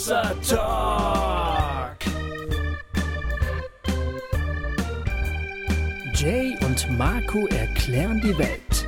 Hossa 0.00 0.32
Talk. 0.48 1.98
Jay 6.14 6.56
und 6.64 6.96
Marco 6.96 7.46
erklären 7.48 8.18
die 8.22 8.38
Welt. 8.38 8.86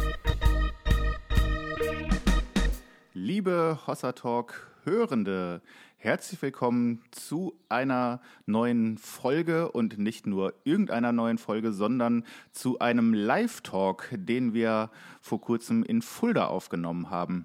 Liebe 3.12 3.78
Hossa 3.86 4.12
Talk 4.12 4.70
Hörende, 4.84 5.60
herzlich 5.98 6.40
willkommen 6.40 7.02
zu 7.10 7.60
einer 7.68 8.22
neuen 8.46 8.96
Folge 8.96 9.70
und 9.70 9.98
nicht 9.98 10.26
nur 10.26 10.54
irgendeiner 10.64 11.12
neuen 11.12 11.36
Folge, 11.36 11.74
sondern 11.74 12.24
zu 12.52 12.78
einem 12.78 13.12
Live-Talk, 13.12 14.08
den 14.14 14.54
wir 14.54 14.90
vor 15.20 15.42
kurzem 15.42 15.82
in 15.82 16.00
Fulda 16.00 16.46
aufgenommen 16.46 17.10
haben. 17.10 17.44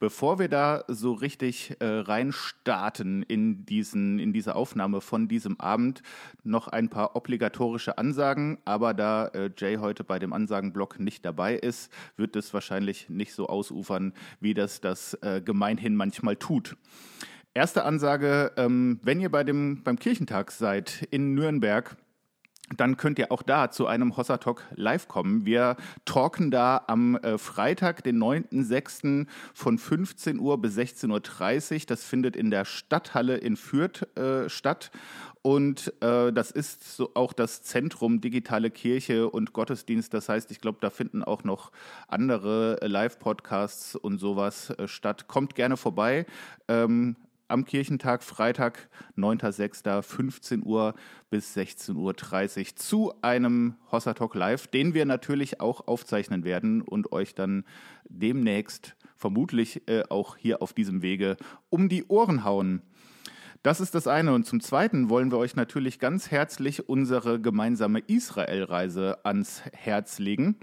Bevor 0.00 0.38
wir 0.38 0.48
da 0.48 0.84
so 0.86 1.12
richtig 1.12 1.76
äh, 1.80 1.84
reinstarten 1.84 3.24
in, 3.24 3.66
diesen, 3.66 4.20
in 4.20 4.32
diese 4.32 4.54
Aufnahme 4.54 5.00
von 5.00 5.26
diesem 5.26 5.58
Abend, 5.58 6.02
noch 6.44 6.68
ein 6.68 6.88
paar 6.88 7.16
obligatorische 7.16 7.98
Ansagen. 7.98 8.58
Aber 8.64 8.94
da 8.94 9.26
äh, 9.28 9.50
Jay 9.56 9.76
heute 9.76 10.04
bei 10.04 10.20
dem 10.20 10.32
Ansagenblock 10.32 11.00
nicht 11.00 11.24
dabei 11.24 11.54
ist, 11.54 11.90
wird 12.16 12.36
es 12.36 12.54
wahrscheinlich 12.54 13.08
nicht 13.08 13.32
so 13.32 13.48
ausufern, 13.48 14.12
wie 14.40 14.54
das 14.54 14.80
das 14.80 15.14
äh, 15.22 15.42
gemeinhin 15.44 15.96
manchmal 15.96 16.36
tut. 16.36 16.76
Erste 17.54 17.84
Ansage, 17.84 18.52
ähm, 18.56 19.00
wenn 19.02 19.18
ihr 19.18 19.30
bei 19.30 19.42
dem, 19.42 19.82
beim 19.82 19.98
Kirchentag 19.98 20.52
seid 20.52 21.08
in 21.10 21.34
Nürnberg, 21.34 21.96
dann 22.76 22.96
könnt 22.96 23.18
ihr 23.18 23.32
auch 23.32 23.42
da 23.42 23.70
zu 23.70 23.86
einem 23.86 24.16
Hossa 24.16 24.38
Talk 24.38 24.64
live 24.74 25.08
kommen. 25.08 25.46
Wir 25.46 25.76
talken 26.04 26.50
da 26.50 26.84
am 26.86 27.16
äh, 27.16 27.38
Freitag, 27.38 28.02
den 28.04 28.22
9.6. 28.22 29.26
von 29.54 29.78
15 29.78 30.38
Uhr 30.38 30.60
bis 30.60 30.76
16.30 30.76 31.74
Uhr. 31.74 31.80
Das 31.86 32.04
findet 32.04 32.36
in 32.36 32.50
der 32.50 32.64
Stadthalle 32.64 33.36
in 33.36 33.56
Fürth 33.56 34.06
äh, 34.16 34.48
statt. 34.48 34.90
Und 35.42 35.92
äh, 36.02 36.32
das 36.32 36.50
ist 36.50 36.96
so 36.96 37.12
auch 37.14 37.32
das 37.32 37.62
Zentrum 37.62 38.20
digitale 38.20 38.70
Kirche 38.70 39.30
und 39.30 39.52
Gottesdienst. 39.52 40.12
Das 40.12 40.28
heißt, 40.28 40.50
ich 40.50 40.60
glaube, 40.60 40.78
da 40.80 40.90
finden 40.90 41.22
auch 41.22 41.44
noch 41.44 41.72
andere 42.08 42.78
Live-Podcasts 42.82 43.94
und 43.96 44.18
sowas 44.18 44.70
äh, 44.70 44.88
statt. 44.88 45.28
Kommt 45.28 45.54
gerne 45.54 45.76
vorbei. 45.76 46.26
Ähm, 46.66 47.16
am 47.48 47.64
Kirchentag, 47.64 48.22
Freitag, 48.22 48.88
9.6., 49.16 50.02
15 50.02 50.64
Uhr 50.64 50.94
bis 51.30 51.56
16.30 51.56 51.96
Uhr 51.96 52.76
zu 52.76 53.14
einem 53.22 53.76
Hossa 53.90 54.14
Talk 54.14 54.34
Live, 54.34 54.68
den 54.68 54.94
wir 54.94 55.06
natürlich 55.06 55.60
auch 55.60 55.88
aufzeichnen 55.88 56.44
werden 56.44 56.82
und 56.82 57.12
euch 57.12 57.34
dann 57.34 57.64
demnächst 58.08 58.94
vermutlich 59.16 59.88
äh, 59.88 60.04
auch 60.08 60.36
hier 60.36 60.62
auf 60.62 60.72
diesem 60.72 61.02
Wege 61.02 61.36
um 61.70 61.88
die 61.88 62.04
Ohren 62.06 62.44
hauen. 62.44 62.82
Das 63.62 63.80
ist 63.80 63.94
das 63.94 64.06
eine. 64.06 64.32
Und 64.32 64.44
zum 64.44 64.60
Zweiten 64.60 65.10
wollen 65.10 65.32
wir 65.32 65.38
euch 65.38 65.56
natürlich 65.56 65.98
ganz 65.98 66.30
herzlich 66.30 66.88
unsere 66.88 67.40
gemeinsame 67.40 68.00
Israel-Reise 68.00 69.24
ans 69.24 69.62
Herz 69.72 70.18
legen. 70.18 70.56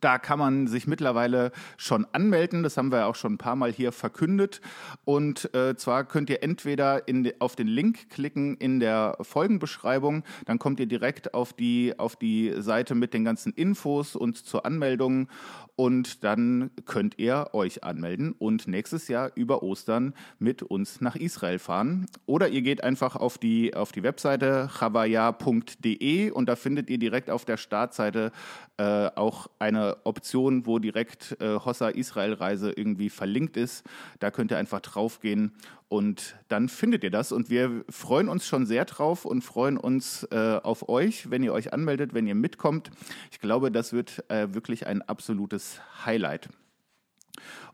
Da 0.00 0.18
kann 0.18 0.38
man 0.38 0.66
sich 0.66 0.86
mittlerweile 0.86 1.52
schon 1.76 2.06
anmelden. 2.12 2.62
Das 2.62 2.76
haben 2.76 2.90
wir 2.90 3.06
auch 3.06 3.14
schon 3.14 3.34
ein 3.34 3.38
paar 3.38 3.56
Mal 3.56 3.72
hier 3.72 3.92
verkündet. 3.92 4.60
Und 5.04 5.54
äh, 5.54 5.76
zwar 5.76 6.04
könnt 6.04 6.30
ihr 6.30 6.42
entweder 6.42 7.06
in, 7.06 7.30
auf 7.38 7.56
den 7.56 7.68
Link 7.68 8.08
klicken 8.10 8.56
in 8.56 8.80
der 8.80 9.16
Folgenbeschreibung. 9.20 10.24
Dann 10.46 10.58
kommt 10.58 10.80
ihr 10.80 10.86
direkt 10.86 11.34
auf 11.34 11.52
die, 11.52 11.94
auf 11.98 12.16
die 12.16 12.54
Seite 12.58 12.94
mit 12.94 13.12
den 13.14 13.24
ganzen 13.24 13.52
Infos 13.52 14.16
und 14.16 14.36
zur 14.36 14.64
Anmeldung. 14.64 15.28
Und 15.76 16.22
dann 16.22 16.70
könnt 16.84 17.18
ihr 17.18 17.48
euch 17.52 17.82
anmelden 17.82 18.32
und 18.38 18.68
nächstes 18.68 19.08
Jahr 19.08 19.32
über 19.34 19.62
Ostern 19.62 20.14
mit 20.38 20.62
uns 20.62 21.00
nach 21.00 21.16
Israel 21.16 21.58
fahren. 21.58 22.06
Oder 22.26 22.48
ihr 22.48 22.62
geht 22.62 22.84
einfach 22.84 23.16
auf 23.16 23.38
die, 23.38 23.74
auf 23.74 23.90
die 23.90 24.02
Webseite 24.02 24.68
chavaya.de 24.78 26.30
und 26.30 26.48
da 26.48 26.56
findet 26.56 26.90
ihr 26.90 26.98
direkt 26.98 27.30
auf 27.30 27.44
der 27.44 27.56
Startseite 27.56 28.32
äh, 28.76 29.10
auch 29.16 29.48
eine 29.58 29.81
Option, 30.04 30.66
wo 30.66 30.78
direkt 30.78 31.36
äh, 31.40 31.58
Hossa 31.58 31.88
Israel 31.88 32.34
Reise 32.34 32.72
irgendwie 32.72 33.10
verlinkt 33.10 33.56
ist. 33.56 33.84
Da 34.20 34.30
könnt 34.30 34.50
ihr 34.50 34.58
einfach 34.58 34.80
draufgehen 34.80 35.52
und 35.88 36.36
dann 36.48 36.68
findet 36.68 37.04
ihr 37.04 37.10
das. 37.10 37.32
Und 37.32 37.50
wir 37.50 37.84
freuen 37.88 38.28
uns 38.28 38.46
schon 38.46 38.66
sehr 38.66 38.84
drauf 38.84 39.24
und 39.24 39.42
freuen 39.42 39.76
uns 39.76 40.24
äh, 40.30 40.58
auf 40.62 40.88
euch, 40.88 41.30
wenn 41.30 41.42
ihr 41.42 41.52
euch 41.52 41.72
anmeldet, 41.72 42.14
wenn 42.14 42.26
ihr 42.26 42.34
mitkommt. 42.34 42.90
Ich 43.30 43.40
glaube, 43.40 43.70
das 43.70 43.92
wird 43.92 44.24
äh, 44.30 44.54
wirklich 44.54 44.86
ein 44.86 45.02
absolutes 45.02 45.80
Highlight. 46.04 46.48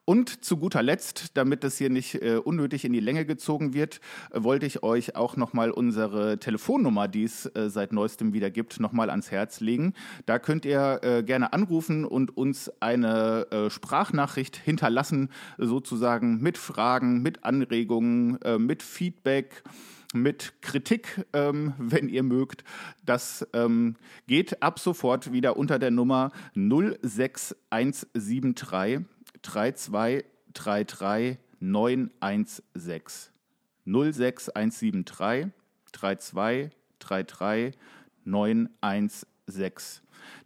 Und 0.09 0.43
zu 0.43 0.57
guter 0.57 0.83
Letzt, 0.83 1.37
damit 1.37 1.63
das 1.63 1.77
hier 1.77 1.91
nicht 1.91 2.23
äh, 2.23 2.37
unnötig 2.37 2.87
in 2.87 2.95
die 2.95 3.01
Länge 3.01 3.27
gezogen 3.27 3.75
wird, 3.75 4.01
äh, 4.31 4.43
wollte 4.43 4.65
ich 4.65 4.83
euch 4.83 5.17
auch 5.17 5.37
nochmal 5.37 5.71
unsere 5.71 6.39
Telefonnummer, 6.39 7.09
die 7.09 7.25
es 7.25 7.45
äh, 7.45 7.69
seit 7.69 7.93
neuestem 7.93 8.33
wieder 8.33 8.51
gibt, 8.51 8.81
nochmal 8.81 9.11
ans 9.11 9.31
Herz 9.31 9.61
legen. 9.61 9.93
Da 10.25 10.39
könnt 10.39 10.65
ihr 10.65 11.01
äh, 11.03 11.23
gerne 11.23 11.53
anrufen 11.53 12.07
und 12.07 12.35
uns 12.39 12.73
eine 12.81 13.49
äh, 13.51 13.69
Sprachnachricht 13.69 14.57
hinterlassen, 14.57 15.29
sozusagen 15.59 16.41
mit 16.41 16.57
Fragen, 16.57 17.21
mit 17.21 17.45
Anregungen, 17.45 18.41
äh, 18.41 18.59
mit 18.59 18.83
Feedback 18.83 19.63
mit 20.15 20.55
Kritik, 20.63 21.27
ähm, 21.35 21.75
wenn 21.79 22.09
ihr 22.09 22.23
mögt. 22.23 22.65
Das 23.05 23.47
ähm, 23.53 23.97
geht 24.27 24.63
ab 24.63 24.79
sofort 24.79 25.33
wieder 25.33 25.59
unter 25.59 25.79
der 25.79 25.91
Nummer 25.91 26.33
06173 26.55 29.05
3233 29.43 31.39
916. 31.61 33.31
06173 33.87 35.51
3233 35.93 37.73
916. 38.25 39.27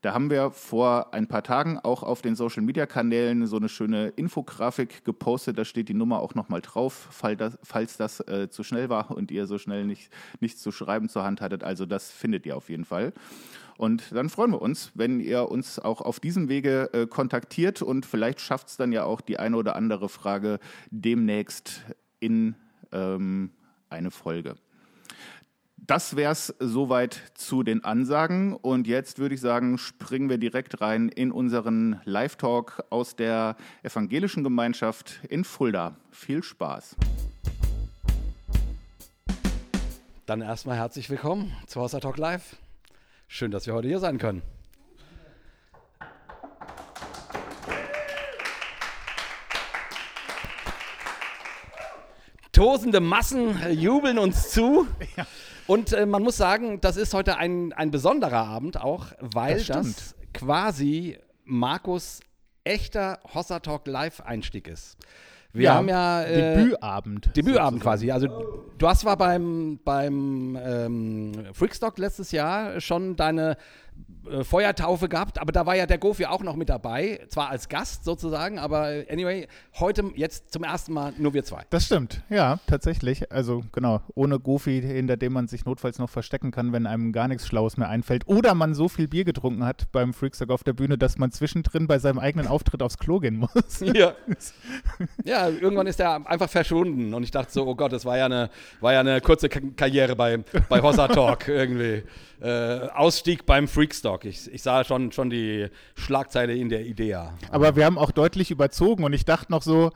Da 0.01 0.15
haben 0.15 0.31
wir 0.31 0.51
vor 0.51 1.15
ein 1.15 1.29
paar 1.29 1.43
Tagen 1.43 1.79
auch 1.79 2.03
auf 2.03 2.23
den 2.23 2.35
Social 2.35 2.63
Media 2.63 2.87
Kanälen 2.87 3.47
so 3.47 3.57
eine 3.57 3.69
schöne 3.69 4.09
Infografik 4.09 5.05
gepostet. 5.05 5.59
Da 5.59 5.65
steht 5.65 5.89
die 5.89 5.95
Nummer 5.95 6.21
auch 6.21 6.35
nochmal 6.35 6.61
drauf, 6.61 7.09
falls 7.11 7.39
das, 7.39 7.59
falls 7.63 7.97
das 7.97 8.21
äh, 8.21 8.49
zu 8.51 8.65
schnell 8.65 8.89
war 8.89 9.11
und 9.11 9.31
ihr 9.31 9.47
so 9.47 9.59
schnell 9.59 9.85
nicht, 9.85 10.11
nichts 10.41 10.61
zu 10.61 10.73
schreiben 10.73 11.09
zur 11.09 11.25
Hand 11.25 11.41
hattet. 11.41 11.63
Also 11.65 11.87
das 11.87 12.11
findet 12.11 12.47
ihr 12.47 12.57
auf 12.57 12.69
jeden 12.69 12.85
Fall. 12.85 13.13
Und 13.77 14.13
dann 14.13 14.29
freuen 14.29 14.53
wir 14.53 14.63
uns, 14.63 14.93
wenn 14.95 15.21
ihr 15.21 15.49
uns 15.49 15.79
auch 15.79 16.01
auf 16.01 16.21
diesem 16.21 16.49
Wege 16.49 16.91
äh, 16.93 17.07
kontaktiert 17.07 17.83
und 17.83 18.07
vielleicht 18.07 18.41
schafft 18.41 18.69
es 18.69 18.77
dann 18.77 18.93
ja 18.93 19.05
auch 19.05 19.21
die 19.21 19.39
eine 19.39 19.57
oder 19.57 19.77
andere 19.77 20.09
Frage 20.09 20.59
demnächst 20.91 21.83
in 22.21 22.55
ähm, 22.93 23.51
eine 23.89 24.11
Folge. 24.11 24.57
Das 25.85 26.15
wäre 26.15 26.31
es 26.31 26.55
soweit 26.61 27.21
zu 27.35 27.65
den 27.65 27.83
Ansagen. 27.83 28.55
Und 28.55 28.87
jetzt 28.87 29.19
würde 29.19 29.35
ich 29.35 29.41
sagen, 29.41 29.79
springen 29.79 30.31
wir 30.31 30.39
direkt 30.39 30.81
rein 30.81 31.09
in 31.09 31.33
unseren 31.33 32.01
Live-Talk 32.05 32.85
aus 32.91 33.17
der 33.17 33.57
evangelischen 33.83 34.45
Gemeinschaft 34.45 35.19
in 35.29 35.43
Fulda. 35.43 35.97
Viel 36.13 36.45
Spaß. 36.45 36.95
Dann 40.25 40.41
erstmal 40.41 40.77
herzlich 40.77 41.11
willkommen 41.11 41.53
zu 41.67 41.81
Hauser 41.81 41.99
Talk 41.99 42.17
Live. 42.17 42.59
Schön, 43.27 43.51
dass 43.51 43.67
wir 43.67 43.75
heute 43.75 43.89
hier 43.89 43.99
sein 43.99 44.19
können. 44.19 44.43
Tosende 52.53 53.01
Massen 53.01 53.57
jubeln 53.73 54.21
uns 54.21 54.51
zu. 54.51 54.87
Ja. 55.17 55.27
Und 55.67 55.93
äh, 55.93 56.07
man 56.07 56.23
muss 56.23 56.37
sagen, 56.37 56.81
das 56.81 56.97
ist 56.97 57.15
heute 57.15 57.37
ein, 57.37 57.73
ein 57.73 57.91
besonderer 57.91 58.47
Abend 58.47 58.81
auch, 58.81 59.07
weil 59.21 59.57
das, 59.57 59.67
das 59.67 60.15
quasi 60.35 61.19
Markus 61.45 62.21
echter 62.65 63.19
Hossa 63.35 63.61
Talk 63.61 63.87
Live-Einstieg 63.87 64.69
ist. 64.69 64.97
Wir 65.53 65.65
ja, 65.65 65.75
haben 65.75 65.89
ja. 65.89 66.23
Äh, 66.23 66.57
Debütabend. 66.57 67.37
Debütabend 67.37 67.83
quasi. 67.83 68.11
Also, 68.11 68.27
du 68.79 68.89
hast 68.89 69.01
zwar 69.01 69.19
beim, 69.19 69.79
beim 69.85 70.59
ähm, 70.63 71.33
Freakstock 71.53 71.99
letztes 71.99 72.33
Jahr 72.33 72.81
schon 72.81 73.17
deine 73.17 73.57
äh, 74.31 74.45
Feuertaufe 74.45 75.09
gehabt, 75.09 75.41
aber 75.41 75.53
da 75.53 75.67
war 75.67 75.75
ja 75.75 75.87
der 75.87 75.99
Gofi 75.99 76.27
auch 76.27 76.43
noch 76.43 76.55
mit 76.55 76.69
dabei, 76.69 77.21
zwar 77.29 77.51
als 77.51 77.69
Gast 77.69 78.05
sozusagen, 78.05 78.59
aber 78.59 79.03
anyway, 79.11 79.49
heute 79.81 80.13
jetzt 80.15 80.53
zum 80.53 80.63
ersten 80.63 80.93
Mal 80.93 81.13
nur 81.19 81.35
wir 81.35 81.45
zwei. 81.45 81.63
Das 81.71 81.87
stimmt, 81.87 82.23
ja, 82.31 82.61
tatsächlich. 82.67 83.33
Also 83.33 83.65
genau, 83.73 84.01
ohne 84.15 84.39
Gofi, 84.39 84.81
hinter 84.81 85.17
dem 85.17 85.33
man 85.33 85.49
sich 85.49 85.65
notfalls 85.65 85.99
noch 85.99 86.09
verstecken 86.09 86.53
kann, 86.53 86.73
wenn 86.73 86.87
einem 86.87 87.13
gar 87.13 87.27
nichts 87.27 87.47
Schlaues 87.47 87.77
mehr 87.77 87.89
einfällt. 87.89 88.29
Oder 88.29 88.55
man 88.55 88.75
so 88.75 88.89
viel 88.89 89.09
Bier 89.09 89.25
getrunken 89.25 89.65
hat 89.65 89.91
beim 89.93 90.15
Freakstock 90.15 90.51
auf 90.51 90.63
der 90.63 90.73
Bühne, 90.73 90.99
dass 90.99 91.19
man 91.19 91.33
zwischendrin 91.33 91.87
bei 91.87 91.99
seinem 91.99 92.19
eigenen 92.19 92.47
Auftritt 92.47 92.83
aufs 92.83 92.99
Klo 92.99 93.19
gehen 93.19 93.37
muss. 93.37 93.81
Ja, 93.93 94.15
ja 95.25 95.49
irgendwann 95.49 95.87
ist 95.87 96.01
er 96.01 96.27
einfach 96.27 96.49
verschwunden 96.49 97.13
und 97.13 97.25
ich 97.25 97.31
dachte 97.31 97.53
so, 97.53 97.67
oh 97.67 97.75
Gott, 97.75 97.93
das 97.93 98.05
war 98.05 98.17
ja 98.17 98.27
eine, 98.27 98.49
war 98.81 98.93
ja 98.93 99.01
eine 99.01 99.21
kurze 99.21 99.49
Karriere 99.49 100.17
bei, 100.17 100.39
bei 100.69 100.81
Hossa 100.81 101.09
Talk 101.09 101.49
irgendwie. 101.49 102.05
Äh, 102.43 102.89
Ausstieg 102.95 103.47
beim 103.47 103.69
Freakstock. 103.83 104.25
Ich, 104.25 104.53
ich 104.53 104.63
sah 104.63 104.85
schon, 104.85 105.11
schon 105.11 105.29
die 105.29 105.69
Schlagzeile 105.97 106.55
in 106.55 106.69
der 106.69 106.87
Idee. 106.87 107.19
Aber 107.51 107.75
wir 107.75 107.85
haben 107.85 107.99
auch 107.99 108.13
deutlich 108.13 108.53
überzogen 108.53 109.03
und 109.03 109.13
ich 109.13 109.25
dachte 109.25 109.51
noch 109.51 109.63
so, 109.63 109.91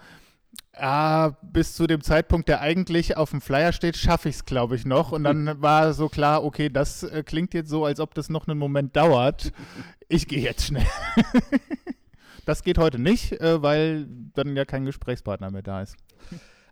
Ah, 0.73 1.33
bis 1.43 1.75
zu 1.75 1.87
dem 1.87 2.03
Zeitpunkt, 2.03 2.49
der 2.49 2.61
eigentlich 2.61 3.17
auf 3.17 3.31
dem 3.31 3.41
Flyer 3.41 3.73
steht, 3.73 3.97
schaffe 3.97 4.29
ich 4.29 4.37
es, 4.37 4.45
glaube 4.45 4.77
ich, 4.77 4.85
noch. 4.85 5.13
Und 5.13 5.25
dann 5.25 5.61
war 5.63 5.95
so 5.95 6.09
klar, 6.09 6.45
okay, 6.45 6.69
das 6.69 7.03
äh, 7.03 7.23
klingt 7.23 7.55
jetzt 7.55 7.71
so, 7.71 7.85
als 7.85 7.99
ob 8.01 8.15
das 8.15 8.29
noch 8.29 8.47
einen 8.47 8.59
Moment 8.59 8.95
dauert. 8.95 9.53
Ich 10.09 10.29
gehe 10.29 10.41
jetzt 10.41 10.67
schnell. 10.67 10.87
das 12.45 12.63
geht 12.63 12.77
heute 12.77 12.99
nicht, 12.99 13.33
äh, 13.33 13.63
weil 13.63 14.07
dann 14.35 14.55
ja 14.55 14.67
kein 14.67 14.85
Gesprächspartner 14.85 15.51
mehr 15.51 15.63
da 15.63 15.81
ist. 15.83 15.97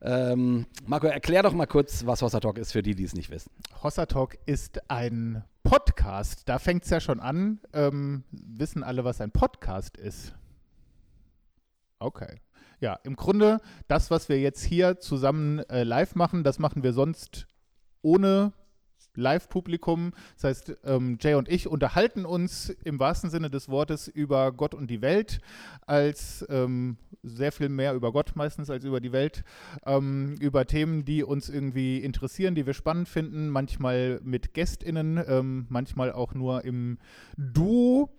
Ähm, 0.06 0.66
Marco, 0.84 1.06
erklär 1.06 1.42
doch 1.42 1.54
mal 1.54 1.66
kurz, 1.66 2.04
was 2.04 2.20
Hossa 2.20 2.38
Talk 2.38 2.58
ist 2.58 2.72
für 2.72 2.82
die, 2.82 2.94
die 2.94 3.04
es 3.04 3.14
nicht 3.14 3.30
wissen. 3.30 3.50
Hossa 3.82 4.04
Talk 4.04 4.36
ist 4.44 4.90
ein 4.90 5.42
Podcast. 5.62 6.46
Da 6.46 6.58
fängt 6.58 6.84
es 6.84 6.90
ja 6.90 7.00
schon 7.00 7.20
an. 7.20 7.58
Ähm, 7.72 8.22
wissen 8.30 8.82
alle, 8.82 9.04
was 9.04 9.22
ein 9.22 9.30
Podcast 9.30 9.96
ist? 9.96 10.34
Okay. 11.98 12.36
Ja, 12.80 12.98
im 13.02 13.16
Grunde 13.16 13.60
das, 13.88 14.10
was 14.10 14.28
wir 14.28 14.38
jetzt 14.38 14.62
hier 14.62 15.00
zusammen 15.00 15.60
äh, 15.70 15.84
live 15.84 16.16
machen, 16.16 16.44
das 16.44 16.58
machen 16.58 16.82
wir 16.82 16.92
sonst 16.92 17.46
ohne 18.02 18.52
Live-Publikum. 19.16 20.12
Das 20.34 20.44
heißt, 20.44 20.76
ähm, 20.84 21.19
Jay 21.20 21.34
und 21.34 21.49
ich 21.49 21.66
unterhalten 21.66 22.25
uns 22.25 22.70
im 22.84 22.99
wahrsten 22.99 23.31
Sinne 23.31 23.50
des 23.50 23.69
Wortes 23.69 24.08
über 24.08 24.52
Gott 24.52 24.75
und 24.75 24.90
die 24.90 25.02
Welt, 25.02 25.40
als 25.87 26.44
ähm, 26.49 26.96
sehr 27.22 27.52
viel 27.52 27.69
mehr 27.69 27.94
über 27.94 28.12
Gott 28.12 28.32
meistens 28.34 28.70
als 28.70 28.84
über 28.84 29.00
die 29.00 29.12
Welt, 29.12 29.44
ähm, 29.87 30.37
über 30.40 30.66
Themen, 30.66 31.05
die 31.05 31.25
uns 31.25 31.49
irgendwie 31.49 31.99
interessieren, 31.99 32.55
die 32.55 32.66
wir 32.66 32.75
spannend 32.75 33.08
finden, 33.08 33.49
manchmal 33.49 34.20
mit 34.22 34.55
GästInnen, 34.55 35.22
ähm, 35.26 35.66
manchmal 35.69 36.12
auch 36.12 36.34
nur 36.34 36.64
im 36.64 36.99
Duo 37.37 38.11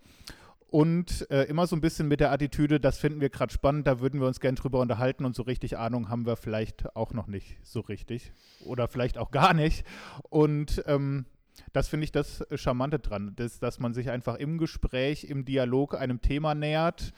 und 0.76 1.26
äh, 1.30 1.44
immer 1.44 1.66
so 1.66 1.74
ein 1.74 1.80
bisschen 1.80 2.06
mit 2.06 2.20
der 2.20 2.30
Attitüde, 2.30 2.78
das 2.78 2.98
finden 2.98 3.22
wir 3.22 3.30
gerade 3.30 3.50
spannend, 3.50 3.86
da 3.86 3.98
würden 3.98 4.20
wir 4.20 4.26
uns 4.26 4.40
gern 4.40 4.56
drüber 4.56 4.78
unterhalten 4.80 5.24
und 5.24 5.34
so 5.34 5.42
richtig 5.42 5.78
Ahnung 5.78 6.10
haben 6.10 6.26
wir 6.26 6.36
vielleicht 6.36 6.94
auch 6.94 7.14
noch 7.14 7.28
nicht 7.28 7.56
so 7.62 7.80
richtig 7.80 8.30
oder 8.62 8.86
vielleicht 8.86 9.16
auch 9.16 9.30
gar 9.30 9.54
nicht. 9.54 9.86
Und 10.28 10.84
ähm, 10.86 11.24
das 11.72 11.88
finde 11.88 12.04
ich 12.04 12.12
das 12.12 12.44
Charmante 12.54 12.98
dran, 12.98 13.32
dass, 13.36 13.58
dass 13.58 13.78
man 13.78 13.94
sich 13.94 14.10
einfach 14.10 14.34
im 14.34 14.58
Gespräch, 14.58 15.24
im 15.24 15.46
Dialog 15.46 15.94
einem 15.94 16.20
Thema 16.20 16.54
nähert 16.54 17.14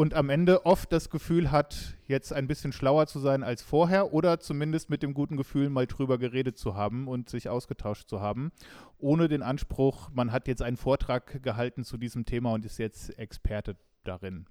und 0.00 0.14
am 0.14 0.30
Ende 0.30 0.64
oft 0.64 0.90
das 0.92 1.10
Gefühl 1.10 1.50
hat, 1.50 1.76
jetzt 2.08 2.32
ein 2.32 2.46
bisschen 2.46 2.72
schlauer 2.72 3.06
zu 3.06 3.18
sein 3.18 3.42
als 3.42 3.60
vorher 3.60 4.14
oder 4.14 4.40
zumindest 4.40 4.88
mit 4.88 5.02
dem 5.02 5.12
guten 5.12 5.36
Gefühl, 5.36 5.68
mal 5.68 5.86
drüber 5.86 6.16
geredet 6.16 6.56
zu 6.56 6.74
haben 6.74 7.06
und 7.06 7.28
sich 7.28 7.50
ausgetauscht 7.50 8.08
zu 8.08 8.18
haben, 8.18 8.50
ohne 8.98 9.28
den 9.28 9.42
Anspruch, 9.42 10.08
man 10.14 10.32
hat 10.32 10.48
jetzt 10.48 10.62
einen 10.62 10.78
Vortrag 10.78 11.42
gehalten 11.42 11.84
zu 11.84 11.98
diesem 11.98 12.24
Thema 12.24 12.54
und 12.54 12.64
ist 12.64 12.78
jetzt 12.78 13.18
Experte 13.18 13.76
darin. 14.02 14.46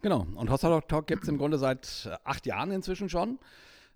Genau, 0.00 0.26
und 0.34 0.48
Hossa 0.48 0.80
Talk 0.80 1.06
gibt 1.06 1.24
es 1.24 1.28
im 1.28 1.36
Grunde 1.36 1.58
seit 1.58 2.18
acht 2.24 2.46
Jahren 2.46 2.70
inzwischen 2.70 3.10
schon. 3.10 3.38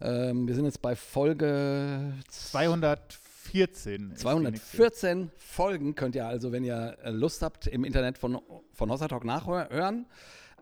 Ähm, 0.02 0.46
wir 0.46 0.54
sind 0.54 0.66
jetzt 0.66 0.82
bei 0.82 0.94
Folge 0.96 2.12
214. 2.28 4.16
214 4.16 5.30
Folgen 5.38 5.94
könnt 5.94 6.14
ihr 6.14 6.26
also, 6.26 6.52
wenn 6.52 6.62
ihr 6.62 6.98
Lust 7.06 7.40
habt, 7.40 7.68
im 7.68 7.84
Internet 7.84 8.18
von, 8.18 8.38
von 8.74 8.90
Hossa 8.90 9.08
Talk 9.08 9.24
nachhören. 9.24 10.04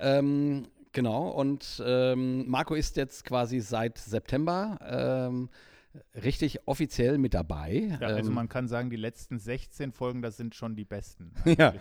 Ähm, 0.02 0.66
genau, 0.92 1.28
und 1.28 1.82
ähm, 1.86 2.48
Marco 2.48 2.74
ist 2.74 2.96
jetzt 2.96 3.24
quasi 3.24 3.60
seit 3.60 3.98
September 3.98 4.78
ähm, 4.86 5.48
richtig 6.24 6.66
offiziell 6.66 7.18
mit 7.18 7.34
dabei. 7.34 7.98
Ja, 8.00 8.08
also 8.08 8.30
Ähm, 8.30 8.34
man 8.34 8.48
kann 8.48 8.66
sagen, 8.66 8.90
die 8.90 8.96
letzten 8.96 9.38
16 9.38 9.92
Folgen, 9.92 10.22
das 10.22 10.36
sind 10.36 10.54
schon 10.54 10.74
die 10.74 10.84
besten. 10.84 11.32
Ja, 11.58 11.74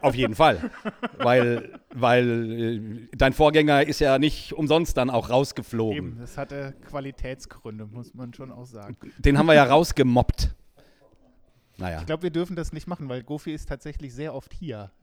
auf 0.00 0.14
jeden 0.14 0.34
Fall. 0.34 0.70
Weil, 1.18 1.78
weil 1.94 2.52
äh, 2.60 3.08
dein 3.16 3.32
Vorgänger 3.32 3.86
ist 3.86 4.00
ja 4.00 4.18
nicht 4.18 4.52
umsonst 4.52 4.96
dann 4.96 5.10
auch 5.10 5.30
rausgeflogen. 5.30 5.96
Eben, 5.96 6.18
das 6.18 6.36
hatte 6.36 6.74
Qualitätsgründe, 6.88 7.86
muss 7.86 8.14
man 8.14 8.34
schon 8.34 8.50
auch 8.50 8.66
sagen. 8.66 8.96
Den 9.18 9.38
haben 9.38 9.46
wir 9.46 9.54
ja 9.54 9.64
rausgemobbt. 9.64 10.54
Naja. 11.80 12.00
Ich 12.00 12.06
glaube, 12.06 12.24
wir 12.24 12.30
dürfen 12.30 12.56
das 12.56 12.72
nicht 12.72 12.86
machen, 12.86 13.08
weil 13.08 13.22
Gofi 13.22 13.52
ist 13.54 13.68
tatsächlich 13.68 14.14
sehr 14.14 14.34
oft 14.34 14.52
hier. 14.52 14.90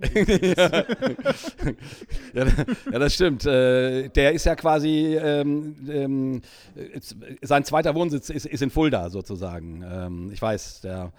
Ja, 2.34 2.46
ja, 2.92 3.00
das 3.00 3.14
stimmt. 3.16 3.46
Äh, 3.46 4.10
der 4.10 4.34
ist 4.34 4.46
ja 4.46 4.56
quasi, 4.56 5.16
ähm, 5.16 5.76
ähm, 5.90 6.42
sein 7.42 7.64
zweiter 7.64 7.96
Wohnsitz 7.96 8.30
ist, 8.30 8.46
ist 8.46 8.62
in 8.62 8.70
Fulda 8.70 9.10
sozusagen. 9.10 9.84
Ähm, 9.84 10.30
ich 10.32 10.42
weiß, 10.42 10.82
der, 10.82 11.14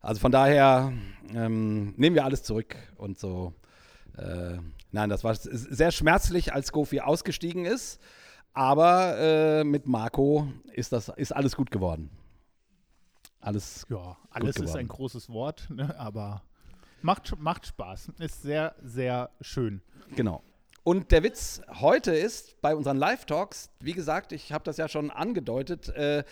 also 0.00 0.20
von 0.20 0.32
daher 0.32 0.92
ähm, 1.34 1.92
nehmen 1.96 2.16
wir 2.16 2.24
alles 2.24 2.42
zurück 2.42 2.76
und 2.96 3.18
so. 3.18 3.52
Äh, 4.16 4.58
nein, 4.92 5.10
das 5.10 5.22
war 5.22 5.34
sehr 5.34 5.90
schmerzlich, 5.90 6.54
als 6.54 6.72
Gofi 6.72 7.00
ausgestiegen 7.00 7.66
ist. 7.66 8.00
Aber 8.54 9.18
äh, 9.18 9.64
mit 9.64 9.86
Marco 9.86 10.48
ist 10.72 10.92
das 10.92 11.08
ist 11.08 11.32
alles 11.32 11.56
gut 11.56 11.70
geworden. 11.70 12.10
Alles 13.44 13.86
Ja, 13.90 14.16
alles 14.30 14.56
ist 14.56 14.74
ein 14.74 14.88
großes 14.88 15.28
Wort, 15.28 15.68
ne? 15.70 15.94
aber 15.98 16.42
macht, 17.02 17.38
macht 17.38 17.66
Spaß. 17.66 18.12
Ist 18.18 18.42
sehr, 18.42 18.74
sehr 18.82 19.30
schön. 19.40 19.82
Genau. 20.16 20.42
Und 20.82 21.12
der 21.12 21.22
Witz 21.22 21.60
heute 21.80 22.12
ist, 22.14 22.60
bei 22.60 22.74
unseren 22.74 22.96
Live-Talks, 22.96 23.70
wie 23.80 23.92
gesagt, 23.92 24.32
ich 24.32 24.52
habe 24.52 24.64
das 24.64 24.76
ja 24.76 24.88
schon 24.88 25.10
angedeutet, 25.10 25.88
äh, 25.90 26.24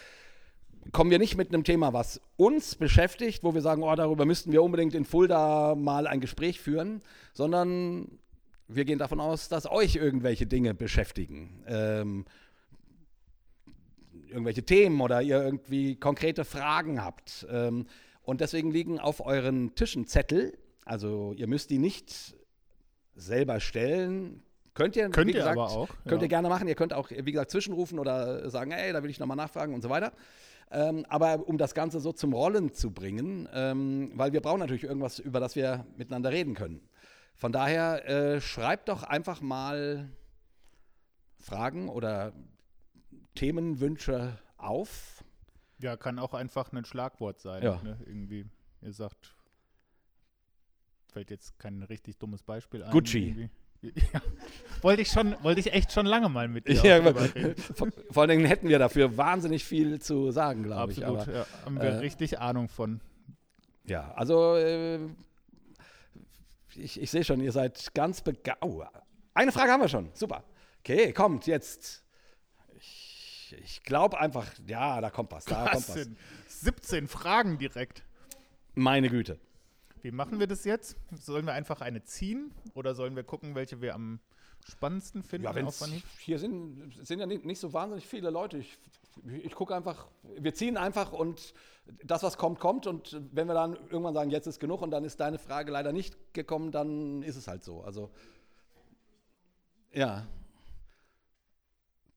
kommen 0.90 1.10
wir 1.10 1.18
nicht 1.18 1.36
mit 1.36 1.48
einem 1.48 1.64
Thema, 1.64 1.92
was 1.92 2.20
uns 2.36 2.74
beschäftigt, 2.74 3.44
wo 3.44 3.54
wir 3.54 3.60
sagen, 3.60 3.82
oh, 3.82 3.94
darüber 3.94 4.24
müssten 4.24 4.52
wir 4.52 4.62
unbedingt 4.62 4.94
in 4.94 5.04
Fulda 5.04 5.74
mal 5.74 6.06
ein 6.06 6.20
Gespräch 6.20 6.60
führen, 6.60 7.02
sondern 7.34 8.18
wir 8.68 8.84
gehen 8.84 8.98
davon 8.98 9.20
aus, 9.20 9.48
dass 9.48 9.70
euch 9.70 9.96
irgendwelche 9.96 10.46
Dinge 10.46 10.74
beschäftigen. 10.74 11.62
Ähm, 11.66 12.24
irgendwelche 14.32 14.64
Themen 14.64 15.00
oder 15.00 15.23
ihr 15.23 15.43
irgendwie 15.43 15.96
konkrete 15.96 16.44
Fragen 16.44 17.02
habt. 17.02 17.46
Ähm, 17.50 17.87
und 18.23 18.40
deswegen 18.40 18.70
liegen 18.70 18.99
auf 18.99 19.25
euren 19.25 19.75
Tischen 19.75 20.06
Zettel. 20.06 20.58
Also 20.84 21.32
ihr 21.37 21.46
müsst 21.46 21.70
die 21.70 21.79
nicht 21.79 22.34
selber 23.14 23.61
stellen. 23.61 24.43
Könnt 24.75 24.96
ihr, 24.96 25.11
Könnt 25.11 25.29
ihr 25.29 25.34
gesagt, 25.34 25.58
aber 25.58 25.70
auch, 25.70 25.88
Könnt 26.06 26.23
ja. 26.23 26.26
ihr 26.26 26.29
gerne 26.29 26.49
machen. 26.49 26.67
Ihr 26.67 26.75
könnt 26.75 26.94
auch, 26.94 27.11
wie 27.11 27.32
gesagt, 27.32 27.50
zwischenrufen 27.50 27.99
oder 27.99 28.49
sagen, 28.49 28.70
ey, 28.70 28.93
da 28.93 29.02
will 29.02 29.11
ich 29.11 29.19
nochmal 29.19 29.37
nachfragen 29.37 29.75
und 29.75 29.82
so 29.82 29.90
weiter. 29.90 30.12
Ähm, 30.70 31.05
aber 31.08 31.46
um 31.46 31.58
das 31.58 31.75
Ganze 31.75 32.00
so 32.00 32.12
zum 32.12 32.32
Rollen 32.32 32.73
zu 32.73 32.90
bringen, 32.93 33.46
ähm, 33.52 34.12
weil 34.14 34.32
wir 34.32 34.40
brauchen 34.40 34.61
natürlich 34.61 34.84
irgendwas, 34.84 35.19
über 35.19 35.38
das 35.38 35.55
wir 35.55 35.84
miteinander 35.96 36.31
reden 36.31 36.55
können. 36.55 36.81
Von 37.34 37.52
daher 37.52 38.08
äh, 38.08 38.40
schreibt 38.40 38.88
doch 38.88 39.02
einfach 39.02 39.43
mal 39.43 40.08
Fragen 41.39 41.89
oder 41.89 42.32
Themenwünsche 43.34 44.39
auf. 44.56 45.24
Ja, 45.79 45.96
kann 45.96 46.19
auch 46.19 46.34
einfach 46.34 46.72
ein 46.72 46.84
Schlagwort 46.84 47.41
sein. 47.41 47.62
Ja. 47.62 47.81
Ne? 47.82 47.98
Irgendwie, 48.06 48.46
ihr 48.82 48.93
sagt, 48.93 49.34
fällt 51.12 51.31
jetzt 51.31 51.58
kein 51.58 51.82
richtig 51.82 52.19
dummes 52.19 52.43
Beispiel 52.43 52.82
ein. 52.82 52.91
Gucci. 52.91 53.29
irgendwie. 53.29 53.51
Ja. 54.12 54.22
Wollte 54.81 55.03
ich 55.03 55.08
schon, 55.08 55.34
wollte 55.43 55.58
ich 55.58 55.72
echt 55.72 55.91
schon 55.91 56.06
lange 56.06 56.29
mal 56.29 56.46
mit 56.46 56.69
dir 56.69 56.74
Ja, 56.84 57.55
vor, 57.74 57.89
vor 58.10 58.20
allen 58.22 58.31
Dingen 58.31 58.44
hätten 58.44 58.69
wir 58.69 58.79
dafür 58.79 59.17
wahnsinnig 59.17 59.65
viel 59.65 60.01
zu 60.01 60.31
sagen, 60.31 60.62
glaube 60.62 60.93
ich. 60.93 61.05
Absolut, 61.05 61.34
ja, 61.34 61.46
haben 61.65 61.74
wir 61.81 61.82
äh, 61.82 61.96
richtig 61.96 62.39
Ahnung 62.39 62.69
von. 62.69 63.01
Ja, 63.84 64.12
also 64.12 64.55
äh, 64.55 65.01
ich, 66.77 67.01
ich 67.01 67.10
sehe 67.10 67.24
schon, 67.24 67.41
ihr 67.41 67.51
seid 67.51 67.93
ganz 67.93 68.22
begeistert. 68.22 68.62
Eine 69.34 69.51
Frage 69.53 69.72
haben 69.72 69.81
wir 69.81 69.89
schon. 69.89 70.10
Super. 70.15 70.44
Okay, 70.81 71.12
kommt 71.12 71.46
jetzt. 71.46 72.01
Ich, 73.52 73.64
ich 73.64 73.82
glaube 73.82 74.18
einfach, 74.18 74.46
ja, 74.66 75.00
da 75.00 75.10
kommt 75.10 75.32
was. 75.32 75.44
Da 75.44 75.68
kommt 75.70 75.88
was. 75.88 75.94
denn? 75.94 76.16
17 76.48 77.08
Fragen 77.08 77.58
direkt. 77.58 78.02
Meine 78.74 79.08
Güte. 79.08 79.38
Wie 80.02 80.10
machen 80.10 80.40
wir 80.40 80.46
das 80.46 80.64
jetzt? 80.64 80.96
Sollen 81.12 81.46
wir 81.46 81.52
einfach 81.52 81.80
eine 81.80 82.02
ziehen 82.02 82.52
oder 82.74 82.94
sollen 82.94 83.14
wir 83.14 83.22
gucken, 83.22 83.54
welche 83.54 83.80
wir 83.80 83.94
am 83.94 84.20
spannendsten 84.68 85.22
finden? 85.22 85.44
Ja, 85.44 85.54
hier 86.18 86.38
sind, 86.38 86.92
sind 87.06 87.20
ja 87.20 87.26
nicht, 87.26 87.44
nicht 87.44 87.60
so 87.60 87.72
wahnsinnig 87.72 88.06
viele 88.06 88.30
Leute. 88.30 88.58
Ich, 88.58 88.78
ich 89.44 89.54
gucke 89.54 89.74
einfach, 89.74 90.08
wir 90.22 90.54
ziehen 90.54 90.76
einfach 90.76 91.12
und 91.12 91.54
das, 92.04 92.22
was 92.22 92.36
kommt, 92.36 92.58
kommt. 92.58 92.86
Und 92.86 93.20
wenn 93.32 93.46
wir 93.46 93.54
dann 93.54 93.74
irgendwann 93.90 94.14
sagen, 94.14 94.30
jetzt 94.30 94.46
ist 94.46 94.58
genug 94.58 94.82
und 94.82 94.90
dann 94.90 95.04
ist 95.04 95.20
deine 95.20 95.38
Frage 95.38 95.70
leider 95.70 95.92
nicht 95.92 96.16
gekommen, 96.34 96.72
dann 96.72 97.22
ist 97.22 97.36
es 97.36 97.46
halt 97.46 97.62
so. 97.62 97.82
Also, 97.82 98.10
ja. 99.92 100.26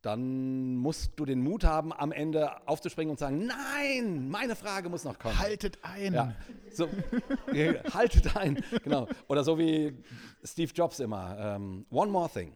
Dann 0.06 0.76
musst 0.76 1.14
du 1.20 1.26
den 1.26 1.42
Mut 1.42 1.64
haben, 1.64 1.92
am 1.92 2.12
Ende 2.12 2.68
aufzuspringen 2.68 3.10
und 3.10 3.18
sagen, 3.18 3.48
nein, 3.48 4.30
meine 4.30 4.56
Frage 4.56 4.88
muss 4.88 5.04
noch 5.04 5.18
kommen. 5.18 5.40
Haltet 5.40 5.80
ein. 5.82 6.14
Ja, 6.14 6.36
so, 6.72 6.88
äh, 7.52 7.80
haltet 7.92 8.38
ein, 8.38 8.64
genau. 8.84 9.08
Oder 9.28 9.44
so 9.44 9.58
wie 9.58 9.98
Steve 10.44 10.72
Jobs 10.76 11.00
immer, 11.00 11.36
ähm, 11.40 11.88
one 11.90 12.12
more 12.12 12.30
thing. 12.30 12.54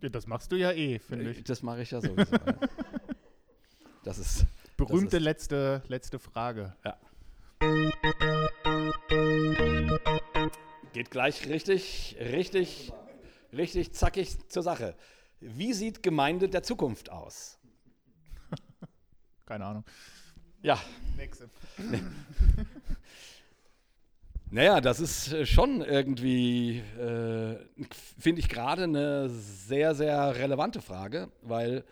Ja, 0.00 0.08
Das 0.08 0.26
machst 0.26 0.50
du 0.50 0.56
ja 0.56 0.72
eh, 0.72 0.98
finde 0.98 1.30
ich. 1.30 1.44
Das 1.44 1.62
mache 1.62 1.82
ich 1.82 1.92
ja 1.92 2.00
sowieso. 2.00 2.34
ja. 2.46 2.54
Das 4.02 4.18
ist, 4.18 4.44
Berühmte 4.76 5.18
ist- 5.18 5.22
letzte, 5.22 5.82
letzte 5.86 6.18
Frage. 6.18 6.74
ja. 6.84 6.96
Geht 10.92 11.12
gleich 11.12 11.48
richtig, 11.48 12.16
richtig, 12.18 12.92
richtig 13.52 13.92
zackig 13.94 14.36
zur 14.48 14.64
Sache. 14.64 14.96
Wie 15.42 15.72
sieht 15.72 16.02
Gemeinde 16.02 16.48
der 16.48 16.62
Zukunft 16.62 17.10
aus? 17.10 17.58
Keine 19.46 19.66
Ahnung. 19.66 19.84
Ja. 20.62 20.80
Nächste. 21.16 21.50
Naja, 24.54 24.82
das 24.82 25.00
ist 25.00 25.32
äh, 25.32 25.46
schon 25.46 25.80
irgendwie, 25.80 26.80
äh, 26.98 27.56
finde 28.18 28.38
ich 28.38 28.50
gerade 28.50 28.82
eine 28.82 29.30
sehr, 29.30 29.94
sehr 29.94 30.36
relevante 30.36 30.82
Frage, 30.82 31.32
weil 31.40 31.84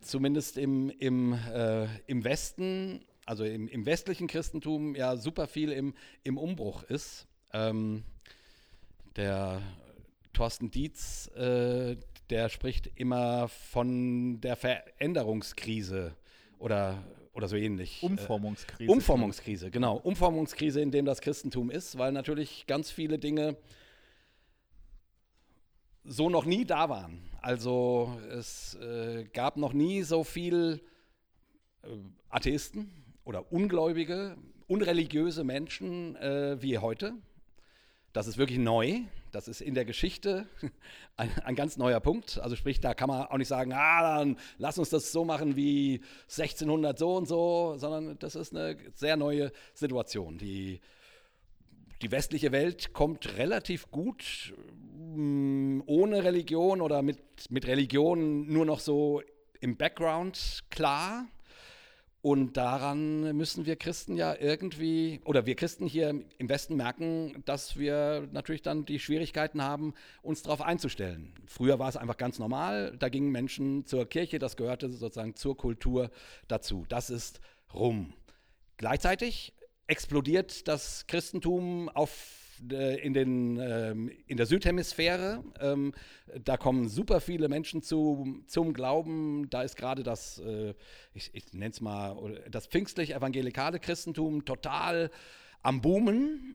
zumindest 0.00 0.56
im, 0.56 0.88
im, 0.88 1.34
äh, 1.34 1.88
im 2.06 2.24
Westen, 2.24 3.04
also 3.26 3.44
im, 3.44 3.68
im 3.68 3.84
westlichen 3.84 4.26
Christentum 4.26 4.94
ja 4.94 5.18
super 5.18 5.46
viel 5.46 5.70
im, 5.70 5.92
im 6.24 6.38
Umbruch 6.38 6.82
ist. 6.84 7.26
Ähm, 7.52 8.04
der 9.16 9.60
Thorsten 10.32 10.70
Dietz, 10.70 11.26
äh, 11.36 11.96
der 12.32 12.48
spricht 12.48 12.90
immer 12.96 13.46
von 13.46 14.40
der 14.40 14.56
Veränderungskrise 14.56 16.16
oder, 16.58 17.04
oder 17.34 17.46
so 17.46 17.56
ähnlich. 17.56 18.02
Umformungskrise. 18.02 18.84
Äh, 18.84 18.88
Umformungskrise, 18.90 19.70
genau. 19.70 19.98
Umformungskrise, 19.98 20.80
in 20.80 20.90
dem 20.90 21.04
das 21.04 21.20
Christentum 21.20 21.70
ist, 21.70 21.98
weil 21.98 22.10
natürlich 22.10 22.66
ganz 22.66 22.90
viele 22.90 23.18
Dinge 23.18 23.58
so 26.04 26.30
noch 26.30 26.46
nie 26.46 26.64
da 26.64 26.88
waren. 26.88 27.20
Also 27.42 28.18
es 28.30 28.76
äh, 28.76 29.24
gab 29.34 29.58
noch 29.58 29.74
nie 29.74 30.02
so 30.02 30.24
viel 30.24 30.80
äh, 31.82 31.88
Atheisten 32.30 32.90
oder 33.24 33.52
Ungläubige, 33.52 34.38
unreligiöse 34.68 35.44
Menschen 35.44 36.16
äh, 36.16 36.56
wie 36.62 36.78
heute. 36.78 37.12
Das 38.14 38.26
ist 38.26 38.38
wirklich 38.38 38.58
neu. 38.58 39.02
Das 39.32 39.48
ist 39.48 39.62
in 39.62 39.74
der 39.74 39.86
Geschichte 39.86 40.46
ein, 41.16 41.30
ein, 41.44 41.54
ganz 41.54 41.78
neuer 41.78 42.00
Punkt. 42.00 42.38
Also 42.38 42.54
sprich, 42.54 42.80
da 42.80 42.92
kann 42.92 43.08
man 43.08 43.26
auch 43.26 43.38
nicht 43.38 43.48
sagen, 43.48 43.72
ah, 43.72 44.18
dann 44.18 44.36
lass 44.58 44.78
uns 44.78 44.90
das 44.90 45.10
so 45.10 45.24
machen 45.24 45.56
wie 45.56 46.02
1600 46.24 46.98
so 46.98 47.16
und 47.16 47.26
so, 47.26 47.74
sondern 47.78 48.18
das 48.18 48.34
ist 48.34 48.54
eine 48.54 48.76
sehr 48.94 49.16
neue 49.16 49.50
Situation. 49.72 50.36
Die, 50.36 50.80
die 52.02 52.10
westliche 52.10 52.52
Welt 52.52 52.92
kommt 52.92 53.38
relativ 53.38 53.90
gut 53.90 54.52
mm, 54.98 55.80
ohne 55.86 56.24
Religion 56.24 56.82
oder 56.82 57.00
mit, 57.00 57.18
mit 57.48 57.66
Religion 57.66 58.52
nur 58.52 58.66
noch 58.66 58.80
so 58.80 59.22
im 59.60 59.78
Background 59.78 60.64
klar. 60.68 61.26
Und 62.22 62.56
daran 62.56 63.36
müssen 63.36 63.66
wir 63.66 63.74
Christen 63.74 64.16
ja 64.16 64.36
irgendwie, 64.38 65.20
oder 65.24 65.44
wir 65.44 65.56
Christen 65.56 65.88
hier 65.88 66.22
im 66.38 66.48
Westen 66.48 66.76
merken, 66.76 67.42
dass 67.46 67.76
wir 67.76 68.28
natürlich 68.30 68.62
dann 68.62 68.84
die 68.84 69.00
Schwierigkeiten 69.00 69.60
haben, 69.60 69.92
uns 70.22 70.42
darauf 70.42 70.62
einzustellen. 70.62 71.34
Früher 71.46 71.80
war 71.80 71.88
es 71.88 71.96
einfach 71.96 72.16
ganz 72.16 72.38
normal, 72.38 72.96
da 72.96 73.08
gingen 73.08 73.32
Menschen 73.32 73.86
zur 73.86 74.08
Kirche, 74.08 74.38
das 74.38 74.56
gehörte 74.56 74.88
sozusagen 74.88 75.34
zur 75.34 75.56
Kultur 75.56 76.12
dazu. 76.46 76.86
Das 76.88 77.10
ist 77.10 77.40
rum. 77.74 78.12
Gleichzeitig 78.76 79.52
explodiert 79.88 80.68
das 80.68 81.08
Christentum 81.08 81.88
auf 81.88 82.41
in, 82.70 83.12
den, 83.12 83.58
ähm, 83.58 84.10
in 84.26 84.36
der 84.36 84.46
Südhemisphäre. 84.46 85.42
Ähm, 85.60 85.92
da 86.44 86.56
kommen 86.56 86.88
super 86.88 87.20
viele 87.20 87.48
Menschen 87.48 87.82
zu, 87.82 88.42
zum 88.46 88.72
Glauben. 88.72 89.50
Da 89.50 89.62
ist 89.62 89.76
gerade 89.76 90.02
das, 90.02 90.38
äh, 90.38 90.74
ich, 91.14 91.30
ich 91.34 91.52
nenne 91.52 91.70
es 91.70 91.80
mal, 91.80 92.42
das 92.50 92.66
pfingstlich-evangelikale 92.66 93.80
Christentum 93.80 94.44
total 94.44 95.10
am 95.62 95.80
Boomen. 95.80 96.54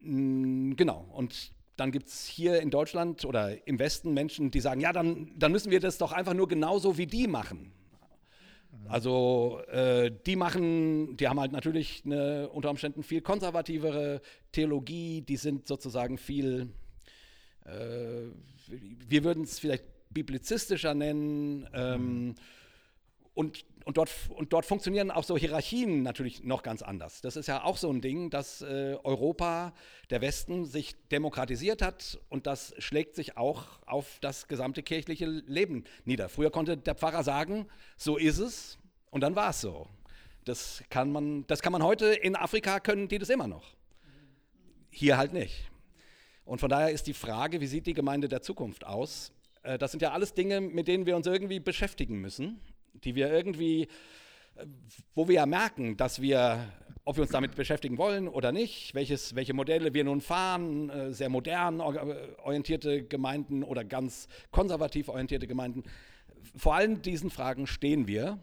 Genau. 0.00 1.06
Und 1.12 1.52
dann 1.76 1.90
gibt 1.90 2.08
es 2.08 2.26
hier 2.26 2.60
in 2.60 2.70
Deutschland 2.70 3.24
oder 3.24 3.66
im 3.66 3.78
Westen 3.78 4.14
Menschen, 4.14 4.50
die 4.50 4.60
sagen, 4.60 4.80
ja, 4.80 4.92
dann, 4.92 5.32
dann 5.36 5.52
müssen 5.52 5.70
wir 5.70 5.80
das 5.80 5.98
doch 5.98 6.12
einfach 6.12 6.34
nur 6.34 6.48
genauso 6.48 6.98
wie 6.98 7.06
die 7.06 7.26
machen. 7.26 7.72
Also 8.88 9.60
äh, 9.70 10.10
die 10.26 10.36
machen, 10.36 11.16
die 11.16 11.28
haben 11.28 11.40
halt 11.40 11.52
natürlich 11.52 12.02
eine 12.04 12.48
unter 12.50 12.70
Umständen 12.70 13.02
viel 13.02 13.20
konservativere 13.20 14.20
Theologie, 14.52 15.22
die 15.22 15.36
sind 15.36 15.66
sozusagen 15.66 16.18
viel, 16.18 16.68
äh, 17.64 18.28
wir 19.08 19.24
würden 19.24 19.44
es 19.44 19.58
vielleicht 19.58 19.84
biblizistischer 20.10 20.94
nennen. 20.94 21.68
Ähm, 21.72 22.34
und, 23.34 23.64
und, 23.84 23.98
dort, 23.98 24.10
und 24.30 24.52
dort 24.52 24.64
funktionieren 24.64 25.10
auch 25.10 25.24
so 25.24 25.36
Hierarchien 25.36 26.02
natürlich 26.02 26.42
noch 26.42 26.62
ganz 26.62 26.82
anders. 26.82 27.20
Das 27.20 27.36
ist 27.36 27.48
ja 27.48 27.64
auch 27.64 27.76
so 27.76 27.90
ein 27.90 28.00
Ding, 28.00 28.30
dass 28.30 28.62
äh, 28.62 28.96
Europa, 29.04 29.74
der 30.10 30.22
Westen, 30.22 30.64
sich 30.64 30.96
demokratisiert 31.10 31.82
hat 31.82 32.18
und 32.30 32.46
das 32.46 32.74
schlägt 32.78 33.14
sich 33.14 33.36
auch 33.36 33.64
auf 33.86 34.18
das 34.20 34.48
gesamte 34.48 34.82
kirchliche 34.82 35.26
Leben 35.26 35.84
nieder. 36.04 36.30
Früher 36.30 36.50
konnte 36.50 36.78
der 36.78 36.94
Pfarrer 36.94 37.22
sagen, 37.22 37.66
so 37.98 38.16
ist 38.16 38.38
es 38.38 38.78
und 39.10 39.20
dann 39.20 39.36
war 39.36 39.50
es 39.50 39.60
so. 39.60 39.86
Das 40.44 40.82
kann, 40.88 41.12
man, 41.12 41.46
das 41.46 41.60
kann 41.60 41.72
man 41.72 41.82
heute, 41.82 42.06
in 42.06 42.36
Afrika 42.36 42.80
können 42.80 43.08
die 43.08 43.18
das 43.18 43.28
immer 43.28 43.46
noch. 43.46 43.74
Hier 44.90 45.18
halt 45.18 45.32
nicht. 45.32 45.70
Und 46.46 46.58
von 46.58 46.70
daher 46.70 46.90
ist 46.90 47.06
die 47.06 47.14
Frage, 47.14 47.60
wie 47.60 47.66
sieht 47.66 47.86
die 47.86 47.94
Gemeinde 47.94 48.28
der 48.28 48.42
Zukunft 48.42 48.86
aus? 48.86 49.32
Äh, 49.62 49.76
das 49.76 49.90
sind 49.90 50.00
ja 50.00 50.12
alles 50.12 50.32
Dinge, 50.32 50.60
mit 50.60 50.88
denen 50.88 51.04
wir 51.04 51.16
uns 51.16 51.26
irgendwie 51.26 51.60
beschäftigen 51.60 52.20
müssen 52.20 52.60
die 53.02 53.14
wir 53.14 53.32
irgendwie, 53.32 53.82
äh, 54.56 54.66
wo 55.14 55.28
wir 55.28 55.36
ja 55.36 55.46
merken, 55.46 55.96
dass 55.96 56.20
wir, 56.20 56.72
ob 57.04 57.16
wir 57.16 57.22
uns 57.22 57.32
damit 57.32 57.54
beschäftigen 57.54 57.98
wollen 57.98 58.28
oder 58.28 58.52
nicht, 58.52 58.94
welches, 58.94 59.34
welche 59.34 59.54
Modelle 59.54 59.94
wir 59.94 60.04
nun 60.04 60.20
fahren, 60.20 60.90
äh, 60.90 61.12
sehr 61.12 61.28
modern 61.28 61.80
orientierte 61.80 63.04
Gemeinden 63.04 63.62
oder 63.62 63.84
ganz 63.84 64.28
konservativ 64.50 65.08
orientierte 65.08 65.46
Gemeinden, 65.46 65.84
vor 66.56 66.74
allen 66.74 67.02
diesen 67.02 67.30
Fragen 67.30 67.66
stehen 67.66 68.06
wir. 68.06 68.38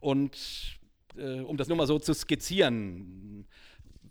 Und 0.00 0.78
äh, 1.16 1.40
um 1.40 1.56
das 1.56 1.68
nur 1.68 1.76
mal 1.76 1.86
so 1.86 1.98
zu 1.98 2.14
skizzieren, 2.14 3.46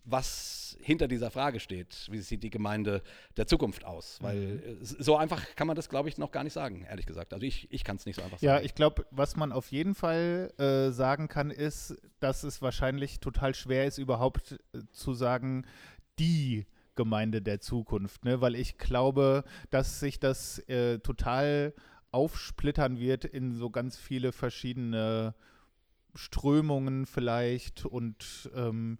was 0.09 0.77
hinter 0.81 1.07
dieser 1.07 1.29
Frage 1.31 1.59
steht. 1.59 2.07
Wie 2.09 2.19
sieht 2.19 2.41
die 2.43 2.49
Gemeinde 2.49 3.03
der 3.35 3.45
Zukunft 3.45 3.83
aus? 3.83 4.17
Weil 4.21 4.37
mhm. 4.37 4.77
so 4.81 5.17
einfach 5.17 5.43
kann 5.55 5.67
man 5.67 5.75
das, 5.75 5.89
glaube 5.89 6.07
ich, 6.09 6.17
noch 6.17 6.31
gar 6.31 6.43
nicht 6.43 6.53
sagen, 6.53 6.85
ehrlich 6.89 7.05
gesagt. 7.05 7.33
Also 7.33 7.45
ich, 7.45 7.67
ich 7.71 7.83
kann 7.83 7.97
es 7.97 8.05
nicht 8.05 8.15
so 8.15 8.21
einfach 8.21 8.39
sagen. 8.39 8.45
Ja, 8.45 8.61
ich 8.61 8.73
glaube, 8.73 9.05
was 9.11 9.35
man 9.35 9.51
auf 9.51 9.71
jeden 9.71 9.95
Fall 9.95 10.53
äh, 10.57 10.91
sagen 10.91 11.27
kann, 11.27 11.51
ist, 11.51 11.97
dass 12.19 12.43
es 12.43 12.61
wahrscheinlich 12.61 13.19
total 13.19 13.53
schwer 13.53 13.85
ist, 13.85 13.97
überhaupt 13.97 14.53
äh, 14.73 14.79
zu 14.91 15.13
sagen, 15.13 15.65
die 16.19 16.65
Gemeinde 16.95 17.41
der 17.41 17.59
Zukunft. 17.59 18.23
Ne? 18.23 18.39
Weil 18.39 18.55
ich 18.55 18.77
glaube, 18.77 19.43
dass 19.69 19.99
sich 19.99 20.19
das 20.19 20.59
äh, 20.69 20.99
total 20.99 21.73
aufsplittern 22.11 22.97
wird 22.97 23.25
in 23.25 23.51
so 23.51 23.69
ganz 23.69 23.97
viele 23.97 24.31
verschiedene 24.31 25.35
Strömungen 26.15 27.05
vielleicht 27.05 27.85
und 27.85 28.49
ähm, 28.55 28.97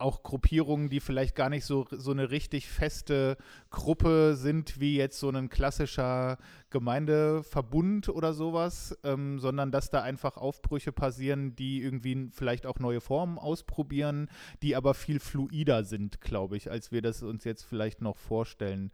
auch 0.00 0.22
Gruppierungen, 0.22 0.88
die 0.88 1.00
vielleicht 1.00 1.34
gar 1.34 1.48
nicht 1.48 1.64
so, 1.64 1.86
so 1.90 2.10
eine 2.10 2.30
richtig 2.30 2.68
feste 2.68 3.36
Gruppe 3.70 4.34
sind, 4.36 4.80
wie 4.80 4.96
jetzt 4.96 5.18
so 5.18 5.28
ein 5.30 5.48
klassischer 5.48 6.38
Gemeindeverbund 6.70 8.08
oder 8.08 8.32
sowas, 8.32 8.98
ähm, 9.04 9.38
sondern 9.38 9.72
dass 9.72 9.90
da 9.90 10.02
einfach 10.02 10.36
Aufbrüche 10.36 10.92
passieren, 10.92 11.54
die 11.56 11.82
irgendwie 11.82 12.28
vielleicht 12.32 12.66
auch 12.66 12.78
neue 12.78 13.00
Formen 13.00 13.38
ausprobieren, 13.38 14.28
die 14.62 14.76
aber 14.76 14.94
viel 14.94 15.20
fluider 15.20 15.84
sind, 15.84 16.20
glaube 16.20 16.56
ich, 16.56 16.70
als 16.70 16.92
wir 16.92 17.02
das 17.02 17.22
uns 17.22 17.44
jetzt 17.44 17.64
vielleicht 17.64 18.00
noch 18.00 18.16
vorstellen 18.16 18.92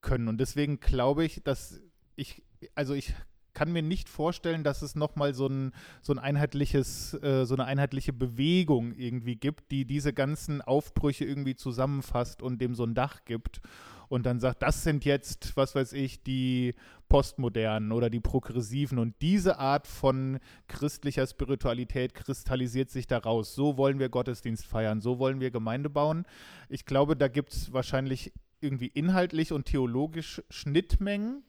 können. 0.00 0.28
Und 0.28 0.38
deswegen 0.38 0.80
glaube 0.80 1.24
ich, 1.24 1.42
dass 1.42 1.80
ich, 2.16 2.42
also 2.74 2.94
ich 2.94 3.14
kann 3.56 3.72
mir 3.72 3.82
nicht 3.82 4.10
vorstellen, 4.10 4.64
dass 4.64 4.82
es 4.82 4.96
nochmal 4.96 5.32
so 5.32 5.46
ein, 5.46 5.72
so 6.02 6.12
ein 6.12 6.18
einheitliches, 6.18 7.14
äh, 7.14 7.46
so 7.46 7.54
eine 7.54 7.64
einheitliche 7.64 8.12
Bewegung 8.12 8.92
irgendwie 8.92 9.36
gibt, 9.36 9.70
die 9.70 9.86
diese 9.86 10.12
ganzen 10.12 10.60
Aufbrüche 10.60 11.24
irgendwie 11.24 11.56
zusammenfasst 11.56 12.42
und 12.42 12.60
dem 12.60 12.74
so 12.74 12.84
ein 12.84 12.94
Dach 12.94 13.24
gibt 13.24 13.62
und 14.08 14.26
dann 14.26 14.40
sagt, 14.40 14.62
das 14.62 14.82
sind 14.82 15.06
jetzt, 15.06 15.56
was 15.56 15.74
weiß 15.74 15.94
ich, 15.94 16.22
die 16.22 16.74
Postmodernen 17.08 17.92
oder 17.92 18.10
die 18.10 18.20
Progressiven 18.20 18.98
und 18.98 19.14
diese 19.22 19.58
Art 19.58 19.86
von 19.86 20.38
christlicher 20.68 21.26
Spiritualität 21.26 22.14
kristallisiert 22.14 22.90
sich 22.90 23.06
daraus. 23.06 23.54
So 23.54 23.78
wollen 23.78 23.98
wir 23.98 24.10
Gottesdienst 24.10 24.66
feiern, 24.66 25.00
so 25.00 25.18
wollen 25.18 25.40
wir 25.40 25.50
Gemeinde 25.50 25.88
bauen. 25.88 26.26
Ich 26.68 26.84
glaube, 26.84 27.16
da 27.16 27.28
gibt 27.28 27.54
es 27.54 27.72
wahrscheinlich 27.72 28.34
irgendwie 28.60 28.88
inhaltlich 28.88 29.50
und 29.50 29.64
theologisch 29.64 30.42
Schnittmengen 30.50 31.42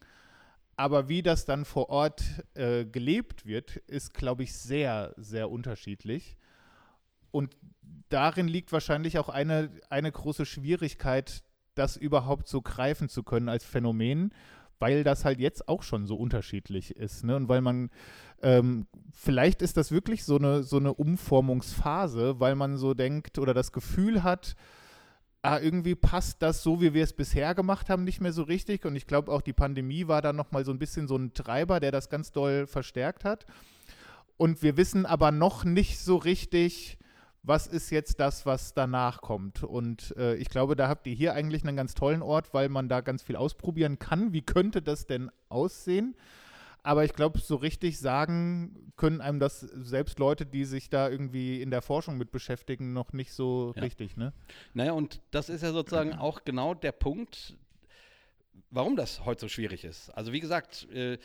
aber 0.77 1.09
wie 1.09 1.23
das 1.23 1.43
dann 1.45 1.65
vor 1.65 1.89
Ort 1.89 2.23
äh, 2.53 2.85
gelebt 2.85 3.45
wird, 3.45 3.77
ist, 3.87 4.13
glaube 4.13 4.43
ich, 4.43 4.53
sehr, 4.53 5.13
sehr 5.17 5.49
unterschiedlich. 5.49 6.37
Und 7.31 7.57
darin 8.09 8.47
liegt 8.47 8.71
wahrscheinlich 8.71 9.17
auch 9.17 9.27
eine, 9.27 9.71
eine 9.89 10.11
große 10.11 10.45
Schwierigkeit, 10.45 11.43
das 11.73 11.97
überhaupt 11.97 12.47
so 12.47 12.61
greifen 12.61 13.09
zu 13.09 13.23
können 13.23 13.49
als 13.49 13.65
Phänomen, 13.65 14.31
weil 14.79 15.03
das 15.03 15.25
halt 15.25 15.39
jetzt 15.39 15.67
auch 15.67 15.81
schon 15.81 16.05
so 16.05 16.15
unterschiedlich 16.15 16.95
ist. 16.95 17.23
Ne? 17.23 17.35
Und 17.35 17.49
weil 17.49 17.61
man, 17.61 17.89
ähm, 18.43 18.85
vielleicht 19.11 19.63
ist 19.63 19.77
das 19.77 19.91
wirklich 19.91 20.23
so 20.23 20.37
eine, 20.37 20.61
so 20.61 20.77
eine 20.77 20.93
Umformungsphase, 20.93 22.39
weil 22.39 22.53
man 22.53 22.77
so 22.77 22.93
denkt 22.93 23.39
oder 23.39 23.55
das 23.55 23.71
Gefühl 23.71 24.21
hat, 24.21 24.55
ah, 25.47 25.59
irgendwie 25.59 25.95
passt 25.95 26.41
das 26.41 26.61
so, 26.61 26.81
wie 26.81 26.93
wir 26.93 27.03
es 27.03 27.13
bisher 27.13 27.55
gemacht 27.55 27.89
haben, 27.89 28.03
nicht 28.03 28.21
mehr 28.21 28.33
so 28.33 28.43
richtig. 28.43 28.85
Und 28.85 28.95
ich 28.95 29.07
glaube 29.07 29.31
auch 29.31 29.41
die 29.41 29.53
Pandemie 29.53 30.07
war 30.07 30.21
da 30.21 30.33
nochmal 30.33 30.65
so 30.65 30.71
ein 30.71 30.79
bisschen 30.79 31.07
so 31.07 31.15
ein 31.15 31.33
Treiber, 31.33 31.79
der 31.79 31.91
das 31.91 32.09
ganz 32.09 32.31
doll 32.31 32.67
verstärkt 32.67 33.23
hat. 33.23 33.45
Und 34.37 34.61
wir 34.61 34.77
wissen 34.77 35.05
aber 35.05 35.31
noch 35.31 35.63
nicht 35.63 35.99
so 35.99 36.17
richtig, 36.17 36.97
was 37.43 37.65
ist 37.65 37.89
jetzt 37.91 38.19
das, 38.19 38.45
was 38.45 38.73
danach 38.73 39.21
kommt. 39.21 39.63
Und 39.63 40.15
äh, 40.17 40.35
ich 40.35 40.49
glaube, 40.49 40.75
da 40.75 40.89
habt 40.89 41.07
ihr 41.07 41.13
hier 41.13 41.33
eigentlich 41.33 41.63
einen 41.63 41.77
ganz 41.77 41.93
tollen 41.93 42.21
Ort, 42.21 42.53
weil 42.53 42.69
man 42.69 42.89
da 42.89 43.01
ganz 43.01 43.23
viel 43.23 43.37
ausprobieren 43.37 43.99
kann. 43.99 44.33
Wie 44.33 44.41
könnte 44.41 44.81
das 44.81 45.07
denn 45.07 45.31
aussehen? 45.49 46.15
Aber 46.87 47.03
ich 47.03 47.11
glaube, 47.11 47.37
so 47.39 47.57
richtig 47.57 47.99
sagen 47.99 48.93
können 48.95 49.19
einem 49.19 49.41
das 49.41 49.59
selbst 49.59 50.19
Leute, 50.19 50.45
die 50.45 50.63
sich 50.63 50.89
da 50.89 51.09
irgendwie 51.09 51.61
in 51.61 51.69
der 51.69 51.81
Forschung 51.81 52.17
mit 52.17 52.31
beschäftigen, 52.31 52.93
noch 52.93 53.11
nicht 53.11 53.33
so 53.33 53.73
ja. 53.75 53.81
richtig. 53.81 54.15
Ne? 54.15 54.31
Naja, 54.73 54.93
und 54.93 55.19
das 55.31 55.49
ist 55.49 55.63
ja 55.63 55.73
sozusagen 55.73 56.13
auch 56.17 56.45
genau 56.45 56.73
der 56.73 56.93
Punkt, 56.93 57.57
warum 58.71 58.95
das 58.95 59.25
heute 59.25 59.41
so 59.41 59.47
schwierig 59.49 59.83
ist. 59.83 60.11
Also 60.11 60.31
wie 60.31 60.39
gesagt, 60.39 60.87
äh, 60.93 61.17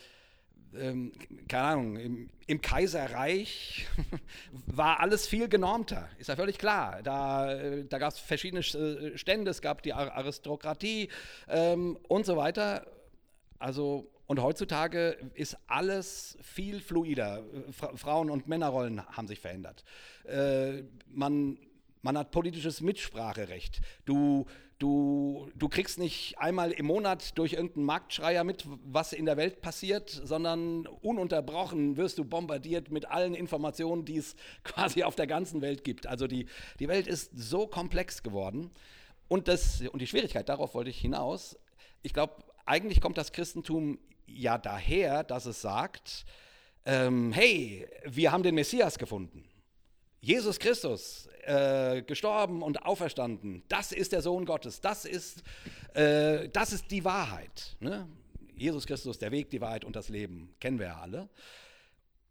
ähm, 0.75 1.13
keine 1.47 1.63
Ahnung, 1.63 1.95
im, 1.95 2.29
im 2.45 2.59
Kaiserreich 2.59 3.87
war 4.65 4.99
alles 4.99 5.27
viel 5.27 5.47
genormter, 5.47 6.09
ist 6.17 6.27
ja 6.27 6.35
völlig 6.35 6.57
klar. 6.57 7.01
Da, 7.03 7.53
äh, 7.53 7.85
da 7.85 7.99
gab 7.99 8.11
es 8.11 8.19
verschiedene 8.19 8.59
äh, 8.63 9.17
Stände, 9.17 9.49
es 9.49 9.61
gab 9.61 9.81
die 9.81 9.93
Aristokratie 9.93 11.07
ähm, 11.47 11.97
und 12.09 12.25
so 12.25 12.35
weiter. 12.35 12.85
Also 13.59 14.12
und 14.25 14.41
heutzutage 14.41 15.17
ist 15.33 15.57
alles 15.67 16.37
viel 16.41 16.79
fluider. 16.79 17.43
Frauen- 17.71 18.29
und 18.29 18.47
Männerrollen 18.47 19.05
haben 19.07 19.27
sich 19.27 19.39
verändert. 19.39 19.83
Äh, 20.25 20.83
man, 21.07 21.57
man 22.01 22.17
hat 22.17 22.31
politisches 22.31 22.79
Mitspracherecht. 22.79 23.81
Du, 24.05 24.45
du, 24.79 25.49
du 25.55 25.67
kriegst 25.67 25.99
nicht 25.99 26.37
einmal 26.37 26.71
im 26.71 26.85
Monat 26.85 27.37
durch 27.37 27.53
irgendeinen 27.53 27.85
Marktschreier 27.85 28.45
mit, 28.45 28.65
was 28.85 29.11
in 29.11 29.25
der 29.25 29.35
Welt 29.35 29.61
passiert, 29.61 30.09
sondern 30.09 30.87
ununterbrochen 30.87 31.97
wirst 31.97 32.17
du 32.17 32.23
bombardiert 32.23 32.91
mit 32.91 33.05
allen 33.05 33.35
Informationen, 33.35 34.05
die 34.05 34.17
es 34.17 34.35
quasi 34.63 35.03
auf 35.03 35.15
der 35.15 35.27
ganzen 35.27 35.61
Welt 35.61 35.83
gibt. 35.83 36.07
Also 36.07 36.27
die, 36.27 36.47
die 36.79 36.87
Welt 36.87 37.07
ist 37.07 37.31
so 37.35 37.67
komplex 37.67 38.23
geworden. 38.23 38.71
Und, 39.27 39.49
das, 39.49 39.81
und 39.81 40.01
die 40.01 40.07
Schwierigkeit, 40.07 40.47
darauf 40.47 40.75
wollte 40.75 40.89
ich 40.89 40.99
hinaus, 40.99 41.57
ich 42.03 42.13
glaube, 42.13 42.35
eigentlich 42.65 43.01
kommt 43.01 43.17
das 43.17 43.31
Christentum 43.31 43.97
ja 44.25 44.57
daher, 44.57 45.23
dass 45.23 45.45
es 45.45 45.61
sagt, 45.61 46.25
ähm, 46.85 47.31
hey, 47.31 47.87
wir 48.05 48.31
haben 48.31 48.43
den 48.43 48.55
Messias 48.55 48.97
gefunden. 48.97 49.43
Jesus 50.21 50.57
Christus, 50.59 51.27
äh, 51.45 52.01
gestorben 52.01 52.61
und 52.61 52.85
auferstanden, 52.85 53.63
das 53.67 53.91
ist 53.91 54.13
der 54.13 54.21
Sohn 54.21 54.45
Gottes, 54.45 54.79
das 54.79 55.03
ist, 55.03 55.43
äh, 55.93 56.47
das 56.49 56.71
ist 56.71 56.89
die 56.91 57.03
Wahrheit. 57.03 57.75
Ne? 57.79 58.07
Jesus 58.55 58.85
Christus, 58.85 59.17
der 59.17 59.31
Weg, 59.31 59.49
die 59.49 59.59
Wahrheit 59.59 59.83
und 59.83 59.95
das 59.95 60.09
Leben, 60.09 60.53
kennen 60.59 60.79
wir 60.79 60.87
ja 60.87 60.99
alle. 61.01 61.29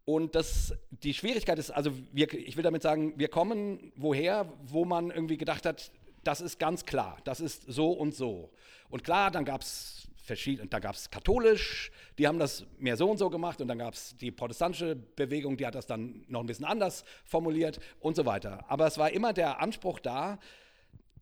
Und 0.05 0.35
das, 0.35 0.75
die 0.91 1.15
Schwierigkeit 1.15 1.59
ist, 1.59 1.71
also 1.71 1.93
wir, 2.13 2.33
ich 2.33 2.57
will 2.57 2.65
damit 2.65 2.83
sagen, 2.83 3.13
wir 3.19 3.29
kommen 3.29 3.93
woher, 3.95 4.51
wo 4.65 4.85
man 4.85 5.11
irgendwie 5.11 5.37
gedacht 5.37 5.67
hat, 5.67 5.93
das 6.25 6.41
ist 6.41 6.59
ganz 6.59 6.85
klar, 6.85 7.19
das 7.25 7.41
ist 7.41 7.65
so 7.67 7.93
und 7.93 8.15
so. 8.15 8.51
Und 8.89 9.05
klar, 9.05 9.31
dann 9.31 9.45
gab 9.45 9.61
es 9.63 10.09
verschieden, 10.23 10.71
da 10.71 10.79
gab 10.79 10.95
es 10.95 11.11
katholisch, 11.11 11.91
die 12.19 12.27
haben 12.29 12.39
das 12.39 12.65
mehr 12.79 12.97
so 12.97 13.11
und 13.11 13.19
so 13.19 13.29
gemacht 13.29 13.61
und 13.61 13.69
dann 13.69 13.79
gab 13.79 13.95
es 13.95 14.17
die 14.17 14.31
protestantische 14.31 14.95
Bewegung, 14.95 15.57
die 15.57 15.67
hat 15.67 15.75
das 15.75 15.87
dann 15.87 16.25
noch 16.29 16.41
ein 16.41 16.47
bisschen 16.47 16.65
anders 16.65 17.05
formuliert 17.25 17.81
und 18.01 18.17
so 18.17 18.25
weiter. 18.25 18.65
Aber 18.69 18.87
es 18.87 18.99
war 18.99 19.11
immer 19.11 19.33
der 19.33 19.61
Anspruch 19.61 19.99
da, 19.99 20.39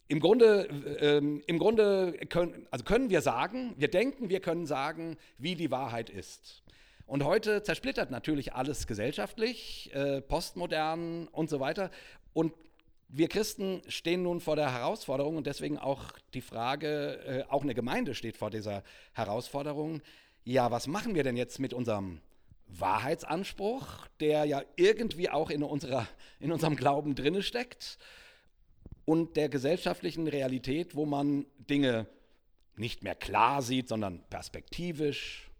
im 0.09 0.19
Grunde, 0.19 0.69
ähm, 1.01 1.41
im 1.47 1.59
Grunde 1.59 2.13
können, 2.29 2.67
also 2.71 2.85
können 2.85 3.11
wir 3.11 3.21
sagen, 3.23 3.75
wir 3.77 3.89
denken, 3.89 4.29
wir 4.29 4.41
können 4.41 4.67
sagen, 4.67 5.17
wie 5.39 5.55
die 5.55 5.71
Wahrheit 5.71 6.11
ist. 6.11 6.63
Und 7.07 7.25
heute 7.25 7.63
zersplittert 7.63 8.11
natürlich 8.11 8.53
alles 8.53 8.87
gesellschaftlich, 8.87 9.91
äh, 9.95 10.21
postmodern 10.21 11.29
und 11.29 11.49
so 11.49 11.61
weiter. 11.61 11.91
Und 12.33 12.53
wir 13.13 13.29
Christen 13.29 13.83
stehen 13.89 14.23
nun 14.23 14.41
vor 14.41 14.57
der 14.57 14.73
Herausforderung 14.73 15.37
und 15.37 15.47
deswegen 15.47 15.79
auch 15.79 16.13
die 16.35 16.41
Frage, 16.41 17.19
äh, 17.27 17.45
auch 17.49 17.63
eine 17.63 17.75
Gemeinde 17.75 18.15
steht 18.15 18.37
vor 18.37 18.51
dieser 18.51 18.83
Herausforderung. 19.13 20.01
Ja, 20.45 20.71
was 20.71 20.87
machen 20.87 21.15
wir 21.15 21.25
denn 21.25 21.37
jetzt 21.37 21.59
mit 21.59 21.75
unserem 21.75 22.21
Wahrheitsanspruch, 22.69 24.07
der 24.21 24.45
ja 24.45 24.63
irgendwie 24.77 25.29
auch 25.29 25.51
in, 25.51 25.63
unserer, 25.63 26.07
in 26.39 26.53
unserem 26.53 26.77
Glauben 26.77 27.15
drinne 27.15 27.43
steckt 27.43 27.99
und 29.05 29.37
der 29.37 29.49
gesellschaftlichen 29.49 30.29
Realität, 30.29 30.95
wo 30.95 31.05
man 31.05 31.47
Dinge 31.59 32.07
nicht 32.77 33.03
mehr 33.03 33.17
klar 33.17 33.61
sieht, 33.61 33.89
sondern 33.89 34.23
perspektivisch. 34.31 35.51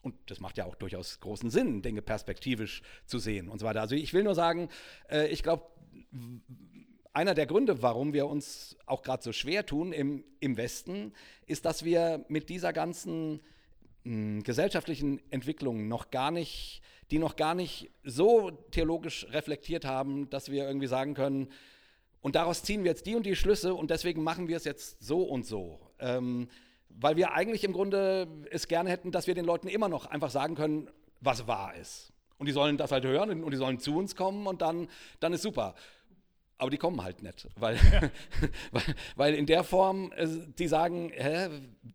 Und 0.00 0.14
das 0.26 0.38
macht 0.38 0.58
ja 0.58 0.66
auch 0.66 0.74
durchaus 0.74 1.18
großen 1.20 1.50
Sinn, 1.50 1.82
Dinge 1.82 2.02
perspektivisch 2.02 2.82
zu 3.06 3.18
sehen 3.18 3.48
und 3.48 3.58
so 3.58 3.66
weiter. 3.66 3.80
Also 3.80 3.94
ich 3.94 4.12
will 4.12 4.22
nur 4.22 4.34
sagen, 4.34 4.68
äh, 5.08 5.26
ich 5.28 5.42
glaube, 5.42 5.64
einer 7.12 7.34
der 7.34 7.46
Gründe, 7.46 7.82
warum 7.82 8.12
wir 8.12 8.26
uns 8.26 8.76
auch 8.86 9.02
gerade 9.02 9.22
so 9.22 9.32
schwer 9.32 9.64
tun 9.64 9.92
im, 9.92 10.24
im 10.40 10.56
Westen, 10.56 11.12
ist, 11.46 11.64
dass 11.64 11.84
wir 11.84 12.24
mit 12.28 12.48
dieser 12.48 12.72
ganzen 12.72 13.40
mh, 14.04 14.12
hm, 14.12 14.42
gesellschaftlichen 14.42 15.20
Entwicklung 15.30 15.88
noch 15.88 16.10
gar 16.10 16.30
nicht, 16.30 16.82
die 17.10 17.18
noch 17.18 17.36
gar 17.36 17.54
nicht 17.54 17.90
so 18.02 18.50
theologisch 18.70 19.26
reflektiert 19.30 19.84
haben, 19.84 20.28
dass 20.30 20.50
wir 20.50 20.66
irgendwie 20.66 20.88
sagen 20.88 21.14
können, 21.14 21.48
und 22.24 22.36
daraus 22.36 22.62
ziehen 22.62 22.84
wir 22.84 22.90
jetzt 22.90 23.04
die 23.04 23.16
und 23.16 23.26
die 23.26 23.36
Schlüsse 23.36 23.74
und 23.74 23.90
deswegen 23.90 24.22
machen 24.22 24.48
wir 24.48 24.56
es 24.56 24.64
jetzt 24.64 25.02
so 25.02 25.24
und 25.24 25.44
so. 25.44 25.78
Ähm, 25.98 26.48
weil 26.88 27.16
wir 27.16 27.34
eigentlich 27.34 27.64
im 27.64 27.74
Grunde 27.74 28.26
es 28.50 28.66
gerne 28.66 28.88
hätten, 28.88 29.12
dass 29.12 29.26
wir 29.26 29.34
den 29.34 29.44
Leuten 29.44 29.68
immer 29.68 29.90
noch 29.90 30.06
einfach 30.06 30.30
sagen 30.30 30.54
können, 30.54 30.88
was 31.20 31.46
wahr 31.46 31.74
ist. 31.74 32.13
Und 32.38 32.46
die 32.46 32.52
sollen 32.52 32.76
das 32.76 32.90
halt 32.90 33.04
hören 33.04 33.44
und 33.44 33.50
die 33.50 33.56
sollen 33.56 33.78
zu 33.78 33.96
uns 33.96 34.16
kommen 34.16 34.46
und 34.46 34.60
dann, 34.60 34.88
dann 35.20 35.32
ist 35.32 35.42
super. 35.42 35.74
Aber 36.58 36.70
die 36.70 36.78
kommen 36.78 37.02
halt 37.02 37.22
nicht, 37.22 37.48
weil, 37.56 37.76
ja. 37.76 38.02
weil, 38.72 38.94
weil, 39.16 39.34
in 39.34 39.46
der 39.46 39.64
Form, 39.64 40.12
äh, 40.16 40.26
die 40.58 40.68
sagen, 40.68 41.10
hä, 41.12 41.48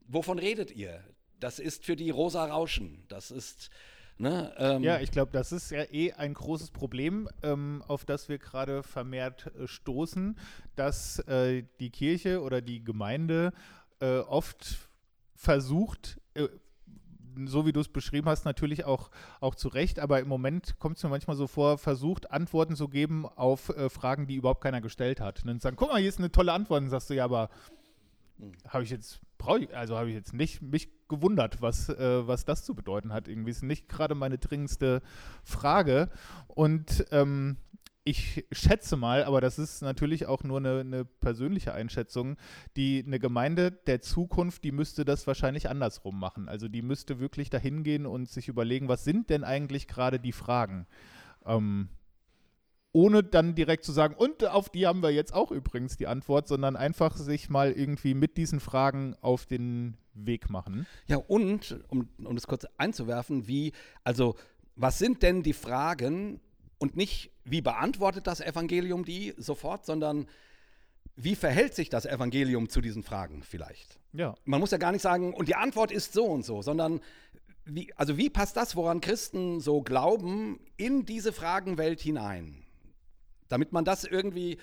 wovon 0.08 0.38
redet 0.38 0.71
ihr? 0.71 1.04
Das 1.39 1.60
ist 1.60 1.86
für 1.86 1.95
die 1.95 2.10
rosa 2.10 2.45
Rauschen. 2.45 3.06
Das 3.08 3.32
ist, 3.32 3.69
ne, 4.17 4.54
ähm, 4.58 4.84
Ja, 4.84 4.99
ich 4.99 5.12
glaube, 5.12 5.32
das 5.32 5.54
ist 5.54 5.71
ja 5.71 5.84
eh 5.91 6.12
ein 6.12 6.34
großes 6.34 6.71
Problem, 6.71 7.30
ähm, 7.41 7.84
auf 7.88 8.04
das 8.04 8.28
wir 8.28 8.38
gerade 8.38 8.84
vermehrt 8.84 9.47
äh, 9.58 9.67
stoßen, 9.67 10.38
dass 10.75 11.19
äh, 11.19 11.63
die 11.80 11.89
Kirche 11.89 12.41
oder 12.41 12.62
die 12.62 12.84
Gemeinde 12.84 13.54
äh, 14.02 14.19
oft 14.19 14.89
versucht, 15.36 16.19
äh, 16.34 16.49
so 17.46 17.65
wie 17.65 17.72
du 17.72 17.80
es 17.80 17.88
beschrieben 17.88 18.28
hast, 18.28 18.46
natürlich 18.46 18.86
auch, 18.86 19.10
auch 19.39 19.56
zu 19.56 19.68
Recht, 19.68 20.00
aber 20.00 20.20
im 20.20 20.28
Moment 20.28 20.78
kommt 20.80 20.98
es 20.98 21.04
mir 21.04 21.10
manchmal 21.10 21.36
so 21.36 21.48
vor, 21.48 21.78
versucht 21.78 22.32
Antworten 22.32 22.76
zu 22.76 22.88
geben 22.88 23.26
auf 23.26 23.70
äh, 23.70 23.89
Fragen, 23.89 24.28
die 24.28 24.36
überhaupt 24.36 24.62
keiner 24.62 24.82
gestellt 24.82 25.20
hat. 25.20 25.42
Und 25.42 25.48
dann 25.48 25.60
sagen, 25.60 25.76
guck 25.76 25.89
mal, 25.89 26.00
hier 26.00 26.10
ist 26.10 26.20
eine 26.20 26.32
tolle 26.32 26.54
Antwort. 26.54 26.80
Und 26.80 26.86
dann 26.86 26.92
sagst 26.92 27.10
du, 27.10 27.15
ja, 27.15 27.26
aber 27.26 27.50
habe 28.68 28.84
ich 28.84 28.89
jetzt, 28.89 29.22
ich, 29.60 29.76
also 29.76 29.98
habe 29.98 30.10
ich 30.10 30.15
jetzt 30.15 30.34
nicht 30.34 30.62
mich 30.62 30.89
gewundert, 31.08 31.62
was, 31.62 31.89
äh, 31.89 32.28
was 32.28 32.46
das 32.46 32.63
zu 32.63 32.76
bedeuten 32.76 33.12
hat. 33.12 33.28
Irgendwie 33.28 33.52
ist 33.52 33.63
nicht 33.63 33.89
gerade 33.89 34.15
meine 34.15 34.38
dringendste 34.38 35.02
Frage. 35.44 36.10
Und 36.48 37.06
ähm, 37.12 37.58
ich 38.10 38.45
schätze 38.52 38.98
mal, 38.98 39.24
aber 39.24 39.39
das 39.39 39.60
ist 39.60 39.82
natürlich 39.82 40.26
auch 40.26 40.43
nur 40.43 40.58
eine, 40.58 40.80
eine, 40.80 41.06
persönliche 41.06 41.74
Einschätzung, 41.74 42.38
die 42.76 43.04
eine 43.06 43.19
Gemeinde 43.19 43.72
der 43.72 44.02
Zukunft, 44.02 44.63
die 44.63 44.72
müsste 44.72 45.06
das 45.06 45.28
wahrscheinlich 45.28 45.69
andersrum 45.69 46.19
machen. 46.19 46.50
Also 46.50 46.67
die 46.67 46.82
müsste 46.82 47.19
wirklich 47.19 47.50
dahin 47.50 47.84
gehen 47.84 48.06
und 48.06 48.28
sich 48.28 48.48
überlegen, 48.48 48.88
was 48.88 49.04
sind 49.04 49.30
denn 49.30 49.43
eigentlich 49.43 49.88
gerade 49.88 50.19
die 50.19 50.32
Fragen? 50.32 50.88
Ähm, 51.45 51.89
ohne 52.91 53.24
dann 53.24 53.54
direkt 53.54 53.86
zu 53.86 53.91
sagen, 53.91 54.15
und 54.15 54.43
auf 54.43 54.69
die 54.69 54.88
haben 54.88 55.04
wir 55.04 55.12
jetzt 55.12 55.34
auch 55.34 55.52
übrigens 55.52 55.95
die 55.95 56.08
Antwort, 56.08 56.48
sondern 56.48 56.76
einfach 56.76 57.15
sich 57.15 57.50
mal 57.50 57.72
irgendwie 57.72 58.15
mit 58.15 58.38
diesen 58.38 58.60
Fragen 58.60 59.15
auf 59.22 59.45
den 59.45 59.98
Weg 60.15 60.50
machen. 60.50 60.88
Ja, 61.06 61.17
und, 61.17 61.80
um, 61.89 62.10
um 62.24 62.36
das 62.36 62.48
kurz 62.48 62.65
einzuwerfen, 62.78 63.48
wie, 63.48 63.74
also, 64.04 64.36
was 64.76 64.98
sind 64.98 65.22
denn 65.22 65.43
die 65.43 65.54
Fragen, 65.54 66.41
und 66.80 66.96
nicht, 66.96 67.32
wie 67.44 67.62
beantwortet 67.62 68.26
das 68.26 68.42
Evangelium 68.42 69.06
die 69.06 69.34
sofort, 69.38 69.86
sondern 69.86 70.28
wie 71.15 71.36
verhält 71.36 71.76
sich 71.76 71.89
das 71.89 72.06
Evangelium 72.06 72.70
zu 72.70 72.82
diesen 72.82 73.04
Fragen 73.04 73.44
vielleicht? 73.44 74.00
Ja. 74.13 74.36
Man 74.46 74.60
muss 74.62 74.72
ja 74.72 74.78
gar 74.78 74.94
nicht 74.94 75.02
sagen, 75.02 75.34
und 75.34 75.50
die 75.50 75.56
Antwort 75.56 75.92
ist 75.92 76.13
so 76.13 76.26
und 76.26 76.44
so, 76.46 76.62
sondern 76.62 77.02
wie, 77.65 77.94
also 77.96 78.18
wie 78.18 78.30
passt 78.30 78.56
das, 78.56 78.76
woran 78.76 79.02
Christen 79.02 79.60
so 79.60 79.82
glauben, 79.82 80.60
in 80.78 81.06
diese 81.06 81.34
Fragenwelt 81.34 82.00
hinein? 82.00 82.65
Damit 83.50 83.74
man 83.74 83.84
das 83.84 84.06
irgendwie 84.06 84.58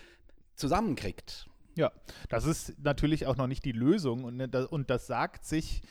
zusammenkriegt. 0.55 1.47
Ja, 1.77 1.93
das 2.31 2.47
ist 2.47 2.83
natürlich 2.83 3.27
auch 3.27 3.37
noch 3.37 3.47
nicht 3.47 3.65
die 3.65 3.73
Lösung 3.73 4.25
und, 4.25 4.41
und 4.55 4.91
das 4.91 5.07
sagt 5.07 5.45
sich 5.45 5.83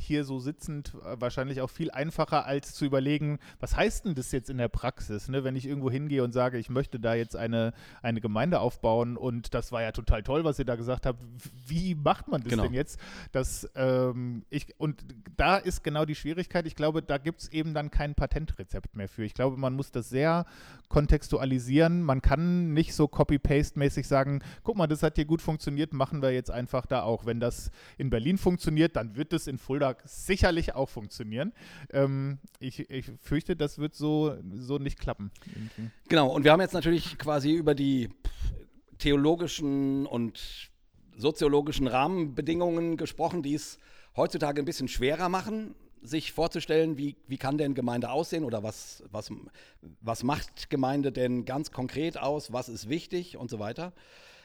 hier 0.00 0.24
so 0.24 0.38
sitzend 0.38 0.94
äh, 1.04 1.20
wahrscheinlich 1.20 1.60
auch 1.60 1.70
viel 1.70 1.90
einfacher, 1.90 2.46
als 2.46 2.74
zu 2.74 2.84
überlegen, 2.84 3.38
was 3.60 3.76
heißt 3.76 4.04
denn 4.04 4.14
das 4.14 4.32
jetzt 4.32 4.48
in 4.48 4.58
der 4.58 4.68
Praxis, 4.68 5.28
ne? 5.28 5.44
wenn 5.44 5.56
ich 5.56 5.66
irgendwo 5.66 5.90
hingehe 5.90 6.22
und 6.24 6.32
sage, 6.32 6.58
ich 6.58 6.70
möchte 6.70 7.00
da 7.00 7.14
jetzt 7.14 7.36
eine, 7.36 7.72
eine 8.02 8.20
Gemeinde 8.20 8.60
aufbauen 8.60 9.16
und 9.16 9.54
das 9.54 9.72
war 9.72 9.82
ja 9.82 9.92
total 9.92 10.22
toll, 10.22 10.44
was 10.44 10.58
ihr 10.58 10.64
da 10.64 10.76
gesagt 10.76 11.04
habt. 11.04 11.20
Wie 11.66 11.94
macht 11.94 12.28
man 12.28 12.40
das 12.42 12.50
Genau. 12.50 12.62
denn 12.62 12.74
jetzt? 12.74 12.98
Das, 13.32 13.68
ähm, 13.74 14.44
ich, 14.50 14.74
und 14.78 15.04
da 15.36 15.56
ist 15.56 15.82
genau 15.82 16.04
die 16.04 16.14
Schwierigkeit. 16.14 16.66
Ich 16.66 16.76
glaube, 16.76 17.02
da 17.02 17.18
gibt 17.18 17.40
es 17.42 17.48
eben 17.52 17.74
dann 17.74 17.90
kein 17.90 18.14
Patentrezept 18.14 18.96
mehr 18.96 19.08
für. 19.08 19.24
Ich 19.24 19.34
glaube, 19.34 19.56
man 19.56 19.74
muss 19.74 19.90
das 19.90 20.08
sehr 20.08 20.46
kontextualisieren. 20.88 22.02
Man 22.02 22.22
kann 22.22 22.72
nicht 22.74 22.94
so 22.94 23.08
copy-paste-mäßig 23.08 24.06
sagen, 24.06 24.40
guck 24.62 24.76
mal, 24.76 24.86
das 24.86 25.02
hat 25.02 25.16
hier 25.16 25.24
gut 25.24 25.42
funktioniert, 25.42 25.92
machen 25.92 26.22
wir 26.22 26.32
jetzt 26.32 26.50
einfach 26.50 26.86
da 26.86 27.02
auch. 27.02 27.26
Wenn 27.26 27.40
das 27.40 27.70
in 27.96 28.10
Berlin 28.10 28.38
funktioniert, 28.38 28.96
dann 28.96 29.16
wird 29.16 29.32
es 29.32 29.46
in 29.46 29.58
Fulda 29.58 29.87
sicherlich 30.04 30.74
auch 30.74 30.88
funktionieren. 30.88 31.52
Ähm, 31.90 32.38
ich, 32.58 32.90
ich 32.90 33.06
fürchte, 33.20 33.56
das 33.56 33.78
wird 33.78 33.94
so, 33.94 34.36
so 34.54 34.78
nicht 34.78 34.98
klappen. 34.98 35.30
irgendwie. 35.46 35.90
Genau, 36.08 36.28
und 36.28 36.44
wir 36.44 36.52
haben 36.52 36.60
jetzt 36.60 36.74
natürlich 36.74 37.18
quasi 37.18 37.52
über 37.52 37.74
die 37.74 38.10
theologischen 38.98 40.06
und 40.06 40.70
soziologischen 41.16 41.86
Rahmenbedingungen 41.86 42.96
gesprochen, 42.96 43.42
die 43.42 43.54
es 43.54 43.78
heutzutage 44.16 44.62
ein 44.62 44.64
bisschen 44.64 44.88
schwerer 44.88 45.28
machen, 45.28 45.74
sich 46.02 46.32
vorzustellen, 46.32 46.96
wie, 46.96 47.16
wie 47.26 47.38
kann 47.38 47.58
denn 47.58 47.74
Gemeinde 47.74 48.10
aussehen 48.10 48.44
oder 48.44 48.62
was, 48.62 49.02
was, 49.10 49.30
was 50.00 50.22
macht 50.22 50.70
Gemeinde 50.70 51.12
denn 51.12 51.44
ganz 51.44 51.72
konkret 51.72 52.18
aus, 52.18 52.52
was 52.52 52.68
ist 52.68 52.88
wichtig 52.88 53.36
und 53.36 53.50
so 53.50 53.58
weiter. 53.58 53.92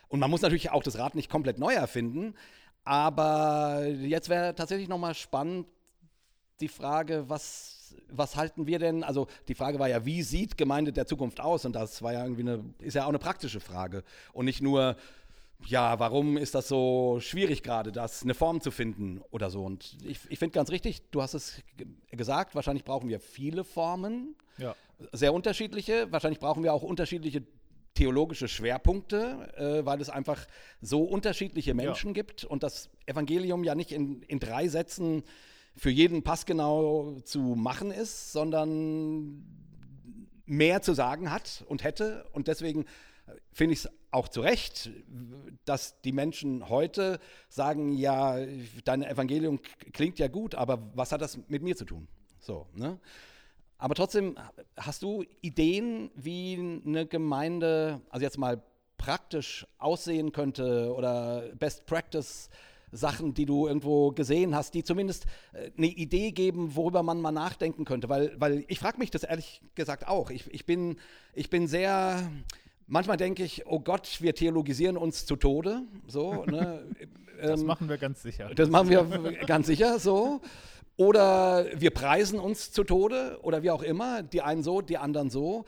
Und 0.07 0.19
man 0.19 0.29
muss 0.29 0.41
natürlich 0.41 0.71
auch 0.71 0.83
das 0.83 0.97
Rad 0.97 1.15
nicht 1.15 1.29
komplett 1.29 1.57
neu 1.57 1.73
erfinden, 1.73 2.35
aber 2.83 3.87
jetzt 3.87 4.29
wäre 4.29 4.53
tatsächlich 4.55 4.87
nochmal 4.89 5.13
spannend, 5.15 5.67
die 6.59 6.67
Frage, 6.67 7.25
was, 7.27 7.95
was 8.09 8.35
halten 8.35 8.67
wir 8.67 8.79
denn? 8.79 9.03
Also 9.03 9.27
die 9.47 9.55
Frage 9.55 9.79
war 9.79 9.89
ja, 9.89 10.05
wie 10.05 10.21
sieht 10.21 10.57
Gemeinde 10.57 10.93
der 10.93 11.05
Zukunft 11.07 11.39
aus? 11.41 11.65
Und 11.65 11.73
das 11.73 12.01
war 12.01 12.13
ja 12.13 12.23
irgendwie 12.23 12.41
eine, 12.41 12.63
ist 12.79 12.93
ja 12.93 13.03
auch 13.05 13.09
eine 13.09 13.19
praktische 13.19 13.59
Frage. 13.59 14.03
Und 14.33 14.45
nicht 14.45 14.61
nur, 14.61 14.95
ja, 15.65 15.97
warum 15.99 16.37
ist 16.37 16.55
das 16.55 16.67
so 16.67 17.17
schwierig 17.21 17.63
gerade, 17.63 17.91
das 17.91 18.23
eine 18.23 18.33
Form 18.33 18.61
zu 18.61 18.69
finden 18.71 19.21
oder 19.31 19.49
so. 19.49 19.63
Und 19.63 19.97
ich, 20.03 20.19
ich 20.29 20.39
finde 20.39 20.53
ganz 20.53 20.69
richtig, 20.69 21.01
du 21.11 21.21
hast 21.21 21.33
es 21.33 21.61
ge- 21.77 21.87
gesagt, 22.11 22.53
wahrscheinlich 22.55 22.83
brauchen 22.83 23.09
wir 23.09 23.19
viele 23.19 23.63
Formen, 23.63 24.35
Ja. 24.57 24.75
sehr 25.11 25.33
unterschiedliche. 25.33 26.11
Wahrscheinlich 26.11 26.39
brauchen 26.39 26.63
wir 26.63 26.73
auch 26.73 26.83
unterschiedliche 26.83 27.43
theologische 27.93 28.47
Schwerpunkte, 28.47 29.53
äh, 29.55 29.85
weil 29.85 30.01
es 30.01 30.09
einfach 30.09 30.45
so 30.81 31.03
unterschiedliche 31.03 31.73
Menschen 31.73 32.13
gibt 32.13 32.43
und 32.43 32.63
das 32.63 32.89
Evangelium 33.05 33.63
ja 33.63 33.75
nicht 33.75 33.91
in, 33.91 34.23
in 34.23 34.39
drei 34.39 34.67
Sätzen 34.67 35.23
für 35.75 35.89
jeden 35.89 36.23
passgenau 36.23 37.19
zu 37.23 37.39
machen 37.39 37.91
ist, 37.91 38.31
sondern 38.31 39.43
mehr 40.45 40.81
zu 40.81 40.93
sagen 40.93 41.31
hat 41.31 41.63
und 41.67 41.83
hätte. 41.83 42.25
Und 42.31 42.47
deswegen 42.47 42.83
äh, 42.83 43.33
finde 43.51 43.73
ich 43.73 43.85
es 43.85 43.89
auch 44.11 44.27
zu 44.27 44.41
Recht, 44.41 44.91
dass 45.65 45.99
die 46.01 46.11
Menschen 46.11 46.69
heute 46.69 47.19
sagen, 47.49 47.93
ja, 47.93 48.37
dein 48.83 49.03
Evangelium 49.03 49.59
klingt 49.91 50.19
ja 50.19 50.27
gut, 50.27 50.53
aber 50.55 50.91
was 50.93 51.11
hat 51.11 51.21
das 51.21 51.39
mit 51.47 51.63
mir 51.63 51.75
zu 51.75 51.85
tun? 51.85 52.07
So, 52.39 52.67
ne? 52.75 52.99
Aber 53.83 53.95
trotzdem, 53.95 54.37
hast 54.77 55.03
du 55.03 55.25
Ideen, 55.41 56.09
wie 56.15 56.79
eine 56.85 57.05
Gemeinde, 57.05 57.99
also 58.09 58.23
jetzt 58.23 58.37
mal 58.37 58.63
praktisch 58.97 59.67
aussehen 59.77 60.31
könnte 60.31 60.93
oder 60.95 61.49
Best 61.59 61.85
Practice 61.85 62.49
Sachen, 62.93 63.33
die 63.33 63.43
du 63.43 63.67
irgendwo 63.67 64.11
gesehen 64.11 64.55
hast, 64.55 64.73
die 64.73 64.85
zumindest 64.85 65.25
äh, 65.51 65.69
eine 65.77 65.87
Idee 65.87 66.31
geben, 66.31 66.77
worüber 66.77 67.03
man 67.03 67.19
mal 67.19 67.33
nachdenken 67.33 67.83
könnte? 67.83 68.07
Weil, 68.07 68.33
weil 68.39 68.63
ich 68.69 68.79
frage 68.79 68.99
mich 68.99 69.11
das 69.11 69.23
ehrlich 69.23 69.61
gesagt 69.75 70.07
auch. 70.07 70.29
Ich, 70.29 70.47
ich, 70.53 70.65
bin, 70.65 70.95
ich 71.33 71.49
bin 71.49 71.67
sehr, 71.67 72.31
manchmal 72.87 73.17
denke 73.17 73.43
ich, 73.43 73.67
oh 73.67 73.81
Gott, 73.81 74.21
wir 74.21 74.33
theologisieren 74.33 74.95
uns 74.95 75.25
zu 75.25 75.35
Tode. 75.35 75.81
So, 76.07 76.45
ne? 76.45 76.85
Das 77.41 77.59
Ähm, 77.59 77.67
machen 77.67 77.89
wir 77.89 77.97
ganz 77.97 78.21
sicher. 78.21 78.51
das 78.55 78.69
machen 78.69 78.89
wir 78.89 79.03
ganz 79.47 79.67
sicher 79.67 79.99
so. 79.99 80.39
Oder 80.95 81.67
wir 81.75 81.91
preisen 81.91 82.39
uns 82.39 82.71
zu 82.71 82.83
Tode 82.83 83.39
oder 83.41 83.63
wie 83.63 83.71
auch 83.71 83.83
immer. 83.83 84.23
Die 84.23 84.41
einen 84.41 84.63
so, 84.63 84.81
die 84.81 84.97
anderen 84.97 85.29
so. 85.29 85.65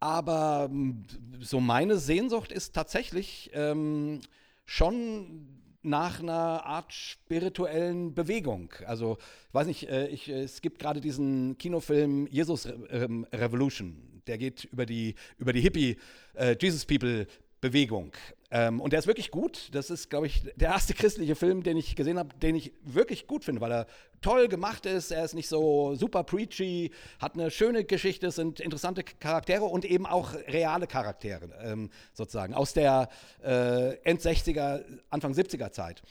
Aber 0.00 0.68
m, 0.70 1.04
so 1.40 1.60
meine 1.60 1.96
Sehnsucht 1.98 2.50
ist 2.52 2.74
tatsächlich 2.74 3.50
ähm, 3.54 4.20
schon 4.64 5.46
nach 5.82 6.20
einer 6.20 6.64
Art 6.64 6.92
spirituellen 6.92 8.14
Bewegung. 8.14 8.72
Also, 8.86 9.18
ich 9.48 9.54
weiß 9.54 9.66
nicht, 9.66 9.88
äh, 9.88 10.06
ich, 10.08 10.28
äh, 10.28 10.42
es 10.42 10.62
gibt 10.62 10.78
gerade 10.78 11.00
diesen 11.00 11.58
Kinofilm 11.58 12.26
Jesus 12.28 12.66
ähm, 12.90 13.26
Revolution. 13.32 14.22
Der 14.26 14.38
geht 14.38 14.64
über 14.64 14.86
die, 14.86 15.16
über 15.38 15.52
die 15.52 15.60
Hippie 15.60 15.96
äh, 16.34 16.56
Jesus 16.60 16.86
People 16.86 17.26
Bewegung. 17.62 18.12
Ähm, 18.50 18.80
und 18.80 18.92
der 18.92 18.98
ist 18.98 19.06
wirklich 19.06 19.30
gut. 19.30 19.70
Das 19.72 19.88
ist, 19.88 20.10
glaube 20.10 20.26
ich, 20.26 20.42
der 20.56 20.70
erste 20.70 20.92
christliche 20.94 21.36
Film, 21.36 21.62
den 21.62 21.76
ich 21.78 21.96
gesehen 21.96 22.18
habe, 22.18 22.34
den 22.36 22.56
ich 22.56 22.72
wirklich 22.82 23.26
gut 23.26 23.44
finde, 23.44 23.62
weil 23.62 23.72
er 23.72 23.86
toll 24.20 24.48
gemacht 24.48 24.84
ist. 24.84 25.12
Er 25.12 25.24
ist 25.24 25.34
nicht 25.34 25.48
so 25.48 25.94
super 25.94 26.24
preachy, 26.24 26.90
hat 27.20 27.34
eine 27.34 27.50
schöne 27.50 27.84
Geschichte, 27.84 28.26
es 28.26 28.34
sind 28.34 28.58
interessante 28.60 29.04
Charaktere 29.04 29.64
und 29.64 29.84
eben 29.84 30.06
auch 30.06 30.34
reale 30.34 30.86
Charaktere, 30.88 31.48
ähm, 31.62 31.88
sozusagen, 32.12 32.52
aus 32.52 32.74
der 32.74 33.08
äh, 33.42 33.94
End-60er, 34.02 34.84
Anfang 35.08 35.32
70er 35.32 35.70
Zeit. 35.70 36.02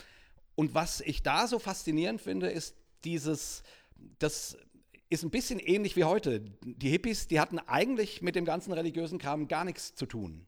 Und 0.55 0.73
was 0.73 1.01
ich 1.01 1.21
da 1.21 1.47
so 1.47 1.59
faszinierend 1.59 2.21
finde, 2.21 2.49
ist 2.49 2.75
dieses, 3.03 3.61
das 4.19 4.57
ist 5.09 5.23
ein 5.23 5.31
bisschen 5.31 5.59
ähnlich 5.59 5.97
wie 5.97 6.05
heute. 6.05 6.39
Die 6.63 6.89
Hippies, 6.89 7.27
die 7.27 7.41
hatten 7.41 7.59
eigentlich 7.59 8.21
mit 8.21 8.35
dem 8.35 8.45
ganzen 8.45 8.71
religiösen 8.71 9.19
Kram 9.19 9.49
gar 9.49 9.65
nichts 9.65 9.95
zu 9.95 10.05
tun 10.05 10.47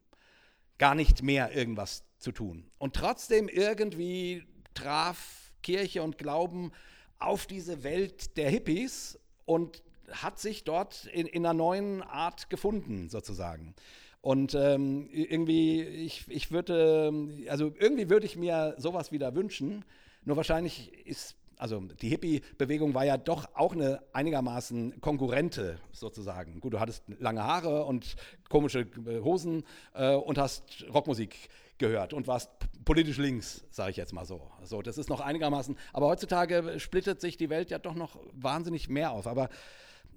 gar 0.77 0.95
nicht 0.95 1.23
mehr 1.23 1.55
irgendwas 1.55 2.03
zu 2.19 2.31
tun. 2.31 2.69
Und 2.77 2.95
trotzdem 2.95 3.47
irgendwie 3.49 4.43
traf 4.73 5.51
Kirche 5.61 6.03
und 6.03 6.17
Glauben 6.17 6.71
auf 7.19 7.45
diese 7.45 7.83
Welt 7.83 8.37
der 8.37 8.49
Hippies 8.49 9.19
und 9.45 9.83
hat 10.11 10.39
sich 10.39 10.63
dort 10.63 11.05
in, 11.05 11.25
in 11.25 11.45
einer 11.45 11.53
neuen 11.53 12.01
Art 12.01 12.49
gefunden, 12.49 13.09
sozusagen. 13.09 13.75
Und 14.21 14.55
ähm, 14.55 15.09
irgendwie, 15.11 15.81
ich, 15.81 16.25
ich 16.29 16.51
würde, 16.51 17.11
also 17.49 17.73
irgendwie 17.77 18.09
würde 18.09 18.25
ich 18.25 18.37
mir 18.37 18.75
sowas 18.77 19.11
wieder 19.11 19.35
wünschen. 19.35 19.83
Nur 20.23 20.37
wahrscheinlich 20.37 21.05
ist, 21.05 21.35
also 21.57 21.79
die 21.79 22.09
Hippie-Bewegung 22.09 22.93
war 22.93 23.05
ja 23.05 23.17
doch 23.17 23.47
auch 23.55 23.73
eine 23.73 24.01
einigermaßen 24.13 24.99
konkurrente 25.01 25.79
sozusagen. 25.91 26.59
Gut, 26.59 26.73
du 26.73 26.79
hattest 26.79 27.03
lange 27.19 27.43
Haare 27.43 27.85
und 27.85 28.15
komische 28.49 28.81
äh, 28.81 29.19
Hosen 29.21 29.63
äh, 29.93 30.15
und 30.15 30.37
hast 30.37 30.85
Rockmusik 30.93 31.49
gehört 31.77 32.13
und 32.13 32.27
warst 32.27 32.49
politisch 32.85 33.17
links, 33.17 33.65
sage 33.71 33.91
ich 33.91 33.97
jetzt 33.97 34.13
mal 34.13 34.25
so. 34.25 34.49
So, 34.63 34.81
das 34.81 34.97
ist 34.97 35.09
noch 35.09 35.19
einigermaßen. 35.19 35.77
Aber 35.91 36.07
heutzutage 36.07 36.79
splittet 36.79 37.21
sich 37.21 37.37
die 37.37 37.49
Welt 37.49 37.71
ja 37.71 37.79
doch 37.79 37.95
noch 37.95 38.19
wahnsinnig 38.33 38.89
mehr 38.89 39.11
auf. 39.11 39.27
Aber 39.27 39.49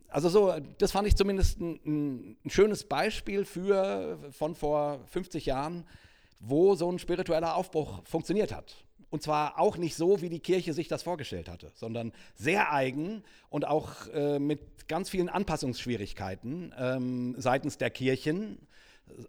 also 0.08 0.28
so, 0.28 0.54
das 0.78 0.92
fand 0.92 1.08
ich 1.08 1.16
zumindest 1.16 1.60
ein, 1.60 1.80
ein, 1.84 2.36
ein 2.44 2.50
schönes 2.50 2.84
Beispiel 2.84 3.44
für 3.44 4.18
von 4.30 4.54
vor 4.54 5.00
50 5.06 5.46
Jahren, 5.46 5.84
wo 6.38 6.74
so 6.74 6.90
ein 6.90 6.98
spiritueller 6.98 7.56
Aufbruch 7.56 8.02
funktioniert 8.04 8.54
hat. 8.54 8.85
Und 9.16 9.22
zwar 9.22 9.58
auch 9.58 9.78
nicht 9.78 9.96
so, 9.96 10.20
wie 10.20 10.28
die 10.28 10.40
Kirche 10.40 10.74
sich 10.74 10.88
das 10.88 11.02
vorgestellt 11.02 11.48
hatte, 11.48 11.72
sondern 11.74 12.12
sehr 12.34 12.70
eigen 12.70 13.24
und 13.48 13.66
auch 13.66 14.08
äh, 14.12 14.38
mit 14.38 14.60
ganz 14.88 15.08
vielen 15.08 15.30
Anpassungsschwierigkeiten 15.30 16.74
ähm, 16.78 17.34
seitens 17.38 17.78
der 17.78 17.88
Kirchen. 17.88 18.58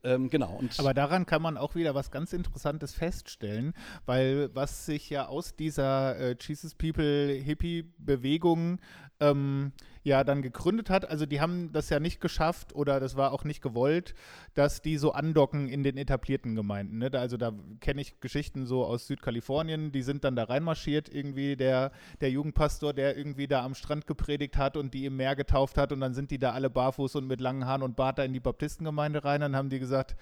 Ähm, 0.03 0.29
genau. 0.29 0.59
Aber 0.77 0.93
daran 0.93 1.25
kann 1.25 1.41
man 1.41 1.55
auch 1.55 1.73
wieder 1.73 1.95
was 1.95 2.11
ganz 2.11 2.33
Interessantes 2.33 2.95
feststellen, 2.95 3.73
weil 4.05 4.53
was 4.53 4.85
sich 4.85 5.09
ja 5.09 5.27
aus 5.27 5.55
dieser 5.55 6.17
äh, 6.19 6.35
Jesus 6.37 6.75
People 6.75 7.31
Hippie-Bewegung 7.31 8.79
ähm, 9.19 9.71
ja 10.03 10.23
dann 10.23 10.41
gegründet 10.41 10.89
hat, 10.89 11.09
also 11.09 11.25
die 11.25 11.41
haben 11.41 11.71
das 11.73 11.89
ja 11.89 11.99
nicht 11.99 12.21
geschafft 12.21 12.73
oder 12.73 12.99
das 12.99 13.15
war 13.15 13.33
auch 13.33 13.43
nicht 13.43 13.61
gewollt, 13.61 14.15
dass 14.53 14.81
die 14.81 14.97
so 14.97 15.11
andocken 15.11 15.67
in 15.67 15.83
den 15.83 15.97
etablierten 15.97 16.55
Gemeinden. 16.55 16.97
Ne? 16.97 17.11
Da, 17.11 17.19
also 17.19 17.37
da 17.37 17.51
kenne 17.81 18.01
ich 18.01 18.19
Geschichten 18.19 18.65
so 18.65 18.85
aus 18.85 19.07
Südkalifornien, 19.07 19.91
die 19.91 20.01
sind 20.01 20.23
dann 20.23 20.35
da 20.35 20.45
reinmarschiert, 20.45 21.13
irgendwie 21.13 21.55
der, 21.55 21.91
der 22.21 22.31
Jugendpastor, 22.31 22.93
der 22.93 23.17
irgendwie 23.17 23.47
da 23.47 23.63
am 23.63 23.75
Strand 23.75 24.07
gepredigt 24.07 24.57
hat 24.57 24.77
und 24.77 24.93
die 24.93 25.05
im 25.05 25.17
Meer 25.17 25.35
getauft 25.35 25.77
hat 25.77 25.91
und 25.91 25.99
dann 25.99 26.13
sind 26.13 26.31
die 26.31 26.39
da 26.39 26.51
alle 26.51 26.69
barfuß 26.69 27.15
und 27.15 27.27
mit 27.27 27.41
langen 27.41 27.65
Haaren 27.65 27.83
und 27.83 27.95
Bart 27.95 28.17
da 28.17 28.23
in 28.23 28.33
die 28.33 28.39
Baptistengemeinde 28.39 29.23
rein, 29.23 29.41
dann 29.41 29.55
haben 29.55 29.69
die 29.69 29.79
gesagt, 29.79 30.15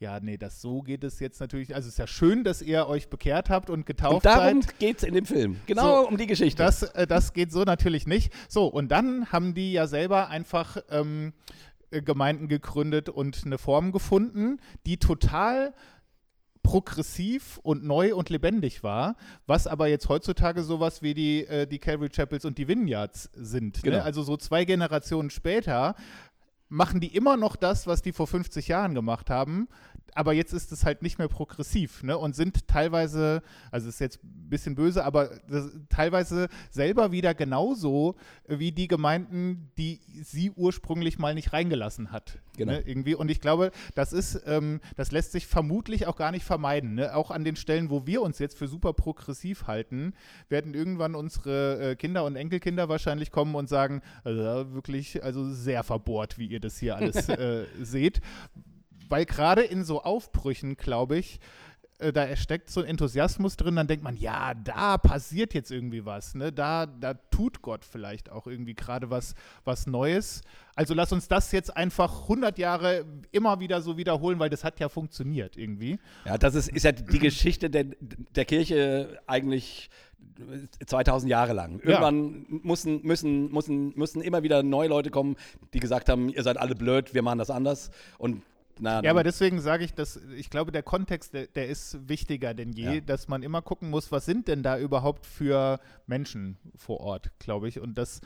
ja, 0.00 0.18
nee, 0.18 0.38
das 0.38 0.62
so 0.62 0.80
geht 0.80 1.04
es 1.04 1.20
jetzt 1.20 1.40
natürlich. 1.40 1.74
Also 1.74 1.86
es 1.86 1.94
ist 1.94 1.98
ja 1.98 2.06
schön, 2.06 2.42
dass 2.42 2.62
ihr 2.62 2.86
euch 2.86 3.10
bekehrt 3.10 3.50
habt 3.50 3.68
und 3.68 3.84
getauft 3.84 4.14
und 4.14 4.24
darum 4.24 4.62
seid. 4.62 4.78
geht 4.78 4.96
es 4.96 5.02
in 5.04 5.12
dem 5.12 5.26
Film. 5.26 5.60
Genau 5.66 6.02
So, 6.02 6.08
um 6.08 6.16
die 6.16 6.26
Geschichte. 6.26 6.62
Das, 6.62 6.82
äh, 6.82 7.06
das 7.06 7.34
geht 7.34 7.52
so 7.52 7.64
natürlich 7.64 8.06
nicht. 8.06 8.32
So, 8.48 8.66
und 8.66 8.88
dann 8.88 9.30
haben 9.30 9.52
die 9.52 9.72
ja 9.72 9.86
selber 9.86 10.28
einfach 10.28 10.78
ähm, 10.88 11.34
äh, 11.90 12.00
Gemeinden 12.00 12.48
gegründet 12.48 13.10
und 13.10 13.42
eine 13.44 13.58
Form 13.58 13.92
gefunden, 13.92 14.58
die 14.86 14.96
total 14.96 15.74
progressiv 16.62 17.58
und 17.62 17.84
neu 17.84 18.14
und 18.14 18.30
lebendig 18.30 18.82
war, 18.82 19.16
was 19.46 19.66
aber 19.66 19.86
jetzt 19.88 20.08
heutzutage 20.08 20.62
sowas 20.62 21.02
wie 21.02 21.14
die, 21.14 21.46
äh, 21.46 21.66
die 21.66 21.78
Calvary 21.78 22.10
Chapels 22.10 22.44
und 22.44 22.58
die 22.58 22.68
Vineyards 22.68 23.30
sind. 23.34 23.82
Genau. 23.82 23.98
Ne? 23.98 24.02
Also 24.02 24.22
so 24.22 24.36
zwei 24.36 24.64
Generationen 24.64 25.30
später 25.30 25.94
machen 26.70 27.00
die 27.00 27.14
immer 27.14 27.36
noch 27.36 27.56
das, 27.56 27.86
was 27.86 28.00
die 28.00 28.12
vor 28.12 28.26
50 28.26 28.68
Jahren 28.68 28.94
gemacht 28.94 29.28
haben, 29.28 29.68
aber 30.14 30.32
jetzt 30.32 30.52
ist 30.52 30.72
es 30.72 30.84
halt 30.84 31.02
nicht 31.02 31.18
mehr 31.18 31.28
progressiv 31.28 32.02
ne? 32.02 32.16
und 32.16 32.34
sind 32.34 32.66
teilweise, 32.68 33.42
also 33.70 33.88
ist 33.88 34.00
jetzt 34.00 34.22
ein 34.24 34.50
bisschen 34.50 34.74
böse, 34.74 35.04
aber 35.04 35.30
das, 35.48 35.70
teilweise 35.88 36.48
selber 36.70 37.12
wieder 37.12 37.34
genauso 37.34 38.16
wie 38.48 38.72
die 38.72 38.88
Gemeinden, 38.88 39.70
die 39.78 40.00
sie 40.22 40.50
ursprünglich 40.50 41.18
mal 41.18 41.34
nicht 41.34 41.52
reingelassen 41.52 42.12
hat. 42.12 42.38
Genau. 42.56 42.72
Ne? 42.72 42.80
Irgendwie. 42.80 43.14
Und 43.14 43.30
ich 43.30 43.40
glaube, 43.40 43.70
das 43.94 44.12
ist, 44.12 44.42
ähm, 44.46 44.80
das 44.96 45.12
lässt 45.12 45.32
sich 45.32 45.46
vermutlich 45.46 46.06
auch 46.06 46.16
gar 46.16 46.30
nicht 46.30 46.44
vermeiden. 46.44 46.94
Ne? 46.94 47.14
Auch 47.14 47.30
an 47.30 47.44
den 47.44 47.56
Stellen, 47.56 47.90
wo 47.90 48.06
wir 48.06 48.22
uns 48.22 48.38
jetzt 48.38 48.58
für 48.58 48.68
super 48.68 48.92
progressiv 48.92 49.66
halten, 49.66 50.12
werden 50.48 50.74
irgendwann 50.74 51.14
unsere 51.14 51.92
äh, 51.92 51.96
Kinder 51.96 52.24
und 52.24 52.36
Enkelkinder 52.36 52.88
wahrscheinlich 52.88 53.30
kommen 53.30 53.54
und 53.54 53.68
sagen, 53.68 54.02
also 54.24 54.74
wirklich, 54.74 55.22
also 55.22 55.50
sehr 55.52 55.82
verbohrt, 55.84 56.38
wie 56.38 56.46
ihr 56.46 56.60
das 56.60 56.78
hier 56.78 56.96
alles 56.96 57.28
äh, 57.28 57.64
seht 57.80 58.20
weil 59.10 59.26
gerade 59.26 59.62
in 59.62 59.84
so 59.84 60.02
Aufbrüchen, 60.02 60.76
glaube 60.76 61.18
ich, 61.18 61.40
äh, 62.00 62.12
da 62.12 62.34
steckt 62.36 62.70
so 62.70 62.80
ein 62.80 62.86
Enthusiasmus 62.86 63.56
drin, 63.56 63.76
dann 63.76 63.86
denkt 63.86 64.02
man, 64.02 64.16
ja, 64.16 64.54
da 64.54 64.98
passiert 64.98 65.54
jetzt 65.54 65.70
irgendwie 65.70 66.04
was, 66.04 66.34
ne? 66.34 66.52
Da, 66.52 66.86
da 66.86 67.14
tut 67.14 67.62
Gott 67.62 67.84
vielleicht 67.84 68.30
auch 68.30 68.46
irgendwie 68.46 68.74
gerade 68.74 69.10
was, 69.10 69.34
was 69.64 69.86
Neues. 69.86 70.42
Also 70.74 70.94
lass 70.94 71.12
uns 71.12 71.28
das 71.28 71.52
jetzt 71.52 71.76
einfach 71.76 72.22
100 72.22 72.58
Jahre 72.58 73.04
immer 73.32 73.60
wieder 73.60 73.82
so 73.82 73.96
wiederholen, 73.98 74.38
weil 74.38 74.50
das 74.50 74.64
hat 74.64 74.80
ja 74.80 74.88
funktioniert 74.88 75.56
irgendwie. 75.56 75.98
Ja, 76.24 76.38
das 76.38 76.54
ist, 76.54 76.68
ist 76.68 76.84
ja 76.84 76.92
die 76.92 77.18
Geschichte 77.18 77.68
der, 77.68 77.84
der 78.34 78.44
Kirche 78.46 79.20
eigentlich 79.26 79.90
2000 80.86 81.30
Jahre 81.30 81.52
lang. 81.52 81.80
Irgendwann 81.80 82.46
ja. 82.48 82.58
müssen, 82.62 83.02
müssen, 83.02 83.52
müssen, 83.52 83.92
müssen 83.94 84.22
immer 84.22 84.42
wieder 84.42 84.62
neue 84.62 84.88
Leute 84.88 85.10
kommen, 85.10 85.36
die 85.74 85.80
gesagt 85.80 86.08
haben, 86.08 86.30
ihr 86.30 86.42
seid 86.42 86.56
alle 86.56 86.74
blöd, 86.74 87.12
wir 87.12 87.22
machen 87.22 87.38
das 87.38 87.50
anders. 87.50 87.90
Und 88.16 88.42
na, 88.80 89.02
ja, 89.02 89.10
aber 89.10 89.22
deswegen 89.22 89.60
sage 89.60 89.84
ich, 89.84 89.94
dass 89.94 90.16
ich 90.36 90.50
glaube, 90.50 90.72
der 90.72 90.82
Kontext, 90.82 91.34
der, 91.34 91.46
der 91.46 91.68
ist 91.68 92.08
wichtiger 92.08 92.54
denn 92.54 92.72
je, 92.72 92.94
ja. 92.94 93.00
dass 93.00 93.28
man 93.28 93.42
immer 93.42 93.62
gucken 93.62 93.90
muss, 93.90 94.10
was 94.10 94.24
sind 94.24 94.48
denn 94.48 94.62
da 94.62 94.78
überhaupt 94.78 95.26
für 95.26 95.80
Menschen 96.06 96.58
vor 96.76 97.00
Ort, 97.00 97.30
glaube 97.38 97.68
ich. 97.68 97.80
Und 97.80 97.96
das 97.96 98.20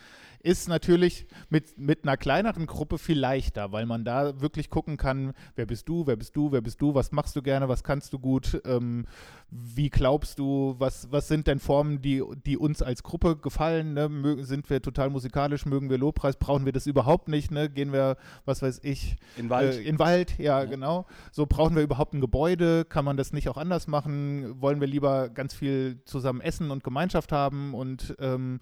ist 0.44 0.68
natürlich 0.68 1.26
mit, 1.48 1.78
mit 1.78 2.04
einer 2.04 2.18
kleineren 2.18 2.66
Gruppe 2.66 2.98
viel 2.98 3.18
leichter, 3.18 3.72
weil 3.72 3.86
man 3.86 4.04
da 4.04 4.42
wirklich 4.42 4.68
gucken 4.68 4.98
kann, 4.98 5.32
wer 5.56 5.64
bist 5.64 5.88
du, 5.88 6.06
wer 6.06 6.16
bist 6.16 6.36
du, 6.36 6.52
wer 6.52 6.60
bist 6.60 6.82
du, 6.82 6.94
was 6.94 7.12
machst 7.12 7.34
du 7.34 7.40
gerne, 7.40 7.66
was 7.70 7.82
kannst 7.82 8.12
du 8.12 8.18
gut, 8.18 8.60
ähm, 8.66 9.06
wie 9.50 9.88
glaubst 9.88 10.38
du, 10.38 10.74
was, 10.78 11.10
was 11.10 11.28
sind 11.28 11.46
denn 11.46 11.60
Formen, 11.60 12.02
die, 12.02 12.22
die 12.44 12.58
uns 12.58 12.82
als 12.82 13.02
Gruppe 13.02 13.36
gefallen, 13.36 13.94
ne? 13.94 14.44
sind 14.44 14.68
wir 14.68 14.82
total 14.82 15.08
musikalisch, 15.08 15.64
mögen 15.64 15.88
wir 15.88 15.96
Lobpreis, 15.96 16.36
brauchen 16.36 16.66
wir 16.66 16.72
das 16.72 16.86
überhaupt 16.86 17.28
nicht, 17.28 17.50
ne? 17.50 17.70
gehen 17.70 17.94
wir, 17.94 18.18
was 18.44 18.60
weiß 18.60 18.80
ich, 18.82 19.16
in 19.38 19.48
Wald, 19.48 19.76
äh, 19.76 19.82
in 19.82 19.98
Wald 19.98 20.38
ja, 20.38 20.60
ja, 20.60 20.64
genau, 20.66 21.06
so 21.32 21.46
brauchen 21.46 21.74
wir 21.74 21.82
überhaupt 21.82 22.12
ein 22.12 22.20
Gebäude, 22.20 22.84
kann 22.84 23.06
man 23.06 23.16
das 23.16 23.32
nicht 23.32 23.48
auch 23.48 23.56
anders 23.56 23.86
machen, 23.86 24.60
wollen 24.60 24.78
wir 24.78 24.88
lieber 24.88 25.30
ganz 25.30 25.54
viel 25.54 26.02
zusammen 26.04 26.42
essen 26.42 26.70
und 26.70 26.84
Gemeinschaft 26.84 27.32
haben 27.32 27.72
und 27.72 28.14
ähm, 28.18 28.60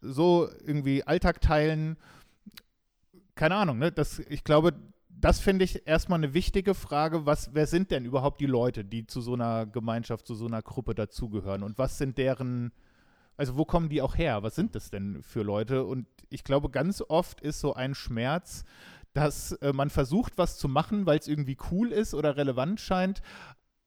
so 0.00 0.48
irgendwie 0.64 1.04
Alltag 1.04 1.40
teilen. 1.40 1.96
Keine 3.34 3.56
Ahnung, 3.56 3.78
ne? 3.78 3.92
Das, 3.92 4.18
ich 4.18 4.44
glaube, 4.44 4.74
das 5.08 5.40
finde 5.40 5.64
ich 5.64 5.86
erstmal 5.86 6.18
eine 6.18 6.34
wichtige 6.34 6.74
Frage. 6.74 7.26
Was, 7.26 7.54
wer 7.54 7.66
sind 7.66 7.90
denn 7.90 8.04
überhaupt 8.04 8.40
die 8.40 8.46
Leute, 8.46 8.84
die 8.84 9.06
zu 9.06 9.20
so 9.20 9.34
einer 9.34 9.66
Gemeinschaft, 9.66 10.26
zu 10.26 10.34
so 10.34 10.46
einer 10.46 10.62
Gruppe 10.62 10.94
dazugehören? 10.94 11.62
Und 11.62 11.78
was 11.78 11.98
sind 11.98 12.18
deren, 12.18 12.72
also 13.36 13.56
wo 13.56 13.64
kommen 13.64 13.88
die 13.88 14.02
auch 14.02 14.16
her? 14.16 14.42
Was 14.42 14.54
sind 14.54 14.74
das 14.74 14.90
denn 14.90 15.22
für 15.22 15.42
Leute? 15.42 15.84
Und 15.84 16.06
ich 16.30 16.44
glaube, 16.44 16.70
ganz 16.70 17.02
oft 17.08 17.40
ist 17.40 17.60
so 17.60 17.74
ein 17.74 17.94
Schmerz, 17.94 18.64
dass 19.12 19.52
äh, 19.52 19.72
man 19.72 19.90
versucht, 19.90 20.38
was 20.38 20.58
zu 20.58 20.68
machen, 20.68 21.06
weil 21.06 21.18
es 21.18 21.26
irgendwie 21.26 21.56
cool 21.70 21.90
ist 21.90 22.14
oder 22.14 22.36
relevant 22.36 22.80
scheint, 22.80 23.22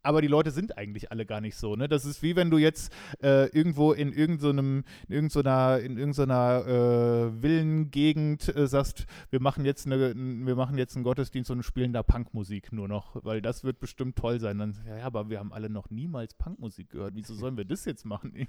aber 0.04 0.22
die 0.22 0.28
Leute 0.28 0.52
sind 0.52 0.78
eigentlich 0.78 1.12
alle 1.12 1.26
gar 1.26 1.42
nicht 1.42 1.56
so. 1.56 1.76
Ne? 1.76 1.88
Das 1.88 2.06
ist 2.06 2.24
wie 2.24 2.36
wenn 2.36 2.50
du 2.50 2.58
jetzt 2.58 2.92
äh, 3.22 3.48
irgendwo 3.50 3.94
in 3.94 4.14
irgendeinem, 4.14 4.84
in 5.08 5.16
irgendeiner, 5.16 5.80
in 5.80 5.98
irgendeiner 5.98 6.66
äh, 6.68 7.42
Villengegend 7.42 8.56
äh, 8.56 8.68
sagst, 8.68 9.06
wir 9.30 9.42
machen 9.42 9.66
jetzt 9.66 9.86
eine, 9.86 10.14
wir 10.16 10.56
machen 10.56 10.78
jetzt 10.78 10.96
einen 10.96 11.04
Gottesdienst 11.04 11.52
und 11.52 11.64
spielen 11.64 11.94
da 11.94 12.04
Punkmusik 12.04 12.72
nur 12.72 12.88
noch, 12.88 13.18
weil 13.24 13.42
das 13.42 13.64
wird 13.64 13.80
bestimmt 13.80 14.16
toll 14.16 14.40
sein. 14.40 14.58
Dann, 14.58 14.78
ja, 14.88 15.06
aber 15.06 15.30
wir 15.30 15.40
haben 15.40 15.54
alle 15.54 15.70
noch 15.70 15.90
niemals 15.90 16.34
Punkmusik 16.34 16.90
gehört. 16.90 17.16
Wieso 17.16 17.34
sollen 17.34 17.58
wir 17.58 17.66
das 17.66 17.86
jetzt 17.86 18.06
machen? 18.06 18.34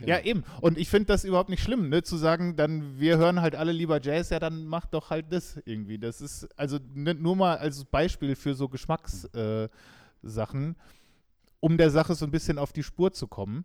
Genau. 0.00 0.12
Ja, 0.12 0.20
eben. 0.20 0.44
Und 0.60 0.78
ich 0.78 0.88
finde 0.88 1.06
das 1.06 1.24
überhaupt 1.24 1.50
nicht 1.50 1.62
schlimm, 1.62 1.88
ne? 1.88 2.02
zu 2.02 2.16
sagen, 2.16 2.56
dann 2.56 2.98
wir 2.98 3.18
hören 3.18 3.40
halt 3.40 3.54
alle 3.54 3.72
lieber 3.72 4.00
Jazz, 4.02 4.30
ja, 4.30 4.38
dann 4.38 4.64
mach 4.66 4.86
doch 4.86 5.10
halt 5.10 5.26
das 5.30 5.60
irgendwie. 5.64 5.98
Das 5.98 6.20
ist 6.20 6.48
also 6.58 6.78
ne, 6.94 7.14
nur 7.14 7.36
mal 7.36 7.56
als 7.58 7.84
Beispiel 7.84 8.34
für 8.36 8.54
so 8.54 8.68
Geschmackssachen, 8.68 9.70
äh, 10.70 10.74
um 11.60 11.76
der 11.78 11.90
Sache 11.90 12.14
so 12.14 12.24
ein 12.24 12.30
bisschen 12.30 12.58
auf 12.58 12.72
die 12.72 12.82
Spur 12.82 13.12
zu 13.12 13.26
kommen. 13.26 13.64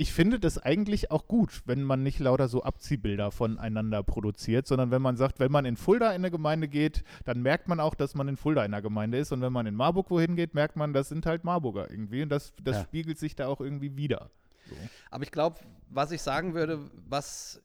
Ich 0.00 0.12
finde 0.12 0.38
das 0.38 0.58
eigentlich 0.58 1.10
auch 1.10 1.26
gut, 1.26 1.62
wenn 1.66 1.82
man 1.82 2.04
nicht 2.04 2.20
lauter 2.20 2.46
so 2.46 2.62
Abziehbilder 2.62 3.32
voneinander 3.32 4.04
produziert, 4.04 4.68
sondern 4.68 4.92
wenn 4.92 5.02
man 5.02 5.16
sagt, 5.16 5.40
wenn 5.40 5.50
man 5.50 5.64
in 5.64 5.76
Fulda 5.76 6.10
in 6.10 6.22
eine 6.22 6.30
Gemeinde 6.30 6.68
geht, 6.68 7.02
dann 7.24 7.42
merkt 7.42 7.66
man 7.66 7.80
auch, 7.80 7.96
dass 7.96 8.14
man 8.14 8.28
in 8.28 8.36
Fulda 8.36 8.64
in 8.64 8.72
einer 8.72 8.80
Gemeinde 8.80 9.18
ist. 9.18 9.32
Und 9.32 9.40
wenn 9.40 9.52
man 9.52 9.66
in 9.66 9.74
Marburg 9.74 10.08
wohin 10.10 10.36
geht, 10.36 10.54
merkt 10.54 10.76
man, 10.76 10.92
das 10.92 11.08
sind 11.08 11.26
halt 11.26 11.42
Marburger 11.42 11.90
irgendwie. 11.90 12.22
Und 12.22 12.28
das, 12.28 12.52
das 12.62 12.76
ja. 12.76 12.82
spiegelt 12.84 13.18
sich 13.18 13.34
da 13.34 13.48
auch 13.48 13.60
irgendwie 13.60 13.96
wieder. 13.96 14.30
So. 14.68 14.76
Aber 15.10 15.24
ich 15.24 15.30
glaube, 15.30 15.58
was 15.88 16.10
ich 16.10 16.22
sagen 16.22 16.54
würde, 16.54 16.90
was, 17.08 17.62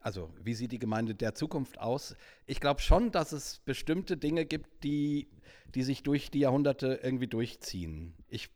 also 0.00 0.32
wie 0.42 0.54
sieht 0.54 0.72
die 0.72 0.78
Gemeinde 0.78 1.14
der 1.14 1.34
Zukunft 1.34 1.78
aus? 1.78 2.14
Ich 2.46 2.60
glaube 2.60 2.80
schon, 2.80 3.10
dass 3.10 3.32
es 3.32 3.60
bestimmte 3.60 4.16
Dinge 4.16 4.44
gibt, 4.44 4.84
die, 4.84 5.28
die 5.74 5.82
sich 5.82 6.02
durch 6.02 6.30
die 6.30 6.40
Jahrhunderte 6.40 7.00
irgendwie 7.02 7.28
durchziehen. 7.28 8.14
Ich, 8.28 8.50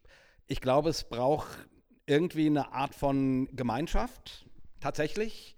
ich 0.46 0.60
glaube, 0.60 0.90
es 0.90 1.04
braucht 1.04 1.68
irgendwie 2.06 2.46
eine 2.46 2.72
Art 2.72 2.94
von 2.94 3.48
Gemeinschaft, 3.54 4.46
tatsächlich. 4.80 5.56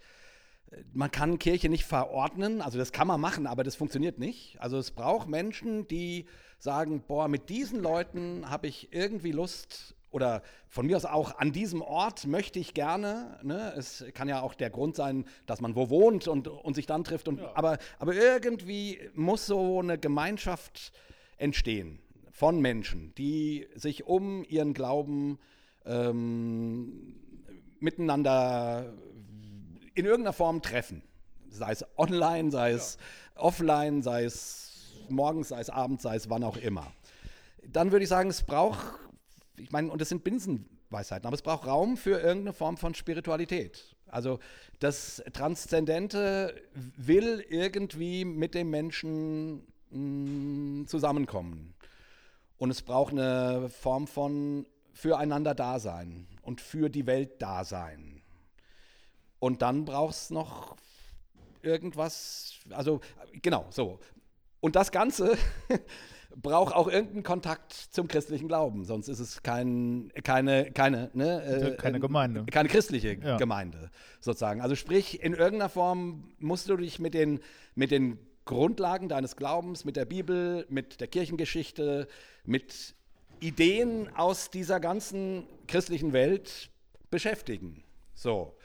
Man 0.93 1.11
kann 1.11 1.39
Kirche 1.39 1.69
nicht 1.69 1.85
verordnen, 1.85 2.61
also 2.61 2.77
das 2.79 2.93
kann 2.93 3.07
man 3.07 3.21
machen, 3.21 3.47
aber 3.47 3.65
das 3.65 3.75
funktioniert 3.75 4.19
nicht. 4.19 4.61
Also 4.61 4.77
es 4.77 4.91
braucht 4.91 5.27
Menschen, 5.29 5.89
die 5.89 6.27
sagen, 6.59 7.03
boah, 7.07 7.29
mit 7.29 7.49
diesen 7.49 7.81
Leuten 7.81 8.51
habe 8.51 8.67
ich 8.67 8.93
irgendwie 8.93 9.33
Lust, 9.33 9.95
oder 10.11 10.43
von 10.69 10.87
mir 10.87 10.97
aus 10.97 11.05
auch 11.05 11.39
an 11.39 11.53
diesem 11.53 11.83
Ort 11.83 12.27
möchte 12.27 12.59
ich 12.59 12.75
gerne, 12.75 13.39
ne, 13.43 13.73
es 13.77 14.05
kann 14.15 14.29
ja 14.29 14.41
auch 14.41 14.55
der 14.55 14.71
Grund 14.71 14.97
sein, 14.97 15.27
dass 15.47 15.61
man 15.61 15.77
wo 15.77 15.91
wohnt 15.91 16.29
und, 16.29 16.49
und 16.49 16.75
sich 16.75 16.87
dann 16.87 17.05
trifft, 17.05 17.29
und, 17.29 17.41
ja. 17.41 17.51
aber, 17.55 17.79
aber 17.99 18.15
irgendwie 18.15 19.01
muss 19.15 19.47
so 19.47 19.81
eine 19.81 19.99
Gemeinschaft 19.99 20.93
entstehen 21.37 22.01
von 22.31 22.61
Menschen, 22.61 23.13
die 23.17 23.67
sich 23.75 24.05
um 24.05 24.45
ihren 24.45 24.73
Glauben 24.73 25.39
ähm, 25.85 27.17
miteinander 27.81 28.93
in 29.95 30.05
irgendeiner 30.05 30.33
Form 30.33 30.63
treffen. 30.63 31.03
Sei 31.51 31.73
es 31.73 31.85
online, 31.97 32.51
sei 32.51 32.73
es 32.73 32.97
ja. 33.35 33.43
offline, 33.43 34.03
sei 34.03 34.25
es 34.25 34.69
morgens, 35.09 35.49
sei 35.49 35.61
es 35.61 35.71
abends, 35.71 36.03
sei 36.03 36.17
es 36.17 36.31
wann 36.31 36.45
auch 36.45 36.57
immer. 36.57 36.93
Dann 37.67 37.91
würde 37.91 38.05
ich 38.05 38.09
sagen, 38.09 38.31
es 38.31 38.43
braucht 38.43 38.85
ich 39.59 39.71
meine, 39.71 39.91
und 39.91 40.01
das 40.01 40.09
sind 40.09 40.25
Binsenweisheiten, 40.25 41.27
aber 41.27 41.35
es 41.35 41.43
braucht 41.43 41.67
Raum 41.67 41.97
für 41.97 42.21
irgendeine 42.21 42.53
Form 42.53 42.77
von 42.77 42.95
Spiritualität. 42.95 43.97
Also 44.07 44.39
das 44.79 45.23
Transzendente 45.33 46.55
will 46.97 47.45
irgendwie 47.49 48.25
mit 48.25 48.55
dem 48.55 48.71
Menschen 48.71 49.67
mh, 49.91 50.83
mm, 50.83 50.87
zusammenkommen. 50.87 51.75
Und 52.57 52.71
es 52.71 52.83
braucht 52.83 53.13
eine 53.13 53.69
Form 53.69 54.07
von 54.07 54.67
füreinander 54.93 55.55
Dasein 55.55 56.27
und 56.43 56.61
für 56.61 56.89
die 56.89 57.07
Welt 57.07 57.41
Dasein. 57.41 58.23
Und 59.39 59.63
dann 59.63 59.85
braucht 59.85 60.15
es 60.15 60.31
noch 60.31 60.77
irgendwas, 61.63 62.59
also 62.71 63.01
genau, 63.43 63.67
so. 63.71 64.01
Und 64.61 64.75
das 64.75 64.91
Ganze 64.91 65.39
braucht 66.41 66.75
auch 66.75 66.89
irgendeinen 66.89 67.25
Kontakt 67.25 67.73
zum 67.73 68.07
christlichen 68.07 68.49
Glauben, 68.49 68.85
sonst 68.85 69.09
ist 69.09 69.19
es 69.19 69.43
kein, 69.43 70.11
keine, 70.23 70.71
keine, 70.71 71.11
ne, 71.13 71.43
äh, 71.43 71.77
keine 71.77 72.01
Gemeinde. 72.01 72.45
Keine 72.51 72.69
christliche 72.69 73.15
ja. 73.15 73.37
Gemeinde, 73.37 73.91
sozusagen. 74.21 74.61
Also 74.61 74.77
sprich, 74.77 75.23
in 75.23 75.35
irgendeiner 75.35 75.69
Form 75.69 76.33
musst 76.39 76.69
du 76.69 76.77
dich 76.77 76.99
mit 76.99 77.15
den, 77.15 77.41
mit 77.75 77.91
den 77.91 78.19
Grundlagen 78.45 79.09
deines 79.09 79.37
Glaubens, 79.37 79.85
mit 79.85 79.97
der 79.97 80.05
Bibel, 80.05 80.65
mit 80.69 81.01
der 81.01 81.09
Kirchengeschichte, 81.09 82.07
mit 82.45 82.95
Ideen 83.41 84.09
aus 84.15 84.51
dieser 84.51 84.81
ganzen 84.81 85.45
christlichen 85.67 86.13
Welt 86.13 86.71
beschäftigen. 87.11 87.83
So. 88.15 88.57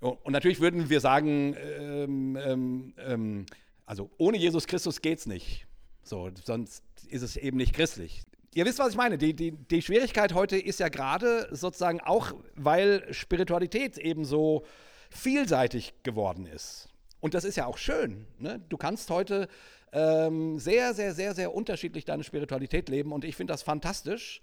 Und 0.00 0.32
natürlich 0.32 0.60
würden 0.60 0.90
wir 0.90 1.00
sagen, 1.00 1.56
ähm, 1.56 2.36
ähm, 2.36 2.94
ähm, 2.98 3.46
also 3.86 4.10
ohne 4.18 4.36
Jesus 4.36 4.66
Christus 4.66 5.00
geht 5.00 5.20
es 5.20 5.26
nicht. 5.26 5.66
So, 6.04 6.30
sonst 6.44 6.84
ist 7.08 7.22
es 7.22 7.36
eben 7.36 7.56
nicht 7.56 7.74
christlich. 7.74 8.22
Ihr 8.54 8.66
wisst, 8.66 8.78
was 8.78 8.90
ich 8.90 8.96
meine. 8.96 9.18
Die, 9.18 9.34
die, 9.34 9.50
die 9.50 9.82
Schwierigkeit 9.82 10.34
heute 10.34 10.56
ist 10.56 10.78
ja 10.78 10.88
gerade 10.88 11.48
sozusagen 11.50 12.00
auch, 12.00 12.32
weil 12.54 13.12
Spiritualität 13.12 13.98
eben 13.98 14.24
so 14.24 14.64
vielseitig 15.10 15.94
geworden 16.02 16.46
ist. 16.46 16.88
Und 17.20 17.34
das 17.34 17.44
ist 17.44 17.56
ja 17.56 17.66
auch 17.66 17.78
schön. 17.78 18.26
Ne? 18.38 18.60
Du 18.68 18.76
kannst 18.76 19.10
heute 19.10 19.48
ähm, 19.92 20.58
sehr, 20.58 20.92
sehr, 20.92 21.14
sehr, 21.14 21.34
sehr 21.34 21.54
unterschiedlich 21.54 22.04
deine 22.04 22.22
Spiritualität 22.22 22.88
leben 22.88 23.12
und 23.12 23.24
ich 23.24 23.34
finde 23.34 23.52
das 23.52 23.62
fantastisch. 23.62 24.42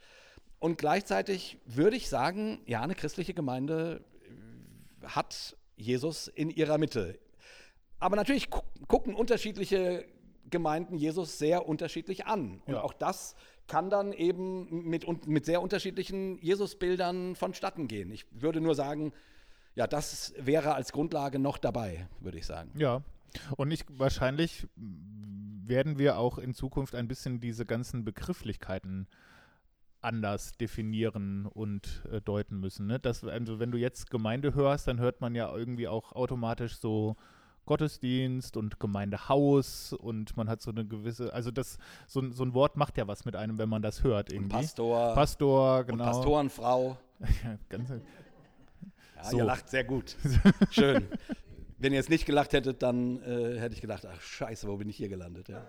Und 0.59 0.77
gleichzeitig 0.77 1.57
würde 1.65 1.95
ich 1.95 2.09
sagen, 2.09 2.61
ja, 2.65 2.81
eine 2.81 2.95
christliche 2.95 3.33
Gemeinde 3.33 4.03
hat 5.03 5.55
Jesus 5.75 6.27
in 6.27 6.49
ihrer 6.49 6.77
Mitte. 6.77 7.19
Aber 7.99 8.15
natürlich 8.15 8.49
gu 8.49 8.61
gucken 8.87 9.13
unterschiedliche 9.13 10.05
Gemeinden 10.51 10.95
Jesus 10.95 11.37
sehr 11.39 11.67
unterschiedlich 11.67 12.25
an. 12.25 12.61
Und 12.65 12.73
Ja. 12.73 12.81
auch 12.81 12.93
das 12.93 13.35
kann 13.67 13.89
dann 13.89 14.11
eben 14.13 14.87
mit, 14.89 15.27
mit 15.27 15.45
sehr 15.45 15.61
unterschiedlichen 15.61 16.37
Jesusbildern 16.39 17.35
vonstatten 17.35 17.87
gehen. 17.87 18.11
Ich 18.11 18.25
würde 18.31 18.61
nur 18.61 18.75
sagen, 18.75 19.13
ja, 19.75 19.87
das 19.87 20.33
wäre 20.37 20.75
als 20.75 20.91
Grundlage 20.91 21.39
noch 21.39 21.57
dabei, 21.57 22.07
würde 22.19 22.37
ich 22.37 22.45
sagen. 22.45 22.71
Ja. 22.77 23.01
Und 23.55 23.71
ich, 23.71 23.85
wahrscheinlich 23.87 24.67
werden 24.75 25.97
wir 25.97 26.17
auch 26.17 26.37
in 26.37 26.53
Zukunft 26.53 26.95
ein 26.95 27.07
bisschen 27.07 27.39
diese 27.39 27.65
ganzen 27.65 28.03
Begrifflichkeiten 28.03 29.07
anders 30.01 30.51
definieren 30.53 31.45
und 31.45 32.03
äh, 32.11 32.19
deuten 32.21 32.59
müssen. 32.59 32.87
Ne? 32.87 32.99
Das, 32.99 33.23
also 33.23 33.59
wenn 33.59 33.71
du 33.71 33.77
jetzt 33.77 34.09
Gemeinde 34.09 34.53
hörst, 34.55 34.87
dann 34.87 34.99
hört 34.99 35.21
man 35.21 35.35
ja 35.35 35.55
irgendwie 35.55 35.87
auch 35.87 36.11
automatisch 36.13 36.77
so 36.77 37.15
Gottesdienst 37.65 38.57
und 38.57 38.79
Gemeindehaus 38.79 39.93
und 39.93 40.35
man 40.37 40.49
hat 40.49 40.61
so 40.61 40.71
eine 40.71 40.85
gewisse, 40.85 41.33
also 41.33 41.51
das, 41.51 41.77
so, 42.07 42.19
ein- 42.19 42.31
so 42.33 42.43
ein 42.43 42.53
Wort 42.53 42.75
macht 42.77 42.97
ja 42.97 43.07
was 43.07 43.25
mit 43.25 43.35
einem, 43.35 43.57
wenn 43.57 43.69
man 43.69 43.81
das 43.81 44.03
hört 44.03 44.31
irgendwie. 44.31 44.49
Pastor 44.55 45.13
Pastor, 45.13 45.79
und 45.79 45.87
genau. 45.87 46.03
Pastorenfrau. 46.05 46.97
Ja, 47.43 47.57
ganz, 47.69 47.89
Ja, 47.89 49.23
So. 49.23 49.37
Ihr 49.37 49.43
lacht 49.43 49.69
sehr 49.69 49.83
gut. 49.83 50.15
Schön. 50.71 51.07
Wenn 51.77 51.93
ihr 51.93 51.97
jetzt 51.97 52.09
nicht 52.09 52.25
gelacht 52.27 52.53
hättet, 52.53 52.83
dann 52.83 53.21
äh, 53.23 53.59
hätte 53.59 53.73
ich 53.73 53.81
gedacht, 53.81 54.05
ach 54.05 54.21
scheiße, 54.21 54.67
wo 54.67 54.77
bin 54.77 54.87
ich 54.89 54.97
hier 54.97 55.09
gelandet? 55.09 55.49
Ja. 55.49 55.61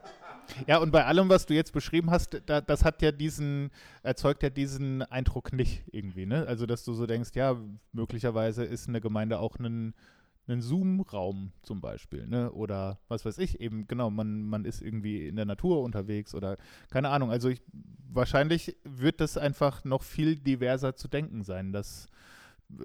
Ja, 0.67 0.79
und 0.79 0.91
bei 0.91 1.05
allem, 1.07 1.29
was 1.31 1.47
du 1.47 1.55
jetzt 1.55 1.73
beschrieben 1.73 2.11
hast, 2.11 2.41
da, 2.47 2.61
das 2.61 2.85
hat 2.85 3.01
ja 3.01 3.13
diesen, 3.13 3.71
erzeugt 4.03 4.43
ja 4.43 4.51
diesen 4.51 5.03
Eindruck 5.03 5.53
nicht 5.55 5.85
irgendwie, 5.91 6.27
ne? 6.27 6.47
Also, 6.47 6.67
dass 6.67 6.85
du 6.85 6.93
so 6.93 7.07
denkst, 7.07 7.31
ja, 7.35 7.57
möglicherweise 7.93 8.63
ist 8.65 8.89
eine 8.89 9.01
Gemeinde 9.01 9.39
auch 9.39 9.57
ein, 9.59 9.95
ein 10.49 10.61
Zoom-Raum 10.61 11.53
zum 11.63 11.81
Beispiel, 11.81 12.27
ne? 12.27 12.51
Oder 12.53 12.99
was 13.09 13.25
weiß 13.25 13.39
ich, 13.39 13.61
eben, 13.61 13.87
genau, 13.87 14.11
man, 14.11 14.43
man 14.45 14.65
ist 14.65 14.83
irgendwie 14.83 15.27
in 15.27 15.37
der 15.37 15.45
Natur 15.45 15.83
unterwegs 15.83 16.35
oder 16.35 16.57
keine 16.91 17.11
Ahnung. 17.11 17.31
Also 17.31 17.49
ich, 17.49 17.63
wahrscheinlich 18.13 18.77
wird 18.85 19.21
das 19.21 19.37
einfach 19.37 19.85
noch 19.85 20.03
viel 20.03 20.37
diverser 20.37 20.97
zu 20.97 21.09
denken 21.09 21.45
sein, 21.45 21.73
dass 21.73 22.09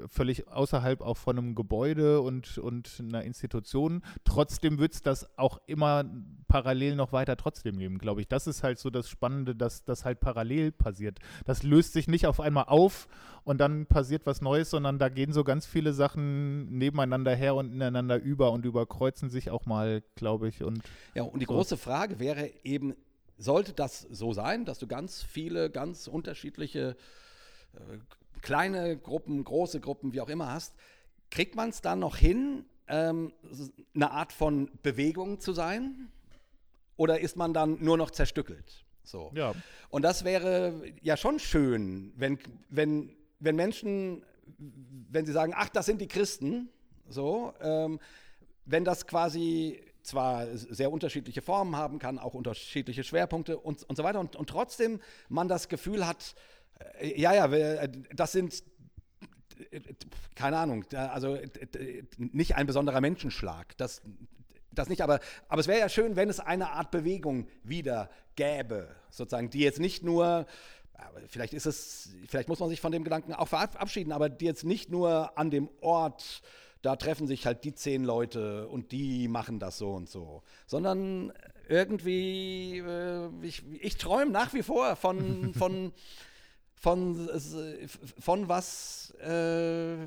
völlig 0.09 0.47
außerhalb 0.47 1.01
auch 1.01 1.17
von 1.17 1.37
einem 1.37 1.55
Gebäude 1.55 2.21
und, 2.21 2.57
und 2.57 2.97
einer 2.99 3.23
Institution. 3.23 4.01
Trotzdem 4.23 4.79
wird 4.79 4.93
es 4.93 5.01
das 5.01 5.37
auch 5.37 5.59
immer 5.67 6.03
parallel 6.47 6.95
noch 6.95 7.11
weiter 7.11 7.37
trotzdem 7.37 7.77
geben, 7.77 7.97
glaube 7.97 8.21
ich. 8.21 8.27
Das 8.27 8.47
ist 8.47 8.63
halt 8.63 8.79
so 8.79 8.89
das 8.89 9.09
Spannende, 9.09 9.55
dass 9.55 9.83
das 9.83 10.05
halt 10.05 10.19
parallel 10.19 10.71
passiert. 10.71 11.19
Das 11.45 11.63
löst 11.63 11.93
sich 11.93 12.07
nicht 12.07 12.25
auf 12.27 12.39
einmal 12.39 12.65
auf 12.65 13.07
und 13.43 13.59
dann 13.59 13.85
passiert 13.85 14.25
was 14.25 14.41
Neues, 14.41 14.69
sondern 14.69 14.99
da 14.99 15.09
gehen 15.09 15.31
so 15.33 15.43
ganz 15.43 15.65
viele 15.65 15.93
Sachen 15.93 16.77
nebeneinander 16.77 17.33
her 17.35 17.55
und 17.55 17.71
ineinander 17.71 18.17
über 18.17 18.51
und 18.51 18.65
überkreuzen 18.65 19.29
sich 19.29 19.49
auch 19.51 19.65
mal, 19.65 20.03
glaube 20.15 20.47
ich. 20.49 20.63
Und 20.63 20.81
Ja, 21.15 21.23
und 21.23 21.39
die 21.39 21.45
So. 21.45 21.53
große 21.53 21.77
Frage 21.77 22.19
wäre 22.19 22.49
eben, 22.63 22.93
sollte 23.37 23.73
das 23.73 24.01
so 24.01 24.33
sein, 24.33 24.65
dass 24.65 24.79
du 24.79 24.87
ganz 24.87 25.23
viele, 25.23 25.69
ganz 25.69 26.07
unterschiedliche 26.07 26.97
äh, 27.73 27.97
kleine 28.41 28.97
Gruppen, 28.97 29.43
große 29.43 29.79
Gruppen, 29.79 30.13
wie 30.13 30.21
auch 30.21 30.29
immer 30.29 30.51
hast, 30.51 30.75
kriegt 31.29 31.55
man 31.55 31.69
es 31.69 31.81
dann 31.81 31.99
noch 31.99 32.17
hin, 32.17 32.65
ähm, 32.87 33.33
eine 33.93 34.11
Art 34.11 34.33
von 34.33 34.69
Bewegung 34.83 35.39
zu 35.39 35.53
sein? 35.53 36.09
Oder 36.95 37.19
ist 37.19 37.35
man 37.35 37.53
dann 37.53 37.77
nur 37.83 37.97
noch 37.97 38.11
zerstückelt? 38.11 38.85
So. 39.03 39.31
ja, 39.35 39.53
Und 39.89 40.01
das 40.01 40.23
wäre 40.25 40.81
ja 41.01 41.15
schon 41.15 41.39
schön, 41.39 42.11
wenn, 42.17 42.39
wenn, 42.69 43.15
wenn 43.39 43.55
Menschen, 43.55 44.23
wenn 44.57 45.25
sie 45.25 45.31
sagen, 45.31 45.53
ach, 45.55 45.69
das 45.69 45.85
sind 45.85 46.01
die 46.01 46.07
Christen, 46.07 46.69
so, 47.07 47.53
ähm, 47.61 47.99
wenn 48.65 48.83
das 48.83 49.07
quasi 49.07 49.81
zwar 50.01 50.47
sehr 50.55 50.91
unterschiedliche 50.91 51.41
Formen 51.41 51.75
haben 51.75 51.99
kann, 51.99 52.17
auch 52.17 52.33
unterschiedliche 52.33 53.03
Schwerpunkte 53.03 53.57
und, 53.57 53.83
und 53.83 53.95
so 53.95 54.03
weiter, 54.03 54.19
und, 54.19 54.35
und 54.35 54.49
trotzdem 54.49 54.99
man 55.29 55.47
das 55.47 55.69
Gefühl 55.69 56.07
hat, 56.07 56.35
ja, 57.01 57.33
ja, 57.33 57.51
wir- 57.51 57.87
das 58.13 58.31
sind 58.31 58.63
keine 60.35 60.57
Ahnung, 60.57 60.85
also 60.93 61.35
äh, 61.35 61.47
äh, 61.77 62.03
nicht 62.17 62.55
ein 62.55 62.67
besonderer 62.67 63.01
Menschenschlag. 63.01 63.75
Das, 63.77 64.01
das 64.71 64.89
nicht, 64.89 65.01
aber, 65.01 65.19
aber 65.49 65.61
es 65.61 65.67
wäre 65.67 65.79
ja 65.79 65.89
schön, 65.89 66.15
wenn 66.15 66.29
es 66.29 66.39
eine 66.39 66.71
Art 66.71 66.91
Bewegung 66.91 67.47
wieder 67.63 68.09
gäbe, 68.35 68.87
sozusagen, 69.09 69.49
die 69.49 69.59
jetzt 69.61 69.79
nicht 69.79 70.03
nur, 70.03 70.45
vielleicht 71.27 71.53
ist 71.53 71.65
es, 71.65 72.09
vielleicht 72.27 72.49
muss 72.49 72.59
man 72.59 72.69
sich 72.69 72.81
von 72.81 72.91
dem 72.91 73.03
Gedanken 73.03 73.33
auch 73.33 73.47
verabschieden, 73.47 74.11
aber 74.11 74.29
die 74.29 74.45
jetzt 74.45 74.63
nicht 74.63 74.91
nur 74.91 75.37
an 75.37 75.49
dem 75.49 75.69
Ort, 75.81 76.41
da 76.83 76.95
treffen 76.95 77.25
sich 77.25 77.47
halt 77.47 77.63
die 77.63 77.73
zehn 77.73 78.03
Leute 78.03 78.67
und 78.67 78.91
die 78.91 79.27
machen 79.27 79.59
das 79.59 79.79
so 79.79 79.91
und 79.93 80.07
so, 80.09 80.43
sondern 80.67 81.33
irgendwie, 81.67 82.77
äh, 82.77 83.29
ich, 83.41 83.63
ich 83.81 83.97
träume 83.97 84.31
nach 84.31 84.53
wie 84.53 84.61
vor 84.63 84.95
von, 84.95 85.53
von 85.55 85.91
von, 86.79 87.29
äh, 87.29 87.87
von 88.19 88.47
was, 88.47 89.11
äh, 89.21 89.97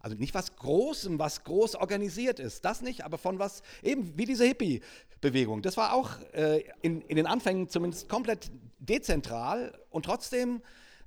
also 0.00 0.16
nicht 0.16 0.34
was 0.34 0.54
Großem, 0.56 1.18
was 1.18 1.42
groß 1.44 1.74
organisiert 1.76 2.38
ist, 2.38 2.64
das 2.64 2.82
nicht, 2.82 3.04
aber 3.04 3.18
von 3.18 3.38
was, 3.38 3.62
eben 3.82 4.16
wie 4.16 4.24
diese 4.24 4.44
Hippie-Bewegung. 4.44 5.62
Das 5.62 5.76
war 5.76 5.94
auch 5.94 6.10
äh, 6.32 6.62
in, 6.82 7.00
in 7.02 7.16
den 7.16 7.26
Anfängen 7.26 7.68
zumindest 7.68 8.08
komplett 8.08 8.50
dezentral 8.78 9.76
und 9.90 10.04
trotzdem 10.04 10.62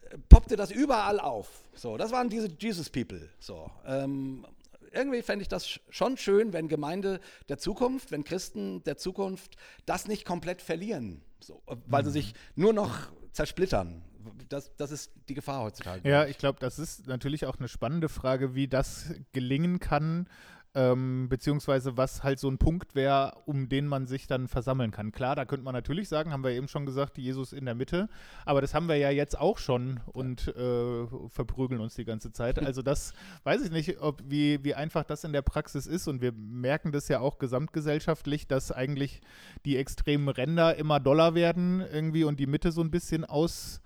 äh, 0.09 0.17
poppte 0.27 0.55
das 0.55 0.71
überall 0.71 1.19
auf. 1.19 1.47
So, 1.75 1.95
das 1.95 2.11
waren 2.11 2.29
diese 2.29 2.49
Jesus 2.59 2.89
People. 2.89 3.29
So, 3.39 3.69
ähm, 3.85 4.45
irgendwie 4.91 5.21
fände 5.21 5.43
ich 5.43 5.47
das 5.49 5.67
sch- 5.67 5.79
schon 5.91 6.17
schön, 6.17 6.51
wenn 6.51 6.67
Gemeinde 6.67 7.21
der 7.47 7.59
Zukunft, 7.59 8.11
wenn 8.11 8.23
Christen 8.23 8.83
der 8.85 8.97
Zukunft 8.97 9.55
das 9.85 10.07
nicht 10.07 10.25
komplett 10.25 10.63
verlieren, 10.63 11.21
so, 11.39 11.61
äh, 11.67 11.75
weil 11.85 12.03
sie 12.03 12.11
sich 12.11 12.33
nur 12.55 12.73
noch 12.73 13.11
zersplittern. 13.31 14.01
Das, 14.49 14.75
das 14.75 14.91
ist 14.91 15.11
die 15.27 15.33
Gefahr 15.33 15.63
heutzutage. 15.63 16.07
Ja, 16.07 16.25
ich 16.25 16.37
glaube, 16.37 16.59
das 16.59 16.79
ist 16.79 17.07
natürlich 17.07 17.45
auch 17.45 17.57
eine 17.57 17.67
spannende 17.67 18.09
Frage, 18.09 18.55
wie 18.55 18.67
das 18.67 19.13
gelingen 19.31 19.79
kann, 19.79 20.27
ähm, 20.75 21.29
beziehungsweise 21.29 21.97
was 21.97 22.23
halt 22.23 22.39
so 22.39 22.47
ein 22.47 22.59
Punkt 22.59 22.93
wäre, 22.93 23.33
um 23.45 23.69
den 23.69 23.87
man 23.87 24.05
sich 24.05 24.27
dann 24.27 24.47
versammeln 24.47 24.91
kann. 24.91 25.11
Klar, 25.11 25.35
da 25.35 25.45
könnte 25.45 25.65
man 25.65 25.73
natürlich 25.73 26.07
sagen, 26.07 26.31
haben 26.31 26.43
wir 26.43 26.51
eben 26.51 26.67
schon 26.67 26.85
gesagt, 26.85 27.17
Jesus 27.17 27.53
in 27.53 27.65
der 27.65 27.73
Mitte, 27.73 28.07
aber 28.45 28.61
das 28.61 28.75
haben 28.75 28.87
wir 28.87 28.95
ja 28.95 29.09
jetzt 29.09 29.39
auch 29.39 29.57
schon 29.57 29.99
und 30.05 30.47
äh, 30.49 31.07
verprügeln 31.29 31.81
uns 31.81 31.95
die 31.95 32.05
ganze 32.05 32.31
Zeit. 32.31 32.59
Also 32.69 32.83
das 32.83 33.13
weiß 33.45 33.63
ich 33.63 33.71
nicht, 33.71 33.99
ob 33.99 34.21
wie, 34.27 34.63
wie 34.63 34.75
einfach 34.75 35.03
das 35.03 35.23
in 35.23 35.33
der 35.33 35.41
Praxis 35.41 35.87
ist 35.87 36.07
und 36.07 36.21
wir 36.21 36.33
merken 36.33 36.91
das 36.91 37.07
ja 37.07 37.19
auch 37.19 37.39
gesamtgesellschaftlich, 37.39 38.47
dass 38.47 38.71
eigentlich 38.71 39.21
die 39.65 39.75
extremen 39.75 40.29
Ränder 40.29 40.75
immer 40.75 40.99
doller 40.99 41.33
werden 41.33 41.81
irgendwie 41.81 42.25
und 42.25 42.39
die 42.39 42.45
Mitte 42.45 42.71
so 42.71 42.81
ein 42.81 42.91
bisschen 42.91 43.25
aus 43.25 43.81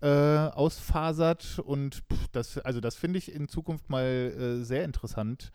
äh, 0.00 0.06
ausfasert 0.06 1.58
und 1.58 2.02
pff, 2.12 2.28
das, 2.32 2.58
also 2.58 2.80
das 2.80 2.94
finde 2.94 3.18
ich 3.18 3.32
in 3.32 3.48
Zukunft 3.48 3.90
mal 3.90 4.04
äh, 4.04 4.64
sehr 4.64 4.84
interessant, 4.84 5.52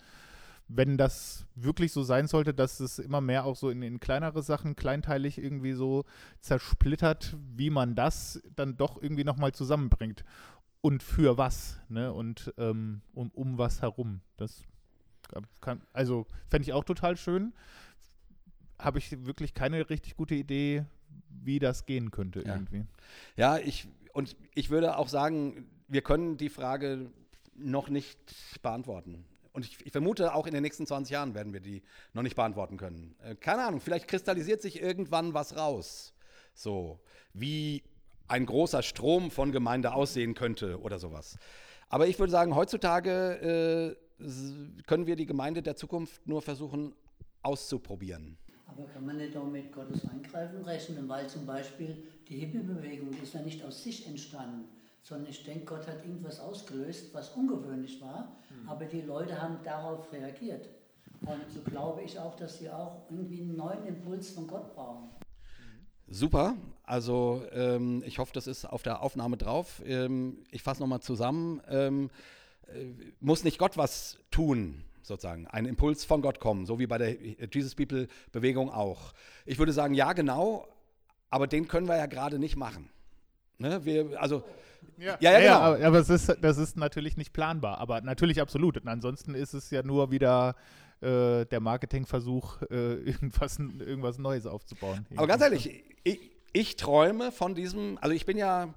wenn 0.68 0.98
das 0.98 1.46
wirklich 1.56 1.92
so 1.92 2.04
sein 2.04 2.28
sollte, 2.28 2.54
dass 2.54 2.80
es 2.80 3.00
immer 3.00 3.22
mehr 3.22 3.46
auch 3.46 3.56
so 3.56 3.70
in, 3.70 3.82
in 3.84 4.00
kleinere 4.00 4.42
Sachen 4.42 4.76
kleinteilig 4.76 5.38
irgendwie 5.38 5.74
so 5.74 6.06
zersplittert, 6.40 7.36
wie 7.56 7.70
man 7.70 7.96
das 7.96 8.42
dann 8.56 8.78
doch 8.78 9.02
irgendwie 9.02 9.24
nochmal 9.24 9.54
zusammenbringt 9.54 10.24
und 10.82 11.04
für 11.04 11.38
was, 11.38 11.80
ne, 11.90 12.12
und 12.12 12.54
ähm, 12.58 13.02
um, 13.14 13.30
um 13.32 13.58
was 13.58 13.82
herum. 13.82 14.22
Das 14.38 14.64
kann, 15.62 15.82
also 15.94 16.28
fände 16.48 16.68
ich 16.68 16.74
auch 16.74 16.84
total 16.84 17.18
schön. 17.18 17.54
Habe 18.78 19.00
ich 19.00 19.26
wirklich 19.26 19.54
keine 19.54 19.90
richtig 19.90 20.18
gute 20.18 20.36
Idee, 20.36 20.86
wie 21.30 21.60
das 21.60 21.86
gehen 21.86 22.12
könnte 22.12 22.42
Ja. 22.42 22.56
irgendwie. 22.56 22.86
Ja, 23.38 23.58
ich, 23.58 23.88
und 24.14 24.36
ich 24.56 24.70
würde 24.70 24.98
auch 24.98 25.10
sagen, 25.10 25.70
wir 25.88 26.02
können 26.02 26.38
die 26.38 26.50
Frage 26.50 27.12
noch 27.56 27.90
nicht 27.90 28.18
beantworten. 28.62 29.26
Und 29.52 29.66
ich, 29.66 29.86
ich 29.86 29.92
vermute, 29.92 30.34
auch 30.34 30.48
in 30.48 30.54
den 30.54 30.64
nächsten 30.64 30.88
20 30.88 31.12
Jahren 31.12 31.36
werden 31.36 31.54
wir 31.54 31.60
die 31.60 31.84
noch 32.14 32.24
nicht 32.24 32.36
beantworten 32.36 32.78
können. 32.78 33.16
Äh, 33.24 33.36
keine 33.36 33.64
Ahnung, 33.64 33.82
vielleicht 33.82 34.08
kristallisiert 34.08 34.62
sich 34.62 34.82
irgendwann 34.82 35.34
was 35.34 35.56
raus. 35.56 36.14
So, 36.56 37.00
wie 37.34 37.84
ein 38.28 38.46
großer 38.46 38.82
Strom 38.82 39.32
von 39.32 39.52
Gemeinde 39.52 39.94
aussehen 39.94 40.34
könnte 40.34 40.80
oder 40.80 40.98
sowas. 40.98 41.38
Aber 41.90 42.08
ich 42.08 42.18
würde 42.18 42.32
sagen, 42.32 42.56
heutzutage 42.56 43.98
äh, 44.20 44.24
können 44.88 45.06
wir 45.06 45.16
die 45.16 45.26
Gemeinde 45.26 45.62
der 45.62 45.76
Zukunft 45.76 46.26
nur 46.28 46.42
versuchen 46.42 46.96
auszuprobieren. 47.42 48.38
Aber 48.66 48.86
kann 48.86 49.06
man 49.06 49.18
nicht 49.18 49.36
auch 49.38 49.46
mit 49.46 49.72
Gottes 49.72 50.08
Eingreifen 50.10 50.64
rechnen, 50.64 51.08
weil 51.08 51.28
zum 51.28 51.46
Beispiel 51.46 52.04
die 52.28 52.38
Hippie-Bewegung 52.38 53.10
ist 53.22 53.34
ja 53.34 53.42
nicht 53.42 53.64
aus 53.64 53.84
sich 53.84 54.08
entstanden, 54.08 54.68
sondern 55.04 55.30
ich 55.30 55.44
denke, 55.44 55.66
Gott 55.66 55.88
hat 55.88 56.04
irgendwas 56.06 56.40
ausgelöst, 56.40 57.14
was 57.14 57.30
ungewöhnlich 57.30 58.02
war, 58.02 58.36
mhm. 58.50 58.70
aber 58.70 58.86
die 58.86 59.02
Leute 59.02 59.40
haben 59.40 59.58
darauf 59.64 60.12
reagiert. 60.12 60.70
Und 61.22 61.42
so 61.54 61.62
glaube 61.62 62.02
ich 62.02 62.18
auch, 62.20 62.36
dass 62.36 62.60
sie 62.60 62.70
auch 62.70 63.04
irgendwie 63.10 63.42
einen 63.42 63.56
neuen 63.56 63.86
Impuls 63.86 64.32
von 64.32 64.48
Gott 64.48 64.74
brauchen. 64.74 65.10
Super, 66.08 66.56
also 66.84 67.44
ähm, 67.52 68.04
ich 68.06 68.20
hoffe, 68.20 68.34
das 68.34 68.48
ist 68.48 68.66
auf 68.66 68.84
der 68.84 69.02
Aufnahme 69.02 69.38
drauf. 69.38 69.82
Ähm, 69.86 70.44
ich 70.52 70.62
fasse 70.62 70.82
nochmal 70.82 71.00
zusammen. 71.00 71.62
Ähm, 71.70 72.10
äh, 72.68 72.86
muss 73.20 73.44
nicht 73.44 73.58
Gott 73.58 73.78
was 73.78 74.20
tun, 74.30 74.84
sozusagen, 75.04 75.48
ein 75.48 75.66
Impuls 75.66 76.06
von 76.06 76.22
Gott 76.22 76.40
kommen, 76.40 76.66
so 76.66 76.80
wie 76.80 76.88
bei 76.88 76.98
der 76.98 77.16
Jesus 77.52 77.76
People 77.76 78.08
Bewegung 78.32 78.72
auch. 78.72 79.14
Ich 79.46 79.60
würde 79.60 79.74
sagen, 79.74 79.94
ja, 79.94 80.14
genau, 80.14 80.68
aber 81.30 81.48
den 81.48 81.68
können 81.68 81.88
wir 81.88 81.98
ja 81.98 82.06
gerade 82.06 82.40
nicht 82.40 82.56
machen. 82.56 82.90
Ne? 83.58 83.84
Wir, 83.86 84.20
also, 84.22 84.44
ja, 84.98 85.18
ja, 85.20 85.32
ja, 85.32 85.40
genau. 85.40 85.56
aber, 85.56 85.86
aber 85.86 86.00
es 86.00 86.10
ist, 86.10 86.36
das 86.42 86.58
ist 86.58 86.78
natürlich 86.78 87.18
nicht 87.18 87.34
planbar, 87.34 87.78
aber 87.80 88.02
natürlich 88.02 88.42
absolut. 88.42 88.78
Und 88.78 88.88
ansonsten 88.88 89.36
ist 89.36 89.54
es 89.54 89.70
ja 89.70 89.84
nur 89.84 90.12
wieder 90.12 90.56
äh, 91.02 91.46
der 91.46 91.60
Marketingversuch, 91.60 92.62
äh, 92.64 92.94
irgendwas, 93.06 93.60
irgendwas 93.60 94.18
Neues 94.18 94.46
aufzubauen. 94.46 95.06
Aber 95.16 95.28
ganz 95.28 95.42
ehrlich, 95.42 95.84
ich, 96.04 96.32
ich 96.54 96.76
träume 96.76 97.32
von 97.32 97.56
diesem, 97.56 97.98
also 98.02 98.14
ich 98.14 98.26
bin 98.26 98.38
ja 98.38 98.74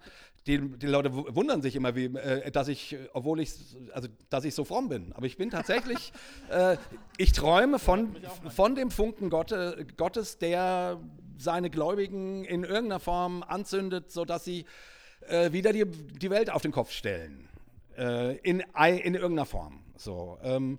die, 0.47 0.59
die, 0.61 0.87
Leute 0.87 1.13
wundern 1.13 1.61
sich 1.63 1.75
immer, 1.75 1.95
wie, 1.95 2.05
äh, 2.05 2.51
dass 2.51 2.69
ich, 2.69 2.97
obwohl 3.13 3.41
ich, 3.41 3.53
also 3.93 4.09
dass 4.31 4.45
ich 4.45 4.55
so 4.55 4.65
fromm 4.65 4.89
bin. 4.89 5.13
Aber 5.15 5.27
ich 5.27 5.37
bin 5.37 5.51
tatsächlich, 5.51 6.13
äh, 6.51 6.77
ich 7.17 7.33
träume 7.33 7.79
von, 7.79 8.17
von 8.55 8.75
dem 8.75 8.91
Funken 8.91 9.31
Gotte, 9.31 9.87
Gottes, 9.97 10.39
der 10.39 11.01
seine 11.39 11.71
Gläubigen 11.71 12.45
in 12.45 12.65
irgendeiner 12.65 13.01
Form 13.01 13.43
anzündet, 13.43 14.11
sodass 14.11 14.45
sie 14.45 14.65
äh, 15.29 15.53
wieder 15.53 15.73
die, 15.73 15.85
die 15.85 16.31
Welt 16.31 16.51
auf 16.51 16.63
den 16.63 16.73
Kopf 16.73 16.93
stellen. 16.93 17.49
Äh, 17.97 18.37
in, 18.39 18.61
in 18.61 19.15
irgendeiner 19.15 19.47
Form. 19.47 19.81
So. 19.97 20.39
Ähm, 20.43 20.79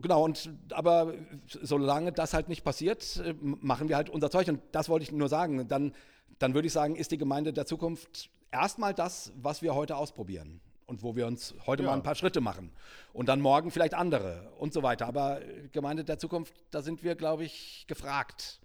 Genau, 0.00 0.24
und 0.24 0.50
aber 0.72 1.14
solange 1.46 2.10
das 2.10 2.34
halt 2.34 2.48
nicht 2.48 2.64
passiert, 2.64 3.22
äh, 3.24 3.32
machen 3.40 3.88
wir 3.88 3.96
halt 3.96 4.10
unser 4.10 4.28
Zeug. 4.28 4.48
Und 4.48 4.60
das 4.72 4.88
wollte 4.88 5.04
ich 5.04 5.12
nur 5.12 5.28
sagen. 5.28 5.68
Dann, 5.68 5.94
dann 6.40 6.54
würde 6.54 6.66
ich 6.66 6.72
sagen, 6.72 6.96
ist 6.96 7.12
die 7.12 7.18
Gemeinde 7.18 7.52
der 7.52 7.64
Zukunft 7.64 8.28
erstmal 8.54 8.94
das, 8.94 9.32
was 9.36 9.62
wir 9.62 9.74
heute 9.74 9.96
ausprobieren. 9.96 10.60
Und 10.86 11.02
wo 11.02 11.16
wir 11.16 11.26
uns 11.26 11.54
heute 11.66 11.82
ja. 11.82 11.88
mal 11.88 11.94
ein 11.94 12.02
paar 12.02 12.14
Schritte 12.14 12.42
machen. 12.42 12.70
Und 13.14 13.30
dann 13.30 13.40
morgen 13.40 13.70
vielleicht 13.70 13.94
andere 13.94 14.52
und 14.58 14.74
so 14.74 14.82
weiter. 14.82 15.06
Aber 15.06 15.40
Gemeinde 15.72 16.04
der 16.04 16.18
Zukunft, 16.18 16.52
da 16.70 16.82
sind 16.82 17.02
wir, 17.02 17.14
glaube 17.14 17.44
ich, 17.44 17.86
gefragt. 17.88 18.60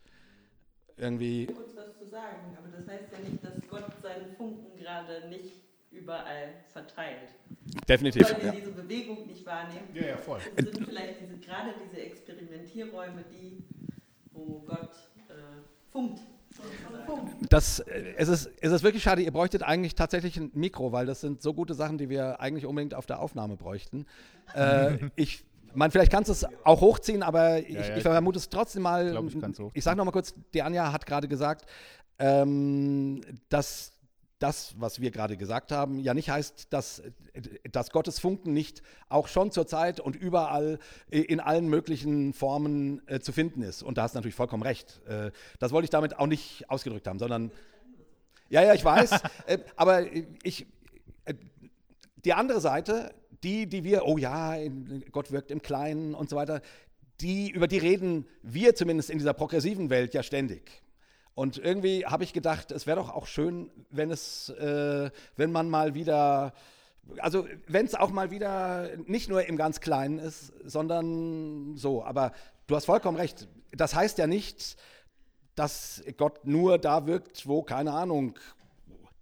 Irgendwie. 0.98 1.46
Kurz 1.46 1.78
was 1.78 1.98
zu 1.98 2.06
sagen, 2.06 2.58
aber 2.58 2.68
das 2.78 2.86
heißt 2.90 3.14
ja 3.14 3.20
nicht, 3.20 3.42
dass 3.42 3.54
Gott 3.70 3.86
seinen 4.04 4.36
Funken 4.36 4.78
gerade 4.78 5.30
nicht 5.30 5.54
überall 5.92 6.54
verteilt. 6.68 7.30
Definitiv. 7.88 8.30
Weil 8.30 8.38
wir 8.38 8.46
ja. 8.48 8.52
diese 8.52 8.72
Bewegung 8.72 9.26
nicht 9.26 9.46
wahrnehmen. 9.46 9.88
Ja, 9.94 10.08
ja, 10.08 10.18
voll. 10.18 10.42
sind 10.56 10.86
vielleicht 10.86 11.22
diese, 11.22 11.38
gerade 11.38 11.74
diese 11.86 12.02
Experimentierräume 12.02 13.24
die, 13.32 13.64
wo 14.34 14.60
Gott 14.68 14.92
äh, 15.30 15.34
funkt. 15.90 16.22
Das, 17.50 17.80
äh, 17.80 18.14
es, 18.18 18.28
ist, 18.28 18.50
es 18.62 18.72
ist 18.72 18.84
wirklich 18.84 19.04
schade, 19.04 19.22
ihr 19.22 19.32
bräuchtet 19.32 19.64
eigentlich 19.64 19.96
tatsächlich 19.96 20.38
ein 20.38 20.52
Mikro, 20.54 20.92
weil 20.92 21.06
das 21.06 21.22
sind 21.22 21.42
so 21.42 21.54
gute 21.54 21.74
Sachen, 21.74 21.98
die 21.98 22.10
wir 22.10 22.40
eigentlich 22.40 22.66
unbedingt 22.66 22.94
auf 22.94 23.06
der 23.06 23.20
Aufnahme 23.20 23.56
bräuchten. 23.56 24.06
äh, 24.54 24.98
ich, 25.16 25.46
man, 25.74 25.92
vielleicht 25.92 26.12
kannst 26.12 26.30
du 26.30 26.34
es 26.34 26.46
auch 26.64 26.82
hochziehen, 26.82 27.24
aber 27.24 27.60
ich, 27.60 27.70
ja, 27.70 27.82
ja, 27.82 27.98
ich 27.98 28.04
vermute 28.04 28.40
es 28.40 28.50
trotzdem 28.50 28.84
mal. 28.84 29.16
Ich, 29.26 29.36
ich, 29.36 29.66
ich 29.74 29.84
sage 29.84 29.98
nochmal 29.98 30.14
kurz, 30.14 30.34
die 30.54 30.62
Anja 30.62 30.92
hat 30.92 31.06
gerade 31.06 31.28
gesagt, 31.28 31.66
ähm, 32.18 33.22
dass 33.50 33.92
das, 34.40 34.74
was 34.80 35.02
wir 35.02 35.12
gerade 35.12 35.38
gesagt 35.38 35.72
haben, 35.72 36.00
ja 36.00 36.14
nicht 36.14 36.30
heißt, 36.30 36.68
dass, 36.72 37.04
dass 37.72 37.92
Gottes 37.92 38.20
Funken 38.20 38.54
nicht 38.54 38.82
auch 39.10 39.28
schon 39.28 39.52
zur 39.52 39.68
Zeit 39.68 40.00
und 40.00 40.16
überall 40.16 40.80
in 41.10 41.40
allen 41.42 41.68
möglichen 41.68 42.34
Formen 42.34 43.02
äh, 43.08 43.20
zu 43.20 43.34
finden 43.34 43.62
ist. 43.62 43.84
Und 43.84 43.98
da 43.98 44.04
hast 44.04 44.16
du 44.16 44.18
natürlich 44.18 44.36
vollkommen 44.36 44.64
recht. 44.64 45.02
Äh, 45.08 45.32
das 45.60 45.72
wollte 45.72 45.84
ich 45.84 45.90
damit 45.90 46.18
auch 46.18 46.28
nicht 46.28 46.70
ausgedrückt 46.70 47.08
haben, 47.08 47.20
sondern 47.20 47.52
ja, 48.50 48.64
ja, 48.64 48.74
ich 48.74 48.84
weiß, 48.84 49.12
äh, 49.46 49.60
aber 49.76 50.06
ich, 50.44 50.66
äh, 51.26 51.34
die 52.24 52.34
andere 52.34 52.62
Seite, 52.62 53.14
die, 53.44 53.68
die 53.68 53.84
wir, 53.84 54.06
oh 54.06 54.18
ja, 54.18 54.56
Gott 55.12 55.32
wirkt 55.32 55.52
im 55.52 55.62
Kleinen 55.62 56.14
und 56.16 56.30
so 56.30 56.36
weiter, 56.36 56.62
die, 57.22 57.50
über 57.50 57.68
die 57.68 57.78
reden 57.78 58.26
wir 58.42 58.76
zumindest 58.76 59.10
in 59.10 59.18
dieser 59.18 59.34
progressiven 59.34 59.90
Welt 59.90 60.14
ja 60.14 60.24
ständig. 60.24 60.82
Und 61.40 61.58
irgendwie 61.58 62.06
habe 62.06 62.26
ich 62.26 62.34
gedacht, 62.34 62.70
es 62.70 62.86
wäre 62.86 62.98
doch 62.98 63.10
auch 63.12 63.26
schön, 63.26 63.72
wenn 63.92 64.12
es, 64.12 64.50
äh, 64.50 65.10
wenn 65.38 65.54
man 65.54 65.70
mal 65.70 65.94
wieder, 65.94 66.52
also 67.20 67.48
wenn 67.66 67.86
es 67.86 67.96
auch 67.96 68.10
mal 68.10 68.30
wieder 68.30 68.90
nicht 69.06 69.30
nur 69.30 69.48
im 69.48 69.56
ganz 69.56 69.80
Kleinen 69.80 70.20
ist, 70.20 70.52
sondern 70.66 71.78
so. 71.78 72.04
Aber 72.04 72.34
du 72.68 72.76
hast 72.76 72.84
vollkommen 72.84 73.16
recht. 73.16 73.48
Das 73.72 73.96
heißt 73.96 74.18
ja 74.18 74.28
nicht, 74.28 74.76
dass 75.56 76.04
Gott 76.18 76.44
nur 76.44 76.78
da 76.78 77.08
wirkt, 77.08 77.48
wo, 77.48 77.64
keine 77.64 77.94
Ahnung, 77.94 78.38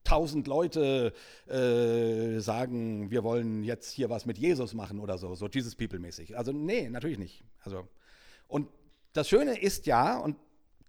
tausend 0.03 0.47
Leute 0.47 1.13
äh, 1.45 2.39
sagen, 2.39 3.11
wir 3.11 3.24
wollen 3.24 3.63
jetzt 3.63 3.91
hier 3.91 4.09
was 4.09 4.26
mit 4.26 4.39
Jesus 4.39 4.74
machen 4.74 4.99
oder 4.99 5.20
so, 5.20 5.36
so 5.36 5.47
Jesus 5.47 5.76
People 5.76 5.99
mäßig. 5.99 6.36
Also 6.36 6.51
nee, 6.51 6.89
natürlich 6.89 7.20
nicht. 7.20 7.43
Also 7.59 7.88
und 8.47 8.70
das 9.13 9.30
Schöne 9.30 9.59
ist 9.59 9.86
ja, 9.86 10.18
und 10.18 10.36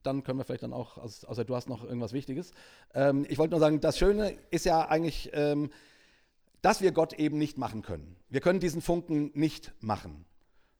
dann 0.08 0.22
können 0.24 0.38
wir 0.38 0.44
vielleicht 0.44 0.62
dann 0.62 0.72
auch, 0.72 0.96
außer 0.98 1.44
du 1.44 1.54
hast 1.54 1.68
noch 1.68 1.84
irgendwas 1.84 2.12
Wichtiges. 2.12 2.52
Ähm, 2.94 3.26
ich 3.28 3.38
wollte 3.38 3.52
nur 3.52 3.60
sagen, 3.60 3.80
das 3.80 3.98
Schöne 3.98 4.36
ist 4.50 4.64
ja 4.64 4.88
eigentlich, 4.88 5.30
ähm, 5.34 5.70
dass 6.62 6.80
wir 6.80 6.92
Gott 6.92 7.12
eben 7.12 7.38
nicht 7.38 7.58
machen 7.58 7.82
können. 7.82 8.16
Wir 8.28 8.40
können 8.40 8.58
diesen 8.58 8.80
Funken 8.80 9.30
nicht 9.34 9.72
machen, 9.80 10.24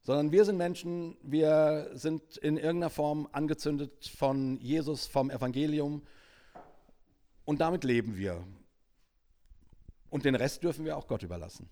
sondern 0.02 0.32
wir 0.32 0.44
sind 0.44 0.56
Menschen, 0.56 1.16
wir 1.22 1.90
sind 1.92 2.38
in 2.38 2.56
irgendeiner 2.56 2.90
Form 2.90 3.28
angezündet 3.32 4.06
von 4.06 4.58
Jesus, 4.60 5.06
vom 5.06 5.30
Evangelium 5.30 6.02
und 7.44 7.60
damit 7.60 7.84
leben 7.84 8.16
wir. 8.16 8.42
Und 10.10 10.24
den 10.24 10.34
Rest 10.34 10.62
dürfen 10.64 10.86
wir 10.86 10.96
auch 10.96 11.06
Gott 11.06 11.22
überlassen. 11.22 11.68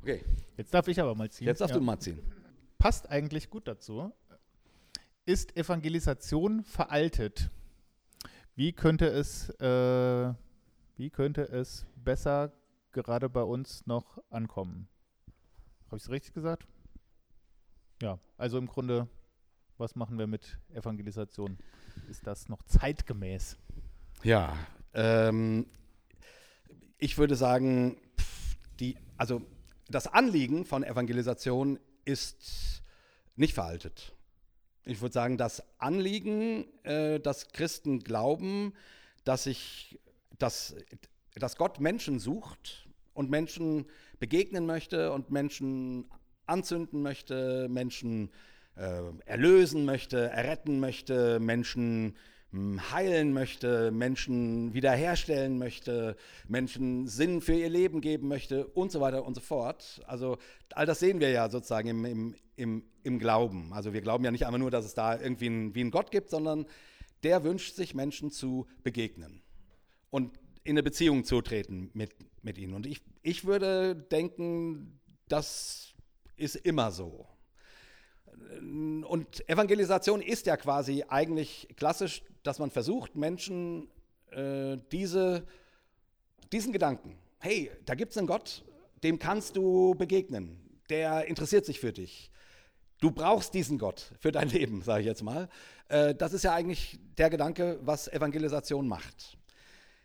Okay. 0.00 0.24
Jetzt 0.56 0.72
darf 0.72 0.88
ich 0.88 0.98
aber 0.98 1.14
mal 1.14 1.30
ziehen. 1.30 1.46
Jetzt 1.46 1.60
darfst 1.60 1.74
ja. 1.74 1.78
du 1.78 1.84
mal 1.84 1.98
ziehen 1.98 2.18
passt 2.78 3.10
eigentlich 3.10 3.50
gut 3.50 3.68
dazu. 3.68 4.12
Ist 5.26 5.56
Evangelisation 5.56 6.64
veraltet? 6.64 7.50
Wie 8.54 8.72
könnte 8.72 9.06
es, 9.06 9.50
äh, 9.60 10.34
wie 10.96 11.10
könnte 11.10 11.42
es 11.42 11.86
besser 11.96 12.52
gerade 12.92 13.28
bei 13.28 13.42
uns 13.42 13.86
noch 13.86 14.18
ankommen? 14.30 14.88
Habe 15.86 15.96
ich 15.96 16.04
es 16.04 16.10
richtig 16.10 16.34
gesagt? 16.34 16.66
Ja, 18.00 18.18
also 18.36 18.58
im 18.58 18.66
Grunde, 18.66 19.08
was 19.76 19.96
machen 19.96 20.18
wir 20.18 20.26
mit 20.26 20.58
Evangelisation? 20.72 21.58
Ist 22.08 22.26
das 22.26 22.48
noch 22.48 22.62
zeitgemäß? 22.62 23.58
Ja, 24.22 24.56
ähm, 24.94 25.66
ich 26.98 27.18
würde 27.18 27.36
sagen, 27.36 28.00
die, 28.80 28.96
also 29.16 29.42
das 29.88 30.06
Anliegen 30.06 30.64
von 30.64 30.84
Evangelisation 30.84 31.78
ist 32.08 32.82
nicht 33.36 33.54
veraltet. 33.54 34.12
Ich 34.84 35.02
würde 35.02 35.12
sagen, 35.12 35.36
das 35.36 35.62
Anliegen, 35.78 36.64
äh, 36.82 37.20
dass 37.20 37.48
Christen 37.52 38.00
glauben, 38.00 38.72
dass, 39.24 39.46
ich, 39.46 39.98
dass, 40.38 40.74
dass 41.34 41.56
Gott 41.56 41.78
Menschen 41.78 42.18
sucht 42.18 42.88
und 43.12 43.28
Menschen 43.28 43.84
begegnen 44.18 44.64
möchte 44.64 45.12
und 45.12 45.30
Menschen 45.30 46.10
anzünden 46.46 47.02
möchte, 47.02 47.68
Menschen 47.68 48.30
äh, 48.76 49.02
erlösen 49.26 49.84
möchte, 49.84 50.30
erretten 50.30 50.80
möchte, 50.80 51.38
Menschen 51.38 52.16
heilen 52.52 53.32
möchte, 53.32 53.90
Menschen 53.90 54.72
wiederherstellen 54.72 55.58
möchte, 55.58 56.16
Menschen 56.46 57.06
Sinn 57.06 57.42
für 57.42 57.52
ihr 57.52 57.68
Leben 57.68 58.00
geben 58.00 58.28
möchte 58.28 58.66
und 58.68 58.90
so 58.90 59.00
weiter 59.00 59.26
und 59.26 59.34
so 59.34 59.40
fort. 59.40 60.00
Also 60.06 60.38
all 60.72 60.86
das 60.86 61.00
sehen 61.00 61.20
wir 61.20 61.30
ja 61.30 61.50
sozusagen 61.50 61.88
im, 61.88 62.04
im, 62.06 62.34
im, 62.56 62.82
im 63.02 63.18
Glauben. 63.18 63.72
Also 63.72 63.92
wir 63.92 64.00
glauben 64.00 64.24
ja 64.24 64.30
nicht 64.30 64.46
einfach 64.46 64.58
nur, 64.58 64.70
dass 64.70 64.86
es 64.86 64.94
da 64.94 65.20
irgendwie 65.20 65.46
einen, 65.46 65.74
wie 65.74 65.80
einen 65.80 65.90
Gott 65.90 66.10
gibt, 66.10 66.30
sondern 66.30 66.66
der 67.22 67.44
wünscht 67.44 67.74
sich 67.74 67.94
Menschen 67.94 68.30
zu 68.30 68.66
begegnen 68.82 69.42
und 70.10 70.38
in 70.64 70.72
eine 70.72 70.82
Beziehung 70.82 71.24
zu 71.24 71.42
treten 71.42 71.90
mit, 71.92 72.14
mit 72.42 72.56
ihnen. 72.56 72.74
Und 72.74 72.86
ich, 72.86 73.02
ich 73.22 73.44
würde 73.44 73.94
denken, 73.94 75.00
das 75.28 75.94
ist 76.36 76.56
immer 76.56 76.92
so. 76.92 77.26
Und 78.60 79.48
Evangelisation 79.48 80.20
ist 80.20 80.46
ja 80.46 80.56
quasi 80.56 81.04
eigentlich 81.08 81.68
klassisch, 81.76 82.22
dass 82.42 82.58
man 82.58 82.70
versucht, 82.70 83.16
Menschen 83.16 83.88
äh, 84.30 84.76
diese, 84.92 85.46
diesen 86.52 86.72
Gedanken, 86.72 87.16
hey, 87.38 87.70
da 87.84 87.94
gibt 87.94 88.12
es 88.12 88.18
einen 88.18 88.26
Gott, 88.26 88.64
dem 89.02 89.18
kannst 89.18 89.56
du 89.56 89.94
begegnen, 89.94 90.58
der 90.90 91.26
interessiert 91.26 91.64
sich 91.64 91.80
für 91.80 91.92
dich, 91.92 92.30
du 93.00 93.10
brauchst 93.10 93.54
diesen 93.54 93.78
Gott 93.78 94.12
für 94.18 94.32
dein 94.32 94.48
Leben, 94.50 94.82
sage 94.82 95.00
ich 95.00 95.06
jetzt 95.06 95.22
mal. 95.22 95.48
Äh, 95.88 96.14
das 96.14 96.32
ist 96.32 96.44
ja 96.44 96.54
eigentlich 96.54 96.98
der 97.16 97.30
Gedanke, 97.30 97.78
was 97.82 98.08
Evangelisation 98.08 98.86
macht. 98.88 99.37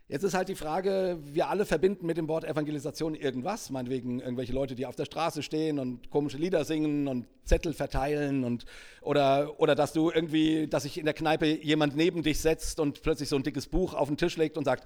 Jetzt 0.10 0.24
ist 0.24 0.34
halt 0.34 0.50
die 0.50 0.56
Frage, 0.56 1.18
wir 1.24 1.48
alle 1.48 1.66
verbinden 1.66 2.06
mit 2.06 2.18
dem 2.18 2.28
Wort 2.28 2.44
Evangelisation 2.44 3.16
irgendwas, 3.16 3.70
meinetwegen 3.70 4.20
irgendwelche 4.20 4.52
Leute, 4.52 4.76
die 4.76 4.86
auf 4.86 4.98
der 4.98 5.06
Straße 5.06 5.42
stehen 5.42 5.80
und 5.80 6.10
komische 6.10 6.38
Lieder 6.38 6.66
singen 6.66 7.08
und 7.08 7.26
Zettel 7.46 7.74
verteilen 7.74 8.44
und 8.44 8.66
oder, 9.02 9.60
oder 9.62 9.76
dass 9.76 9.94
du 9.94 10.12
irgendwie, 10.12 10.68
dass 10.68 10.84
sich 10.84 10.98
in 10.98 11.06
der 11.06 11.14
Kneipe 11.14 11.46
jemand 11.46 11.96
neben 11.96 12.22
dich 12.22 12.40
setzt 12.40 12.82
und 12.82 13.02
plötzlich 13.02 13.30
so 13.30 13.38
ein 13.38 13.44
dickes 13.44 13.68
Buch 13.68 13.94
auf 13.94 14.10
den 14.10 14.18
Tisch 14.18 14.36
legt 14.36 14.58
und 14.58 14.66
sagt, 14.66 14.86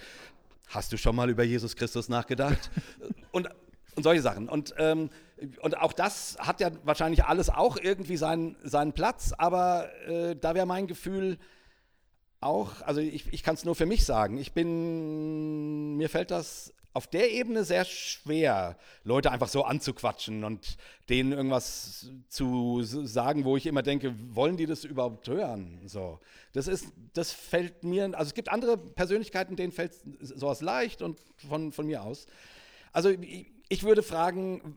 hast 0.67 0.93
du 0.93 0.97
schon 0.97 1.15
mal 1.15 1.29
über 1.31 1.43
Jesus 1.43 1.75
Christus 1.75 2.09
nachgedacht? 2.09 2.69
und, 3.31 3.49
und 3.95 4.03
solche 4.03 4.21
Sachen. 4.21 4.47
Und, 4.47 4.75
ähm, 4.77 5.09
und 5.61 5.77
auch 5.77 5.93
das 5.93 6.37
hat 6.39 6.59
ja 6.59 6.69
wahrscheinlich 6.83 7.25
alles 7.25 7.49
auch 7.49 7.77
irgendwie 7.77 8.17
seinen, 8.17 8.55
seinen 8.63 8.93
Platz, 8.93 9.33
aber 9.35 9.89
äh, 10.07 10.35
da 10.35 10.53
wäre 10.53 10.67
mein 10.67 10.85
Gefühl, 10.85 11.39
auch, 12.39 12.81
also 12.81 13.01
ich, 13.01 13.31
ich 13.31 13.43
kann 13.43 13.55
es 13.55 13.65
nur 13.65 13.75
für 13.75 13.85
mich 13.85 14.05
sagen, 14.05 14.37
ich 14.37 14.53
bin, 14.53 15.95
mir 15.97 16.09
fällt 16.09 16.31
das 16.31 16.73
auf 16.93 17.05
der 17.05 17.31
Ebene 17.31 17.63
sehr 17.63 17.85
schwer, 17.85 18.75
Leute 19.03 19.31
einfach 19.31 19.49
so 19.49 19.63
anzuquatschen 19.63 20.43
und 20.43 20.77
denen 21.09 21.31
irgendwas 21.31 22.09
zu 22.27 22.81
sagen, 22.81 23.45
wo 23.45 23.55
ich 23.55 23.67
immer 23.67 23.83
denke, 23.83 24.15
wollen 24.35 24.57
die 24.57 24.65
das 24.65 24.83
überhaupt 24.83 25.27
hören? 25.27 25.79
So, 25.85 26.19
das 26.53 26.67
ist, 26.67 26.87
das 27.13 27.31
fällt 27.31 27.83
mir, 27.83 28.05
also 28.17 28.29
es 28.29 28.33
gibt 28.33 28.49
andere 28.49 28.77
Persönlichkeiten, 28.77 29.55
denen 29.55 29.71
fällt 29.71 29.93
sowas 30.21 30.61
leicht 30.61 31.03
und 31.03 31.19
von, 31.47 31.71
von 31.71 31.85
mir 31.85 32.01
aus. 32.01 32.25
Also 32.93 33.09
ich, 33.09 33.51
ich 33.69 33.83
würde 33.83 34.03
fragen, 34.03 34.75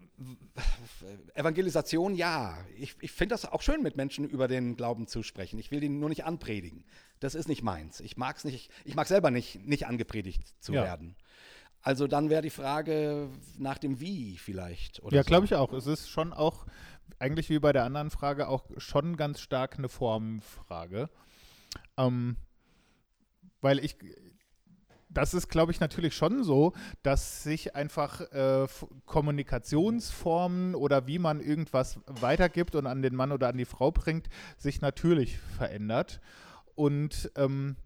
Evangelisation, 1.34 2.14
ja. 2.14 2.56
Ich, 2.76 2.96
ich 3.00 3.12
finde 3.12 3.34
das 3.34 3.44
auch 3.44 3.62
schön, 3.62 3.82
mit 3.82 3.96
Menschen 3.96 4.28
über 4.28 4.48
den 4.48 4.76
Glauben 4.76 5.06
zu 5.06 5.22
sprechen. 5.22 5.58
Ich 5.58 5.70
will 5.70 5.82
ihn 5.82 6.00
nur 6.00 6.08
nicht 6.08 6.24
anpredigen. 6.24 6.84
Das 7.20 7.34
ist 7.34 7.48
nicht 7.48 7.62
meins. 7.62 8.00
Ich 8.00 8.16
mag 8.16 8.36
es 8.36 8.44
nicht, 8.44 8.70
ich 8.84 8.94
mag 8.94 9.06
selber 9.06 9.30
nicht, 9.30 9.66
nicht 9.66 9.86
angepredigt 9.86 10.54
zu 10.60 10.72
ja. 10.72 10.82
werden. 10.82 11.16
Also 11.82 12.06
dann 12.06 12.28
wäre 12.28 12.42
die 12.42 12.50
Frage 12.50 13.28
nach 13.58 13.78
dem 13.78 14.00
Wie 14.00 14.36
vielleicht. 14.38 15.00
ja, 15.10 15.22
so. 15.22 15.26
glaube 15.26 15.46
ich 15.46 15.54
auch. 15.54 15.72
Es 15.72 15.86
ist 15.86 16.10
schon 16.10 16.32
auch, 16.32 16.66
eigentlich 17.18 17.48
wie 17.48 17.58
bei 17.58 17.72
der 17.72 17.84
anderen 17.84 18.10
Frage, 18.10 18.48
auch 18.48 18.64
schon 18.76 19.16
ganz 19.16 19.40
stark 19.40 19.78
eine 19.78 19.88
Formfrage. 19.88 21.08
Ähm, 21.96 22.36
weil 23.60 23.78
ich, 23.78 23.96
das 25.12 25.34
ist, 25.34 25.48
glaube 25.48 25.72
ich, 25.72 25.80
natürlich 25.80 26.14
schon 26.14 26.44
so, 26.44 26.72
dass 27.02 27.42
sich 27.42 27.74
einfach 27.74 28.20
äh, 28.32 28.66
Kommunikationsformen 29.06 30.74
oder 30.74 31.06
wie 31.06 31.18
man 31.18 31.40
irgendwas 31.40 31.98
weitergibt 32.06 32.74
und 32.76 32.86
an 32.86 33.02
den 33.02 33.16
Mann 33.16 33.32
oder 33.32 33.48
an 33.48 33.58
die 33.58 33.64
Frau 33.64 33.90
bringt, 33.90 34.28
sich 34.56 34.80
natürlich 34.80 35.38
verändert. 35.38 36.20
Und 36.76 37.30
ähm, 37.36 37.76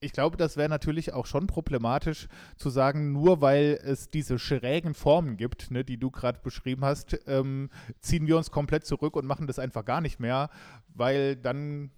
ich 0.00 0.12
glaube, 0.12 0.36
das 0.36 0.56
wäre 0.56 0.68
natürlich 0.68 1.12
auch 1.12 1.26
schon 1.26 1.46
problematisch 1.46 2.28
zu 2.56 2.70
sagen, 2.70 3.12
nur 3.12 3.40
weil 3.40 3.78
es 3.82 4.10
diese 4.10 4.38
schrägen 4.38 4.94
Formen 4.94 5.36
gibt, 5.36 5.70
ne, 5.70 5.84
die 5.84 5.98
du 5.98 6.10
gerade 6.10 6.40
beschrieben 6.42 6.84
hast, 6.84 7.18
ähm, 7.26 7.68
ziehen 8.00 8.26
wir 8.26 8.36
uns 8.36 8.50
komplett 8.50 8.86
zurück 8.86 9.16
und 9.16 9.26
machen 9.26 9.46
das 9.46 9.58
einfach 9.58 9.84
gar 9.84 10.00
nicht 10.00 10.20
mehr, 10.20 10.50
weil 10.94 11.36
dann 11.36 11.90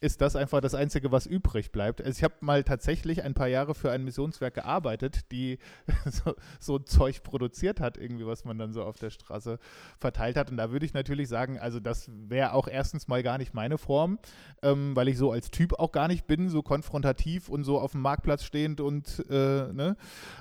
ist 0.00 0.20
das 0.20 0.36
einfach 0.36 0.60
das 0.60 0.74
Einzige, 0.74 1.10
was 1.10 1.26
übrig 1.26 1.72
bleibt. 1.72 2.00
Also 2.00 2.18
ich 2.18 2.24
habe 2.24 2.34
mal 2.40 2.62
tatsächlich 2.62 3.24
ein 3.24 3.34
paar 3.34 3.48
Jahre 3.48 3.74
für 3.74 3.90
ein 3.90 4.04
Missionswerk 4.04 4.54
gearbeitet, 4.54 5.32
die 5.32 5.58
so, 6.06 6.34
so 6.60 6.78
Zeug 6.78 7.22
produziert 7.22 7.80
hat, 7.80 7.96
irgendwie, 7.96 8.26
was 8.26 8.44
man 8.44 8.58
dann 8.58 8.72
so 8.72 8.84
auf 8.84 8.98
der 8.98 9.10
Straße 9.10 9.58
verteilt 9.98 10.36
hat. 10.36 10.50
Und 10.50 10.56
da 10.56 10.70
würde 10.70 10.86
ich 10.86 10.94
natürlich 10.94 11.28
sagen, 11.28 11.58
also 11.58 11.80
das 11.80 12.08
wäre 12.08 12.52
auch 12.52 12.68
erstens 12.68 13.08
mal 13.08 13.22
gar 13.22 13.38
nicht 13.38 13.54
meine 13.54 13.78
Form, 13.78 14.18
ähm, 14.62 14.94
weil 14.94 15.08
ich 15.08 15.18
so 15.18 15.32
als 15.32 15.50
Typ 15.50 15.74
auch 15.74 15.90
gar 15.90 16.08
nicht 16.08 16.26
bin, 16.26 16.48
so 16.48 16.62
konfrontativ 16.62 17.48
und 17.48 17.64
so 17.64 17.80
auf 17.80 17.92
dem 17.92 18.02
Marktplatz 18.02 18.44
stehend 18.44 18.80
und 18.80 19.24
äh, 19.28 19.72
ne? 19.72 19.96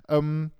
Ähm, 0.08 0.52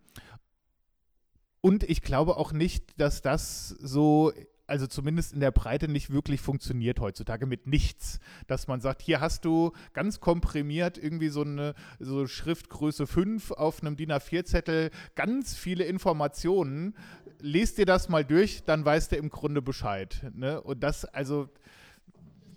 und 1.62 1.84
ich 1.84 2.02
glaube 2.02 2.38
auch 2.38 2.54
nicht, 2.54 3.00
dass 3.00 3.22
das 3.22 3.70
so 3.70 4.32
also 4.68 4.86
zumindest 4.86 5.34
in 5.34 5.40
der 5.40 5.52
Breite 5.52 5.88
nicht 5.88 6.12
wirklich 6.12 6.42
funktioniert 6.42 7.00
heutzutage 7.00 7.46
mit 7.46 7.68
nichts. 7.68 8.20
Dass 8.48 8.68
man 8.68 8.82
sagt, 8.82 9.02
hier 9.02 9.22
hast 9.22 9.46
du 9.46 9.72
ganz 9.94 10.20
komprimiert 10.20 10.98
irgendwie 10.98 11.30
so 11.30 11.42
eine 11.42 11.74
so 12.00 12.28
Schriftgröße 12.28 13.08
5 13.08 13.52
auf 13.52 13.82
einem 13.82 13.96
DIN 13.96 14.12
A4-Zettel, 14.12 14.92
ganz 15.16 15.56
viele 15.56 15.86
Informationen. 15.86 16.96
Lest 17.40 17.78
dir 17.78 17.86
das 17.86 18.10
mal 18.10 18.26
durch, 18.26 18.64
dann 18.66 18.84
weißt 18.84 19.14
du 19.14 19.16
im 19.16 19.30
Grunde 19.30 19.62
Bescheid. 19.62 20.30
Ne? 20.36 20.62
Und 20.62 20.84
das, 20.84 21.06
also 21.06 21.50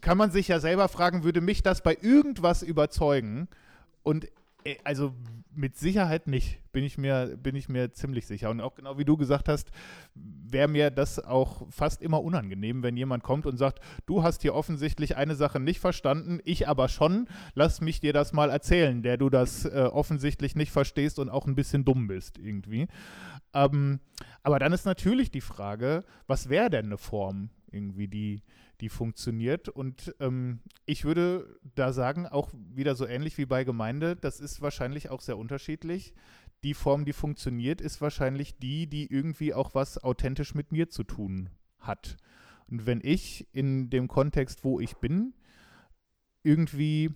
kann 0.01 0.19
man 0.19 0.33
sich 0.33 0.49
ja 0.49 0.59
selber 0.59 0.89
fragen, 0.89 1.23
würde 1.23 1.41
mich 1.41 1.63
das 1.63 1.83
bei 1.83 1.97
irgendwas 2.01 2.63
überzeugen? 2.63 3.49
Und 4.03 4.27
äh, 4.65 4.77
also 4.83 5.15
mit 5.55 5.77
Sicherheit 5.77 6.27
nicht, 6.27 6.61
bin 6.73 6.85
ich 6.85 6.99
mir, 6.99 7.37
bin 7.37 7.57
ich 7.57 7.69
mir 7.69 7.93
ziemlich 7.93 8.27
sicher. 8.27 8.51
Und 8.51 8.61
auch 8.61 8.75
genau 8.75 8.99
wie 8.99 9.05
du 9.05 9.17
gesagt 9.17 9.49
hast, 9.49 9.71
wäre 10.15 10.69
mir 10.69 10.91
das 10.91 11.19
auch 11.19 11.67
fast 11.71 12.03
immer 12.03 12.23
unangenehm, 12.23 12.83
wenn 12.83 12.97
jemand 12.97 13.23
kommt 13.23 13.47
und 13.47 13.57
sagt, 13.57 13.81
du 14.07 14.23
hast 14.23 14.43
hier 14.43 14.55
offensichtlich 14.55 15.17
eine 15.17 15.35
Sache 15.35 15.61
nicht 15.61 15.81
verstanden, 15.81 16.41
ich 16.45 16.69
aber 16.69 16.89
schon, 16.89 17.29
lass 17.55 17.81
mich 17.81 18.01
dir 18.01 18.13
das 18.13 18.33
mal 18.33 18.51
erzählen, 18.51 19.03
der 19.03 19.17
du 19.17 19.31
das 19.31 19.65
äh, 19.65 19.89
offensichtlich 19.93 20.55
nicht 20.55 20.71
verstehst 20.71 21.19
und 21.19 21.29
auch 21.29 21.47
ein 21.47 21.55
bisschen 21.55 21.85
dumm 21.85 22.07
bist 22.07 22.39
irgendwie. 22.39 22.87
Ähm, 23.53 24.01
aber 24.43 24.59
dann 24.59 24.73
ist 24.73 24.85
natürlich 24.85 25.31
die 25.31 25.41
Frage, 25.41 26.05
was 26.27 26.49
wäre 26.49 26.71
denn 26.71 26.87
eine 26.87 26.99
Form 26.99 27.51
irgendwie, 27.73 28.09
die, 28.09 28.43
die 28.81 28.89
funktioniert. 28.89 29.69
Und 29.69 30.15
ähm, 30.21 30.61
ich 30.87 31.05
würde 31.05 31.59
da 31.75 31.93
sagen, 31.93 32.27
auch 32.27 32.51
wieder 32.53 32.95
so 32.95 33.07
ähnlich 33.07 33.39
wie 33.39 33.47
bei 33.47 33.65
Gemeinde, 33.65 34.17
das 34.17 34.41
ist 34.41 34.61
wahrscheinlich 34.61 35.11
auch 35.11 35.21
sehr 35.21 35.39
unterschiedlich. 35.39 36.15
Die 36.63 36.75
Form, 36.75 37.05
die 37.05 37.13
funktioniert, 37.13 37.81
ist 37.81 38.01
wahrscheinlich 38.01 38.59
die, 38.59 38.87
die 38.87 39.11
irgendwie 39.13 39.55
auch 39.55 39.75
was 39.75 40.03
authentisch 40.03 40.55
mit 40.55 40.73
mir 40.73 40.91
zu 40.91 41.05
tun 41.05 41.51
hat. 41.79 42.17
Und 42.69 42.87
wenn 42.87 43.01
ich 43.03 43.49
in 43.53 43.91
dem 43.91 44.09
Kontext, 44.09 44.65
wo 44.65 44.81
ich 44.81 44.97
bin, 44.97 45.35
irgendwie 46.43 47.15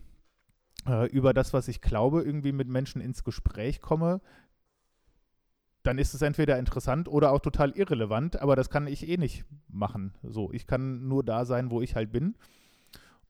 äh, 0.86 1.08
über 1.10 1.32
das, 1.32 1.52
was 1.52 1.68
ich 1.68 1.80
glaube, 1.80 2.22
irgendwie 2.22 2.52
mit 2.52 2.68
Menschen 2.68 3.00
ins 3.00 3.24
Gespräch 3.24 3.80
komme, 3.80 4.20
dann 5.84 5.98
ist 5.98 6.14
es 6.14 6.22
entweder 6.22 6.58
interessant 6.58 7.08
oder 7.08 7.30
auch 7.30 7.40
total 7.40 7.70
irrelevant, 7.72 8.40
aber 8.40 8.56
das 8.56 8.70
kann 8.70 8.86
ich 8.86 9.06
eh 9.06 9.18
nicht 9.18 9.44
machen. 9.68 10.14
So, 10.22 10.50
ich 10.52 10.66
kann 10.66 11.06
nur 11.06 11.22
da 11.22 11.44
sein, 11.44 11.70
wo 11.70 11.80
ich 11.82 11.94
halt 11.94 12.10
bin 12.10 12.34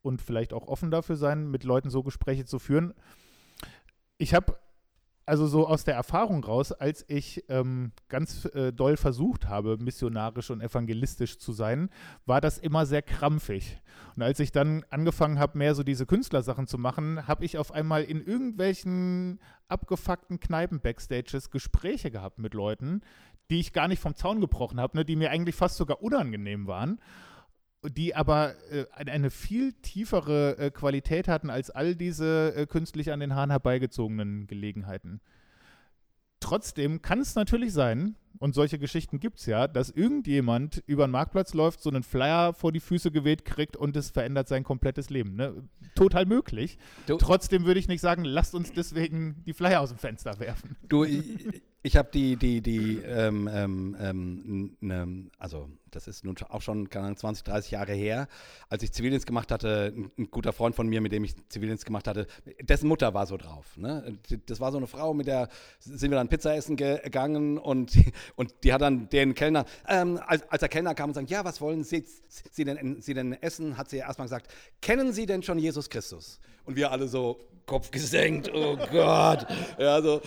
und 0.03 0.23
vielleicht 0.23 0.53
auch 0.53 0.69
offen 0.69 0.91
dafür 0.91 1.17
sein, 1.17 1.51
mit 1.51 1.65
Leuten 1.65 1.91
so 1.91 2.03
Gespräche 2.03 2.45
zu 2.45 2.59
führen. 2.59 2.95
Ich 4.19 4.35
habe 4.35 4.57
also 5.27 5.47
so 5.47 5.67
aus 5.67 5.85
der 5.85 5.95
Erfahrung 5.95 6.45
raus, 6.45 6.73
als 6.73 7.05
ich 7.09 7.45
ähm, 7.49 7.93
ganz 8.09 8.45
äh, 8.47 8.73
doll 8.73 8.97
versucht 8.97 9.49
habe, 9.49 9.79
missionarisch 9.79 10.51
und 10.51 10.61
evangelistisch 10.61 11.39
zu 11.39 11.53
sein, 11.53 11.89
war 12.27 12.41
das 12.41 12.59
immer 12.59 12.87
sehr 12.87 13.03
krampfig. 13.03 13.81
Und 14.17 14.23
als 14.23 14.39
ich 14.41 14.53
dann 14.53 14.85
angefangen 14.91 15.39
habe, 15.39 15.59
mehr 15.59 15.75
so 15.75 15.83
diese 15.83 16.07
Künstlersachen 16.07 16.67
zu 16.67 16.79
machen, 16.79 17.27
habe 17.27 17.45
ich 17.45 17.59
auf 17.59 17.73
einmal 17.73 18.05
in 18.05 18.25
irgendwelchen 18.25 19.41
abgefuckten 19.69 20.41
Kneipen-Backstages 20.41 21.51
Gespräche 21.51 22.11
gehabt 22.11 22.39
mit 22.39 22.55
Leuten, 22.55 23.01
die 23.51 23.61
ich 23.61 23.73
gar 23.73 23.89
nicht 23.89 24.01
vom 24.01 24.15
Zaun 24.15 24.41
gebrochen 24.41 24.81
habe, 24.81 24.97
ne, 24.99 25.05
die 25.05 25.17
mir 25.17 25.31
eigentlich 25.31 25.55
fast 25.55 25.77
sogar 25.77 26.03
unangenehm 26.03 26.67
waren 26.67 26.99
die 27.91 28.15
aber 28.15 28.55
äh, 28.71 28.87
eine 28.95 29.31
viel 29.31 29.73
tiefere 29.75 30.57
äh, 30.59 30.71
Qualität 30.71 31.29
hatten 31.29 31.51
als 31.51 31.71
all 31.71 31.95
diese 31.95 32.55
äh, 32.55 32.67
künstlich 32.67 33.13
an 33.13 33.21
den 33.21 33.35
Haaren 33.35 33.51
herbeigezogenen 33.51 34.47
Gelegenheiten. 34.47 35.21
Trotzdem 36.41 37.01
kann 37.01 37.21
es 37.21 37.35
natürlich 37.35 37.73
sein, 37.73 38.17
und 38.39 38.55
solche 38.55 38.79
Geschichten 38.79 39.21
gibt 39.21 39.39
es 39.39 39.47
ja, 39.47 39.69
dass 39.69 39.91
irgendjemand 39.91 40.83
über 40.87 41.07
den 41.07 41.13
Marktplatz 41.13 41.55
läuft, 41.55 41.81
so 41.81 41.91
einen 41.91 42.03
Flyer 42.03 42.53
vor 42.53 42.73
die 42.73 42.81
Füße 42.81 43.11
geweht 43.11 43.45
kriegt 43.45 43.77
und 43.77 43.97
es 43.97 44.11
verändert 44.11 44.49
sein 44.49 44.65
komplettes 44.65 45.11
Leben. 45.11 45.37
Ne? 45.37 45.69
Total 45.95 46.27
möglich. 46.27 46.79
Du, 47.07 47.17
Trotzdem 47.17 47.65
würde 47.65 47.81
ich 47.81 47.89
nicht 47.89 48.01
sagen, 48.01 48.25
lasst 48.25 48.55
uns 48.55 48.73
deswegen 48.73 49.43
die 49.47 49.53
Flyer 49.53 49.81
aus 49.81 49.91
dem 49.91 49.99
Fenster 49.99 50.39
werfen. 50.41 50.77
Du, 50.89 51.05
ich, 51.85 51.97
habe 51.97 52.09
die, 52.13 52.37
die, 52.37 52.63
die, 52.63 52.97
ähm, 52.99 53.49
ähm, 53.53 53.97
ähm, 54.01 54.77
ne, 54.81 55.31
also 55.39 55.69
das 55.91 56.09
ist 56.09 56.25
nun 56.25 56.35
auch 56.49 56.63
schon 56.63 56.89
keine 56.89 57.07
Ahnung, 57.07 57.19
20, 57.19 57.45
30 57.45 57.71
Jahre 57.73 57.93
her, 57.93 58.27
als 58.71 58.83
ich 58.83 58.91
Zivildienst 58.93 59.27
gemacht 59.27 59.53
hatte, 59.53 59.93
ein, 59.95 60.11
ein, 60.19 60.31
guter 60.31 60.55
Freund 60.55 60.75
von 60.75 60.89
mir, 60.89 61.03
mit 61.03 61.13
dem 61.13 61.25
ich 61.25 61.35
Zivildienst 61.51 61.85
gemacht 61.85 62.09
hatte, 62.09 62.27
dessen 62.63 62.89
Mutter 62.89 63.13
war 63.13 63.27
so 63.27 63.37
drauf. 63.37 63.77
Ne? 63.77 64.19
Das 64.47 64.61
war 64.61 64.73
so 64.73 64.79
eine 64.79 64.87
Frau, 64.87 65.13
mit 65.13 65.27
der 65.27 65.49
sind 65.79 66.11
wir 66.11 66.17
dann 66.17 66.29
Pizza 66.29 66.57
essen 66.57 66.77
gegangen 66.77 67.59
und, 67.59 67.93
und 68.37 68.55
die 68.65 68.73
hat 68.73 68.81
dann 68.81 69.11
den 69.11 69.35
Kellner, 69.35 69.67
ähm, 69.87 70.19
als, 70.27 70.43
als, 70.51 70.61
der 70.61 70.71
Kellner 70.71 70.95
kam 70.95 71.11
und 71.11 71.15
sagte, 71.15 71.31
ja, 71.31 71.45
was 71.45 71.61
wollen 71.61 71.85
Sie, 71.85 72.03
Sie, 72.29 72.65
denn, 72.65 73.03
Sie 73.03 73.13
denn 73.13 73.35
essen, 73.35 73.77
hat 73.77 73.91
sie 73.91 73.99
erstmal 73.99 74.27
gesagt, 74.27 74.49
kennen 74.81 75.13
Sie 75.13 75.27
denn 75.27 75.43
schon 75.43 75.59
Jesus 75.59 75.91
Christus? 75.91 76.41
Und 76.65 76.77
wir 76.77 76.91
alle 76.91 77.09
so, 77.09 77.39
Kopf 77.67 77.91
gesenkt, 77.91 78.51
oh 78.53 78.77
Gott. 78.77 79.47
Ja, 79.79 80.03
so, 80.03 80.21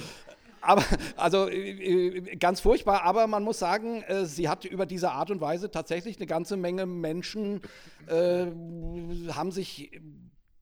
aber, 0.62 0.84
also 1.16 1.48
äh, 1.50 2.36
ganz 2.38 2.60
furchtbar, 2.60 3.04
aber 3.04 3.28
man 3.28 3.44
muss 3.44 3.60
sagen, 3.60 4.02
äh, 4.04 4.26
sie 4.26 4.50
hat 4.50 4.66
über 4.66 4.86
diese 4.86 5.12
Art 5.12 5.32
und 5.32 5.42
Weise 5.42 5.72
tatsächlich 5.72 6.18
eine 6.18 6.28
ganze 6.28 6.58
Menge 6.58 6.86
Menschen 6.86 7.62
äh, 8.08 8.48
haben 9.34 9.52
sich 9.52 9.92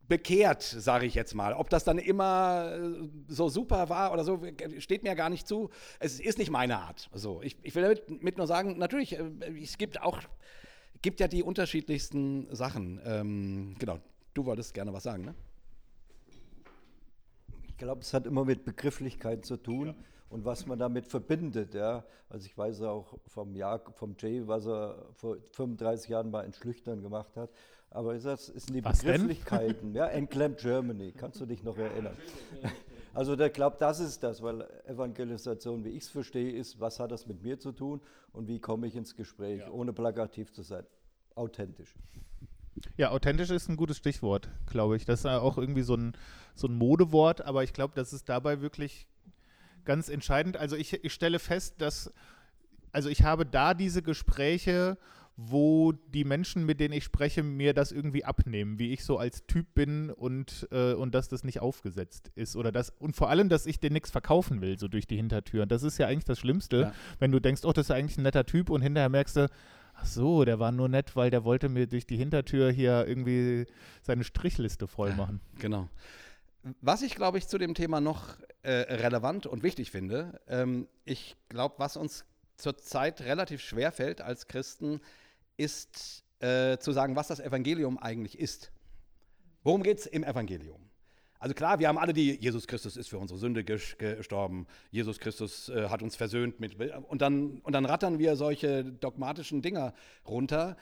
bekehrt, 0.07 0.61
sage 0.61 1.05
ich 1.05 1.15
jetzt 1.15 1.33
mal. 1.33 1.53
Ob 1.53 1.69
das 1.69 1.83
dann 1.83 1.97
immer 1.97 2.73
äh, 2.75 3.07
so 3.27 3.49
super 3.49 3.89
war 3.89 4.13
oder 4.13 4.23
so, 4.23 4.41
steht 4.79 5.03
mir 5.03 5.15
gar 5.15 5.29
nicht 5.29 5.47
zu. 5.47 5.69
Es 5.99 6.19
ist 6.19 6.37
nicht 6.37 6.51
meine 6.51 6.79
Art. 6.79 7.09
So, 7.13 7.41
ich, 7.41 7.57
ich 7.63 7.73
will 7.75 7.83
damit 7.83 8.23
mit 8.23 8.37
nur 8.37 8.47
sagen, 8.47 8.77
natürlich, 8.77 9.17
äh, 9.17 9.23
es 9.61 9.77
gibt 9.77 10.01
auch, 10.01 10.19
gibt 11.01 11.19
ja 11.19 11.27
die 11.27 11.43
unterschiedlichsten 11.43 12.47
Sachen. 12.53 13.01
Ähm, 13.05 13.75
genau, 13.79 13.99
du 14.33 14.45
wolltest 14.45 14.73
gerne 14.73 14.93
was 14.93 15.03
sagen, 15.03 15.25
ne? 15.25 15.35
Ich 17.75 17.79
glaube, 17.79 17.99
es 17.99 18.13
hat 18.13 18.25
immer 18.25 18.45
mit 18.45 18.63
Begrifflichkeit 18.63 19.43
zu 19.43 19.57
tun 19.57 19.87
ja. 19.87 19.95
und 20.29 20.45
was 20.45 20.65
man 20.65 20.79
damit 20.79 21.07
verbindet. 21.07 21.73
Ja. 21.73 22.05
Also 22.29 22.45
ich 22.45 22.57
weiß 22.57 22.83
auch 22.83 23.19
vom, 23.27 23.53
Jahr, 23.53 23.81
vom 23.95 24.15
Jay, 24.17 24.47
was 24.47 24.65
er 24.65 25.09
vor 25.11 25.35
35 25.51 26.09
Jahren 26.09 26.31
mal 26.31 26.45
in 26.45 26.53
Schlüchtern 26.53 27.01
gemacht 27.01 27.35
hat. 27.35 27.49
Aber 27.89 28.17
das 28.17 28.45
sind 28.45 28.75
die 28.75 28.83
was 28.83 29.01
Begrifflichkeiten. 29.03 29.91
Denn? 29.91 29.95
Ja, 29.95 30.07
Enclamp 30.07 30.57
Germany, 30.57 31.11
kannst 31.11 31.41
du 31.41 31.45
dich 31.45 31.63
noch 31.63 31.77
erinnern? 31.77 32.15
Also 33.13 33.39
ich 33.39 33.53
glaube, 33.53 33.77
das 33.79 34.01
ist 34.01 34.23
das, 34.23 34.41
weil 34.41 34.67
Evangelisation, 34.85 35.85
wie 35.85 35.91
ich 35.91 36.03
es 36.03 36.09
verstehe, 36.09 36.51
ist, 36.51 36.81
was 36.81 36.99
hat 36.99 37.11
das 37.11 37.25
mit 37.27 37.41
mir 37.41 37.57
zu 37.57 37.71
tun 37.71 38.01
und 38.33 38.49
wie 38.49 38.59
komme 38.59 38.87
ich 38.87 38.95
ins 38.97 39.15
Gespräch, 39.15 39.61
ja. 39.61 39.71
ohne 39.71 39.93
plakativ 39.93 40.51
zu 40.51 40.63
sein. 40.63 40.85
Authentisch. 41.33 41.95
Ja, 42.97 43.11
authentisch 43.11 43.49
ist 43.49 43.69
ein 43.69 43.77
gutes 43.77 43.97
Stichwort, 43.97 44.49
glaube 44.67 44.97
ich. 44.97 45.05
Das 45.05 45.19
ist 45.19 45.25
auch 45.25 45.57
irgendwie 45.57 45.81
so 45.81 45.95
ein, 45.95 46.13
so 46.55 46.67
ein 46.67 46.73
Modewort, 46.73 47.41
aber 47.41 47.63
ich 47.63 47.73
glaube, 47.73 47.93
das 47.95 48.13
ist 48.13 48.29
dabei 48.29 48.61
wirklich 48.61 49.07
ganz 49.85 50.09
entscheidend. 50.09 50.57
Also 50.57 50.75
ich, 50.75 51.03
ich 51.03 51.13
stelle 51.13 51.39
fest, 51.39 51.75
dass, 51.79 52.13
also 52.91 53.09
ich 53.09 53.23
habe 53.23 53.45
da 53.45 53.73
diese 53.73 54.01
Gespräche, 54.01 54.97
wo 55.37 55.91
die 55.91 56.23
Menschen, 56.23 56.65
mit 56.65 56.79
denen 56.79 56.93
ich 56.93 57.03
spreche, 57.03 57.43
mir 57.43 57.73
das 57.73 57.91
irgendwie 57.91 58.23
abnehmen, 58.23 58.79
wie 58.79 58.93
ich 58.93 59.03
so 59.03 59.17
als 59.17 59.45
Typ 59.45 59.73
bin 59.73 60.09
und, 60.09 60.67
äh, 60.71 60.93
und 60.93 61.13
dass 61.13 61.27
das 61.27 61.43
nicht 61.43 61.59
aufgesetzt 61.59 62.31
ist. 62.35 62.55
Oder 62.55 62.71
das, 62.71 62.91
und 62.99 63.15
vor 63.17 63.29
allem, 63.29 63.49
dass 63.49 63.65
ich 63.65 63.79
dir 63.79 63.91
nichts 63.91 64.11
verkaufen 64.11 64.61
will, 64.61 64.79
so 64.79 64.87
durch 64.87 65.07
die 65.07 65.17
Hintertür. 65.17 65.65
Das 65.65 65.83
ist 65.83 65.97
ja 65.97 66.07
eigentlich 66.07 66.23
das 66.23 66.39
Schlimmste, 66.39 66.77
ja. 66.77 66.93
wenn 67.19 67.31
du 67.31 67.39
denkst, 67.39 67.65
oh, 67.65 67.73
das 67.73 67.87
ist 67.87 67.91
eigentlich 67.91 68.17
ein 68.17 68.23
netter 68.23 68.45
Typ 68.45 68.69
und 68.69 68.81
hinterher 68.81 69.09
merkst 69.09 69.35
du, 69.35 69.49
Ach 69.95 70.05
so, 70.05 70.45
der 70.45 70.59
war 70.59 70.71
nur 70.71 70.89
nett, 70.89 71.15
weil 71.15 71.29
der 71.29 71.43
wollte 71.43 71.69
mir 71.69 71.87
durch 71.87 72.05
die 72.05 72.17
Hintertür 72.17 72.71
hier 72.71 73.07
irgendwie 73.07 73.65
seine 74.01 74.23
Strichliste 74.23 74.87
voll 74.87 75.13
machen. 75.15 75.41
Genau. 75.59 75.89
Was 76.81 77.01
ich, 77.01 77.15
glaube 77.15 77.37
ich, 77.37 77.47
zu 77.47 77.57
dem 77.57 77.75
Thema 77.75 78.01
noch 78.01 78.37
äh, 78.63 78.71
relevant 78.71 79.45
und 79.45 79.63
wichtig 79.63 79.91
finde, 79.91 80.41
ähm, 80.47 80.87
ich 81.05 81.35
glaube, 81.49 81.75
was 81.77 81.95
uns 81.95 82.25
zurzeit 82.57 83.21
relativ 83.21 83.61
schwer 83.61 83.91
fällt 83.91 84.21
als 84.21 84.47
Christen, 84.47 85.01
ist 85.57 86.23
äh, 86.39 86.77
zu 86.77 86.91
sagen, 86.91 87.15
was 87.15 87.27
das 87.27 87.39
Evangelium 87.39 87.97
eigentlich 87.97 88.39
ist. 88.39 88.71
Worum 89.63 89.83
geht 89.83 89.99
es 89.99 90.05
im 90.05 90.23
Evangelium? 90.23 90.89
Also 91.45 91.53
klar, 91.53 91.77
wir 91.77 91.87
haben 91.89 91.99
alle 91.99 92.11
die, 92.11 92.31
Jesus 92.41 92.65
Christus 92.65 92.97
ist 92.97 93.07
für 93.07 93.19
unsere 93.19 93.37
Sünde 93.37 93.63
gestorben, 93.63 94.65
Jesus 94.89 95.19
Christus 95.19 95.69
äh, 95.69 95.89
hat 95.89 96.01
uns 96.01 96.15
versöhnt 96.15 96.59
mit, 96.59 96.75
und 97.07 97.21
dann, 97.21 97.59
und 97.59 97.73
dann 97.73 97.85
rattern 97.85 98.17
wir 98.17 98.35
solche 98.35 98.83
dogmatischen 98.83 99.61
Dinger 99.61 99.93
runter. 100.27 100.75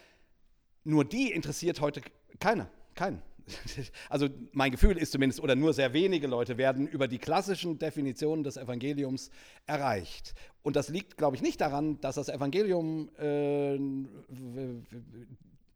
Nur 0.86 1.04
die 1.04 1.34
interessiert 1.34 1.82
heute 1.82 2.00
keiner, 2.40 2.70
keinen. 2.96 3.22
Also 4.08 4.30
mein 4.54 4.72
Gefühl 4.72 4.98
ist 4.98 5.12
zumindest, 5.12 5.42
oder 5.42 5.58
nur 5.58 5.74
sehr 5.74 5.92
wenige 5.92 6.28
Leute 6.28 6.58
werden 6.58 6.88
über 6.88 7.10
die 7.10 7.18
klassischen 7.18 7.78
Definitionen 7.78 8.46
des 8.46 8.56
Evangeliums 8.56 9.32
erreicht. 9.66 10.34
Und 10.62 10.78
das 10.78 10.88
liegt, 10.88 11.18
glaube 11.18 11.36
ich, 11.36 11.42
nicht 11.42 11.60
daran, 11.60 12.00
dass 12.00 12.16
das 12.16 12.30
Evangelium 12.30 13.10
äh, 13.20 13.78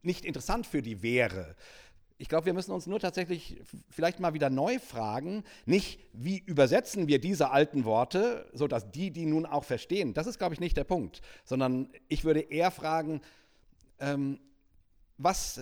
nicht 0.02 0.24
interessant 0.24 0.66
für 0.66 0.80
die 0.80 1.02
wäre, 1.02 1.56
ich 2.18 2.28
glaube, 2.28 2.46
wir 2.46 2.52
müssen 2.52 2.72
uns 2.72 2.86
nur 2.86 2.98
tatsächlich 2.98 3.62
vielleicht 3.88 4.18
mal 4.18 4.34
wieder 4.34 4.50
neu 4.50 4.80
fragen, 4.80 5.44
nicht 5.66 6.00
wie 6.12 6.38
übersetzen 6.38 7.06
wir 7.06 7.20
diese 7.20 7.50
alten 7.50 7.84
Worte, 7.84 8.46
sodass 8.52 8.90
die, 8.90 9.12
die 9.12 9.24
nun 9.24 9.46
auch 9.46 9.64
verstehen, 9.64 10.14
das 10.14 10.26
ist, 10.26 10.38
glaube 10.38 10.54
ich, 10.54 10.60
nicht 10.60 10.76
der 10.76 10.84
Punkt, 10.84 11.22
sondern 11.44 11.88
ich 12.08 12.24
würde 12.24 12.40
eher 12.40 12.72
fragen, 12.72 13.20
ähm, 14.00 14.40
was, 15.16 15.60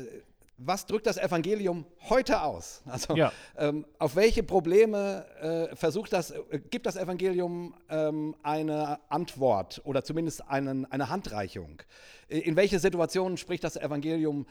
was 0.57 0.86
drückt 0.86 1.07
das 1.07 1.18
Evangelium 1.18 1.84
heute 2.09 2.40
aus? 2.40 2.82
Also 2.86 3.14
ja. 3.16 3.32
ähm, 3.59 3.84
auf 3.98 4.16
welche 4.16 4.42
Probleme 4.42 5.26
äh, 5.70 5.76
versucht 5.76 6.14
das, 6.14 6.30
äh, 6.30 6.61
gibt 6.70 6.86
das 6.86 6.96
Evangelium 6.96 7.74
ähm, 7.90 8.34
eine 8.42 8.98
Antwort 9.11 9.82
oder 9.84 10.04
zumindest 10.04 10.48
einen, 10.48 10.90
eine 10.90 11.11
Handreichung? 11.11 11.82
In 12.28 12.57
welche 12.57 12.78
Situationen 12.78 13.36
spricht 13.36 13.62
das 13.62 13.76
Evangelium 13.76 14.46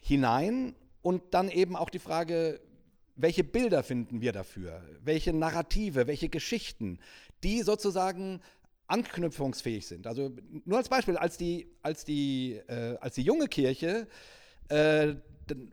hinein 0.00 0.74
und 1.02 1.34
dann 1.34 1.50
eben 1.50 1.76
auch 1.76 1.90
die 1.90 1.98
Frage, 1.98 2.60
welche 3.16 3.44
Bilder 3.44 3.82
finden 3.82 4.20
wir 4.20 4.32
dafür? 4.32 4.82
Welche 5.02 5.32
Narrative, 5.32 6.06
welche 6.06 6.28
Geschichten, 6.28 6.98
die 7.44 7.62
sozusagen 7.62 8.40
anknüpfungsfähig 8.86 9.86
sind. 9.86 10.06
Also 10.06 10.30
nur 10.64 10.78
als 10.78 10.88
Beispiel, 10.88 11.16
als 11.16 11.36
die, 11.36 11.70
als 11.82 12.04
die, 12.04 12.60
äh, 12.68 12.96
als 13.00 13.14
die 13.14 13.22
junge 13.22 13.48
Kirche 13.48 14.06
äh, 14.68 15.14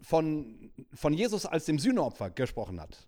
von, 0.02 0.72
von 0.94 1.14
Jesus 1.14 1.46
als 1.46 1.66
dem 1.66 1.80
Sühneopfer 1.80 2.30
gesprochen 2.30 2.80
hat. 2.80 3.08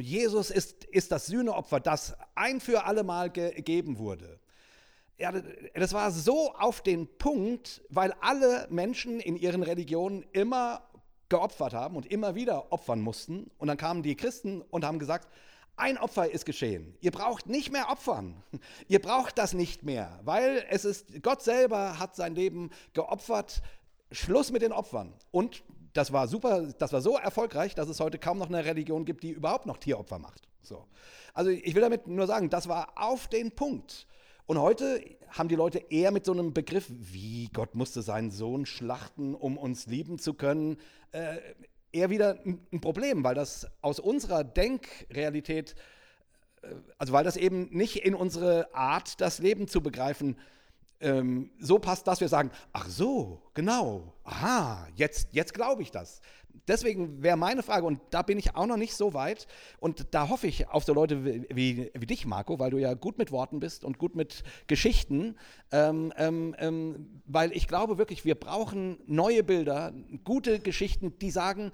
Jesus 0.00 0.50
ist, 0.50 0.84
ist 0.86 1.12
das 1.12 1.26
Sühneopfer, 1.26 1.78
das 1.78 2.16
ein 2.34 2.60
für 2.60 2.84
alle 2.84 3.04
Mal 3.04 3.30
gegeben 3.30 3.98
wurde. 3.98 4.40
Ja, 5.18 5.32
das 5.74 5.92
war 5.92 6.10
so 6.10 6.52
auf 6.54 6.82
den 6.82 7.06
Punkt, 7.18 7.82
weil 7.88 8.12
alle 8.20 8.66
Menschen 8.68 9.20
in 9.20 9.36
ihren 9.36 9.62
Religionen 9.62 10.24
immer 10.32 10.82
geopfert 11.28 11.74
haben 11.74 11.96
und 11.96 12.06
immer 12.06 12.34
wieder 12.34 12.72
opfern 12.72 13.00
mussten. 13.00 13.50
Und 13.58 13.68
dann 13.68 13.76
kamen 13.76 14.02
die 14.02 14.16
Christen 14.16 14.62
und 14.62 14.84
haben 14.84 14.98
gesagt, 14.98 15.28
ein 15.76 15.98
Opfer 15.98 16.30
ist 16.30 16.46
geschehen. 16.46 16.96
Ihr 17.00 17.10
braucht 17.10 17.46
nicht 17.46 17.70
mehr 17.70 17.90
opfern. 17.90 18.42
Ihr 18.88 19.00
braucht 19.00 19.36
das 19.38 19.52
nicht 19.52 19.82
mehr, 19.82 20.18
weil 20.24 20.64
es 20.70 20.84
ist, 20.84 21.22
Gott 21.22 21.42
selber 21.42 21.98
hat 21.98 22.16
sein 22.16 22.34
Leben 22.34 22.70
geopfert. 22.94 23.62
Schluss 24.10 24.52
mit 24.52 24.62
den 24.62 24.72
Opfern. 24.72 25.12
Und 25.32 25.62
das 25.92 26.12
war 26.12 26.28
super, 26.28 26.72
das 26.78 26.92
war 26.92 27.00
so 27.00 27.16
erfolgreich, 27.16 27.74
dass 27.74 27.88
es 27.88 28.00
heute 28.00 28.18
kaum 28.18 28.38
noch 28.38 28.48
eine 28.48 28.64
Religion 28.64 29.04
gibt, 29.04 29.22
die 29.22 29.30
überhaupt 29.30 29.66
noch 29.66 29.78
Tieropfer 29.78 30.18
macht. 30.18 30.48
So. 30.62 30.86
Also 31.34 31.50
ich 31.50 31.74
will 31.74 31.82
damit 31.82 32.06
nur 32.06 32.26
sagen, 32.26 32.48
das 32.48 32.68
war 32.68 32.92
auf 32.96 33.28
den 33.28 33.52
Punkt. 33.52 34.06
Und 34.46 34.60
heute 34.60 35.02
haben 35.28 35.48
die 35.48 35.56
Leute 35.56 35.78
eher 35.90 36.12
mit 36.12 36.24
so 36.24 36.32
einem 36.32 36.54
Begriff 36.54 36.86
wie 36.88 37.48
Gott 37.52 37.74
musste 37.74 38.00
seinen 38.02 38.30
Sohn 38.30 38.64
schlachten, 38.64 39.34
um 39.34 39.58
uns 39.58 39.86
lieben 39.86 40.18
zu 40.18 40.34
können, 40.34 40.76
äh, 41.12 41.38
eher 41.92 42.10
wieder 42.10 42.38
ein 42.44 42.80
Problem, 42.80 43.24
weil 43.24 43.34
das 43.34 43.66
aus 43.80 43.98
unserer 43.98 44.44
Denkrealität, 44.44 45.74
äh, 46.62 46.68
also 46.98 47.12
weil 47.12 47.24
das 47.24 47.36
eben 47.36 47.68
nicht 47.70 48.04
in 48.04 48.14
unsere 48.14 48.74
Art, 48.74 49.20
das 49.20 49.38
Leben 49.38 49.68
zu 49.68 49.80
begreifen, 49.80 50.36
ähm, 51.00 51.50
so 51.58 51.78
passt, 51.78 52.06
dass 52.06 52.20
wir 52.20 52.28
sagen, 52.28 52.50
ach 52.72 52.88
so, 52.88 53.42
genau, 53.54 54.14
aha, 54.24 54.88
jetzt, 54.94 55.28
jetzt 55.32 55.52
glaube 55.52 55.82
ich 55.82 55.90
das 55.90 56.20
deswegen 56.68 57.22
wäre 57.22 57.36
meine 57.36 57.62
Frage, 57.62 57.86
und 57.86 58.00
da 58.10 58.22
bin 58.22 58.38
ich 58.38 58.54
auch 58.54 58.66
noch 58.66 58.76
nicht 58.76 58.94
so 58.94 59.14
weit, 59.14 59.46
und 59.78 60.06
da 60.12 60.28
hoffe 60.28 60.46
ich 60.46 60.68
auf 60.68 60.84
so 60.84 60.92
Leute 60.92 61.24
wie, 61.24 61.46
wie, 61.50 61.90
wie 61.94 62.06
dich, 62.06 62.26
Marco, 62.26 62.58
weil 62.58 62.70
du 62.70 62.78
ja 62.78 62.94
gut 62.94 63.18
mit 63.18 63.30
Worten 63.32 63.60
bist 63.60 63.84
und 63.84 63.98
gut 63.98 64.14
mit 64.14 64.42
Geschichten, 64.66 65.36
ähm, 65.72 66.12
ähm, 66.16 66.54
ähm, 66.58 67.22
weil 67.26 67.52
ich 67.52 67.68
glaube 67.68 67.98
wirklich, 67.98 68.24
wir 68.24 68.34
brauchen 68.34 68.98
neue 69.06 69.42
Bilder, 69.42 69.92
gute 70.24 70.58
Geschichten, 70.60 71.18
die 71.18 71.30
sagen, 71.30 71.72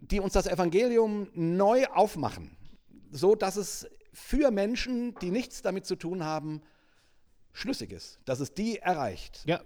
die 0.00 0.20
uns 0.20 0.32
das 0.32 0.46
Evangelium 0.46 1.28
neu 1.34 1.86
aufmachen, 1.86 2.56
so 3.10 3.34
dass 3.34 3.56
es 3.56 3.88
für 4.12 4.50
Menschen, 4.50 5.14
die 5.20 5.30
nichts 5.30 5.62
damit 5.62 5.86
zu 5.86 5.96
tun 5.96 6.24
haben, 6.24 6.62
schlüssig 7.52 7.92
ist, 7.92 8.18
dass 8.24 8.40
es 8.40 8.54
die 8.54 8.78
erreicht. 8.78 9.42
Ja, 9.46 9.60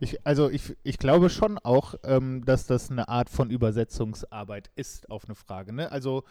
ich, 0.00 0.24
also 0.26 0.50
ich, 0.50 0.76
ich 0.82 0.98
glaube 0.98 1.30
schon 1.30 1.58
auch, 1.58 1.94
ähm, 2.04 2.44
dass 2.44 2.66
das 2.66 2.90
eine 2.90 3.08
Art 3.08 3.30
von 3.30 3.50
Übersetzungsarbeit 3.50 4.70
ist 4.74 5.10
auf 5.10 5.24
eine 5.24 5.34
Frage. 5.34 5.72
Ne? 5.72 5.90
Also 5.90 6.24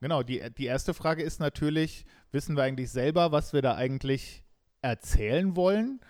genau, 0.00 0.22
die, 0.22 0.42
die 0.56 0.66
erste 0.66 0.94
Frage 0.94 1.22
ist 1.22 1.40
natürlich, 1.40 2.04
wissen 2.32 2.56
wir 2.56 2.64
eigentlich 2.64 2.90
selber, 2.90 3.32
was 3.32 3.52
wir 3.52 3.62
da 3.62 3.74
eigentlich 3.74 4.44
erzählen 4.82 5.56
wollen? 5.56 6.00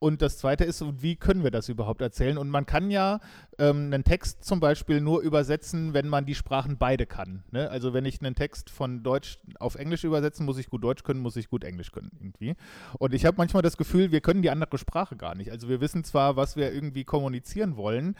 Und 0.00 0.22
das 0.22 0.38
Zweite 0.38 0.64
ist, 0.64 0.84
wie 1.02 1.16
können 1.16 1.42
wir 1.42 1.50
das 1.50 1.68
überhaupt 1.68 2.00
erzählen? 2.00 2.38
Und 2.38 2.50
man 2.50 2.66
kann 2.66 2.90
ja 2.90 3.20
ähm, 3.58 3.92
einen 3.92 4.04
Text 4.04 4.44
zum 4.44 4.60
Beispiel 4.60 5.00
nur 5.00 5.20
übersetzen, 5.20 5.92
wenn 5.94 6.08
man 6.08 6.26
die 6.26 6.34
Sprachen 6.34 6.78
beide 6.78 7.06
kann. 7.06 7.42
Ne? 7.50 7.68
Also 7.70 7.92
wenn 7.92 8.04
ich 8.04 8.20
einen 8.20 8.34
Text 8.34 8.70
von 8.70 9.02
Deutsch 9.02 9.38
auf 9.58 9.74
Englisch 9.74 10.04
übersetzen, 10.04 10.46
muss 10.46 10.58
ich 10.58 10.70
gut 10.70 10.84
Deutsch 10.84 11.02
können, 11.02 11.20
muss 11.20 11.36
ich 11.36 11.48
gut 11.48 11.64
Englisch 11.64 11.90
können 11.90 12.12
irgendwie. 12.20 12.54
Und 12.98 13.14
ich 13.14 13.24
habe 13.24 13.36
manchmal 13.36 13.62
das 13.62 13.76
Gefühl, 13.76 14.12
wir 14.12 14.20
können 14.20 14.42
die 14.42 14.50
andere 14.50 14.78
Sprache 14.78 15.16
gar 15.16 15.34
nicht. 15.34 15.50
Also 15.50 15.68
wir 15.68 15.80
wissen 15.80 16.04
zwar, 16.04 16.36
was 16.36 16.56
wir 16.56 16.72
irgendwie 16.72 17.04
kommunizieren 17.04 17.76
wollen, 17.76 18.14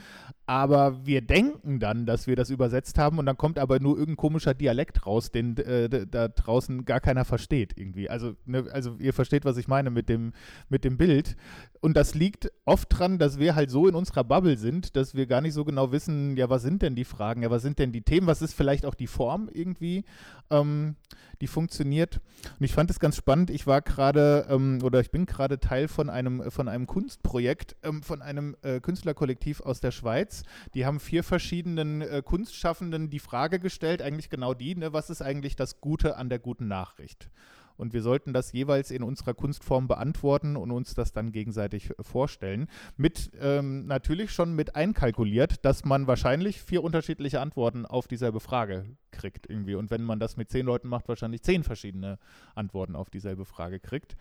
aber 0.47 1.07
wir 1.07 1.21
denken 1.21 1.79
dann, 1.79 2.05
dass 2.05 2.27
wir 2.27 2.35
das 2.35 2.51
übersetzt 2.51 2.99
haben 2.99 3.19
und 3.19 3.27
dann 3.27 3.37
kommt 3.37 3.59
aber 3.59 3.79
nur 3.79 3.97
irgendein 3.97 4.17
komischer 4.17 4.55
Dialekt 4.55 5.07
raus, 5.07 5.31
den 5.31 5.57
äh, 5.59 6.07
da 6.07 6.29
draußen 6.29 6.85
gar 6.85 7.01
keiner 7.01 7.25
versteht 7.25 7.75
irgendwie. 7.77 8.11
Also, 8.11 8.35
ne, 8.45 8.67
also 8.73 8.97
ihr 8.99 9.13
versteht, 9.13 9.45
was 9.45 9.57
ich 9.57 9.69
meine 9.69 9.91
mit 9.91 10.09
dem, 10.09 10.33
mit 10.69 10.85
dem 10.85 10.97
Bild. 10.97 11.37
Und 11.81 11.97
das 11.97 12.15
liegt 12.15 12.51
oft 12.65 12.89
dran, 12.91 13.19
dass 13.19 13.39
wir 13.39 13.55
halt 13.55 13.71
so 13.71 13.87
in 13.87 13.95
unserer 13.95 14.25
Bubble 14.25 14.57
sind, 14.57 14.97
dass 14.97 15.15
wir 15.15 15.28
gar 15.29 15.41
nicht 15.41 15.55
so 15.55 15.65
genau 15.65 15.93
wissen, 15.93 16.37
ja, 16.37 16.51
was 16.51 16.63
sind 16.63 16.83
denn 16.83 16.95
die 16.97 17.05
Fragen, 17.05 17.43
ja, 17.43 17.51
was 17.51 17.63
sind 17.63 17.79
denn 17.79 17.93
die 17.93 18.03
Themen, 18.03 18.27
was 18.27 18.43
ist 18.43 18.55
vielleicht 18.55 18.85
auch 18.85 18.95
die 18.95 19.07
Form 19.07 19.49
irgendwie, 19.53 20.05
ähm, 20.51 20.97
die 21.41 21.47
funktioniert. 21.47 22.21
Und 22.59 22.65
ich 22.65 22.73
fand 22.73 22.91
es 22.91 22.99
ganz 22.99 23.17
spannend. 23.17 23.51
Ich 23.51 23.67
war 23.67 23.81
gerade 23.83 24.47
ähm, 24.51 24.81
oder 24.83 25.01
ich 25.01 25.11
bin 25.11 25.27
gerade 25.27 25.61
Teil 25.61 25.87
von 25.89 26.11
einem, 26.11 26.51
von 26.51 26.69
einem 26.69 26.87
Kunstprojekt 26.87 27.77
ähm, 27.83 28.03
von 28.03 28.23
einem 28.23 28.57
äh, 28.63 28.81
Künstlerkollektiv 28.81 29.61
aus 29.61 29.81
der 29.81 29.91
Schweiz. 29.93 30.43
Die 30.75 30.85
haben 30.85 30.99
vier 30.99 31.23
verschiedenen 31.23 32.03
äh, 32.03 32.23
Kunstschaffenden 32.25 33.11
die 33.11 33.21
Frage 33.21 33.61
gestellt, 33.61 34.03
eigentlich 34.03 34.31
genau 34.31 34.55
die, 34.55 34.75
ne, 34.75 34.93
was 34.93 35.11
ist 35.11 35.23
eigentlich 35.23 35.55
das 35.55 35.81
Gute 35.81 36.17
an 36.17 36.29
der 36.29 36.39
guten 36.39 36.67
Nachricht? 36.67 37.31
Und 37.79 37.93
wir 37.93 38.03
sollten 38.03 38.33
das 38.33 38.53
jeweils 38.53 38.91
in 38.91 39.03
unserer 39.03 39.35
Kunstform 39.35 39.89
beantworten 39.89 40.57
und 40.57 40.71
uns 40.71 40.95
das 40.95 41.13
dann 41.13 41.33
gegenseitig 41.33 41.91
vorstellen. 42.01 42.69
Mit 42.97 43.31
ähm, 43.41 43.87
natürlich 43.87 44.33
schon 44.33 44.55
mit 44.55 44.77
einkalkuliert, 44.77 45.65
dass 45.65 45.85
man 45.85 46.07
wahrscheinlich 46.07 46.61
vier 46.61 46.85
unterschiedliche 46.85 47.41
Antworten 47.41 47.87
auf 47.87 48.09
dieselbe 48.09 48.41
Frage 48.41 48.85
kriegt 49.11 49.49
irgendwie. 49.49 49.77
Und 49.77 49.91
wenn 49.91 50.03
man 50.03 50.21
das 50.21 50.37
mit 50.37 50.51
zehn 50.51 50.67
Leuten 50.67 50.89
macht, 50.89 51.09
wahrscheinlich 51.09 51.43
zehn 51.43 51.63
verschiedene 51.63 52.19
Antworten 52.55 52.97
auf 52.97 53.11
dieselbe 53.11 53.45
Frage 53.45 53.81
kriegt. 53.81 54.17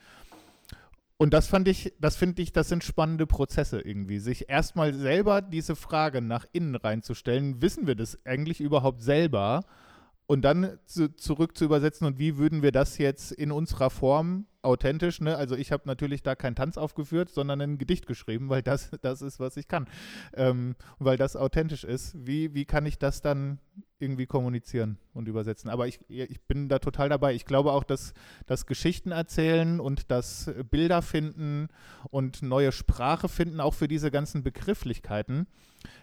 Und 1.17 1.33
das 1.33 1.47
fand 1.47 1.67
ich, 1.67 1.93
das 1.99 2.15
finde 2.15 2.43
ich, 2.43 2.53
das 2.53 2.69
sind 2.69 2.83
spannende 2.83 3.25
Prozesse 3.25 3.81
irgendwie. 3.81 4.19
Sich 4.19 4.49
erstmal 4.49 4.93
selber 4.93 5.41
diese 5.41 5.75
Frage 5.75 6.21
nach 6.21 6.45
innen 6.53 6.75
reinzustellen, 6.75 7.61
wissen 7.61 7.87
wir 7.87 7.95
das 7.95 8.23
eigentlich 8.23 8.61
überhaupt 8.61 9.01
selber? 9.01 9.61
Und 10.27 10.43
dann 10.43 10.77
zu, 10.85 11.15
zurück 11.15 11.57
zu 11.57 11.65
übersetzen 11.65 12.05
und 12.05 12.19
wie 12.19 12.37
würden 12.37 12.61
wir 12.61 12.71
das 12.71 12.97
jetzt 12.97 13.31
in 13.31 13.51
unserer 13.51 13.89
Form 13.89 14.45
authentisch, 14.67 15.21
ne? 15.21 15.35
Also 15.35 15.55
ich 15.55 15.71
habe 15.71 15.83
natürlich 15.85 16.21
da 16.21 16.35
keinen 16.35 16.55
Tanz 16.55 16.77
aufgeführt, 16.77 17.29
sondern 17.29 17.61
ein 17.61 17.77
Gedicht 17.77 18.05
geschrieben, 18.05 18.49
weil 18.49 18.61
das, 18.61 18.91
das 19.01 19.21
ist, 19.21 19.39
was 19.39 19.57
ich 19.57 19.67
kann. 19.67 19.87
Ähm, 20.33 20.75
weil 20.99 21.17
das 21.17 21.35
authentisch 21.35 21.83
ist. 21.83 22.15
Wie, 22.15 22.53
wie 22.53 22.65
kann 22.65 22.85
ich 22.85 22.99
das 22.99 23.21
dann 23.21 23.59
irgendwie 23.99 24.27
kommunizieren 24.27 24.99
und 25.13 25.27
übersetzen? 25.27 25.69
Aber 25.69 25.87
ich, 25.87 25.99
ich 26.09 26.41
bin 26.41 26.69
da 26.69 26.79
total 26.79 27.09
dabei. 27.09 27.33
Ich 27.33 27.45
glaube 27.45 27.71
auch, 27.71 27.83
dass 27.83 28.13
das 28.45 28.65
Geschichten 28.65 29.11
erzählen 29.11 29.79
und 29.79 30.11
das 30.11 30.51
Bilder 30.69 31.01
finden 31.01 31.69
und 32.11 32.43
neue 32.43 32.71
Sprache 32.71 33.29
finden, 33.29 33.59
auch 33.59 33.73
für 33.73 33.87
diese 33.87 34.11
ganzen 34.11 34.43
Begrifflichkeiten, 34.43 35.47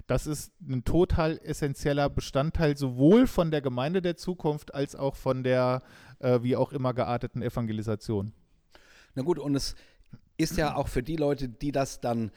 das 0.06 0.26
ist 0.26 0.52
ein 0.60 0.84
total 0.84 1.38
essentieller 1.42 2.08
Bestandteil 2.08 2.76
sowohl 2.76 3.26
von 3.26 3.50
der 3.50 3.60
Gemeinde 3.60 4.02
der 4.02 4.16
Zukunft 4.16 4.74
als 4.74 4.94
auch 4.96 5.16
von 5.16 5.42
der 5.42 5.82
äh, 6.20 6.42
wie 6.42 6.56
auch 6.56 6.72
immer 6.72 6.94
gearteten 6.94 7.42
Evangelisation. 7.42 8.32
Na 9.14 9.22
gut, 9.22 9.38
und 9.38 9.54
es 9.54 9.74
ist 10.36 10.56
ja 10.56 10.74
auch 10.74 10.88
für 10.88 11.02
die 11.02 11.16
Leute, 11.16 11.48
die 11.48 11.72
das 11.72 12.00
dann 12.00 12.30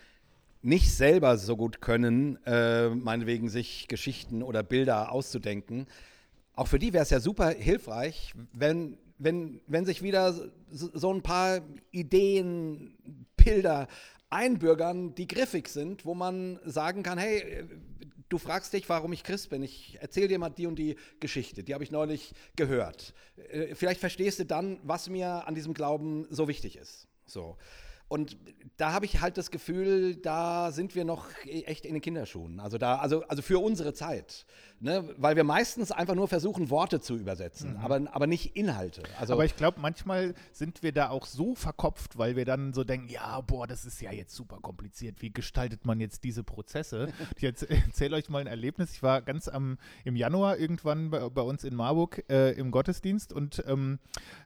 nicht 0.61 0.91
selber 0.91 1.37
so 1.37 1.55
gut 1.55 1.81
können, 1.81 2.37
äh, 2.45 2.89
meinetwegen 2.89 3.49
sich 3.49 3.87
Geschichten 3.87 4.43
oder 4.43 4.63
Bilder 4.63 5.11
auszudenken, 5.11 5.87
auch 6.53 6.67
für 6.67 6.79
die 6.79 6.91
wäre 6.91 7.03
es 7.03 7.11
ja 7.11 7.19
super 7.19 7.49
hilfreich, 7.49 8.33
wenn, 8.51 8.97
wenn, 9.19 9.61
wenn 9.67 9.85
sich 9.85 10.01
wieder 10.01 10.33
so, 10.33 10.89
so 10.93 11.13
ein 11.13 11.21
paar 11.21 11.61
Ideen, 11.91 12.97
Bilder 13.37 13.87
einbürgern, 14.29 15.15
die 15.15 15.27
griffig 15.27 15.69
sind, 15.69 16.03
wo 16.03 16.13
man 16.13 16.59
sagen 16.65 17.03
kann, 17.03 17.17
hey, 17.17 17.63
du 18.29 18.37
fragst 18.37 18.73
dich, 18.73 18.87
warum 18.89 19.13
ich 19.13 19.23
Christ 19.23 19.49
bin. 19.49 19.63
Ich 19.63 19.97
erzähle 20.01 20.27
dir 20.27 20.39
mal 20.39 20.49
die 20.49 20.67
und 20.67 20.77
die 20.77 20.95
Geschichte, 21.19 21.63
die 21.63 21.73
habe 21.73 21.83
ich 21.83 21.91
neulich 21.91 22.33
gehört. 22.55 23.13
Äh, 23.49 23.75
vielleicht 23.75 23.99
verstehst 23.99 24.39
du 24.39 24.45
dann, 24.45 24.79
was 24.83 25.09
mir 25.09 25.47
an 25.47 25.55
diesem 25.55 25.73
Glauben 25.73 26.27
so 26.29 26.47
wichtig 26.47 26.77
ist. 26.77 27.07
So. 27.25 27.57
Und 28.09 28.37
da 28.77 28.93
habe 28.93 29.05
ich 29.05 29.19
halt 29.19 29.37
das 29.37 29.51
Gefühl, 29.51 30.15
da 30.15 30.71
sind 30.71 30.95
wir 30.95 31.03
noch 31.03 31.27
echt 31.45 31.85
in 31.85 31.93
den 31.93 32.01
Kinderschuhen. 32.01 32.61
Also 32.61 32.77
da, 32.77 32.97
also, 32.97 33.23
also 33.23 33.41
für 33.41 33.59
unsere 33.59 33.93
Zeit. 33.93 34.45
Ne? 34.79 35.09
Weil 35.17 35.35
wir 35.35 35.43
meistens 35.43 35.91
einfach 35.91 36.13
nur 36.13 36.27
versuchen, 36.27 36.69
Worte 36.69 37.01
zu 37.01 37.15
übersetzen, 37.15 37.73
mhm. 37.73 37.79
aber, 37.79 38.01
aber 38.11 38.27
nicht 38.27 38.55
Inhalte. 38.55 39.01
Also 39.19 39.33
aber 39.33 39.43
ich 39.43 39.55
glaube, 39.55 39.79
manchmal 39.79 40.35
sind 40.51 40.83
wir 40.83 40.91
da 40.91 41.09
auch 41.09 41.25
so 41.25 41.55
verkopft, 41.55 42.19
weil 42.19 42.35
wir 42.35 42.45
dann 42.45 42.73
so 42.73 42.83
denken, 42.83 43.09
ja, 43.09 43.41
boah, 43.41 43.65
das 43.65 43.85
ist 43.85 43.99
ja 44.01 44.11
jetzt 44.11 44.35
super 44.35 44.59
kompliziert. 44.61 45.19
Wie 45.23 45.33
gestaltet 45.33 45.85
man 45.85 45.99
jetzt 45.99 46.23
diese 46.23 46.43
Prozesse? 46.43 47.11
ich 47.35 47.43
erzähle 47.43 48.17
euch 48.17 48.29
mal 48.29 48.39
ein 48.39 48.47
Erlebnis. 48.47 48.91
Ich 48.93 49.01
war 49.01 49.23
ganz 49.23 49.47
am, 49.47 49.79
im 50.03 50.15
Januar 50.15 50.57
irgendwann 50.57 51.09
bei, 51.09 51.27
bei 51.27 51.41
uns 51.41 51.63
in 51.63 51.75
Marburg 51.75 52.23
äh, 52.29 52.51
im 52.51 52.69
Gottesdienst 52.69 53.33
und 53.33 53.63
ähm, 53.65 53.97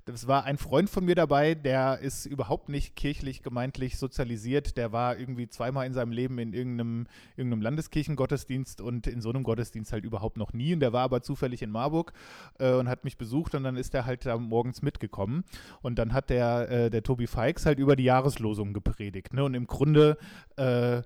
das 0.05 0.27
war 0.27 0.45
ein 0.45 0.57
Freund 0.57 0.89
von 0.89 1.03
mir 1.03 1.15
dabei, 1.15 1.55
der 1.55 1.99
ist 1.99 2.25
überhaupt 2.25 2.69
nicht 2.69 2.95
kirchlich 2.95 3.43
gemeintlich 3.43 3.97
sozialisiert. 3.97 4.77
Der 4.77 4.93
war 4.93 5.17
irgendwie 5.17 5.49
zweimal 5.49 5.85
in 5.85 5.93
seinem 5.93 6.13
Leben 6.13 6.39
in 6.39 6.53
irgendeinem, 6.53 7.07
irgendeinem 7.35 7.61
Landeskirchengottesdienst 7.63 8.79
und 8.79 9.07
in 9.07 9.21
so 9.21 9.29
einem 9.29 9.43
Gottesdienst 9.43 9.91
halt 9.91 10.05
überhaupt 10.05 10.20
überhaupt 10.21 10.37
noch 10.37 10.53
nie. 10.53 10.73
Und 10.73 10.79
der 10.79 10.93
war 10.93 11.03
aber 11.03 11.21
zufällig 11.21 11.61
in 11.61 11.71
Marburg 11.71 12.13
äh, 12.59 12.73
und 12.73 12.87
hat 12.87 13.03
mich 13.03 13.17
besucht 13.17 13.55
und 13.55 13.63
dann 13.63 13.75
ist 13.75 13.93
er 13.95 14.05
halt 14.05 14.25
da 14.25 14.37
morgens 14.37 14.81
mitgekommen. 14.81 15.43
Und 15.81 15.97
dann 15.97 16.13
hat 16.13 16.29
der, 16.29 16.69
äh, 16.69 16.89
der 16.89 17.03
Tobi 17.03 17.27
Feix 17.27 17.65
halt 17.65 17.79
über 17.79 17.95
die 17.95 18.03
Jahreslosung 18.03 18.73
gepredigt. 18.73 19.33
Ne? 19.33 19.43
Und 19.43 19.55
im 19.55 19.67
Grunde 19.67 20.17
äh, 20.57 21.01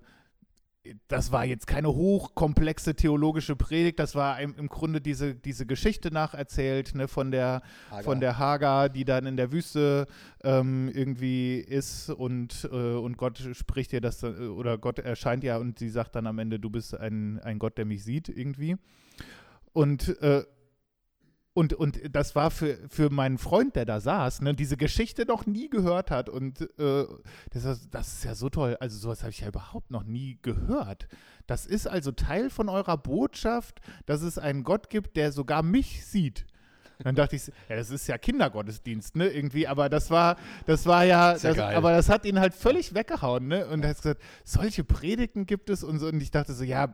das 1.08 1.32
war 1.32 1.46
jetzt 1.46 1.68
keine 1.68 1.88
hochkomplexe 1.88 2.96
theologische 2.96 3.56
Predigt, 3.56 4.00
das 4.00 4.16
war 4.16 4.40
im, 4.40 4.56
im 4.56 4.68
Grunde 4.68 5.02
diese, 5.02 5.36
diese 5.36 5.66
Geschichte 5.66 6.12
nacherzählt 6.12 6.96
ne, 6.96 7.08
von, 7.08 7.32
der, 7.32 7.62
Hagar. 7.90 8.04
von 8.04 8.20
der 8.20 8.38
Hagar, 8.38 8.90
die 8.90 9.06
dann 9.06 9.26
in 9.26 9.38
der 9.38 9.52
Wüste 9.52 10.08
ähm, 10.44 10.90
irgendwie 10.94 11.56
ist 11.58 12.10
und, 12.10 12.70
äh, 12.72 12.76
und 12.76 13.18
Gott 13.18 13.40
spricht 13.54 13.94
ihr 13.94 14.02
das, 14.02 14.24
oder 14.24 14.78
Gott 14.78 15.00
erscheint 15.00 15.44
ja 15.44 15.58
und 15.58 15.80
sie 15.80 15.90
sagt 15.90 16.16
dann 16.16 16.28
am 16.28 16.40
Ende, 16.40 16.60
du 16.60 16.70
bist 16.70 16.96
ein, 16.96 17.40
ein 17.40 17.60
Gott, 17.60 17.78
der 17.78 17.86
mich 17.86 18.04
sieht 18.04 18.30
irgendwie. 18.30 18.78
Und, 19.76 20.22
äh, 20.22 20.46
und, 21.54 21.74
und 21.74 22.16
das 22.16 22.34
war 22.34 22.50
für, 22.50 22.78
für 22.88 23.10
meinen 23.10 23.38
Freund, 23.38 23.76
der 23.76 23.84
da 23.84 24.00
saß, 24.00 24.40
ne, 24.40 24.54
diese 24.54 24.78
Geschichte 24.78 25.26
noch 25.26 25.46
nie 25.46 25.70
gehört 25.70 26.12
hat. 26.12 26.30
Und 26.30 26.62
äh, 26.80 27.06
das, 27.52 27.90
das 27.90 28.14
ist 28.14 28.24
ja 28.24 28.36
so 28.36 28.50
toll. 28.50 28.78
Also 28.80 28.98
sowas 28.98 29.22
habe 29.22 29.32
ich 29.32 29.42
ja 29.42 29.50
überhaupt 29.50 29.92
noch 29.92 30.04
nie 30.04 30.40
gehört. 30.42 31.10
Das 31.46 31.66
ist 31.66 31.88
also 31.88 32.14
Teil 32.14 32.50
von 32.50 32.70
eurer 32.70 32.96
Botschaft, 32.96 33.82
dass 34.06 34.22
es 34.22 34.38
einen 34.38 34.64
Gott 34.64 34.90
gibt, 34.90 35.18
der 35.18 35.34
sogar 35.34 35.62
mich 35.62 36.06
sieht. 36.06 36.46
Dann 37.00 37.16
dachte 37.16 37.36
ich, 37.36 37.48
ja, 37.68 37.76
das 37.76 37.90
ist 37.90 38.08
ja 38.08 38.18
Kindergottesdienst, 38.18 39.18
ne, 39.18 39.28
irgendwie, 39.28 39.68
aber 39.68 39.90
das 39.90 40.10
war, 40.10 40.38
das 40.66 40.86
war 40.86 41.04
ja, 41.04 41.34
das, 41.34 41.60
aber 41.60 41.92
das 41.92 42.08
hat 42.08 42.24
ihn 42.24 42.40
halt 42.40 42.54
völlig 42.54 42.94
weggehauen, 42.94 43.50
ne, 43.50 43.68
und 43.68 43.84
er 43.84 43.90
hat 43.90 43.98
gesagt, 43.98 44.22
solche 44.46 44.86
Predigten 44.86 45.46
gibt 45.46 45.70
es 45.70 45.84
und 45.84 46.00
so, 46.00 46.08
und 46.08 46.22
ich 46.22 46.32
dachte 46.32 46.54
so, 46.54 46.64
ja, 46.64 46.94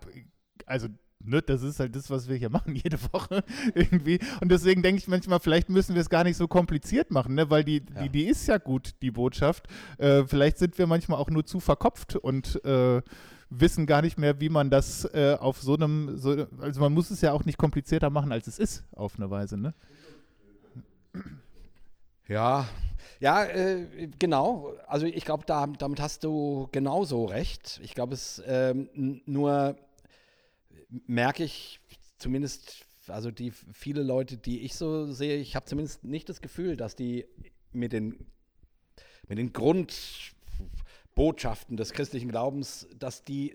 also 0.66 0.88
ne, 1.26 1.42
das 1.42 1.64
ist 1.64 1.80
halt 1.80 1.96
das, 1.96 2.10
was 2.10 2.28
wir 2.30 2.36
hier 2.36 2.50
machen 2.50 2.76
jede 2.84 2.98
Woche 3.12 3.44
irgendwie. 3.74 4.20
Und 4.40 4.52
deswegen 4.52 4.82
denke 4.82 5.00
ich 5.00 5.08
manchmal, 5.08 5.40
vielleicht 5.40 5.70
müssen 5.70 5.96
wir 5.96 6.02
es 6.02 6.10
gar 6.10 6.24
nicht 6.24 6.38
so 6.38 6.48
kompliziert 6.48 7.12
machen, 7.12 7.36
ne, 7.36 7.50
weil 7.50 7.64
die, 7.64 7.84
ja. 7.94 8.04
die, 8.04 8.10
die 8.10 8.24
ist 8.26 8.48
ja 8.48 8.58
gut, 8.58 8.92
die 9.02 9.12
Botschaft. 9.12 9.68
Äh, 9.98 10.24
vielleicht 10.26 10.58
sind 10.58 10.78
wir 10.78 10.88
manchmal 10.88 11.20
auch 11.20 11.30
nur 11.30 11.46
zu 11.46 11.60
verkopft 11.60 12.16
und 12.16 12.64
äh, 12.66 13.02
wissen 13.50 13.86
gar 13.86 14.02
nicht 14.02 14.18
mehr, 14.18 14.40
wie 14.40 14.50
man 14.50 14.70
das 14.70 15.06
äh, 15.14 15.38
auf 15.40 15.62
so 15.62 15.76
einem, 15.76 16.18
so, 16.18 16.48
also 16.60 16.80
man 16.80 16.94
muss 16.94 17.12
es 17.12 17.22
ja 17.22 17.34
auch 17.34 17.46
nicht 17.46 17.58
komplizierter 17.58 18.10
machen, 18.10 18.32
als 18.32 18.48
es 18.48 18.60
ist, 18.60 18.84
auf 18.96 19.16
eine 19.18 19.30
Weise, 19.30 19.58
ne? 19.58 19.74
Ja, 22.28 22.66
ja, 23.20 23.44
äh, 23.44 24.10
genau. 24.18 24.74
Also 24.88 25.06
ich 25.06 25.26
glaube, 25.26 25.44
da, 25.46 25.68
damit 25.68 26.00
hast 26.00 26.24
du 26.24 26.70
genauso 26.72 27.26
recht. 27.26 27.80
Ich 27.84 27.94
glaube, 27.94 28.14
es 28.14 28.42
ähm, 28.48 28.90
nur 29.26 29.76
merke 31.08 31.44
ich 31.44 31.80
zumindest, 32.18 32.86
also 33.08 33.32
die 33.32 33.52
viele 33.52 34.04
Leute, 34.04 34.38
die 34.38 34.62
ich 34.62 34.76
so 34.76 35.12
sehe, 35.12 35.38
ich 35.38 35.56
habe 35.56 35.66
zumindest 35.66 36.04
nicht 36.04 36.30
das 36.30 36.42
Gefühl, 36.42 36.78
dass 36.78 36.96
die 36.96 37.26
mit 37.72 37.94
den, 37.94 38.28
mit 39.28 39.38
den 39.38 39.54
Grundbotschaften 39.54 41.78
des 41.78 41.94
christlichen 41.94 42.30
Glaubens, 42.30 42.88
dass 42.98 43.24
die, 43.24 43.54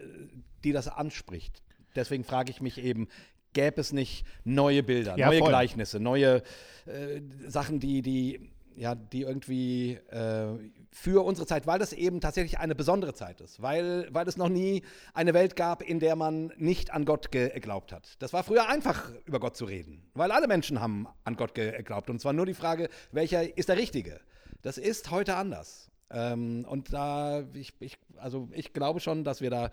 die 0.65 0.73
das 0.73 0.89
anspricht. 0.89 1.63
Deswegen 1.95 2.25
frage 2.25 2.51
ich 2.51 2.61
mich 2.61 2.79
eben, 2.79 3.09
gäbe 3.53 3.81
es 3.81 3.93
nicht 3.93 4.27
neue 4.45 4.83
Bilder, 4.83 5.17
ja, 5.17 5.29
neue 5.29 5.39
voll. 5.39 5.49
Gleichnisse, 5.49 6.01
neue 6.01 6.43
äh, 6.87 7.21
Sachen, 7.47 7.79
die, 7.81 8.03
die, 8.03 8.51
ja, 8.77 8.95
die 8.95 9.23
irgendwie 9.23 9.95
äh, 10.11 10.59
für 10.97 11.27
unsere 11.27 11.47
Zeit, 11.47 11.67
weil 11.67 11.79
das 11.79 11.93
eben 11.93 12.23
tatsächlich 12.23 12.59
eine 12.59 12.75
besondere 12.75 13.13
Zeit 13.13 13.43
ist, 13.43 13.61
weil, 13.61 14.09
weil 14.13 14.27
es 14.27 14.39
noch 14.39 14.49
nie 14.49 14.83
eine 15.13 15.35
Welt 15.35 15.55
gab, 15.55 15.83
in 15.83 16.01
der 16.01 16.17
man 16.17 16.55
nicht 16.57 16.91
an 16.91 17.05
Gott 17.05 17.31
geglaubt 17.31 17.93
hat. 17.93 18.17
Das 18.21 18.33
war 18.33 18.43
früher 18.43 18.67
einfach, 18.67 19.13
über 19.27 19.39
Gott 19.39 19.59
zu 19.59 19.67
reden, 19.67 20.03
weil 20.15 20.33
alle 20.33 20.49
Menschen 20.49 20.81
haben 20.81 21.07
an 21.25 21.37
Gott 21.37 21.55
geglaubt. 21.55 22.09
Und 22.09 22.19
zwar 22.19 22.33
nur 22.33 22.47
die 22.47 22.55
Frage, 22.55 22.89
welcher 23.13 23.59
ist 23.59 23.69
der 23.69 23.77
Richtige. 23.77 24.21
Das 24.63 24.79
ist 24.79 25.11
heute 25.11 25.37
anders. 25.37 25.91
Ähm, 26.11 26.65
und 26.67 26.95
da, 26.95 27.45
ich, 27.53 27.75
ich, 27.79 27.99
also 28.17 28.49
ich 28.53 28.73
glaube 28.73 29.01
schon, 29.01 29.23
dass 29.23 29.43
wir 29.43 29.51
da, 29.51 29.71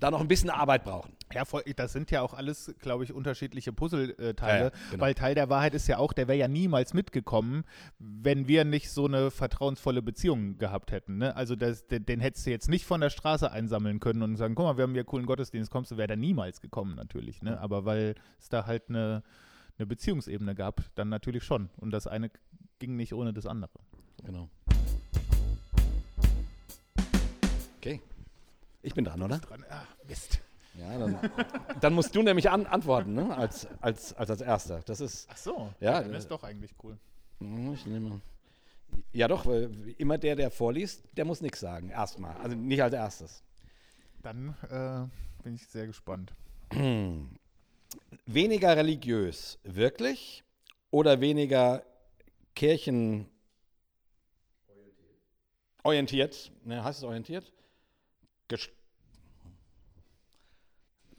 da 0.00 0.10
noch 0.10 0.20
ein 0.20 0.28
bisschen 0.28 0.50
Arbeit 0.50 0.84
brauchen. 0.84 1.12
Ja, 1.32 1.44
voll, 1.44 1.62
das 1.76 1.92
sind 1.92 2.10
ja 2.10 2.22
auch 2.22 2.34
alles, 2.34 2.74
glaube 2.80 3.04
ich, 3.04 3.12
unterschiedliche 3.12 3.72
Puzzleteile. 3.72 4.34
Ja, 4.58 4.64
ja, 4.64 4.70
genau. 4.90 5.02
Weil 5.02 5.14
Teil 5.14 5.34
der 5.34 5.48
Wahrheit 5.48 5.74
ist 5.74 5.86
ja 5.86 5.98
auch, 5.98 6.12
der 6.12 6.26
wäre 6.26 6.38
ja 6.38 6.48
niemals 6.48 6.94
mitgekommen, 6.94 7.64
wenn 7.98 8.48
wir 8.48 8.64
nicht 8.64 8.90
so 8.90 9.06
eine 9.06 9.30
vertrauensvolle 9.30 10.02
Beziehung 10.02 10.58
gehabt 10.58 10.90
hätten. 10.90 11.18
Ne? 11.18 11.36
Also 11.36 11.54
das, 11.54 11.86
den, 11.86 12.04
den 12.06 12.18
hättest 12.20 12.46
du 12.46 12.50
jetzt 12.50 12.68
nicht 12.68 12.84
von 12.84 13.00
der 13.00 13.10
Straße 13.10 13.52
einsammeln 13.52 14.00
können 14.00 14.22
und 14.22 14.36
sagen, 14.36 14.54
guck 14.54 14.66
mal, 14.66 14.76
wir 14.76 14.84
haben 14.84 14.94
hier 14.94 15.04
coolen 15.04 15.26
Gottesdienst, 15.26 15.70
kommst 15.70 15.90
du, 15.92 15.96
wäre 15.96 16.08
da 16.08 16.16
niemals 16.16 16.60
gekommen 16.60 16.96
natürlich. 16.96 17.42
Ne? 17.42 17.60
Aber 17.60 17.84
weil 17.84 18.14
es 18.38 18.48
da 18.48 18.66
halt 18.66 18.88
eine, 18.88 19.22
eine 19.78 19.86
Beziehungsebene 19.86 20.54
gab, 20.54 20.82
dann 20.94 21.10
natürlich 21.10 21.44
schon. 21.44 21.68
Und 21.76 21.92
das 21.92 22.06
eine 22.06 22.30
ging 22.78 22.96
nicht 22.96 23.14
ohne 23.14 23.32
das 23.32 23.46
andere. 23.46 23.70
Genau. 24.24 24.48
Okay. 27.78 28.00
Ich 28.82 28.94
bin 28.94 29.04
dran, 29.04 29.20
oder? 29.22 29.38
Dran, 29.38 29.64
ah, 29.68 29.82
Mist. 30.08 30.40
Ja, 30.78 30.98
dann, 30.98 31.18
dann 31.80 31.92
musst 31.94 32.14
du 32.14 32.22
nämlich 32.22 32.48
an, 32.48 32.66
antworten, 32.66 33.12
ne? 33.14 33.36
Als, 33.36 33.66
als, 33.80 34.14
als 34.14 34.30
als 34.30 34.40
Erster. 34.40 34.80
Das 34.86 35.00
ist. 35.00 35.28
Ach 35.30 35.36
so, 35.36 35.74
Ja, 35.80 36.00
dann 36.00 36.14
äh, 36.14 36.18
ist 36.18 36.30
doch 36.30 36.42
eigentlich 36.44 36.72
cool. 36.82 36.96
Hm, 37.40 37.74
Ich 37.74 37.84
nehme. 37.86 38.20
Ja, 39.12 39.28
doch, 39.28 39.46
weil 39.46 39.94
immer 39.98 40.16
der, 40.18 40.36
der 40.36 40.50
vorliest, 40.50 41.02
der 41.16 41.24
muss 41.24 41.40
nichts 41.40 41.60
sagen. 41.60 41.90
Erstmal. 41.90 42.36
Also 42.38 42.56
nicht 42.56 42.82
als 42.82 42.94
erstes. 42.94 43.42
Dann 44.22 44.54
äh, 44.70 45.42
bin 45.42 45.54
ich 45.54 45.66
sehr 45.66 45.86
gespannt. 45.86 46.32
Weniger 48.26 48.76
religiös, 48.76 49.58
wirklich? 49.64 50.44
Oder 50.90 51.20
weniger 51.20 51.84
Kirchen. 52.54 53.28
Orientiert. 55.82 56.52
Ne, 56.64 56.82
heißt 56.84 56.98
es 56.98 57.04
orientiert? 57.04 57.52
Ges 58.50 58.68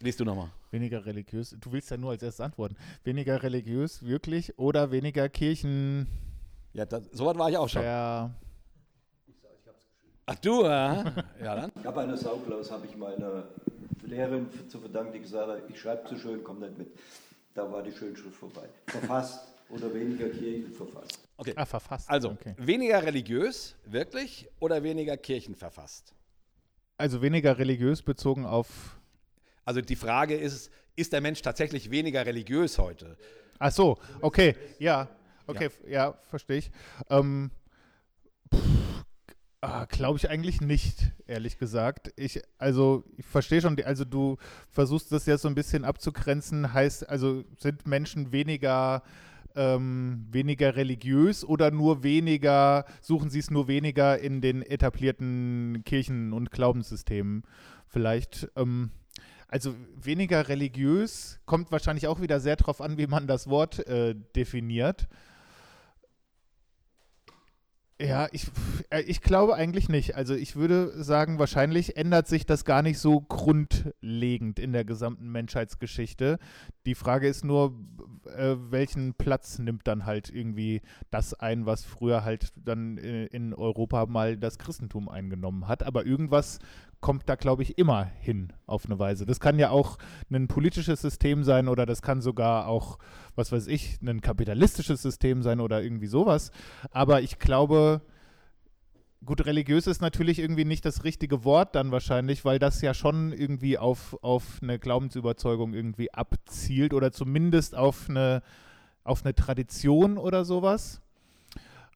Liest 0.01 0.19
du 0.19 0.25
nochmal. 0.25 0.49
Weniger 0.71 1.05
religiös. 1.05 1.55
Du 1.59 1.71
willst 1.71 1.89
ja 1.91 1.97
nur 1.97 2.11
als 2.11 2.23
erstes 2.23 2.41
antworten. 2.41 2.75
Weniger 3.03 3.41
religiös, 3.43 4.03
wirklich? 4.03 4.57
Oder 4.57 4.91
weniger 4.91 5.29
Kirchen. 5.29 6.07
Ja, 6.73 6.85
das, 6.85 7.03
so 7.11 7.25
weit 7.25 7.37
war 7.37 7.49
ich 7.49 7.57
auch 7.57 7.69
schon. 7.69 7.83
ver- 7.83 8.31
Ach 10.25 10.35
du, 10.35 10.63
ja. 10.63 11.03
ja 11.43 11.55
dann. 11.55 11.71
Ich 11.79 11.85
habe 11.85 12.01
eine 12.01 12.17
Sauklaus, 12.17 12.71
habe 12.71 12.85
ich 12.87 12.95
meiner 12.95 13.43
Lehrerin 14.03 14.47
zu 14.69 14.79
verdanken, 14.79 15.13
die 15.13 15.19
gesagt 15.19 15.47
hat, 15.49 15.69
ich 15.69 15.79
schreibe 15.79 16.07
zu 16.09 16.17
schön, 16.17 16.43
komm 16.43 16.59
nicht 16.59 16.77
mit. 16.77 16.87
Da 17.53 17.71
war 17.71 17.83
die 17.83 17.91
Schönschrift 17.91 18.35
vorbei. 18.35 18.67
Verfasst 18.87 19.47
oder 19.69 19.93
weniger 19.93 20.29
Kirchen 20.29 20.71
verfasst. 20.73 21.19
Okay. 21.37 21.53
Ah, 21.55 21.65
verfasst. 21.65 22.09
Also, 22.09 22.29
Okay. 22.31 22.55
weniger 22.57 23.03
religiös, 23.03 23.75
wirklich? 23.85 24.49
Oder 24.59 24.81
weniger 24.83 25.15
Kirchen 25.17 25.55
verfasst? 25.55 26.13
Also 27.01 27.21
weniger 27.21 27.57
religiös 27.57 28.01
bezogen 28.03 28.45
auf. 28.45 28.97
Also 29.65 29.81
die 29.81 29.95
Frage 29.95 30.35
ist, 30.35 30.71
ist 30.95 31.13
der 31.13 31.21
Mensch 31.21 31.41
tatsächlich 31.41 31.89
weniger 31.91 32.25
religiös 32.25 32.77
heute? 32.77 33.17
Ach 33.59 33.71
so, 33.71 33.97
okay, 34.21 34.55
ja. 34.79 35.07
Okay, 35.47 35.65
f- 35.65 35.79
ja, 35.87 36.13
verstehe 36.29 36.57
ich. 36.59 36.71
Ähm, 37.09 37.51
Glaube 39.89 40.17
ich 40.17 40.27
eigentlich 40.29 40.61
nicht, 40.61 41.11
ehrlich 41.27 41.59
gesagt. 41.59 42.11
Ich, 42.15 42.41
also, 42.57 43.03
ich 43.17 43.25
verstehe 43.25 43.61
schon, 43.61 43.79
also 43.83 44.05
du 44.05 44.37
versuchst 44.71 45.11
das 45.11 45.27
jetzt 45.27 45.41
so 45.43 45.47
ein 45.47 45.53
bisschen 45.55 45.85
abzugrenzen, 45.85 46.73
heißt, 46.73 47.07
also 47.07 47.43
sind 47.59 47.87
Menschen 47.87 48.31
weniger, 48.31 49.03
ähm, 49.55 50.27
weniger 50.31 50.75
religiös 50.75 51.45
oder 51.45 51.71
nur 51.71 52.03
weniger, 52.03 52.85
suchen 53.01 53.29
sie 53.29 53.39
es 53.39 53.51
nur 53.51 53.67
weniger 53.67 54.19
in 54.19 54.41
den 54.41 54.61
etablierten 54.61 55.83
Kirchen 55.85 56.33
und 56.33 56.51
Glaubenssystemen? 56.51 57.43
Vielleicht, 57.87 58.49
ähm, 58.55 58.91
also 59.47 59.75
weniger 60.01 60.47
religiös 60.47 61.39
kommt 61.45 61.71
wahrscheinlich 61.71 62.07
auch 62.07 62.21
wieder 62.21 62.39
sehr 62.39 62.55
drauf 62.55 62.81
an, 62.81 62.97
wie 62.97 63.07
man 63.07 63.27
das 63.27 63.47
Wort 63.47 63.85
äh, 63.87 64.15
definiert. 64.35 65.07
Ja, 68.01 68.27
ich, 68.31 68.47
äh, 68.89 69.01
ich 69.01 69.21
glaube 69.21 69.53
eigentlich 69.55 69.87
nicht. 69.87 70.15
Also 70.15 70.33
ich 70.33 70.55
würde 70.55 71.03
sagen, 71.03 71.37
wahrscheinlich 71.37 71.97
ändert 71.97 72.27
sich 72.27 72.47
das 72.47 72.65
gar 72.65 72.81
nicht 72.81 72.97
so 72.97 73.21
grundlegend 73.21 74.57
in 74.57 74.73
der 74.73 74.85
gesamten 74.85 75.31
Menschheitsgeschichte. 75.31 76.39
Die 76.87 76.95
Frage 76.95 77.27
ist 77.27 77.45
nur, 77.45 77.75
äh, 78.35 78.55
welchen 78.69 79.13
Platz 79.13 79.59
nimmt 79.59 79.87
dann 79.87 80.07
halt 80.07 80.31
irgendwie 80.33 80.81
das 81.11 81.35
ein, 81.35 81.67
was 81.67 81.83
früher 81.83 82.23
halt 82.23 82.51
dann 82.55 82.97
äh, 82.97 83.25
in 83.25 83.53
Europa 83.53 84.07
mal 84.07 84.35
das 84.35 84.57
Christentum 84.57 85.07
eingenommen 85.07 85.67
hat. 85.67 85.83
Aber 85.83 86.03
irgendwas 86.03 86.57
kommt 87.01 87.27
da, 87.27 87.35
glaube 87.35 87.63
ich, 87.63 87.77
immer 87.77 88.05
hin 88.05 88.53
auf 88.67 88.85
eine 88.85 88.97
Weise. 88.99 89.25
Das 89.25 89.39
kann 89.39 89.59
ja 89.59 89.71
auch 89.71 89.97
ein 90.31 90.47
politisches 90.47 91.01
System 91.01 91.43
sein 91.43 91.67
oder 91.67 91.85
das 91.85 92.01
kann 92.01 92.21
sogar 92.21 92.67
auch, 92.67 92.99
was 93.35 93.51
weiß 93.51 93.67
ich, 93.67 93.99
ein 94.01 94.21
kapitalistisches 94.21 95.01
System 95.01 95.41
sein 95.41 95.59
oder 95.59 95.83
irgendwie 95.83 96.07
sowas. 96.07 96.51
Aber 96.91 97.21
ich 97.21 97.39
glaube, 97.39 98.01
gut, 99.25 99.45
religiös 99.45 99.87
ist 99.87 100.01
natürlich 100.01 100.39
irgendwie 100.39 100.65
nicht 100.65 100.85
das 100.85 101.03
richtige 101.03 101.43
Wort 101.43 101.75
dann 101.75 101.91
wahrscheinlich, 101.91 102.45
weil 102.45 102.59
das 102.59 102.81
ja 102.81 102.93
schon 102.93 103.33
irgendwie 103.33 103.77
auf, 103.77 104.17
auf 104.21 104.59
eine 104.61 104.79
Glaubensüberzeugung 104.79 105.73
irgendwie 105.73 106.13
abzielt 106.13 106.93
oder 106.93 107.11
zumindest 107.11 107.75
auf 107.75 108.09
eine, 108.09 108.43
auf 109.03 109.25
eine 109.25 109.33
Tradition 109.33 110.17
oder 110.17 110.45
sowas. 110.45 111.01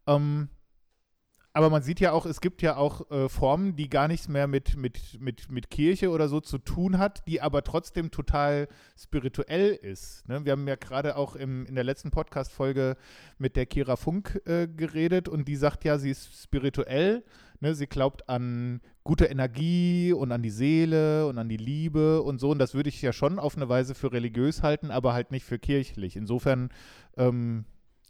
Ähm, 0.07 0.49
aber 1.55 1.69
man 1.69 1.83
sieht 1.83 2.01
ja 2.01 2.11
auch, 2.11 2.25
es 2.25 2.41
gibt 2.41 2.61
ja 2.61 2.75
auch 2.75 3.09
äh, 3.09 3.29
Formen, 3.29 3.77
die 3.77 3.87
gar 3.87 4.09
nichts 4.09 4.27
mehr 4.27 4.45
mit, 4.45 4.75
mit, 4.75 5.21
mit, 5.21 5.49
mit 5.49 5.69
Kirche 5.69 6.09
oder 6.09 6.27
so 6.27 6.41
zu 6.41 6.57
tun 6.57 6.97
hat, 6.97 7.25
die 7.29 7.39
aber 7.39 7.63
trotzdem 7.63 8.11
total 8.11 8.67
spirituell 8.97 9.69
ist. 9.69 10.27
Ne? 10.27 10.43
Wir 10.43 10.51
haben 10.51 10.67
ja 10.67 10.75
gerade 10.75 11.15
auch 11.15 11.37
im, 11.37 11.65
in 11.65 11.75
der 11.75 11.85
letzten 11.85 12.11
Podcast-Folge 12.11 12.97
mit 13.37 13.55
der 13.55 13.67
Kira 13.67 13.95
Funk 13.95 14.41
äh, 14.43 14.67
geredet 14.67 15.29
und 15.29 15.47
die 15.47 15.55
sagt 15.55 15.85
ja, 15.85 15.97
sie 15.97 16.09
ist 16.09 16.43
spirituell. 16.43 17.23
Ne? 17.61 17.73
Sie 17.73 17.87
glaubt 17.87 18.27
an 18.27 18.81
gute 19.05 19.23
Energie 19.23 20.11
und 20.11 20.33
an 20.33 20.43
die 20.43 20.49
Seele 20.49 21.25
und 21.25 21.37
an 21.37 21.47
die 21.47 21.55
Liebe 21.55 22.21
und 22.21 22.41
so. 22.41 22.49
Und 22.49 22.59
das 22.59 22.73
würde 22.73 22.89
ich 22.89 23.01
ja 23.01 23.13
schon 23.13 23.39
auf 23.39 23.55
eine 23.55 23.69
Weise 23.69 23.95
für 23.95 24.11
religiös 24.11 24.61
halten, 24.61 24.91
aber 24.91 25.13
halt 25.13 25.31
nicht 25.31 25.45
für 25.45 25.57
kirchlich. 25.57 26.17
Insofern 26.17 26.67
ähm, 27.15 27.63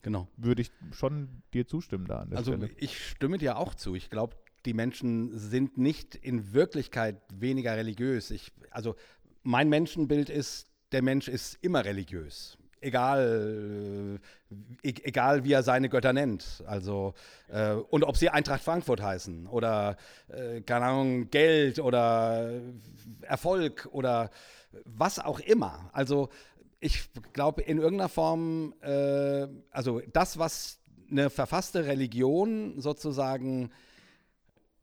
Genau. 0.06 0.28
würde 0.38 0.62
ich 0.62 0.72
schon 0.92 1.42
dir 1.52 1.66
zustimmen 1.66 2.06
da 2.06 2.20
an 2.20 2.30
der 2.30 2.38
Also 2.38 2.54
Stelle. 2.54 2.70
ich 2.78 3.08
stimme 3.08 3.40
dir 3.40 3.58
auch 3.58 3.74
zu. 3.74 3.96
Ich 3.96 4.12
glaube, 4.12 4.36
die 4.68 4.76
Menschen 4.76 5.36
sind 5.36 5.80
nicht 5.80 6.14
in 6.14 6.54
Wirklichkeit 6.54 7.18
weniger 7.34 7.76
religiös. 7.76 8.30
Ich, 8.30 8.52
also 8.70 8.96
mein 9.42 9.68
Menschenbild 9.68 10.30
ist, 10.30 10.68
der 10.92 11.02
Mensch 11.02 11.28
ist 11.28 11.58
immer 11.64 11.86
religiös. 11.86 12.56
Egal, 12.82 14.20
äh, 14.84 14.88
e 14.88 14.94
egal 15.06 15.44
wie 15.44 15.54
er 15.54 15.64
seine 15.64 15.90
Götter 15.90 16.14
nennt. 16.14 16.64
Also, 16.68 17.16
äh, 17.48 17.72
und 17.74 18.04
ob 18.04 18.16
sie 18.16 18.30
Eintracht 18.30 18.62
Frankfurt 18.62 19.02
heißen 19.02 19.48
oder, 19.48 19.98
äh, 20.28 20.62
keine 20.62 20.86
Ahnung, 20.86 21.32
Geld 21.32 21.80
oder 21.80 22.62
Erfolg 23.22 23.90
oder 23.92 24.30
was 24.84 25.18
auch 25.18 25.40
immer. 25.40 25.90
Also, 25.94 26.30
ich 26.86 27.10
glaube, 27.34 27.64
in 27.64 27.80
irgendeiner 27.80 28.10
Form, 28.10 28.76
äh, 28.82 29.48
also 29.72 30.02
das, 30.14 30.38
was 30.38 30.80
eine 31.10 31.32
verfasste 31.32 31.86
Religion 31.86 32.80
sozusagen 32.80 33.72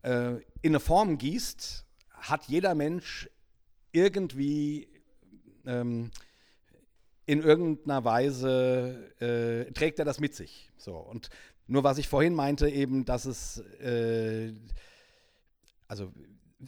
äh, 0.03 0.33
in 0.63 0.73
eine 0.73 0.81
Form 0.81 1.17
gießt, 1.17 1.85
hat 2.11 2.47
jeder 2.47 2.75
Mensch 2.75 3.31
irgendwie 3.93 4.89
ähm, 5.65 6.11
in 7.27 7.41
irgendeiner 7.41 8.05
Weise, 8.05 9.13
äh, 9.21 9.73
trägt 9.73 10.01
er 10.01 10.05
das 10.05 10.19
mit 10.19 10.35
sich. 10.35 10.73
So, 10.79 10.97
und 10.97 11.31
nur 11.69 11.85
was 11.85 11.99
ich 11.99 12.09
vorhin 12.09 12.35
meinte, 12.35 12.69
eben, 12.69 13.05
dass 13.05 13.27
es, 13.27 13.59
äh, 13.81 14.53
also 15.87 16.13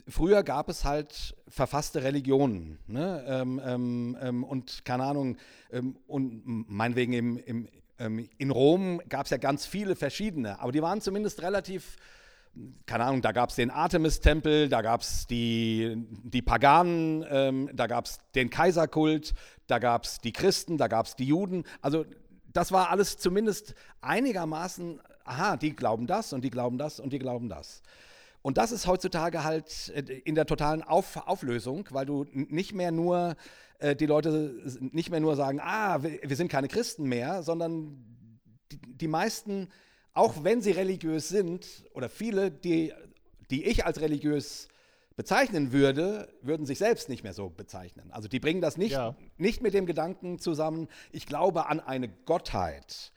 früher 0.07 0.43
gab 0.43 0.69
es 0.69 0.83
halt 0.83 1.35
verfasste 1.47 2.03
Religionen. 2.03 2.79
Ne? 2.87 3.23
Ähm, 3.27 3.61
ähm, 3.63 4.17
ähm, 4.21 4.43
und 4.43 4.85
keine 4.85 5.03
Ahnung, 5.03 5.37
ähm, 5.71 5.97
und 6.07 6.41
meinetwegen 6.45 7.13
im, 7.13 7.37
im, 7.37 7.67
ähm, 7.99 8.29
in 8.37 8.51
Rom 8.51 9.01
gab 9.09 9.25
es 9.25 9.29
ja 9.29 9.37
ganz 9.37 9.65
viele 9.65 9.95
verschiedene, 9.95 10.59
aber 10.59 10.71
die 10.71 10.81
waren 10.81 11.01
zumindest 11.01 11.41
relativ, 11.41 11.97
keine 12.85 13.05
Ahnung, 13.05 13.21
da 13.21 13.31
gab 13.31 13.49
es 13.49 13.55
den 13.55 13.71
Artemis-Tempel, 13.71 14.69
da 14.69 14.81
gab 14.81 15.01
es 15.01 15.27
die, 15.27 15.95
die 16.23 16.41
Paganen, 16.41 17.25
ähm, 17.29 17.69
da 17.73 17.87
gab 17.87 18.05
es 18.05 18.19
den 18.33 18.49
Kaiserkult, 18.49 19.33
da 19.67 19.79
gab 19.79 20.03
es 20.03 20.19
die 20.19 20.33
Christen, 20.33 20.77
da 20.77 20.87
gab 20.87 21.05
es 21.05 21.15
die 21.15 21.25
Juden. 21.25 21.63
Also 21.81 22.05
das 22.51 22.71
war 22.71 22.89
alles 22.89 23.17
zumindest 23.17 23.75
einigermaßen, 24.01 25.01
aha, 25.25 25.57
die 25.57 25.75
glauben 25.75 26.07
das 26.07 26.33
und 26.33 26.43
die 26.43 26.49
glauben 26.49 26.77
das 26.77 26.99
und 26.99 27.11
die 27.11 27.19
glauben 27.19 27.49
das. 27.49 27.81
Und 28.45 28.59
das 28.59 28.71
ist 28.71 28.85
heutzutage 28.85 29.43
halt 29.43 29.91
äh, 29.95 30.01
in 30.19 30.35
der 30.35 30.45
totalen 30.45 30.83
Auf 30.83 31.17
Auflösung, 31.27 31.87
weil 31.89 32.05
du 32.05 32.27
nicht 32.31 32.75
mehr 32.75 32.91
nur, 32.91 33.37
äh, 33.79 33.95
die 33.95 34.05
Leute 34.05 34.53
nicht 34.79 35.09
mehr 35.09 35.19
nur 35.19 35.35
sagen, 35.35 35.59
ah, 35.59 36.03
wir, 36.03 36.19
wir 36.21 36.35
sind 36.35 36.51
keine 36.51 36.67
Christen 36.67 37.05
mehr, 37.05 37.41
sondern 37.41 37.97
die, 38.71 38.77
die 38.77 39.07
meisten 39.07 39.69
auch 40.13 40.43
wenn 40.43 40.61
sie 40.61 40.69
religiös 40.69 41.27
sind, 41.27 41.85
oder 41.95 42.07
viele, 42.07 42.51
die, 42.51 42.93
die 43.49 43.65
ich 43.65 43.83
als 43.83 43.99
religiös 43.99 44.67
bezeichnen 45.15 45.71
würde, 45.71 46.31
würden 46.43 46.67
sich 46.67 46.77
selbst 46.77 47.09
nicht 47.09 47.23
mehr 47.23 47.33
so 47.33 47.49
bezeichnen. 47.49 48.11
Also 48.11 48.27
die 48.27 48.39
bringen 48.39 48.61
das 48.61 48.77
nicht, 48.77 48.91
Ja. 48.91 49.15
nicht 49.37 49.63
mit 49.63 49.73
dem 49.73 49.87
Gedanken 49.87 50.37
zusammen, 50.37 50.87
ich 51.11 51.25
glaube 51.25 51.65
an 51.65 51.79
eine 51.79 52.09
Gottheit, 52.09 53.11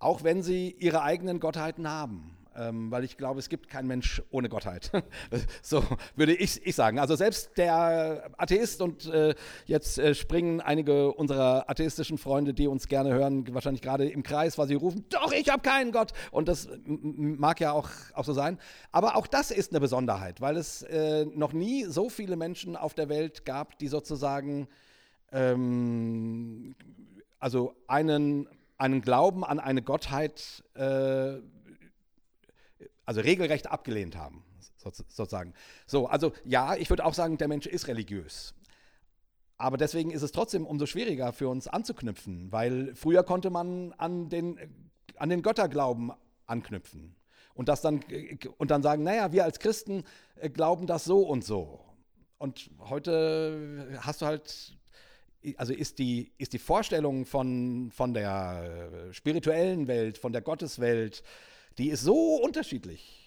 auch 0.00 0.24
wenn 0.24 0.42
sie 0.42 0.74
ihre 0.80 1.02
eigenen 1.02 1.38
Gottheiten 1.38 1.88
haben. 1.88 2.36
Ähm, 2.56 2.90
weil 2.90 3.04
ich 3.04 3.16
glaube, 3.16 3.40
es 3.40 3.48
gibt 3.48 3.68
keinen 3.68 3.88
Mensch 3.88 4.22
ohne 4.30 4.48
Gottheit. 4.48 4.90
so 5.62 5.82
würde 6.14 6.34
ich, 6.34 6.64
ich 6.64 6.74
sagen. 6.74 6.98
Also 6.98 7.16
selbst 7.16 7.56
der 7.56 8.30
Atheist 8.36 8.80
und 8.80 9.06
äh, 9.06 9.34
jetzt 9.66 9.98
äh, 9.98 10.14
springen 10.14 10.60
einige 10.60 11.12
unserer 11.12 11.68
atheistischen 11.68 12.16
Freunde, 12.16 12.54
die 12.54 12.68
uns 12.68 12.86
gerne 12.86 13.12
hören, 13.12 13.52
wahrscheinlich 13.52 13.82
gerade 13.82 14.08
im 14.08 14.22
Kreis, 14.22 14.56
weil 14.56 14.68
sie 14.68 14.74
rufen, 14.74 15.04
doch, 15.08 15.32
ich 15.32 15.48
habe 15.48 15.62
keinen 15.62 15.90
Gott. 15.90 16.12
Und 16.30 16.48
das 16.48 16.68
mag 16.86 17.60
ja 17.60 17.72
auch, 17.72 17.88
auch 18.12 18.24
so 18.24 18.32
sein. 18.32 18.58
Aber 18.92 19.16
auch 19.16 19.26
das 19.26 19.50
ist 19.50 19.72
eine 19.72 19.80
Besonderheit, 19.80 20.40
weil 20.40 20.56
es 20.56 20.82
äh, 20.82 21.24
noch 21.24 21.52
nie 21.52 21.84
so 21.84 22.08
viele 22.08 22.36
Menschen 22.36 22.76
auf 22.76 22.94
der 22.94 23.08
Welt 23.08 23.44
gab, 23.44 23.78
die 23.78 23.88
sozusagen 23.88 24.68
ähm, 25.32 26.74
also 27.40 27.74
einen, 27.88 28.48
einen 28.78 29.02
Glauben 29.02 29.44
an 29.44 29.60
eine 29.60 29.82
Gottheit 29.82 30.64
äh, 30.74 31.34
also 33.04 33.20
regelrecht 33.20 33.70
abgelehnt 33.70 34.16
haben, 34.16 34.44
so, 34.76 34.90
sozusagen. 34.90 35.54
So, 35.86 36.06
also 36.06 36.32
ja, 36.44 36.76
ich 36.76 36.90
würde 36.90 37.04
auch 37.04 37.14
sagen, 37.14 37.38
der 37.38 37.48
Mensch 37.48 37.66
ist 37.66 37.88
religiös. 37.88 38.54
Aber 39.56 39.76
deswegen 39.76 40.10
ist 40.10 40.22
es 40.22 40.32
trotzdem 40.32 40.66
umso 40.66 40.86
schwieriger 40.86 41.32
für 41.32 41.48
uns 41.48 41.68
anzuknüpfen, 41.68 42.50
weil 42.50 42.94
früher 42.94 43.22
konnte 43.22 43.50
man 43.50 43.92
an 43.92 44.28
den, 44.28 44.58
an 45.16 45.28
den 45.28 45.42
Götterglauben 45.42 46.12
anknüpfen 46.46 47.14
und 47.54 47.68
das 47.68 47.80
dann 47.80 48.00
und 48.58 48.70
dann 48.70 48.82
sagen, 48.82 49.04
naja, 49.04 49.32
wir 49.32 49.44
als 49.44 49.58
Christen 49.58 50.04
äh, 50.36 50.50
glauben 50.50 50.86
das 50.86 51.04
so 51.04 51.20
und 51.20 51.44
so. 51.44 51.80
Und 52.38 52.70
heute 52.80 53.98
hast 54.00 54.22
du 54.22 54.26
halt, 54.26 54.76
also 55.56 55.72
ist 55.72 55.98
die, 55.98 56.32
ist 56.36 56.52
die 56.52 56.58
Vorstellung 56.58 57.24
von, 57.24 57.90
von 57.90 58.12
der 58.12 59.08
äh, 59.08 59.12
spirituellen 59.12 59.86
Welt, 59.86 60.18
von 60.18 60.32
der 60.32 60.42
Gotteswelt, 60.42 61.22
die 61.78 61.90
ist 61.90 62.02
so 62.02 62.36
unterschiedlich. 62.36 63.20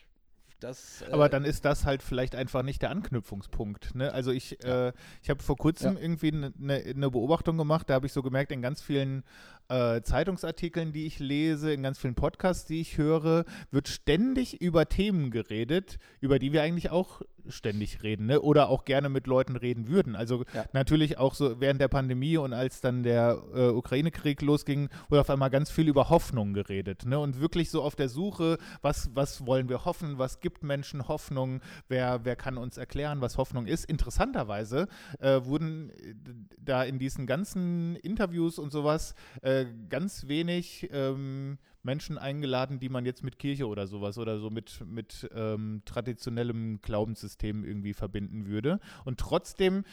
Das, 0.60 1.04
äh, 1.04 1.12
Aber 1.12 1.30
dann 1.30 1.46
ist 1.46 1.66
das 1.66 1.86
halt 1.86 2.02
vielleicht 2.02 2.34
einfach 2.34 2.64
nicht 2.64 2.82
der 2.82 2.90
Anknüpfungspunkt. 2.90 3.94
Ne? 3.94 4.12
Also 4.12 4.32
ich, 4.32 4.64
äh, 4.64 4.92
ich 5.22 5.30
habe 5.30 5.44
vor 5.44 5.56
kurzem 5.56 5.96
Ja. 5.96 6.02
irgendwie 6.02 6.32
eine 6.32 6.52
ne 6.58 7.12
Beobachtung 7.12 7.58
gemacht, 7.58 7.90
da 7.90 7.94
habe 7.94 8.08
ich 8.08 8.14
so 8.14 8.24
gemerkt, 8.24 8.52
in 8.52 8.62
ganz 8.64 8.82
vielen 8.82 9.24
äh, 9.70 10.02
Zeitungsartikeln, 10.02 10.94
die 10.94 11.06
ich 11.06 11.20
lese, 11.20 11.74
in 11.74 11.84
ganz 11.84 12.00
vielen 12.00 12.16
Podcasts, 12.16 12.66
die 12.66 12.82
ich 12.82 12.98
höre, 12.98 13.46
wird 13.72 13.88
ständig 13.88 14.62
über 14.62 14.88
Themen 14.88 15.32
geredet, 15.32 15.98
über 16.22 16.40
die 16.40 16.54
wir 16.54 16.62
eigentlich 16.62 16.90
auch 16.90 17.22
ständig 17.50 18.04
reden, 18.04 18.26
ne? 18.26 18.42
oder 18.42 18.70
auch 18.70 18.86
gerne 18.86 19.10
mit 19.10 19.28
Leuten 19.28 19.56
reden 19.56 19.88
würden. 19.88 20.16
Also 20.16 20.44
Ja. 20.54 20.66
natürlich 20.74 21.18
auch 21.18 21.34
so 21.34 21.60
während 21.60 21.82
der 21.82 21.88
Pandemie 21.88 22.38
und 22.38 22.54
als 22.54 22.82
dann 22.82 23.04
der 23.04 23.42
äh, 23.54 23.68
Ukraine-Krieg 23.70 24.42
losging, 24.42 24.90
wurde 25.10 25.22
auf 25.22 25.30
einmal 25.30 25.50
ganz 25.50 25.72
viel 25.72 25.88
über 25.88 26.10
Hoffnung 26.10 26.54
geredet. 26.54 27.06
Ne? 27.06 27.20
Und 27.20 27.40
wirklich 27.40 27.70
so 27.70 27.82
auf 27.82 27.96
der 27.96 28.10
Suche, 28.10 28.58
was, 28.82 29.10
was 29.14 29.46
wollen 29.46 29.70
wir 29.70 29.86
hoffen, 29.86 30.18
was 30.18 30.40
gibt 30.40 30.64
Menschen 30.64 31.08
Hoffnung, 31.08 31.62
wer, 31.88 32.26
wer 32.26 32.36
kann 32.36 32.58
uns 32.58 32.78
erklären, 32.78 33.22
was 33.22 33.38
Hoffnung 33.38 33.66
ist. 33.66 33.86
Interessanterweise 33.86 34.88
äh, 35.20 35.42
wurden 35.44 35.90
äh, 35.92 36.16
da 36.60 36.84
in 36.84 37.00
diesen 37.00 37.28
ganzen 37.28 37.96
Interviews 37.98 38.60
und 38.60 38.72
sowas 38.72 39.16
äh, 39.42 39.57
ganz 39.66 40.28
wenig 40.28 40.90
ähm, 40.92 41.58
Menschen 41.84 42.18
eingeladen, 42.18 42.80
die 42.80 42.90
man 42.90 43.06
jetzt 43.06 43.24
mit 43.24 43.40
Kirche 43.40 43.68
oder 43.68 43.88
sowas 43.88 44.18
oder 44.18 44.40
so 44.40 44.50
mit, 44.50 44.84
mit 44.86 45.30
ähm, 45.34 45.82
traditionellem 45.86 46.82
Glaubenssystem 46.82 47.64
irgendwie 47.64 47.94
verbinden 47.94 48.48
würde. 48.48 48.80
Und 49.06 49.20
trotzdem 49.20 49.84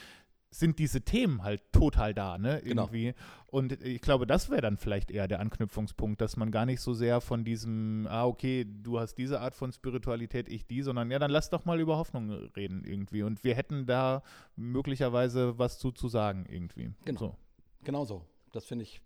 sind 0.59 0.79
diese 0.79 1.01
Themen 1.01 1.43
halt 1.43 1.61
total 1.71 2.13
da, 2.13 2.37
ne? 2.37 2.61
Genau. 2.63 2.83
Irgendwie. 2.83 3.13
Und 3.47 3.73
ich 3.83 4.01
glaube, 4.01 4.25
das 4.25 4.49
wäre 4.49 4.61
dann 4.61 4.77
vielleicht 4.77 5.11
eher 5.11 5.27
der 5.27 5.39
Anknüpfungspunkt, 5.39 6.21
dass 6.21 6.37
man 6.37 6.51
gar 6.51 6.65
nicht 6.65 6.81
so 6.81 6.93
sehr 6.93 7.21
von 7.21 7.43
diesem, 7.43 8.07
ah, 8.09 8.25
okay, 8.25 8.65
du 8.65 8.99
hast 8.99 9.15
diese 9.15 9.41
Art 9.41 9.55
von 9.55 9.71
Spiritualität, 9.71 10.47
ich 10.47 10.65
die, 10.65 10.81
sondern 10.81 11.11
ja, 11.11 11.19
dann 11.19 11.31
lass 11.31 11.49
doch 11.49 11.65
mal 11.65 11.79
über 11.79 11.97
Hoffnung 11.97 12.29
reden 12.55 12.83
irgendwie. 12.85 13.23
Und 13.23 13.43
wir 13.43 13.55
hätten 13.55 13.85
da 13.85 14.23
möglicherweise 14.55 15.57
was 15.57 15.77
zu, 15.77 15.91
zu 15.91 16.07
sagen 16.07 16.45
irgendwie. 16.49 16.91
Genau. 17.03 17.19
So. 17.19 17.35
Genau 17.83 18.05
so. 18.05 18.25
Das 18.51 18.65
finde 18.65 18.83
ich. 18.83 19.01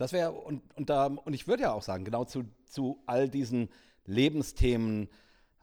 Das 0.00 0.14
wäre, 0.14 0.32
und, 0.32 0.62
und, 0.76 0.88
da, 0.88 1.08
und 1.08 1.34
ich 1.34 1.46
würde 1.46 1.64
ja 1.64 1.72
auch 1.74 1.82
sagen, 1.82 2.06
genau 2.06 2.24
zu, 2.24 2.44
zu 2.64 3.02
all 3.04 3.28
diesen 3.28 3.68
Lebensthemen 4.06 5.10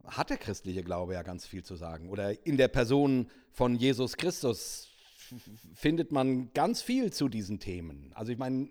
hat 0.05 0.29
der 0.29 0.37
christliche 0.37 0.83
Glaube 0.83 1.15
ja 1.15 1.23
ganz 1.23 1.47
viel 1.47 1.63
zu 1.63 1.75
sagen. 1.75 2.07
Oder 2.09 2.45
in 2.45 2.55
der 2.55 2.67
Person 2.67 3.31
von 3.49 3.73
Jesus 3.73 4.15
Christus 4.15 4.89
findet 5.73 6.11
man 6.11 6.53
ganz 6.53 6.83
viel 6.83 7.11
zu 7.11 7.29
diesen 7.29 7.59
Themen. 7.59 8.11
Also 8.13 8.31
ich 8.31 8.37
meine, 8.37 8.69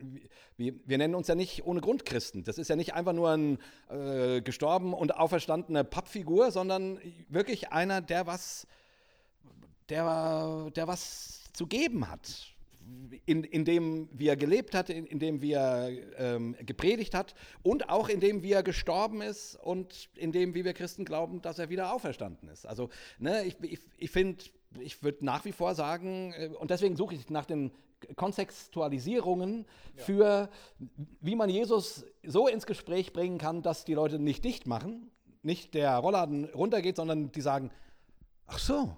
wir, 0.56 0.74
wir 0.86 0.98
nennen 0.98 1.16
uns 1.16 1.26
ja 1.26 1.34
nicht 1.34 1.66
ohne 1.66 1.80
Grund 1.80 2.04
Christen. 2.04 2.44
Das 2.44 2.58
ist 2.58 2.68
ja 2.68 2.76
nicht 2.76 2.94
einfach 2.94 3.12
nur 3.12 3.30
ein 3.32 3.58
äh, 3.90 4.42
gestorben 4.42 4.94
und 4.94 5.16
auferstandene 5.16 5.82
Pappfigur, 5.82 6.52
sondern 6.52 7.00
wirklich 7.28 7.72
einer, 7.72 8.02
der 8.02 8.28
was, 8.28 8.68
der, 9.88 10.70
der 10.76 10.86
was 10.86 11.40
zu 11.54 11.66
geben 11.66 12.08
hat 12.08 12.55
in, 13.24 13.44
in 13.44 13.64
dem 13.64 14.08
wie 14.12 14.28
er 14.28 14.36
gelebt 14.36 14.74
hat, 14.74 14.90
in, 14.90 15.06
in 15.06 15.18
dem 15.18 15.42
wie 15.42 15.52
er 15.52 15.90
ähm, 16.18 16.56
gepredigt 16.60 17.14
hat 17.14 17.34
und 17.62 17.88
auch 17.88 18.08
in 18.08 18.20
dem 18.20 18.42
wie 18.42 18.52
er 18.52 18.62
gestorben 18.62 19.22
ist 19.22 19.56
und 19.56 20.08
in 20.14 20.32
dem 20.32 20.54
wie 20.54 20.64
wir 20.64 20.72
Christen 20.72 21.04
glauben, 21.04 21.42
dass 21.42 21.58
er 21.58 21.68
wieder 21.68 21.92
auferstanden 21.92 22.48
ist. 22.48 22.66
Also 22.66 22.88
ne, 23.18 23.44
ich, 23.44 23.56
ich, 23.62 23.80
ich 23.96 24.10
finde, 24.10 24.44
ich 24.80 25.02
würde 25.02 25.24
nach 25.24 25.44
wie 25.44 25.52
vor 25.52 25.74
sagen, 25.74 26.32
äh, 26.36 26.48
und 26.58 26.70
deswegen 26.70 26.96
suche 26.96 27.14
ich 27.14 27.28
nach 27.30 27.46
den 27.46 27.72
Kontextualisierungen 28.14 29.66
für, 29.94 30.50
wie 31.20 31.34
man 31.34 31.48
Jesus 31.48 32.04
so 32.24 32.46
ins 32.46 32.66
Gespräch 32.66 33.12
bringen 33.12 33.38
kann, 33.38 33.62
dass 33.62 33.84
die 33.84 33.94
Leute 33.94 34.18
nicht 34.18 34.44
dicht 34.44 34.66
machen, 34.66 35.10
nicht 35.42 35.74
der 35.74 35.96
Rollladen 35.96 36.44
runtergeht, 36.44 36.96
sondern 36.96 37.32
die 37.32 37.40
sagen, 37.40 37.70
ach 38.46 38.58
so, 38.58 38.96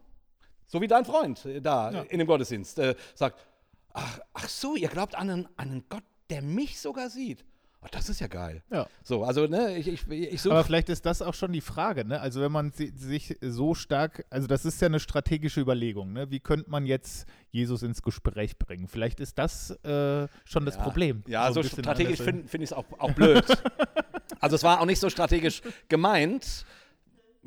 so 0.66 0.80
wie 0.80 0.89
dein 0.89 1.05
Freund 1.05 1.47
da 1.62 2.03
in 2.03 2.18
dem 2.18 2.26
Gottesdienst 2.26 2.78
äh, 2.80 2.95
sagt, 3.14 3.47
ach, 3.93 4.20
ach 4.34 4.49
so, 4.49 4.76
ihr 4.76 4.89
glaubt 4.89 5.14
an 5.14 5.30
einen, 5.30 5.47
an 5.57 5.70
einen 5.70 5.84
Gott, 5.89 6.05
der 6.30 6.43
mich 6.43 6.80
sogar 6.80 7.11
sieht. 7.11 7.45
Ach, 7.80 7.91
das 7.91 8.09
ist 8.09 8.20
ja 8.20 8.26
geil. 8.26 8.62
Ja. 8.72 8.89
So, 9.05 9.22
also 9.22 9.47
ne, 9.47 9.76
ich, 9.76 9.86
ich, 9.86 10.09
ich 10.11 10.41
Aber 10.47 10.57
suche. 10.57 10.64
vielleicht 10.64 10.89
ist 10.89 11.07
das 11.07 11.22
auch 11.22 11.34
schon 11.34 11.53
die 11.53 11.61
Frage, 11.61 12.05
ne? 12.05 12.20
Also 12.20 12.41
wenn 12.41 12.51
man 12.51 12.72
si 12.72 12.93
sich 12.97 13.36
so 13.41 13.74
stark, 13.74 14.24
also 14.30 14.49
das 14.49 14.64
ist 14.64 14.80
ja 14.80 14.86
eine 14.86 14.99
strategische 14.99 15.61
Überlegung, 15.61 16.12
ne? 16.12 16.28
Wie 16.30 16.41
könnte 16.41 16.68
man 16.70 16.86
jetzt 16.86 17.28
Jesus 17.51 17.84
ins 17.84 18.03
Gespräch 18.03 18.59
bringen? 18.59 18.89
Vielleicht 18.89 19.20
ist 19.20 19.39
das 19.39 19.70
äh, 19.84 20.26
schon 20.45 20.64
das 20.64 20.76
Problem. 20.76 21.22
Ja, 21.28 21.53
so, 21.53 21.61
bisschen 21.61 21.84
strategisch 21.84 22.20
finde 22.20 22.49
find 22.49 22.64
ich 22.64 22.70
es 22.70 22.72
auch, 22.72 22.84
auch 22.99 23.12
blöd. 23.12 23.45
also 24.41 24.57
es 24.57 24.64
war 24.64 24.80
auch 24.80 24.86
nicht 24.86 24.99
so 24.99 25.09
strategisch 25.09 25.62
gemeint. 25.89 26.64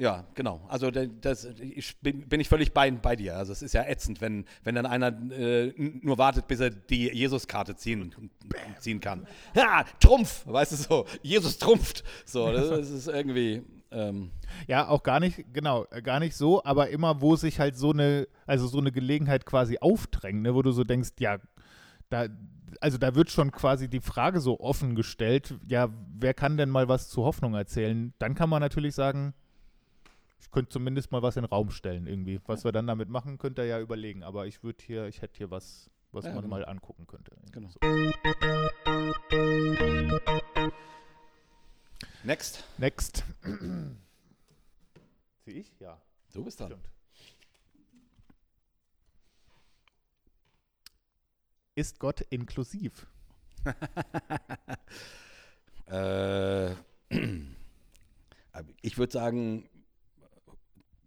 Ja, 0.02 0.26
genau. 0.34 0.62
Also 0.68 0.90
da- 0.90 1.06
das, 1.06 1.46
ich 1.46 1.96
bin, 2.00 2.28
bin 2.28 2.40
ich 2.40 2.50
völlig 2.50 2.74
bei, 2.74 2.90
bei 2.90 3.16
dir. 3.16 3.38
Also 3.38 3.52
es 3.52 3.62
ist 3.62 3.74
ja 3.74 3.84
ätzend, 3.84 4.20
wenn, 4.20 4.46
wenn 4.64 4.74
dann 4.74 4.88
einer 4.88 5.10
äh, 5.32 5.72
nur 5.78 6.18
wartet, 6.18 6.48
bis 6.48 6.60
er 6.60 6.72
die 6.72 7.12
Jesus-Karte 7.14 7.76
ziehen, 7.76 8.12
ziehen 8.80 9.00
kann. 9.00 9.28
Ja, 9.56 9.86
Trumpf, 10.00 10.44
weißt 10.48 10.72
du 10.72 10.76
so. 10.78 11.06
Jesus 11.22 11.60
trumpft. 11.60 12.04
So, 12.26 12.52
das, 12.52 12.70
das 12.70 12.90
ist 12.90 13.08
irgendwie. 13.10 13.62
Ähm, 13.92 14.32
Ja, 14.68 14.88
auch 14.88 15.04
gar 15.04 15.20
nicht, 15.20 15.54
genau, 15.54 15.86
gar 16.04 16.20
nicht 16.20 16.36
so, 16.36 16.64
aber 16.64 16.90
immer, 16.90 17.22
wo 17.22 17.36
sich 17.36 17.60
halt 17.60 17.78
so 17.78 17.92
eine, 17.92 18.28
also 18.48 18.66
so 18.66 18.80
eine 18.80 18.92
Gelegenheit 18.92 19.46
quasi 19.46 19.78
aufdrängt, 19.80 20.42
ne, 20.42 20.56
wo 20.56 20.64
du 20.64 20.72
so 20.72 20.84
denkst, 20.84 21.10
ja, 21.20 21.38
da, 22.10 22.26
also 22.80 22.98
da 22.98 23.14
wird 23.14 23.30
schon 23.30 23.52
quasi 23.52 23.88
die 23.88 24.00
Frage 24.00 24.40
so 24.40 24.60
offen 24.62 24.96
gestellt, 24.96 25.54
ja, 25.68 25.90
wer 26.18 26.34
kann 26.34 26.58
denn 26.58 26.70
mal 26.70 26.88
was 26.88 27.10
zu 27.10 27.24
Hoffnung 27.24 27.54
erzählen? 27.54 28.14
Dann 28.18 28.34
kann 28.34 28.50
man 28.50 28.62
natürlich 28.62 28.96
sagen, 28.96 29.34
ich 30.42 30.50
könnte 30.52 30.70
zumindest 30.70 31.12
mal 31.12 31.22
was 31.22 31.36
in 31.38 31.44
den 31.44 31.50
Raum 31.50 31.70
stellen 31.70 32.08
irgendwie. 32.08 32.42
Was 32.48 32.64
wir 32.64 32.72
dann 32.72 32.88
damit 32.88 33.10
machen, 33.10 33.38
könnt 33.38 33.60
ihr 33.60 33.66
ja 33.66 33.80
überlegen, 33.80 34.24
aber 34.24 34.48
ich 34.48 34.64
würde 34.64 34.84
hier, 34.84 35.06
ich 35.06 35.22
hätte 35.22 35.38
hier 35.38 35.52
was, 35.52 35.90
was 36.12 36.26
Ja, 36.26 36.34
man 36.34 36.44
genau. 36.44 36.56
mal 36.56 36.66
angucken 36.66 37.06
könnte. 37.08 37.36
Genau. 37.52 37.70
So. 37.70 37.80
next. 42.24 42.64
Next. 42.78 43.24
Sehe 45.46 45.54
ich? 45.54 45.80
Ja. 45.80 46.02
Du 46.34 46.44
bist 46.44 46.60
dran. 46.60 46.70
Stimmt. 46.70 46.90
Ist 51.76 52.00
Gott 52.00 52.22
inklusiv? 52.30 53.08
Äh, 55.88 56.72
ich 58.82 58.98
würde 58.98 59.12
sagen, 59.12 59.68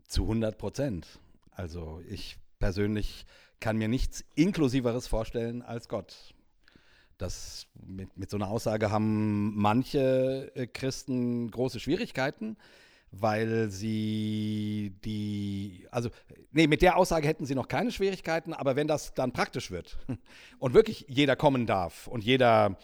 zu 0.06 0.22
100 0.22 0.58
Prozent. 0.58 1.06
Also 1.50 2.02
ich 2.08 2.36
persönlich 2.58 3.26
kann 3.60 3.76
mir 3.76 3.88
nichts 3.88 4.24
Inklusiveres 4.34 5.06
vorstellen 5.06 5.62
als 5.62 5.88
Gott. 5.88 6.34
Das, 7.18 7.66
mit, 7.86 8.16
mit 8.18 8.28
so 8.28 8.36
einer 8.36 8.48
Aussage 8.48 8.90
haben 8.90 9.54
manche 9.54 10.50
äh, 10.54 10.66
Christen 10.66 11.50
große 11.50 11.78
Schwierigkeiten, 11.78 12.56
weil 13.12 13.70
sie 13.70 14.96
die, 15.04 15.86
also, 15.90 16.10
nee, 16.50 16.66
mit 16.66 16.82
der 16.82 16.96
Aussage 16.96 17.28
hätten 17.28 17.46
sie 17.46 17.54
noch 17.54 17.68
keine 17.68 17.92
Schwierigkeiten, 17.92 18.52
aber 18.52 18.74
wenn 18.74 18.88
das 18.88 19.14
dann 19.14 19.32
praktisch 19.32 19.70
wird 19.70 19.96
und 20.58 20.74
wirklich 20.74 21.06
jeder 21.08 21.36
kommen 21.36 21.66
darf 21.66 22.08
und 22.08 22.24
jeder 22.24 22.76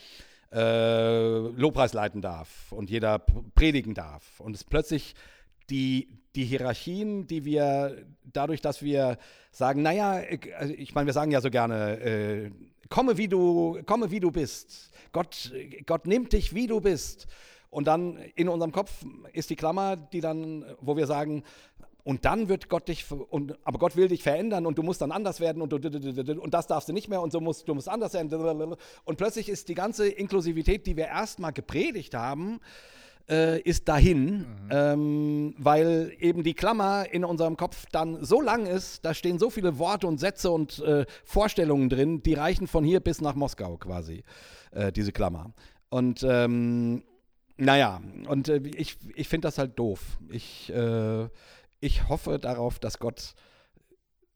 äh, 0.53 1.39
Lobpreis 1.39 1.93
leiten 1.93 2.23
darf 2.23 2.71
und 2.73 2.91
jeder 2.91 3.19
predigen 3.55 3.95
darf 3.95 4.41
und 4.41 4.55
es 4.55 4.65
plötzlich 4.65 5.15
die, 5.71 6.09
die 6.35 6.45
Hierarchien, 6.45 7.27
die 7.27 7.45
wir 7.45 8.05
dadurch, 8.25 8.61
dass 8.61 8.83
wir 8.83 9.19
sagen, 9.51 9.83
naja, 9.83 10.23
ich, 10.23 10.55
also 10.57 10.73
ich 10.75 10.95
meine, 10.95 11.07
wir 11.07 11.13
sagen 11.13 11.33
ja 11.33 11.41
so 11.41 11.51
gerne, 11.51 12.01
äh, 12.01 12.51
komme 12.89 13.17
wie 13.17 13.29
du, 13.29 13.81
komme 13.85 14.11
wie 14.11 14.21
du 14.21 14.31
bist. 14.31 14.91
Gott, 15.13 15.53
Gott 15.87 16.07
nimmt 16.07 16.33
dich, 16.33 16.55
wie 16.55 16.67
du 16.67 16.81
bist. 16.81 17.27
Und 17.71 17.87
dann 17.87 18.17
in 18.35 18.49
unserem 18.49 18.73
Kopf 18.73 19.05
ist 19.33 19.51
die 19.51 19.57
Klammer, 19.57 19.97
die 19.97 20.21
dann, 20.21 20.65
wo 20.81 20.97
wir 20.97 21.07
sagen, 21.07 21.45
und 22.03 22.25
dann 22.25 22.49
wird 22.49 22.69
Gott 22.69 22.89
dich, 22.89 23.07
und, 23.11 23.59
aber 23.65 23.79
Gott 23.79 23.95
will 23.95 24.09
dich 24.09 24.23
verändern 24.23 24.67
und 24.67 24.79
du 24.79 24.83
musst 24.83 25.03
dann 25.03 25.13
anders 25.13 25.39
werden 25.39 25.63
und, 25.63 25.71
du, 25.71 26.41
und 26.41 26.55
das 26.55 26.67
darfst 26.67 26.89
du 26.89 26.93
nicht 26.93 27.09
mehr 27.09 27.21
und 27.21 27.31
so 27.31 27.41
musst, 27.41 27.69
du 27.69 27.75
musst 27.75 27.89
anders 27.89 28.15
werden. 28.15 28.75
Und 29.05 29.17
plötzlich 29.17 29.49
ist 29.49 29.69
die 29.69 29.75
ganze 29.75 30.09
Inklusivität, 30.09 30.87
die 30.87 30.97
wir 30.97 31.07
erstmal 31.07 31.53
gepredigt 31.53 32.15
haben, 32.15 32.61
äh, 33.29 33.61
ist 33.61 33.89
dahin, 33.89 34.39
mhm. 34.39 34.47
ähm, 34.71 35.55
weil 35.59 36.13
eben 36.19 36.43
die 36.43 36.55
Klammer 36.55 37.07
in 37.13 37.25
unserem 37.25 37.57
Kopf 37.57 37.87
dann 37.93 38.25
so 38.25 38.41
lang 38.41 38.67
ist, 38.67 39.05
da 39.05 39.15
stehen 39.15 39.39
so 39.39 39.51
viele 39.51 39.79
Worte 39.79 40.07
und 40.07 40.19
Sätze 40.19 40.51
und 40.51 40.79
äh, 40.81 41.07
Vorstellungen 41.25 41.89
drin, 41.89 42.23
die 42.23 42.35
reichen 42.35 42.67
von 42.67 42.85
hier 42.85 43.01
bis 43.01 43.21
nach 43.21 43.35
Moskau 43.35 43.77
quasi, 43.77 44.25
äh, 44.73 44.93
diese 44.93 45.13
Klammer. 45.13 45.53
Und 45.89 46.25
ähm, 46.29 47.03
naja, 47.57 48.01
und 48.27 48.49
äh, 48.49 48.61
ich, 48.77 48.97
ich 49.15 49.29
finde 49.29 49.49
das 49.49 49.59
halt 49.59 49.79
doof. 49.79 50.19
Ich, 50.31 50.73
äh, 50.73 51.29
ich 51.81 52.09
hoffe 52.09 52.39
darauf, 52.39 52.79
dass 52.79 52.99
Gott 52.99 53.35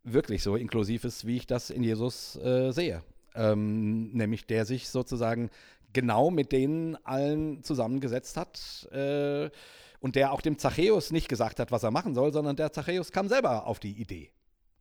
wirklich 0.03 0.43
so 0.43 0.57
inklusiv 0.57 1.05
ist, 1.05 1.27
wie 1.27 1.39
ich 1.39 1.47
das 1.47 1.71
in 1.71 1.83
Jesus 1.83 2.37
äh, 2.37 2.71
sehe. 2.73 3.03
Ähm, 3.35 4.13
nämlich 4.13 4.47
der 4.47 4.65
sich 4.65 4.89
sozusagen 4.89 5.51
genau 5.95 6.31
mit 6.31 6.53
denen 6.53 6.97
allen 7.05 7.63
zusammengesetzt 7.63 8.37
hat 8.37 8.89
äh, 8.93 9.49
und 10.01 10.17
der 10.17 10.33
auch 10.33 10.43
dem 10.43 10.59
Zachäus 10.59 11.11
nicht 11.11 11.29
gesagt 11.29 11.59
hat, 11.59 11.73
was 11.73 11.83
er 11.83 11.91
machen 11.91 12.15
soll, 12.15 12.33
sondern 12.33 12.57
der 12.57 12.73
Zachäus 12.73 13.11
kam 13.11 13.29
selber 13.29 13.67
auf 13.67 13.81
die 13.81 13.93
Idee. 13.93 14.31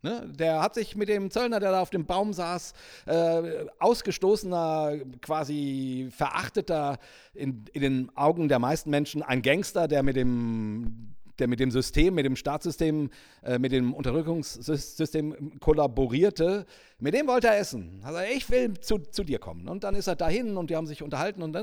Ne? 0.03 0.29
Der 0.37 0.61
hat 0.61 0.75
sich 0.75 0.97
mit 0.97 1.07
dem 1.07 1.31
Zöllner, 1.31 1.61
der 1.61 1.71
da 1.71 1.81
auf 1.81 1.89
dem 1.89 2.05
Baum 2.05 2.33
saß, 2.33 2.73
äh, 3.05 3.65
ausgestoßener, 3.79 4.97
quasi 5.21 6.09
verachteter, 6.11 6.99
in, 7.33 7.63
in 7.71 7.81
den 7.81 8.17
Augen 8.17 8.49
der 8.49 8.59
meisten 8.59 8.89
Menschen, 8.89 9.23
ein 9.23 9.41
Gangster, 9.41 9.87
der 9.87 10.03
mit 10.03 10.17
dem 10.17 11.15
der 11.39 11.47
mit 11.47 11.59
dem 11.59 11.71
System, 11.71 12.13
mit 12.13 12.25
dem 12.25 12.35
Staatssystem, 12.35 13.09
äh, 13.43 13.59
mit 13.59 13.71
dem 13.71 13.93
Unterdrückungssystem 13.93 15.59
kollaborierte, 15.59 16.65
mit 16.99 17.13
dem 17.13 17.27
wollte 17.27 17.47
er 17.47 17.57
essen. 17.57 18.01
Also 18.03 18.19
ich 18.19 18.49
will 18.49 18.79
zu, 18.79 18.99
zu 18.99 19.23
dir 19.23 19.39
kommen. 19.39 19.67
Und 19.67 19.83
dann 19.83 19.95
ist 19.95 20.07
er 20.07 20.15
dahin 20.15 20.57
und 20.57 20.69
die 20.69 20.75
haben 20.75 20.87
sich 20.87 21.01
unterhalten 21.01 21.41
und 21.41 21.55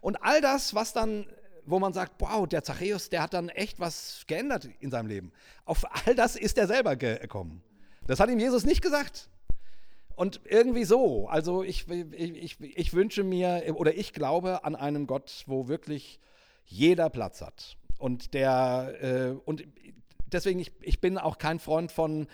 und 0.00 0.16
all 0.22 0.40
das, 0.40 0.74
was 0.74 0.92
dann 0.92 1.26
wo 1.66 1.80
man 1.80 1.92
sagt, 1.92 2.12
wow, 2.20 2.46
der 2.46 2.62
Zachäus, 2.62 3.10
der 3.10 3.22
hat 3.22 3.34
dann 3.34 3.48
echt 3.48 3.80
was 3.80 4.22
geändert 4.26 4.68
in 4.80 4.90
seinem 4.90 5.08
Leben. 5.08 5.32
Auf 5.64 5.84
all 6.06 6.14
das 6.14 6.36
ist 6.36 6.56
er 6.58 6.68
selber 6.68 6.96
gekommen. 6.96 7.60
Das 8.06 8.20
hat 8.20 8.30
ihm 8.30 8.38
Jesus 8.38 8.64
nicht 8.64 8.82
gesagt. 8.82 9.28
Und 10.14 10.40
irgendwie 10.44 10.84
so, 10.84 11.28
also 11.28 11.62
ich, 11.62 11.86
ich, 11.90 12.60
ich, 12.60 12.60
ich 12.60 12.94
wünsche 12.94 13.22
mir 13.22 13.74
oder 13.76 13.94
ich 13.94 14.14
glaube 14.14 14.64
an 14.64 14.74
einen 14.74 15.06
Gott, 15.06 15.44
wo 15.46 15.68
wirklich 15.68 16.20
jeder 16.64 17.10
Platz 17.10 17.42
hat. 17.42 17.76
Und 17.98 18.34
der, 18.34 18.94
äh, 19.00 19.30
und 19.44 19.64
deswegen, 20.26 20.60
ich, 20.60 20.72
ich 20.80 21.00
bin 21.00 21.18
auch 21.18 21.38
kein 21.38 21.58
Freund 21.58 21.92
von, 21.92 22.26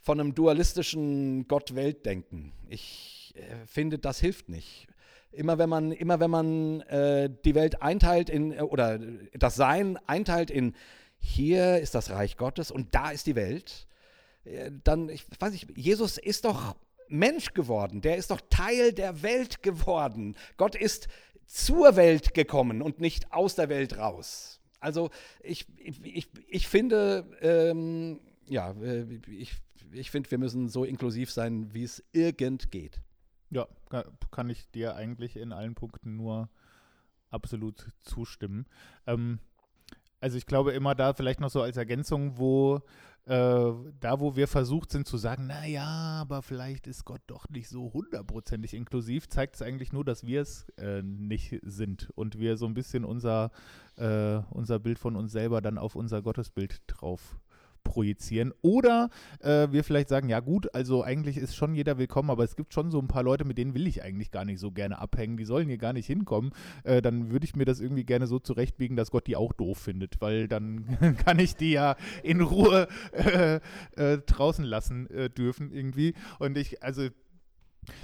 von 0.00 0.20
einem 0.20 0.34
dualistischen 0.34 1.46
Gott-Welt-Denken. 1.48 2.52
Ich 2.68 3.34
äh, 3.36 3.66
finde, 3.66 3.98
das 3.98 4.20
hilft 4.20 4.48
nicht. 4.48 4.88
Immer 5.30 5.58
wenn 5.58 5.68
man, 5.68 5.92
immer 5.92 6.20
wenn 6.20 6.30
man 6.30 6.80
äh, 6.82 7.30
die 7.44 7.54
Welt 7.54 7.82
einteilt 7.82 8.30
in, 8.30 8.52
äh, 8.52 8.62
oder 8.62 8.98
das 9.32 9.56
Sein 9.56 9.98
einteilt 10.06 10.50
in 10.50 10.74
hier 11.20 11.78
ist 11.78 11.94
das 11.94 12.10
Reich 12.10 12.36
Gottes 12.36 12.70
und 12.70 12.94
da 12.94 13.10
ist 13.10 13.26
die 13.26 13.34
Welt, 13.34 13.86
äh, 14.44 14.70
dann, 14.84 15.08
ich 15.08 15.24
weiß 15.38 15.52
nicht, 15.52 15.68
Jesus 15.76 16.16
ist 16.16 16.44
doch 16.44 16.76
Mensch 17.08 17.54
geworden, 17.54 18.00
der 18.00 18.16
ist 18.16 18.30
doch 18.30 18.40
Teil 18.50 18.92
der 18.92 19.22
Welt 19.22 19.62
geworden. 19.62 20.36
Gott 20.56 20.74
ist 20.74 21.08
zur 21.46 21.96
Welt 21.96 22.34
gekommen 22.34 22.82
und 22.82 23.00
nicht 23.00 23.32
aus 23.32 23.54
der 23.54 23.68
Welt 23.68 23.98
raus. 23.98 24.57
Also 24.80 25.10
ich, 25.42 25.66
ich, 25.76 26.28
ich 26.48 26.68
finde, 26.68 27.26
ähm, 27.40 28.20
ja, 28.46 28.72
äh, 28.72 29.04
ich, 29.28 29.54
ich 29.92 30.10
finde, 30.10 30.30
wir 30.30 30.38
müssen 30.38 30.68
so 30.68 30.84
inklusiv 30.84 31.30
sein, 31.30 31.72
wie 31.74 31.82
es 31.82 32.04
irgend 32.12 32.70
geht. 32.70 33.00
Ja, 33.50 33.66
kann 34.30 34.50
ich 34.50 34.70
dir 34.70 34.94
eigentlich 34.94 35.36
in 35.36 35.52
allen 35.52 35.74
Punkten 35.74 36.16
nur 36.16 36.50
absolut 37.30 37.88
zustimmen. 38.02 38.66
Ähm, 39.06 39.40
also 40.20 40.36
ich 40.36 40.46
glaube 40.46 40.72
immer 40.72 40.94
da 40.94 41.12
vielleicht 41.14 41.40
noch 41.40 41.50
so 41.50 41.62
als 41.62 41.76
Ergänzung, 41.76 42.38
wo 42.38 42.82
äh, 43.28 43.72
da, 44.00 44.20
wo 44.20 44.36
wir 44.36 44.48
versucht 44.48 44.90
sind 44.90 45.06
zu 45.06 45.18
sagen, 45.18 45.46
naja, 45.46 45.84
aber 45.84 46.40
vielleicht 46.40 46.86
ist 46.86 47.04
Gott 47.04 47.20
doch 47.26 47.48
nicht 47.50 47.68
so 47.68 47.92
hundertprozentig 47.92 48.72
inklusiv, 48.72 49.28
zeigt 49.28 49.56
es 49.56 49.62
eigentlich 49.62 49.92
nur, 49.92 50.04
dass 50.04 50.26
wir 50.26 50.40
es 50.40 50.66
äh, 50.78 51.02
nicht 51.02 51.60
sind 51.62 52.08
und 52.14 52.38
wir 52.38 52.56
so 52.56 52.64
ein 52.66 52.72
bisschen 52.72 53.04
unser, 53.04 53.50
äh, 53.96 54.38
unser 54.50 54.78
Bild 54.78 54.98
von 54.98 55.14
uns 55.14 55.32
selber 55.32 55.60
dann 55.60 55.76
auf 55.76 55.94
unser 55.94 56.22
Gottesbild 56.22 56.80
drauf 56.86 57.36
projizieren. 57.84 58.52
Oder 58.62 59.10
äh, 59.40 59.68
wir 59.70 59.84
vielleicht 59.84 60.08
sagen, 60.08 60.28
ja 60.28 60.40
gut, 60.40 60.74
also 60.74 61.02
eigentlich 61.02 61.36
ist 61.36 61.56
schon 61.56 61.74
jeder 61.74 61.98
willkommen, 61.98 62.30
aber 62.30 62.44
es 62.44 62.56
gibt 62.56 62.74
schon 62.74 62.90
so 62.90 62.98
ein 62.98 63.08
paar 63.08 63.22
Leute, 63.22 63.44
mit 63.44 63.58
denen 63.58 63.74
will 63.74 63.86
ich 63.86 64.02
eigentlich 64.02 64.30
gar 64.30 64.44
nicht 64.44 64.60
so 64.60 64.70
gerne 64.70 64.98
abhängen, 64.98 65.36
die 65.36 65.44
sollen 65.44 65.68
hier 65.68 65.78
gar 65.78 65.92
nicht 65.92 66.06
hinkommen. 66.06 66.52
Äh, 66.84 67.02
dann 67.02 67.30
würde 67.30 67.44
ich 67.44 67.56
mir 67.56 67.64
das 67.64 67.80
irgendwie 67.80 68.04
gerne 68.04 68.26
so 68.26 68.38
zurechtbiegen, 68.38 68.96
dass 68.96 69.10
Gott 69.10 69.26
die 69.26 69.36
auch 69.36 69.52
doof 69.52 69.78
findet, 69.78 70.20
weil 70.20 70.48
dann 70.48 71.16
kann 71.24 71.38
ich 71.38 71.56
die 71.56 71.72
ja 71.72 71.96
in 72.22 72.40
Ruhe 72.40 72.88
äh, 73.12 73.60
äh 73.96 74.18
draußen 74.18 74.64
lassen 74.64 75.08
äh, 75.10 75.30
dürfen 75.30 75.70
irgendwie. 75.70 76.14
Und 76.38 76.56
ich, 76.56 76.82
also 76.82 77.08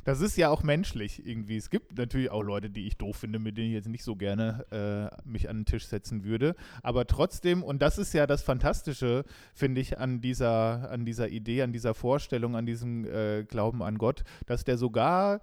das 0.04 0.20
ist 0.20 0.36
ja 0.36 0.50
auch 0.50 0.62
menschlich 0.62 1.26
irgendwie. 1.26 1.56
Es 1.56 1.70
gibt 1.70 1.96
natürlich 1.96 2.30
auch 2.30 2.42
Leute, 2.42 2.70
die 2.70 2.86
ich 2.86 2.96
doof 2.96 3.16
finde, 3.16 3.38
mit 3.38 3.56
denen 3.56 3.68
ich 3.68 3.74
jetzt 3.74 3.88
nicht 3.88 4.04
so 4.04 4.16
gerne 4.16 4.64
äh, 4.70 5.28
mich 5.28 5.48
an 5.48 5.58
den 5.58 5.64
Tisch 5.66 5.86
setzen 5.86 6.24
würde. 6.24 6.54
Aber 6.82 7.06
trotzdem, 7.06 7.62
und 7.62 7.82
das 7.82 7.98
ist 7.98 8.12
ja 8.14 8.26
das 8.26 8.42
Fantastische, 8.42 9.24
finde 9.54 9.80
ich, 9.80 9.98
an 9.98 10.20
dieser, 10.20 10.90
an 10.90 11.04
dieser 11.04 11.28
Idee, 11.28 11.62
an 11.62 11.72
dieser 11.72 11.94
Vorstellung, 11.94 12.56
an 12.56 12.66
diesem 12.66 13.04
äh, 13.04 13.44
Glauben 13.44 13.82
an 13.82 13.98
Gott, 13.98 14.24
dass 14.46 14.64
der 14.64 14.78
sogar 14.78 15.40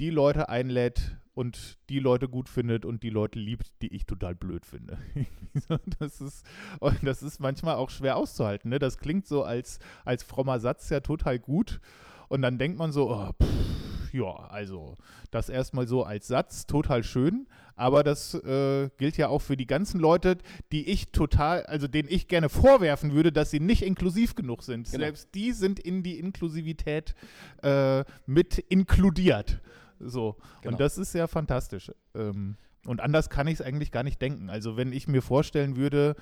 die 0.00 0.10
Leute 0.10 0.48
einlädt 0.48 1.16
und 1.34 1.78
die 1.88 1.98
Leute 1.98 2.28
gut 2.28 2.48
findet 2.48 2.84
und 2.84 3.02
die 3.02 3.10
Leute 3.10 3.38
liebt, 3.38 3.82
die 3.82 3.92
ich 3.92 4.06
total 4.06 4.34
blöd 4.34 4.64
finde. 4.64 4.98
das, 5.98 6.20
ist, 6.20 6.44
und 6.78 6.98
das 7.02 7.22
ist 7.22 7.40
manchmal 7.40 7.74
auch 7.74 7.90
schwer 7.90 8.16
auszuhalten. 8.16 8.70
Ne? 8.70 8.78
Das 8.78 8.98
klingt 8.98 9.26
so 9.26 9.42
als, 9.42 9.78
als 10.04 10.22
frommer 10.22 10.60
Satz 10.60 10.88
ja 10.90 11.00
total 11.00 11.38
gut. 11.38 11.80
Und 12.28 12.42
dann 12.42 12.58
denkt 12.58 12.78
man 12.78 12.92
so, 12.92 13.10
oh, 13.10 13.30
pff, 13.42 14.12
ja, 14.14 14.32
also 14.48 14.94
das 15.30 15.48
erstmal 15.48 15.88
so 15.88 16.04
als 16.04 16.28
Satz, 16.28 16.66
total 16.66 17.02
schön. 17.02 17.46
Aber 17.76 18.04
das 18.04 18.34
äh, 18.34 18.88
gilt 18.96 19.16
ja 19.16 19.26
auch 19.28 19.42
für 19.42 19.56
die 19.56 19.66
ganzen 19.66 19.98
Leute, 19.98 20.38
die 20.70 20.88
ich 20.88 21.10
total, 21.10 21.64
also 21.64 21.88
denen 21.88 22.08
ich 22.08 22.28
gerne 22.28 22.48
vorwerfen 22.48 23.12
würde, 23.12 23.32
dass 23.32 23.50
sie 23.50 23.58
nicht 23.58 23.82
inklusiv 23.82 24.36
genug 24.36 24.62
sind. 24.62 24.90
Genau. 24.90 25.04
Selbst 25.04 25.34
die 25.34 25.50
sind 25.52 25.80
in 25.80 26.04
die 26.04 26.20
Inklusivität 26.20 27.16
äh, 27.62 28.04
mit 28.26 28.58
inkludiert. 28.58 29.60
So. 29.98 30.36
Genau. 30.62 30.72
Und 30.72 30.80
das 30.80 30.98
ist 30.98 31.14
ja 31.14 31.26
fantastisch. 31.26 31.90
Ähm, 32.14 32.56
und 32.86 33.00
anders 33.00 33.30
kann 33.30 33.48
ich 33.48 33.54
es 33.54 33.62
eigentlich 33.62 33.90
gar 33.90 34.04
nicht 34.04 34.22
denken. 34.22 34.50
Also 34.50 34.76
wenn 34.76 34.92
ich 34.92 35.08
mir 35.08 35.22
vorstellen 35.22 35.76
würde, 35.76 36.14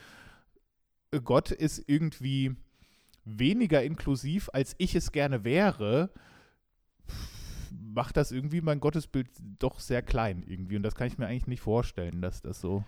Gott 1.24 1.50
ist 1.50 1.82
irgendwie 1.86 2.56
weniger 3.24 3.82
inklusiv, 3.82 4.50
als 4.52 4.74
ich 4.78 4.94
es 4.94 5.12
gerne 5.12 5.44
wäre, 5.44 6.10
macht 7.70 8.16
das 8.16 8.32
irgendwie 8.32 8.60
mein 8.60 8.80
Gottesbild 8.80 9.28
doch 9.58 9.80
sehr 9.80 10.02
klein 10.02 10.42
irgendwie. 10.46 10.76
Und 10.76 10.82
das 10.82 10.94
kann 10.94 11.06
ich 11.06 11.18
mir 11.18 11.26
eigentlich 11.26 11.46
nicht 11.46 11.60
vorstellen, 11.60 12.22
dass 12.22 12.40
das 12.42 12.60
so 12.60 12.84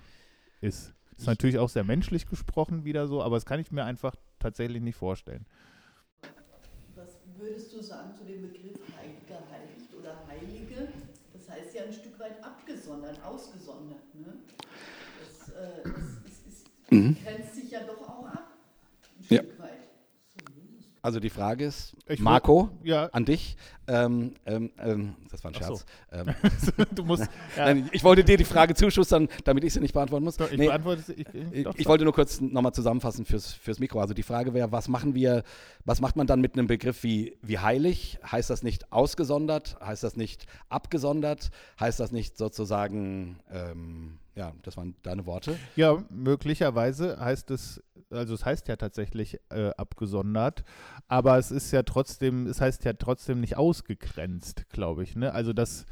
ist. 0.60 0.94
Ist 1.16 1.26
natürlich 1.26 1.58
auch 1.58 1.68
sehr 1.68 1.84
menschlich 1.84 2.26
gesprochen 2.26 2.84
wieder 2.84 3.06
so, 3.06 3.22
aber 3.22 3.36
das 3.36 3.46
kann 3.46 3.60
ich 3.60 3.70
mir 3.70 3.84
einfach 3.84 4.16
tatsächlich 4.40 4.82
nicht 4.82 4.96
vorstellen. 4.96 5.46
Was 6.96 7.18
würdest 7.38 7.72
du 7.72 7.82
sagen 7.82 8.12
zu 8.12 8.24
dem 8.24 8.42
Begriff 8.42 8.80
Heiliger, 8.98 9.40
Heiligt 9.50 9.94
oder 9.94 10.16
Heilige? 10.26 10.88
Das 11.32 11.48
heißt 11.48 11.74
ja 11.74 11.84
ein 11.84 11.92
Stück 11.92 12.18
weit 12.18 12.42
abgesondert, 12.42 13.22
ausgesondert. 13.24 14.14
Ne? 14.14 14.34
Das, 15.20 15.48
äh, 15.50 15.82
das, 15.84 15.92
das 16.24 16.52
ist, 16.52 16.66
mhm. 16.90 17.16
grenzt 17.22 17.54
sich 17.54 17.70
ja 17.70 17.84
doch 17.84 18.08
auch 18.08 18.26
ab. 18.26 18.50
Ein 19.18 19.24
Stück 19.24 19.38
ja. 19.38 19.62
weit. 19.62 19.63
Also 21.04 21.20
die 21.20 21.28
Frage 21.28 21.66
ist, 21.66 21.94
Ich 22.08 22.18
Marco, 22.18 22.70
Ja. 22.82 23.10
an 23.12 23.26
dich. 23.26 23.58
Ähm, 23.86 24.34
ähm, 24.46 24.70
ähm, 24.78 25.14
das 25.30 25.44
war 25.44 25.50
ein 25.50 25.54
so. 25.54 25.60
Scherz. 25.60 25.86
Ähm, 26.12 26.86
du 26.94 27.04
musst. 27.04 27.24
Ja, 27.56 27.66
Nein, 27.66 27.88
ich 27.92 28.02
wollte 28.02 28.24
dir 28.24 28.36
die 28.36 28.44
Frage 28.44 28.74
zuschustern, 28.74 29.28
damit 29.44 29.64
ich 29.64 29.72
sie 29.72 29.80
nicht 29.80 29.94
beantworten 29.94 30.24
muss. 30.24 30.36
doch, 30.36 30.50
ich 30.50 30.58
Nee, 30.58 30.66
beantworte 30.66 31.02
sie. 31.02 31.12
Ich, 31.12 31.26
ich, 31.52 31.64
doch, 31.64 31.74
ich 31.76 31.86
wollte 31.86 32.04
nur 32.04 32.12
kurz 32.12 32.40
nochmal 32.40 32.72
zusammenfassen 32.72 33.24
fürs, 33.24 33.52
fürs 33.52 33.78
Mikro. 33.78 34.00
Also 34.00 34.14
die 34.14 34.22
Frage 34.22 34.54
wäre, 34.54 34.72
was 34.72 34.88
machen 34.88 35.14
wir, 35.14 35.44
was 35.84 36.00
macht 36.00 36.16
man 36.16 36.26
dann 36.26 36.40
mit 36.40 36.54
einem 36.54 36.66
Begriff 36.66 37.02
wie, 37.02 37.36
wie 37.42 37.58
heilig? 37.58 38.18
Heißt 38.30 38.50
das 38.50 38.62
nicht 38.62 38.92
ausgesondert? 38.92 39.78
Heißt 39.80 40.02
das 40.02 40.16
nicht 40.16 40.46
abgesondert? 40.68 41.50
Heißt 41.78 42.00
das 42.00 42.10
nicht 42.12 42.36
sozusagen, 42.36 43.38
ähm, 43.52 44.18
ja, 44.34 44.52
das 44.62 44.76
waren 44.76 44.96
deine 45.02 45.26
Worte. 45.26 45.56
Ja, 45.76 46.02
möglicherweise 46.10 47.18
heißt 47.20 47.50
es, 47.52 47.82
also 48.10 48.34
es 48.34 48.44
heißt 48.44 48.68
ja 48.68 48.76
tatsächlich 48.76 49.38
äh, 49.50 49.70
abgesondert, 49.76 50.64
aber 51.08 51.38
es 51.38 51.50
ist 51.50 51.70
ja 51.70 51.82
trotzdem, 51.82 52.46
es 52.46 52.60
heißt 52.60 52.84
ja 52.84 52.94
trotzdem 52.94 53.40
nicht 53.40 53.56
ausgegrenzt, 53.74 54.68
glaube 54.70 55.02
ich. 55.02 55.16
Ne? 55.16 55.32
Also 55.32 55.52
das, 55.52 55.84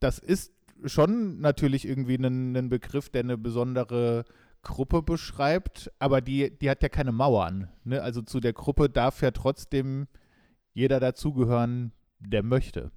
das 0.00 0.18
ist 0.18 0.52
schon 0.86 1.40
natürlich 1.40 1.86
irgendwie 1.86 2.16
ein, 2.16 2.56
ein 2.56 2.68
Begriff, 2.70 3.10
der 3.10 3.22
eine 3.22 3.36
besondere 3.36 4.24
Gruppe 4.62 5.02
beschreibt, 5.02 5.92
aber 5.98 6.22
die, 6.22 6.58
die 6.58 6.70
hat 6.70 6.82
ja 6.82 6.88
keine 6.88 7.12
Mauern. 7.12 7.68
Ne? 7.84 8.00
Also 8.00 8.22
zu 8.22 8.40
der 8.40 8.54
Gruppe 8.54 8.88
darf 8.88 9.20
ja 9.20 9.30
trotzdem 9.30 10.06
jeder 10.72 10.98
dazugehören, 10.98 11.92
der 12.18 12.42
möchte, 12.42 12.90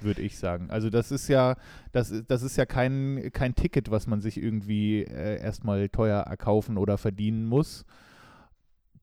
würde 0.00 0.22
ich 0.22 0.38
sagen. 0.38 0.70
Also 0.70 0.88
das 0.88 1.10
ist 1.10 1.26
ja, 1.26 1.56
das, 1.90 2.14
das 2.28 2.42
ist 2.42 2.56
ja 2.56 2.64
kein, 2.64 3.30
kein 3.32 3.56
Ticket, 3.56 3.90
was 3.90 4.06
man 4.06 4.20
sich 4.20 4.40
irgendwie 4.40 5.02
äh, 5.02 5.40
erstmal 5.40 5.88
teuer 5.88 6.20
erkaufen 6.20 6.78
oder 6.78 6.96
verdienen 6.96 7.44
muss. 7.44 7.84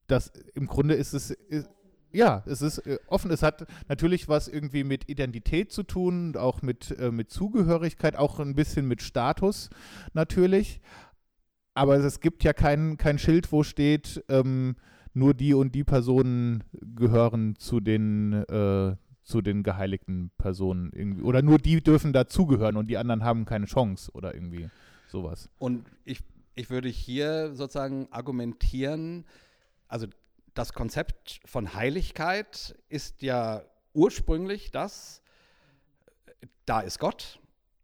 Das 0.06 0.32
im 0.54 0.66
Grunde 0.66 0.94
ist 0.94 1.12
es, 1.12 1.30
ist, 1.30 1.68
ja, 2.16 2.42
es 2.46 2.62
ist 2.62 2.78
äh, 2.78 2.98
offen. 3.06 3.30
Es 3.30 3.42
hat 3.42 3.66
natürlich 3.88 4.28
was 4.28 4.48
irgendwie 4.48 4.84
mit 4.84 5.08
Identität 5.08 5.70
zu 5.70 5.82
tun, 5.82 6.34
auch 6.36 6.62
mit, 6.62 6.98
äh, 6.98 7.10
mit 7.10 7.30
Zugehörigkeit, 7.30 8.16
auch 8.16 8.40
ein 8.40 8.54
bisschen 8.54 8.88
mit 8.88 9.02
Status 9.02 9.70
natürlich. 10.14 10.80
Aber 11.74 11.96
es 11.96 12.20
gibt 12.20 12.42
ja 12.42 12.54
kein, 12.54 12.96
kein 12.96 13.18
Schild, 13.18 13.52
wo 13.52 13.62
steht, 13.62 14.24
ähm, 14.28 14.76
nur 15.12 15.34
die 15.34 15.52
und 15.54 15.74
die 15.74 15.84
Personen 15.84 16.64
gehören 16.72 17.56
zu 17.56 17.80
den, 17.80 18.32
äh, 18.32 18.96
zu 19.22 19.42
den 19.42 19.62
geheiligten 19.62 20.30
Personen 20.38 20.90
irgendwie. 20.94 21.22
Oder 21.22 21.42
nur 21.42 21.58
die 21.58 21.82
dürfen 21.82 22.14
dazugehören 22.14 22.76
und 22.76 22.88
die 22.88 22.96
anderen 22.96 23.24
haben 23.24 23.44
keine 23.44 23.66
Chance 23.66 24.10
oder 24.12 24.34
irgendwie 24.34 24.70
sowas. 25.08 25.50
Und 25.58 25.84
ich, 26.04 26.20
ich 26.54 26.70
würde 26.70 26.88
hier 26.88 27.54
sozusagen 27.54 28.08
argumentieren, 28.10 29.26
also 29.88 30.06
das 30.56 30.72
Konzept 30.72 31.40
von 31.44 31.74
Heiligkeit 31.74 32.74
ist 32.88 33.22
ja 33.22 33.62
ursprünglich 33.92 34.70
das, 34.70 35.22
da 36.64 36.80
ist 36.80 36.98
Gott 36.98 37.38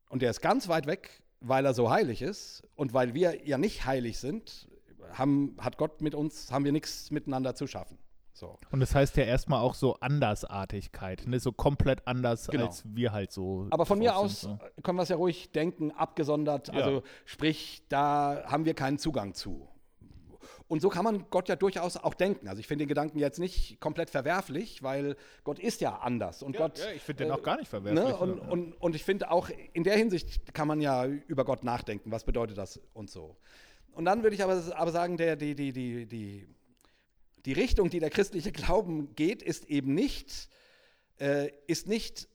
und 0.08 0.22
der 0.22 0.30
ist 0.30 0.40
ganz 0.40 0.68
weit 0.68 0.86
weg, 0.86 1.22
weil 1.40 1.64
er 1.64 1.74
so 1.74 1.90
heilig 1.90 2.22
ist 2.22 2.62
und 2.74 2.94
weil 2.94 3.14
wir 3.14 3.46
ja 3.46 3.58
nicht 3.58 3.84
heilig 3.84 4.18
sind, 4.18 4.68
haben, 5.12 5.56
hat 5.58 5.76
Gott 5.76 6.00
mit 6.00 6.14
uns, 6.14 6.50
haben 6.50 6.64
wir 6.64 6.72
nichts 6.72 7.10
miteinander 7.10 7.54
zu 7.54 7.66
schaffen. 7.66 7.98
So. 8.32 8.58
Und 8.70 8.80
das 8.80 8.94
heißt 8.94 9.16
ja 9.18 9.24
erstmal 9.24 9.60
auch 9.60 9.74
so 9.74 9.96
Andersartigkeit, 10.00 11.26
ne? 11.26 11.38
so 11.38 11.52
komplett 11.52 12.06
anders, 12.06 12.48
Genau. 12.48 12.66
als 12.66 12.82
wir 12.86 13.12
halt 13.12 13.30
so. 13.30 13.66
Aber 13.70 13.84
von 13.84 13.98
mir 13.98 14.16
aus 14.16 14.42
sind, 14.42 14.58
können 14.82 14.96
wir 14.96 15.02
es 15.02 15.10
ja 15.10 15.16
ruhig 15.16 15.52
denken, 15.52 15.90
abgesondert, 15.90 16.68
Ja. 16.68 16.74
also 16.74 17.02
sprich, 17.26 17.82
da 17.90 18.44
haben 18.46 18.64
wir 18.64 18.72
keinen 18.74 18.98
Zugang 18.98 19.34
zu. 19.34 19.68
Und 20.72 20.80
so 20.80 20.88
kann 20.88 21.04
man 21.04 21.26
Gott 21.28 21.50
ja 21.50 21.56
durchaus 21.56 21.98
auch 21.98 22.14
denken. 22.14 22.48
Also 22.48 22.58
ich 22.58 22.66
finde 22.66 22.84
den 22.84 22.88
Gedanken 22.88 23.18
jetzt 23.18 23.38
nicht 23.38 23.78
komplett 23.78 24.08
verwerflich, 24.08 24.82
weil 24.82 25.16
Gott 25.44 25.58
ist 25.58 25.82
ja 25.82 25.98
anders. 25.98 26.42
Und 26.42 26.54
Ja, 26.54 26.60
Gott, 26.60 26.78
ja, 26.78 26.92
ich 26.92 27.02
finde 27.02 27.24
den 27.24 27.30
äh, 27.30 27.34
auch 27.34 27.42
gar 27.42 27.58
nicht 27.58 27.68
verwerflich. 27.68 28.02
Ne? 28.02 28.16
Und, 28.16 28.38
und, 28.38 28.72
und 28.80 28.94
ich 28.94 29.04
finde 29.04 29.30
auch, 29.30 29.50
in 29.74 29.84
der 29.84 29.98
Hinsicht 29.98 30.54
kann 30.54 30.66
man 30.66 30.80
ja 30.80 31.04
über 31.04 31.44
Gott 31.44 31.62
nachdenken, 31.62 32.10
was 32.10 32.24
bedeutet 32.24 32.56
das 32.56 32.80
und 32.94 33.10
so. 33.10 33.36
Und 33.92 34.06
dann 34.06 34.22
würde 34.22 34.34
ich 34.34 34.42
aber, 34.42 34.62
aber 34.74 34.92
sagen, 34.92 35.18
der, 35.18 35.36
die, 35.36 35.54
die, 35.54 35.74
die, 35.74 36.06
die, 36.06 36.48
die 37.44 37.52
Richtung, 37.52 37.90
die 37.90 38.00
der 38.00 38.08
christliche 38.08 38.50
Glauben 38.50 39.14
geht, 39.14 39.42
ist 39.42 39.66
eben 39.66 39.92
nicht, 39.92 40.48
äh, 41.20 41.50
ist 41.66 41.86
nicht 41.86 42.28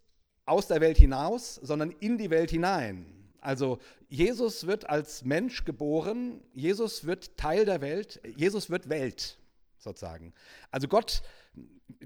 aus 0.45 0.67
der 0.67 0.79
Welt 0.79 0.99
hinaus, 0.99 1.55
sondern 1.55 1.89
in 1.89 2.19
die 2.19 2.29
Welt 2.29 2.51
hinein. 2.51 3.16
Also 3.47 3.79
Jesus 4.09 4.67
wird 4.67 4.89
als 4.89 5.23
Mensch 5.23 5.63
geboren, 5.63 6.41
Jesus 6.53 7.05
wird 7.05 7.37
Teil 7.37 7.63
der 7.63 7.79
Welt, 7.79 8.19
Jesus 8.35 8.69
wird 8.69 8.89
Welt 8.89 9.37
sozusagen. 9.77 10.33
Also 10.69 10.89
Gott, 10.89 11.21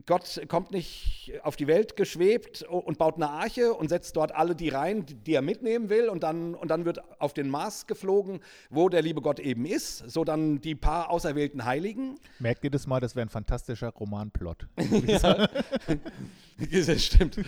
Gott 0.05 0.39
kommt 0.47 0.69
nicht 0.69 1.34
auf 1.41 1.55
die 1.55 1.65
Welt 1.65 1.95
geschwebt 1.95 2.61
und 2.61 2.99
baut 2.99 3.15
eine 3.15 3.31
Arche 3.31 3.73
und 3.73 3.89
setzt 3.89 4.15
dort 4.18 4.35
alle 4.35 4.55
die 4.55 4.69
rein, 4.69 5.03
die 5.07 5.34
er 5.34 5.41
mitnehmen 5.41 5.89
will 5.89 6.09
und 6.09 6.22
dann, 6.22 6.53
und 6.53 6.68
dann 6.68 6.85
wird 6.85 6.99
auf 7.19 7.34
den 7.34 7.49
Mars 7.49 7.88
geflogen, 7.88 8.41
wo 8.69 8.88
der 8.88 9.01
liebe 9.01 9.23
Gott 9.23 9.39
eben 9.39 9.65
ist, 9.65 10.11
so 10.11 10.23
dann 10.23 10.61
die 10.61 10.76
paar 10.76 11.09
auserwählten 11.09 11.65
Heiligen. 11.65 12.19
Merkt 12.38 12.63
ihr 12.65 12.69
das 12.69 12.85
mal, 12.85 12.99
das 12.99 13.15
wäre 13.15 13.26
ein 13.26 13.30
fantastischer 13.30 13.89
Romanplot. 13.89 14.68
Das 16.72 17.03
stimmt. 17.03 17.39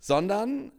Sondern 0.00 0.72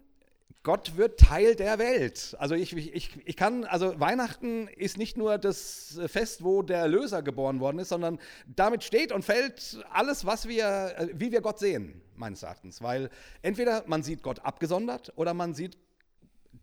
Gott 0.68 0.98
wird 0.98 1.18
Teil 1.18 1.56
der 1.56 1.80
Welt. 1.80 2.36
Also 2.40 2.54
ich, 2.54 2.76
ich, 2.76 3.12
ich 3.24 3.36
kann, 3.38 3.64
also 3.64 3.98
Weihnachten 4.02 4.68
ist 4.68 4.98
nicht 4.98 5.16
nur 5.16 5.38
das 5.38 5.98
Fest, 6.08 6.44
wo 6.44 6.62
der 6.62 6.80
Erlöser 6.80 7.22
geboren 7.22 7.62
worden 7.62 7.80
ist, 7.80 7.88
sondern 7.88 8.20
damit 8.54 8.84
steht 8.84 9.14
und 9.14 9.24
fällt 9.24 9.80
alles, 9.90 10.26
was 10.26 10.46
wir, 10.50 10.94
äh, 10.98 11.08
wie 11.14 11.32
wir 11.32 11.40
Gott 11.40 11.58
sehen, 11.58 12.02
meines 12.18 12.44
Erachtens. 12.44 12.82
Weil 12.82 13.10
entweder 13.42 13.86
man 13.88 14.04
sieht 14.04 14.22
Gott 14.22 14.40
abgesondert 14.40 15.14
oder 15.16 15.34
man 15.34 15.54
sieht 15.54 15.78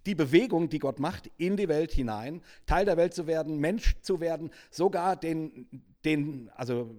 die 0.05 0.15
Bewegung, 0.15 0.69
die 0.69 0.81
Gott 0.81 0.99
macht, 0.99 1.31
in 1.39 1.57
die 1.57 1.69
Welt 1.69 1.91
hinein, 1.91 2.43
Teil 2.67 2.85
der 2.85 2.99
Welt 2.99 3.15
zu 3.15 3.27
werden, 3.27 3.57
Mensch 3.57 3.97
zu 4.03 4.21
werden, 4.21 4.51
sogar 4.71 5.17
den, 5.17 5.67
den, 6.05 6.51
also 6.57 6.95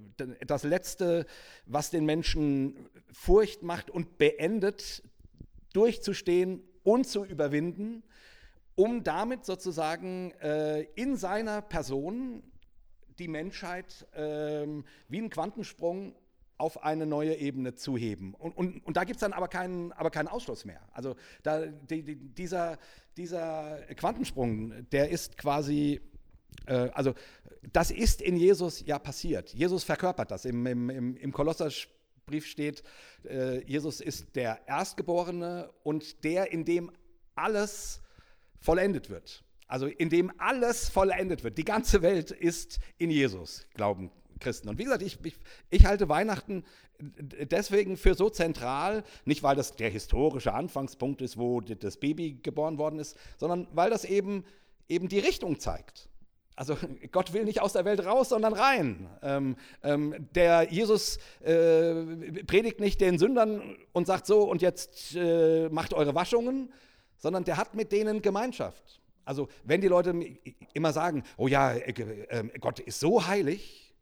das 0.48 0.64
Letzte, 0.64 1.28
was 1.68 1.92
den 1.92 2.06
Menschen 2.06 2.90
Furcht 3.14 3.62
macht 3.62 3.92
und 3.92 4.18
beendet, 4.18 5.04
durchzustehen 5.72 6.64
und 6.86 7.06
zu 7.06 7.26
überwinden, 7.26 8.04
um 8.76 9.04
damit 9.04 9.44
sozusagen 9.44 10.32
äh, 10.42 10.84
in 10.96 11.18
seiner 11.18 11.62
Person 11.62 12.44
die 13.20 13.28
Menschheit 13.28 14.08
ähm, 14.16 14.86
wie 15.10 15.18
einen 15.18 15.30
Quantensprung 15.30 16.16
auf 16.58 16.84
eine 16.84 17.06
neue 17.06 17.36
Ebene 17.36 17.76
zu 17.76 17.98
heben. 17.98 18.34
Und, 18.34 18.58
und, 18.58 18.86
und 18.86 18.98
da 18.98 19.04
gibt 19.04 19.18
es 19.18 19.22
dann 19.22 19.34
aber 19.34 19.48
keinen, 19.48 19.92
aber 19.94 20.10
keinen 20.10 20.28
Ausschluss 20.28 20.64
mehr. 20.64 20.82
Also 20.94 21.16
da, 21.44 21.66
die, 21.66 22.04
die, 22.04 22.16
dieser, 22.16 22.78
dieser 23.18 23.80
Quantensprung, 23.96 24.90
der 24.92 25.10
ist 25.10 25.38
quasi, 25.38 26.00
äh, 26.66 26.90
also 26.94 27.14
das 27.74 27.92
ist 27.92 28.22
in 28.22 28.38
Jesus 28.38 28.86
ja 28.86 29.00
passiert. 29.00 29.50
Jesus 29.54 29.84
verkörpert 29.84 30.32
das. 30.32 30.46
Im, 30.46 30.66
im, 30.66 30.90
im, 30.90 31.18
im 31.18 31.32
Kolosserbrief 32.26 32.48
steht, 32.48 32.84
äh, 33.30 33.64
Jesus 33.66 34.02
ist 34.02 34.36
der 34.36 34.68
Erstgeborene 34.68 35.70
und 35.84 36.24
der, 36.24 36.52
in 36.52 36.66
dem 36.66 36.92
alles 37.36 38.02
vollendet 38.60 39.10
wird. 39.12 39.44
Also 39.68 39.86
in 39.86 40.10
dem 40.10 40.32
alles 40.40 40.90
vollendet 40.90 41.44
wird. 41.44 41.58
Die 41.58 41.66
ganze 41.66 42.02
Welt 42.02 42.32
ist 42.32 42.80
in 42.98 43.12
Jesus, 43.12 43.68
glauben 43.76 44.12
Christen. 44.40 44.70
Und 44.70 44.80
wie 44.80 44.86
gesagt, 44.86 45.04
ich, 45.04 45.20
ich, 45.24 45.36
ich 45.70 45.86
halte 45.86 46.10
Weihnachten 46.10 46.64
deswegen 47.00 47.96
für 47.96 48.16
so 48.16 48.30
zentral, 48.30 49.04
nicht 49.26 49.44
weil 49.44 49.56
das 49.56 49.76
der 49.76 49.90
historische 49.90 50.54
Anfangspunkt 50.54 51.22
ist, 51.22 51.38
wo 51.38 51.62
das 51.62 51.98
Baby 51.98 52.40
geboren 52.42 52.80
worden 52.80 53.00
ist, 53.00 53.18
sondern 53.38 53.68
weil 53.72 53.92
das 53.92 54.04
eben, 54.04 54.46
eben 54.88 55.10
die 55.10 55.20
Richtung 55.20 55.60
zeigt. 55.60 56.10
Also 56.56 56.78
Gott 57.12 57.34
will 57.34 57.44
nicht 57.44 57.62
aus 57.62 57.74
der 57.74 57.84
Welt 57.84 58.06
raus, 58.06 58.30
sondern 58.30 58.54
rein. 58.54 59.10
Ähm, 59.22 59.58
ähm, 59.84 60.28
der 60.34 60.72
Jesus 60.72 61.18
äh, 61.42 62.44
predigt 62.44 62.80
nicht 62.80 63.02
den 63.02 63.18
Sündern 63.18 63.76
und 63.92 64.08
sagt 64.08 64.26
so, 64.26 64.44
und 64.44 64.62
jetzt 64.62 65.16
äh, 65.16 65.68
macht 65.70 65.94
eure 65.94 66.16
Waschungen, 66.16 66.72
sondern 67.18 67.44
der 67.44 67.58
hat 67.58 67.76
mit 67.76 67.92
denen 67.92 68.22
Gemeinschaft. 68.22 69.02
Also 69.26 69.50
wenn 69.64 69.82
die 69.82 69.88
Leute 69.88 70.16
immer 70.74 70.94
sagen, 70.94 71.24
oh 71.36 71.48
ja, 71.48 71.74
äh, 71.74 71.92
äh, 71.92 72.60
Gott 72.60 72.80
ist 72.80 73.00
so 73.00 73.28
heilig, 73.28 73.94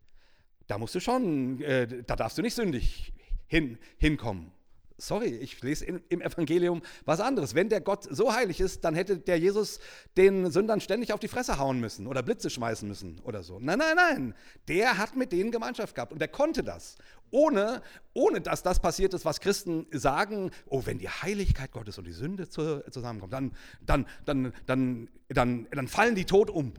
da 0.68 0.78
musst 0.78 0.94
du 0.94 1.00
schon, 1.00 1.62
äh, 1.62 2.04
da 2.06 2.16
darfst 2.16 2.38
du 2.38 2.42
nicht 2.42 2.54
sündig 2.54 3.14
hin, 3.48 3.80
hinkommen. 3.98 4.52
Sorry, 4.98 5.28
ich 5.28 5.62
lese 5.62 5.86
in, 5.86 6.02
im 6.10 6.22
Evangelium 6.22 6.82
was 7.06 7.20
anderes. 7.20 7.56
Wenn 7.56 7.70
der 7.70 7.82
Gott 7.82 8.04
so 8.10 8.34
heilig 8.34 8.60
ist, 8.60 8.84
dann 8.86 8.96
hätte 8.96 9.18
der 9.18 9.40
Jesus 9.40 9.80
den 10.18 10.52
Sündern 10.52 10.82
ständig 10.82 11.14
auf 11.14 11.20
die 11.20 11.28
Fresse 11.28 11.58
hauen 11.58 11.80
müssen 11.80 12.08
oder 12.08 12.22
Blitze 12.22 12.50
schmeißen 12.50 12.88
müssen 12.88 13.20
oder 13.24 13.44
so. 13.44 13.60
Nein, 13.60 13.80
nein, 13.80 13.96
nein. 13.96 14.36
Der 14.68 14.98
hat 14.98 15.16
mit 15.16 15.32
denen 15.32 15.52
Gemeinschaft 15.52 15.96
gehabt 15.96 16.12
und 16.12 16.20
der 16.20 16.28
konnte 16.28 16.64
das. 16.64 16.98
Ohne, 17.32 17.82
ohne 18.14 18.42
dass 18.42 18.62
das 18.62 18.80
passiert 18.80 19.16
ist, 19.16 19.26
was 19.26 19.40
Christen 19.40 19.88
sagen, 19.92 20.52
oh, 20.68 20.84
wenn 20.86 21.00
die 21.00 21.10
Heiligkeit 21.10 21.72
Gottes 21.72 21.98
und 21.98 22.06
die 22.06 22.12
Sünde 22.12 22.48
zu, 22.48 22.84
zusammenkommen, 22.92 23.32
dann, 23.32 23.52
dann, 23.82 24.06
dann, 24.26 24.54
dann, 24.68 25.10
dann, 25.30 25.68
dann 25.72 25.88
fallen 25.88 26.14
die 26.14 26.26
tot 26.26 26.52
um. 26.52 26.74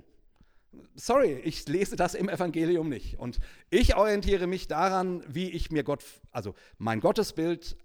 sorry, 0.95 1.41
ich 1.45 1.67
lese 1.67 1.97
das 1.97 2.15
im 2.15 2.29
Evangelium 2.29 2.89
nicht. 2.89 3.19
Und 3.19 3.39
ich 3.71 3.97
orientiere 3.97 4.47
mich 4.47 4.69
daran, 4.69 5.25
wie 5.27 5.51
ich 5.51 5.73
mir 5.73 5.83
Gott, 5.83 6.05
also 6.31 6.55
mein 6.79 7.01
Gottesbild 7.01 7.77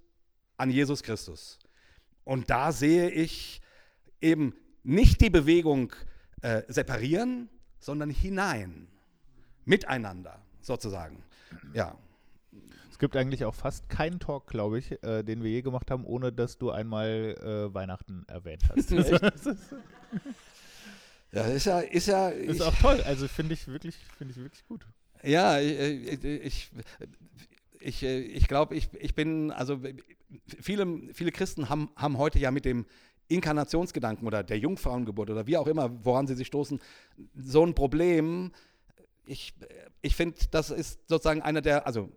an 0.60 0.70
Jesus 0.70 1.04
Christus. 1.04 1.60
Und 2.24 2.50
da 2.50 2.72
sehe 2.72 3.10
ich 3.10 3.62
eben 4.22 4.54
nicht 4.84 5.22
die 5.22 5.30
Bewegung 5.30 5.94
äh, 6.42 6.64
separieren, 6.68 7.50
sondern 7.80 8.10
hinein, 8.10 8.88
miteinander 9.66 10.42
sozusagen. 10.62 11.24
Ja. 11.74 11.98
Es 12.92 13.00
gibt 13.00 13.16
eigentlich 13.16 13.46
auch 13.46 13.56
fast 13.56 13.88
keinen 13.90 14.20
Talk, 14.20 14.48
glaube 14.48 14.78
ich, 14.80 15.02
äh, 15.04 15.24
den 15.24 15.44
wir 15.44 15.50
je 15.50 15.62
gemacht 15.62 15.90
haben, 15.90 16.06
ohne 16.06 16.34
dass 16.34 16.58
du 16.58 16.72
einmal 16.72 17.36
äh, 17.42 17.74
Weihnachten 17.74 18.26
erwähnt 18.28 18.64
hast. 18.70 18.92
Ja, 21.32 21.44
ist 21.44 21.66
ja, 21.68 21.80
ist 21.80 22.08
ja. 22.08 22.30
ist 22.30 22.60
auch 22.60 22.74
toll. 22.74 23.02
Also 23.02 23.28
finde 23.28 23.54
ich 23.54 23.68
wirklich, 23.68 23.96
finde 24.18 24.32
ich 24.32 24.38
wirklich 24.40 24.66
gut. 24.66 24.84
Ja, 25.22 25.60
ich, 25.60 26.24
ich, 26.24 26.72
ich, 27.80 28.04
ich 28.04 28.48
glaube, 28.48 28.76
ich, 28.76 28.90
ich 29.00 29.14
bin, 29.14 29.52
also 29.52 29.80
viele, 30.62 31.14
viele 31.14 31.32
Christen 31.32 31.70
haben, 31.70 31.90
haben 31.96 32.18
heute 32.18 32.40
ja 32.40 32.52
mit 32.52 32.66
dem 32.66 32.86
Inkarnationsgedanken 33.28 34.26
oder 34.28 34.44
der 34.44 34.58
Jungfrauengeburt 34.58 35.30
oder 35.30 35.46
wie 35.48 35.58
auch 35.58 35.68
immer, 35.68 36.04
woran 36.04 36.28
sie 36.28 36.36
sich 36.36 36.48
stoßen, 36.48 36.80
so 37.36 37.66
ein 37.66 37.76
Problem. 37.76 38.52
Ich, 39.26 39.54
ich 40.02 40.16
finde, 40.16 40.40
das 40.52 40.72
ist 40.72 41.08
sozusagen 41.08 41.42
einer 41.44 41.62
der, 41.62 41.86
also 41.86 42.10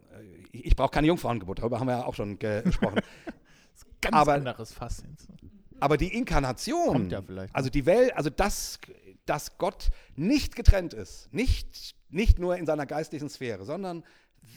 ich, 0.53 0.75
brauche 0.75 0.91
keine 0.91 1.07
Jungfrauengeburt, 1.09 1.59
darüber 1.59 1.79
haben 1.81 1.87
wir 1.87 1.99
ja 1.99 2.05
auch 2.07 2.15
schon 2.15 2.39
ge- 2.39 2.63
gesprochen. 2.63 3.01
Ganz 4.01 4.15
Aber- 4.17 4.35
anderes 4.35 4.73
Fass. 4.73 5.03
Aber 5.81 5.97
die 5.97 6.15
Inkarnation, 6.17 6.93
Kommt 6.93 7.13
ja 7.13 7.21
vielleicht 7.21 7.55
also 7.55 7.69
die 7.69 7.85
Welt, 7.87 8.17
also 8.17 8.31
das, 8.31 8.79
dass 9.27 9.59
Gott 9.59 9.91
nicht 10.15 10.55
getrennt 10.55 10.95
ist, 10.95 11.29
nicht, 11.35 11.97
nicht 12.09 12.39
nur 12.39 12.57
in 12.57 12.67
seiner 12.67 12.87
geistlichen 12.87 13.29
Sphäre, 13.29 13.65
sondern 13.65 14.05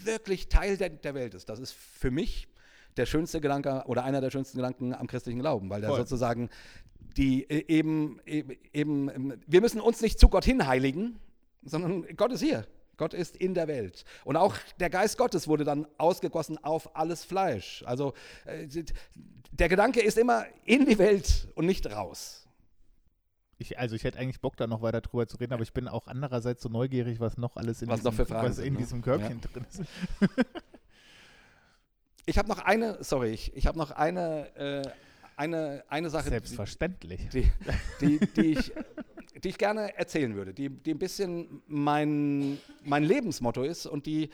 wirklich 0.04 0.50
Teil 0.50 0.78
der, 0.78 0.90
der 0.90 1.16
Welt 1.16 1.34
ist, 1.34 1.50
das 1.50 1.60
ist 1.60 1.72
für 1.74 2.12
mich 2.12 2.48
der 2.98 3.06
schönste 3.06 3.42
Gedanke 3.42 3.84
oder 3.88 4.04
einer 4.04 4.22
der 4.22 4.32
schönsten 4.32 4.58
Gedanken 4.58 4.94
am 4.94 5.08
christlichen 5.08 5.40
Glauben, 5.40 5.70
weil 5.70 5.82
der 5.82 5.90
Voll. 5.90 6.00
sozusagen 6.00 6.50
die 7.18 7.50
äh, 7.50 7.66
eben, 7.68 8.20
eben, 8.26 8.58
eben, 8.74 9.10
ähm, 9.10 9.34
wir 9.48 9.62
müssen 9.62 9.82
uns 9.82 10.02
nicht 10.02 10.20
zu 10.20 10.30
Gott 10.30 10.46
hinheiligen, 10.46 11.20
sondern 11.64 12.06
Gott 12.16 12.32
ist 12.32 12.42
hier. 12.42 12.66
Gott 12.98 13.14
ist 13.14 13.36
in 13.36 13.54
der 13.54 13.68
Welt. 13.68 14.06
Und 14.24 14.38
auch 14.38 14.56
der 14.80 14.90
Geist 14.90 15.18
Gottes 15.18 15.48
wurde 15.50 15.66
dann 15.66 15.86
ausgegossen 15.98 16.58
auf 16.64 16.96
alles 16.96 17.26
Fleisch. 17.26 17.84
Also 17.86 18.14
äh, 18.46 18.68
der 19.52 19.70
Gedanke 19.70 20.02
ist 20.02 20.18
immer 20.18 20.46
in 20.64 20.86
die 20.86 20.98
Welt 20.98 21.50
und 21.56 21.66
nicht 21.66 21.92
raus. 21.92 22.48
Ich, 23.58 23.80
also 23.80 23.96
ich 23.96 24.04
hätte 24.04 24.20
eigentlich 24.20 24.42
Bock, 24.42 24.58
da 24.58 24.68
noch 24.68 24.82
weiter 24.82 25.02
drüber 25.02 25.28
zu 25.28 25.38
reden, 25.38 25.54
aber 25.54 25.64
ich 25.64 25.74
bin 25.74 25.88
auch 25.88 26.08
andererseits 26.08 26.62
so 26.62 26.70
neugierig, 26.70 27.20
was 27.20 27.38
noch 27.38 27.56
alles 27.56 27.82
in, 27.82 27.88
Was 27.88 28.02
diesem, 28.02 28.18
noch 28.18 28.30
was 28.30 28.60
in 28.60 28.74
ne? 28.74 28.80
diesem 28.80 29.02
Körbchen 29.02 29.40
drin 29.42 29.66
ist. 29.70 29.82
Ich 32.28 32.38
habe 32.40 32.48
noch 32.50 32.60
eine, 32.60 33.04
sorry, 33.04 33.30
ich, 33.30 33.56
ich 33.56 33.68
habe 33.68 33.78
noch 33.78 33.92
eine, 33.92 34.56
äh, 34.56 34.90
eine, 35.36 35.84
eine 35.90 36.10
Sache, 36.10 36.30
Selbstverständlich. 36.30 37.30
die, 37.30 37.52
die, 38.02 38.20
die, 38.36 38.52
ich, 38.54 38.72
die 39.44 39.50
ich 39.50 39.58
gerne 39.60 39.96
erzählen 39.96 40.34
würde, 40.34 40.54
die, 40.54 40.70
die 40.70 40.92
ein 40.92 41.00
bisschen 41.00 41.62
mein, 41.68 42.58
mein 42.84 43.04
Lebensmotto 43.04 43.64
ist 43.64 43.86
und 43.86 44.08
die 44.08 44.30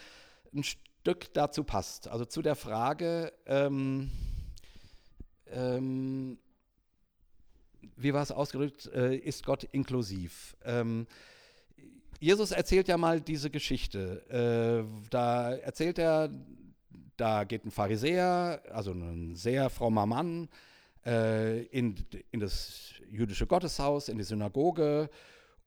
ein 0.53 0.63
Stück 0.63 1.33
dazu 1.33 1.65
passt. 1.65 2.07
Also 2.07 2.23
zu 2.23 2.41
der 2.41 2.55
Frage, 2.55 3.33
ähm, 3.45 4.09
ähm, 5.47 6.37
wie 7.97 8.13
war 8.13 8.23
es 8.23 8.31
ausgedrückt, 8.31 8.89
äh, 8.93 9.17
ist 9.17 9.45
Gott 9.45 9.65
inklusiv? 9.65 10.55
Ähm, 10.63 11.07
Jesus 12.21 12.51
erzählt 12.51 12.87
ja 12.87 12.97
mal 12.97 13.19
diese 13.19 13.49
Geschichte. 13.49 14.85
Äh, 14.87 15.09
da 15.09 15.55
erzählt 15.55 15.99
er, 15.99 16.29
da 17.17 17.43
geht 17.43 17.65
ein 17.65 17.71
Pharisäer, 17.71 18.61
also 18.71 18.91
ein 18.91 19.35
sehr 19.35 19.69
frommer 19.69 20.05
Mann, 20.05 20.49
äh, 21.05 21.63
in, 21.65 21.95
in 22.31 22.39
das 22.39 22.93
jüdische 23.09 23.47
Gotteshaus, 23.47 24.09
in 24.09 24.17
die 24.17 24.23
Synagoge 24.23 25.09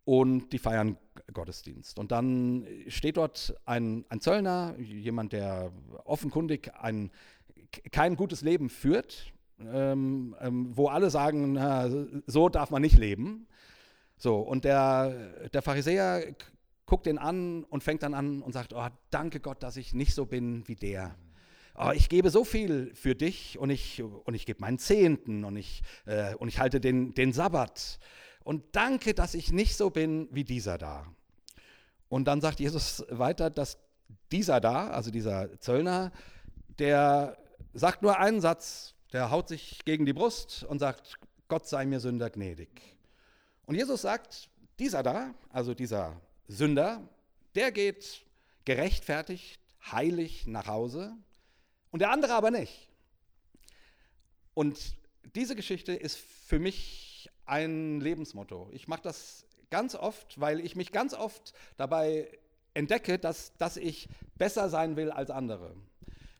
und 0.04 0.52
die 0.52 0.58
feiern 0.58 0.96
Gottesdienst. 1.32 1.98
Und 1.98 2.12
dann 2.12 2.66
steht 2.88 3.16
dort 3.16 3.54
ein, 3.64 4.04
ein 4.08 4.20
Zöllner, 4.20 4.74
jemand, 4.78 5.32
der 5.32 5.72
offenkundig 6.04 6.72
ein, 6.78 7.10
kein 7.92 8.16
gutes 8.16 8.42
Leben 8.42 8.68
führt, 8.68 9.32
ähm, 9.60 10.36
ähm, 10.40 10.76
wo 10.76 10.88
alle 10.88 11.10
sagen, 11.10 11.52
na, 11.54 11.88
so 12.26 12.48
darf 12.48 12.70
man 12.70 12.82
nicht 12.82 12.98
leben. 12.98 13.46
So, 14.16 14.38
und 14.38 14.64
der, 14.64 15.48
der 15.52 15.62
Pharisäer 15.62 16.34
guckt 16.94 17.08
ihn 17.08 17.18
an 17.18 17.64
und 17.64 17.82
fängt 17.82 18.04
dann 18.04 18.14
an 18.14 18.40
und 18.40 18.52
sagt, 18.52 18.72
oh, 18.72 18.86
danke 19.10 19.40
Gott, 19.40 19.64
dass 19.64 19.76
ich 19.76 19.94
nicht 19.94 20.14
so 20.14 20.26
bin 20.26 20.62
wie 20.68 20.76
der. 20.76 21.16
Oh, 21.74 21.90
ich 21.92 22.08
gebe 22.08 22.30
so 22.30 22.44
viel 22.44 22.94
für 22.94 23.16
dich 23.16 23.58
und 23.58 23.70
ich, 23.70 24.00
und 24.00 24.32
ich 24.32 24.46
gebe 24.46 24.60
meinen 24.60 24.78
Zehnten 24.78 25.42
und 25.42 25.56
ich, 25.56 25.82
äh, 26.06 26.36
und 26.36 26.46
ich 26.46 26.60
halte 26.60 26.78
den, 26.78 27.12
den 27.12 27.32
Sabbat. 27.32 27.98
Und 28.44 28.76
danke, 28.76 29.12
dass 29.12 29.34
ich 29.34 29.50
nicht 29.50 29.76
so 29.76 29.90
bin 29.90 30.28
wie 30.30 30.44
dieser 30.44 30.78
da. 30.78 31.04
Und 32.08 32.26
dann 32.26 32.40
sagt 32.40 32.60
Jesus 32.60 33.04
weiter, 33.08 33.50
dass 33.50 33.76
dieser 34.30 34.60
da, 34.60 34.86
also 34.90 35.10
dieser 35.10 35.58
Zöllner, 35.58 36.12
der 36.78 37.36
sagt 37.72 38.02
nur 38.02 38.20
einen 38.20 38.40
Satz, 38.40 38.94
der 39.12 39.32
haut 39.32 39.48
sich 39.48 39.84
gegen 39.84 40.06
die 40.06 40.12
Brust 40.12 40.62
und 40.62 40.78
sagt, 40.78 41.18
Gott 41.48 41.66
sei 41.66 41.86
mir 41.86 41.98
Sünder 41.98 42.30
gnädig. 42.30 42.96
Und 43.66 43.74
Jesus 43.74 44.02
sagt, 44.02 44.48
dieser 44.78 45.02
da, 45.02 45.34
also 45.50 45.74
dieser 45.74 46.20
Sünder, 46.48 47.08
der 47.54 47.72
geht 47.72 48.24
gerechtfertigt, 48.64 49.58
heilig 49.90 50.46
nach 50.46 50.66
Hause 50.66 51.16
und 51.90 52.00
der 52.00 52.10
andere 52.10 52.34
aber 52.34 52.50
nicht. 52.50 52.88
Und 54.54 54.78
diese 55.34 55.56
Geschichte 55.56 55.92
ist 55.92 56.16
für 56.16 56.58
mich 56.58 57.30
ein 57.46 58.00
Lebensmotto. 58.00 58.68
Ich 58.72 58.88
mache 58.88 59.02
das 59.02 59.46
ganz 59.70 59.94
oft, 59.94 60.40
weil 60.40 60.60
ich 60.60 60.76
mich 60.76 60.92
ganz 60.92 61.14
oft 61.14 61.52
dabei 61.76 62.28
entdecke, 62.74 63.18
dass, 63.18 63.56
dass 63.56 63.76
ich 63.76 64.08
besser 64.36 64.68
sein 64.68 64.96
will 64.96 65.10
als 65.10 65.30
andere. 65.30 65.74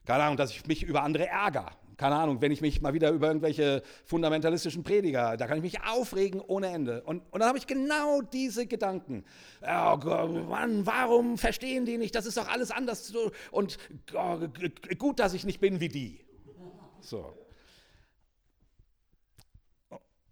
Keine 0.05 0.23
Ahnung, 0.23 0.37
dass 0.37 0.51
ich 0.51 0.65
mich 0.65 0.83
über 0.83 1.03
andere 1.03 1.27
ärgere. 1.27 1.71
Keine 1.97 2.15
Ahnung, 2.15 2.41
wenn 2.41 2.51
ich 2.51 2.61
mich 2.61 2.81
mal 2.81 2.93
wieder 2.93 3.11
über 3.11 3.27
irgendwelche 3.27 3.81
fundamentalistischen 4.03 4.83
Prediger, 4.83 5.37
da 5.37 5.47
kann 5.47 5.57
ich 5.57 5.63
mich 5.63 5.83
aufregen 5.83 6.41
ohne 6.41 6.67
Ende. 6.67 7.03
Und, 7.03 7.21
und 7.31 7.39
dann 7.39 7.47
habe 7.47 7.57
ich 7.57 7.67
genau 7.67 8.21
diese 8.21 8.65
Gedanken. 8.65 9.23
Oh 9.61 9.97
Mann, 10.47 10.85
warum 10.85 11.37
verstehen 11.37 11.85
die 11.85 11.97
nicht? 11.97 12.13
Das 12.15 12.25
ist 12.25 12.37
doch 12.37 12.47
alles 12.49 12.71
anders. 12.71 13.13
Und 13.51 13.77
oh, 14.13 14.39
gut, 14.97 15.19
dass 15.19 15.33
ich 15.33 15.45
nicht 15.45 15.59
bin 15.59 15.79
wie 15.79 15.89
die. 15.89 16.25
So. 16.99 17.37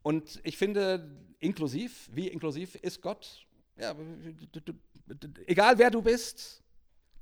Und 0.01 0.41
ich 0.43 0.57
finde, 0.57 1.09
inklusiv, 1.39 2.09
wie 2.11 2.27
inklusiv 2.27 2.75
ist 2.75 3.01
Gott? 3.01 3.45
Ja, 3.77 3.95
egal 5.47 5.77
wer 5.77 5.89
du 5.89 6.01
bist, 6.01 6.61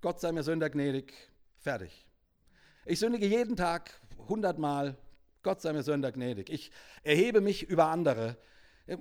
Gott 0.02 0.20
sei 0.20 0.32
mir 0.32 0.44
Sünder 0.44 0.70
gnädig, 0.70 1.14
fertig. 1.60 2.08
Ich 2.86 3.00
sündige 3.00 3.28
jeden 3.28 3.56
Tag 3.56 4.01
hundertmal, 4.28 4.98
Gott 5.44 5.62
sei 5.62 5.74
mir 5.74 5.84
Sünder 5.84 6.12
gnädig. 6.12 6.50
Ich 6.50 6.72
erhebe 7.04 7.42
mich 7.42 7.64
über 7.64 7.88
andere. 7.88 8.38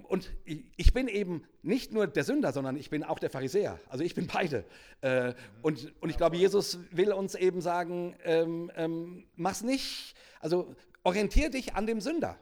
Und 0.05 0.31
ich 0.77 0.93
bin 0.93 1.09
eben 1.09 1.45
nicht 1.63 1.93
nur 1.93 2.07
der 2.07 2.23
Sünder, 2.23 2.53
sondern 2.53 2.77
ich 2.77 2.91
bin 2.91 3.03
auch 3.03 3.19
der 3.19 3.31
Pharisäer. 3.31 3.81
Also 3.89 4.05
ich 4.05 4.15
bin 4.15 4.27
beide. 4.27 4.65
Äh, 5.01 5.35
Und, 5.63 5.93
und 6.01 6.11
ich 6.11 6.17
glaube, 6.17 6.37
Jesus 6.37 6.79
will 6.91 7.13
uns 7.13 7.35
eben 7.35 7.61
sagen, 7.61 8.15
ähm, 8.25 8.71
ähm, 8.77 9.27
mach's 9.37 9.63
nicht, 9.63 10.15
also 10.41 10.75
orientier 11.03 11.51
dich 11.51 11.75
an 11.75 11.87
dem 11.87 12.01
Sünder. 12.01 12.39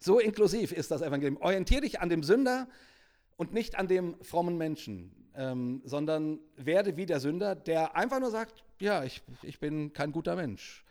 So 0.00 0.18
inklusiv 0.18 0.72
ist 0.72 0.90
das 0.90 1.02
Evangelium. 1.02 1.40
Orientier 1.42 1.82
dich 1.82 2.00
an 2.00 2.08
dem 2.08 2.22
Sünder 2.22 2.68
und 3.36 3.52
nicht 3.52 3.76
an 3.76 3.86
dem 3.86 4.16
frommen 4.22 4.56
Menschen, 4.56 5.30
ähm, 5.34 5.82
sondern 5.84 6.38
werde 6.56 6.96
wie 6.96 7.06
der 7.06 7.20
Sünder, 7.20 7.54
der 7.54 7.96
einfach 7.96 8.20
nur 8.20 8.30
sagt, 8.30 8.64
ja, 8.80 9.04
ich, 9.04 9.22
ich 9.42 9.58
bin 9.60 9.92
kein 9.92 10.12
guter 10.12 10.36
Mensch. 10.36 10.84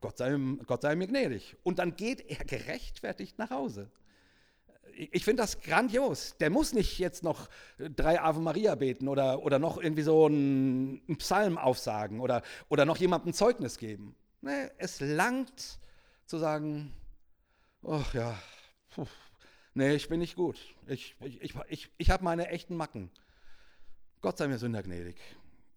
Gott 0.00 0.18
sei, 0.18 0.36
Gott 0.66 0.82
sei 0.82 0.96
mir 0.96 1.06
gnädig. 1.06 1.56
Und 1.62 1.78
dann 1.78 1.96
geht 1.96 2.28
er 2.30 2.44
gerechtfertigt 2.44 3.38
nach 3.38 3.50
Hause. 3.50 3.90
Ich, 5.12 5.24
finde 5.24 5.42
das 5.42 5.60
grandios. 5.60 6.36
Der 6.38 6.50
muss 6.50 6.72
nicht 6.72 6.98
jetzt 6.98 7.22
noch 7.22 7.48
drei 7.78 8.20
Ave 8.20 8.40
Maria 8.40 8.74
beten 8.74 9.08
oder, 9.08 9.42
oder 9.42 9.58
noch 9.58 9.78
irgendwie 9.78 10.02
so 10.02 10.26
einen, 10.26 11.02
einen 11.06 11.18
Psalm 11.18 11.58
aufsagen 11.58 12.20
oder, 12.20 12.42
oder 12.68 12.84
noch 12.84 12.96
jemandem 12.96 13.32
Zeugnis 13.32 13.78
geben. 13.78 14.16
Nee, 14.42 14.68
es 14.78 15.00
langt 15.00 15.78
zu 16.26 16.38
sagen, 16.38 16.92
ach 17.86 18.14
ja, 18.14 18.38
puh, 18.90 19.06
nee, 19.74 19.94
ich 19.94 20.08
bin 20.08 20.20
nicht 20.20 20.36
gut. 20.36 20.58
Ich, 20.86 21.14
ich, 21.20 21.40
ich, 21.40 21.54
ich, 21.68 21.90
ich 21.96 22.10
habe 22.10 22.24
meine 22.24 22.48
echten 22.48 22.76
Macken. 22.76 23.10
Gott 24.22 24.38
sei 24.38 24.48
mir 24.48 24.58
Sünder 24.58 24.82
gnädig. 24.82 25.16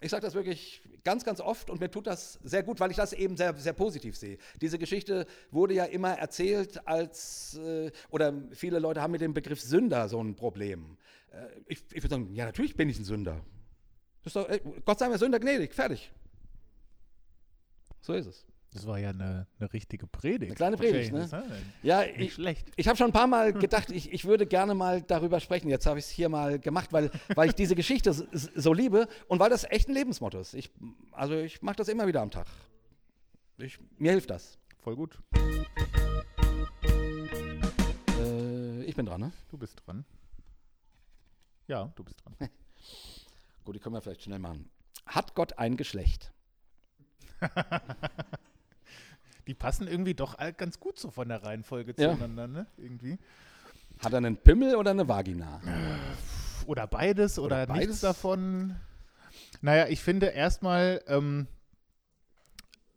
Ich 0.03 0.11
sage 0.11 0.21
das 0.21 0.34
wirklich 0.34 0.81
ganz, 1.05 1.23
ganz 1.23 1.39
oft 1.39 1.69
und 1.69 1.80
mir 1.80 1.89
tut 1.89 2.07
das 2.07 2.34
sehr 2.43 2.61
gut, 2.61 2.81
weil 2.81 2.91
ich 2.91 2.97
das 2.97 3.13
eben 3.13 3.38
sehr, 3.38 3.55
sehr 3.55 3.71
positiv 3.71 4.17
sehe. 4.17 4.38
Diese 4.59 4.77
Geschichte 4.77 5.25
wurde 5.49 5.75
ja 5.75 5.85
immer 5.85 6.13
erzählt 6.17 6.85
als, 6.85 7.57
äh, 7.57 7.89
oder 8.09 8.34
viele 8.51 8.80
Leute 8.80 9.01
haben 9.01 9.11
mit 9.11 9.21
dem 9.21 9.34
Begriff 9.34 9.61
Sünder 9.61 10.09
so 10.09 10.21
ein 10.21 10.35
Problem. 10.35 10.97
Äh, 11.31 11.47
ich 11.67 11.84
ich 11.91 12.03
würde 12.03 12.09
sagen, 12.09 12.35
ja, 12.35 12.45
natürlich 12.45 12.75
bin 12.75 12.89
ich 12.89 12.99
ein 12.99 13.05
Sünder. 13.05 13.45
Doch, 14.23 14.49
äh, 14.49 14.59
Gott 14.84 14.99
sei 14.99 15.07
mir 15.07 15.17
Sünder 15.17 15.39
gnädig, 15.39 15.73
fertig. 15.73 16.11
So 18.01 18.13
ist 18.13 18.25
es. 18.25 18.45
Das 18.73 18.87
war 18.87 18.97
ja 18.97 19.09
eine, 19.11 19.45
eine 19.59 19.71
richtige 19.71 20.07
Predigt. 20.07 20.51
Eine 20.51 20.55
kleine 20.55 20.77
Predigt, 20.77 21.11
James, 21.13 21.31
ne? 21.31 21.43
ne? 21.47 21.61
Ja, 21.83 22.01
Nicht 22.01 22.19
ich, 22.19 22.33
schlecht. 22.33 22.71
ich 22.75 22.87
habe 22.87 22.97
schon 22.97 23.07
ein 23.07 23.13
paar 23.13 23.27
Mal 23.27 23.53
gedacht, 23.53 23.91
ich, 23.91 24.11
ich 24.11 24.25
würde 24.25 24.47
gerne 24.47 24.73
mal 24.73 25.03
darüber 25.03 25.39
sprechen. 25.39 25.69
Jetzt 25.69 25.85
habe 25.85 25.99
ich 25.99 26.05
es 26.05 26.11
hier 26.11 26.27
mal 26.27 26.57
gemacht, 26.57 26.91
weil, 26.91 27.11
weil 27.35 27.49
ich 27.49 27.55
diese 27.55 27.75
Geschichte 27.75 28.13
so 28.13 28.73
liebe 28.73 29.07
und 29.27 29.39
weil 29.39 29.51
das 29.51 29.63
echt 29.65 29.89
ein 29.89 29.93
Lebensmotto 29.93 30.39
ist. 30.39 30.55
Ich, 30.55 30.71
also 31.11 31.35
ich 31.35 31.61
mache 31.61 31.75
das 31.75 31.87
immer 31.87 32.07
wieder 32.07 32.21
am 32.21 32.31
Tag. 32.31 32.47
Ich, 33.57 33.77
mir 33.99 34.11
hilft 34.11 34.31
das. 34.31 34.57
Voll 34.79 34.95
gut. 34.95 35.19
Äh, 38.19 38.83
ich 38.85 38.95
bin 38.95 39.05
dran, 39.05 39.21
ne? 39.21 39.31
Du 39.49 39.57
bist 39.57 39.81
dran. 39.85 40.03
Ja, 41.67 41.91
du 41.95 42.03
bist 42.03 42.23
dran. 42.25 42.35
Gut, 43.63 43.75
die 43.75 43.79
können 43.79 43.95
wir 43.95 44.01
vielleicht 44.01 44.23
schnell 44.23 44.39
machen. 44.39 44.69
Hat 45.05 45.35
Gott 45.35 45.57
ein 45.57 45.77
Geschlecht? 45.77 46.33
Die 49.47 49.53
passen 49.53 49.87
irgendwie 49.87 50.13
doch 50.13 50.37
ganz 50.57 50.79
gut 50.79 50.97
so 50.99 51.11
von 51.11 51.27
der 51.29 51.43
Reihenfolge 51.43 51.93
Ja. 51.97 52.09
zueinander, 52.09 52.47
ne? 52.47 52.65
Irgendwie. 52.77 53.17
Hat 53.99 54.13
er 54.13 54.17
einen 54.17 54.37
Pimmel 54.37 54.75
oder 54.75 54.91
eine 54.91 55.07
Vagina? 55.07 55.61
Oder 56.65 56.87
beides 56.87 57.37
oder, 57.39 57.57
Oder 57.63 57.67
beides? 57.67 57.87
nichts 57.87 58.01
davon. 58.01 58.75
Naja, 59.61 59.87
ich 59.87 60.01
finde 60.01 60.27
erstmal, 60.27 61.01
ähm, 61.07 61.47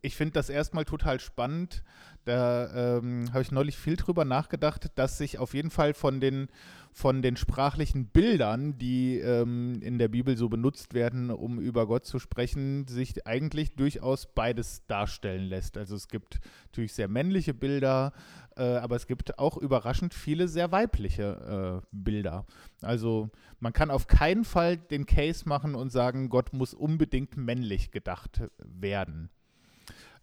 ich 0.07 0.15
finde 0.15 0.35
das 0.35 0.49
erstmal 0.49 0.85
total 0.85 1.19
spannend. 1.19 1.83
Da 2.25 2.99
ähm, 2.99 3.33
habe 3.33 3.43
ich 3.43 3.53
neulich 3.53 3.77
viel 3.77 3.97
drüber 3.97 4.25
nachgedacht, 4.25 4.91
dass 4.97 5.19
sich 5.19 5.39
auf 5.39 5.53
jeden 5.55 5.71
Fall 5.71 5.95
von 5.95 6.21
den, 6.21 6.49
von 6.93 7.23
den 7.23 7.37
sprachlichen 7.37 8.07
Bildern, 8.07 8.79
die 8.79 9.19
ähm, 9.19 9.81
in 9.83 9.99
der 9.99 10.09
Bibel 10.09 10.37
so 10.37 10.49
benutzt 10.49 10.95
werden, 10.95 11.31
um 11.31 11.61
über 11.61 11.87
Gott 11.87 12.05
zu 12.05 12.19
sprechen, 12.19 12.87
sich 12.89 13.27
eigentlich 13.27 13.77
durchaus 13.77 14.27
beides 14.27 14.87
darstellen 14.87 15.45
lässt. 15.45 15.77
Also 15.77 15.95
es 15.95 16.09
gibt 16.09 16.41
natürlich 16.67 16.95
sehr 16.95 17.09
männliche 17.09 17.55
Bilder, 17.55 18.13
äh, 18.57 18.63
aber 18.63 18.97
es 18.97 19.07
gibt 19.07 19.39
auch 19.39 19.57
überraschend 19.57 20.15
viele 20.15 20.49
sehr 20.49 20.73
weibliche 20.73 21.83
äh, 21.83 21.87
Bilder. 21.93 22.47
Also 22.83 23.31
man 23.61 23.73
kann 23.73 23.91
auf 23.91 24.07
keinen 24.07 24.45
Fall 24.45 24.77
den 24.77 25.07
Case 25.07 25.49
machen 25.49 25.75
und 25.75 25.91
sagen, 25.91 26.29
Gott 26.29 26.53
muss 26.53 26.75
unbedingt 26.75 27.37
männlich 27.37 27.91
gedacht 27.91 28.43
werden. 28.59 29.31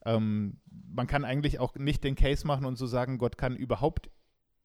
Ähm, 0.06 0.58
man 0.90 1.08
kann 1.08 1.26
eigentlich 1.26 1.60
auch 1.60 1.76
nicht 1.76 2.04
den 2.04 2.16
Case 2.16 2.46
machen 2.46 2.66
und 2.66 2.78
so 2.78 2.88
sagen, 2.88 3.18
Gott 3.18 3.38
kann 3.38 3.56
überhaupt 3.56 4.10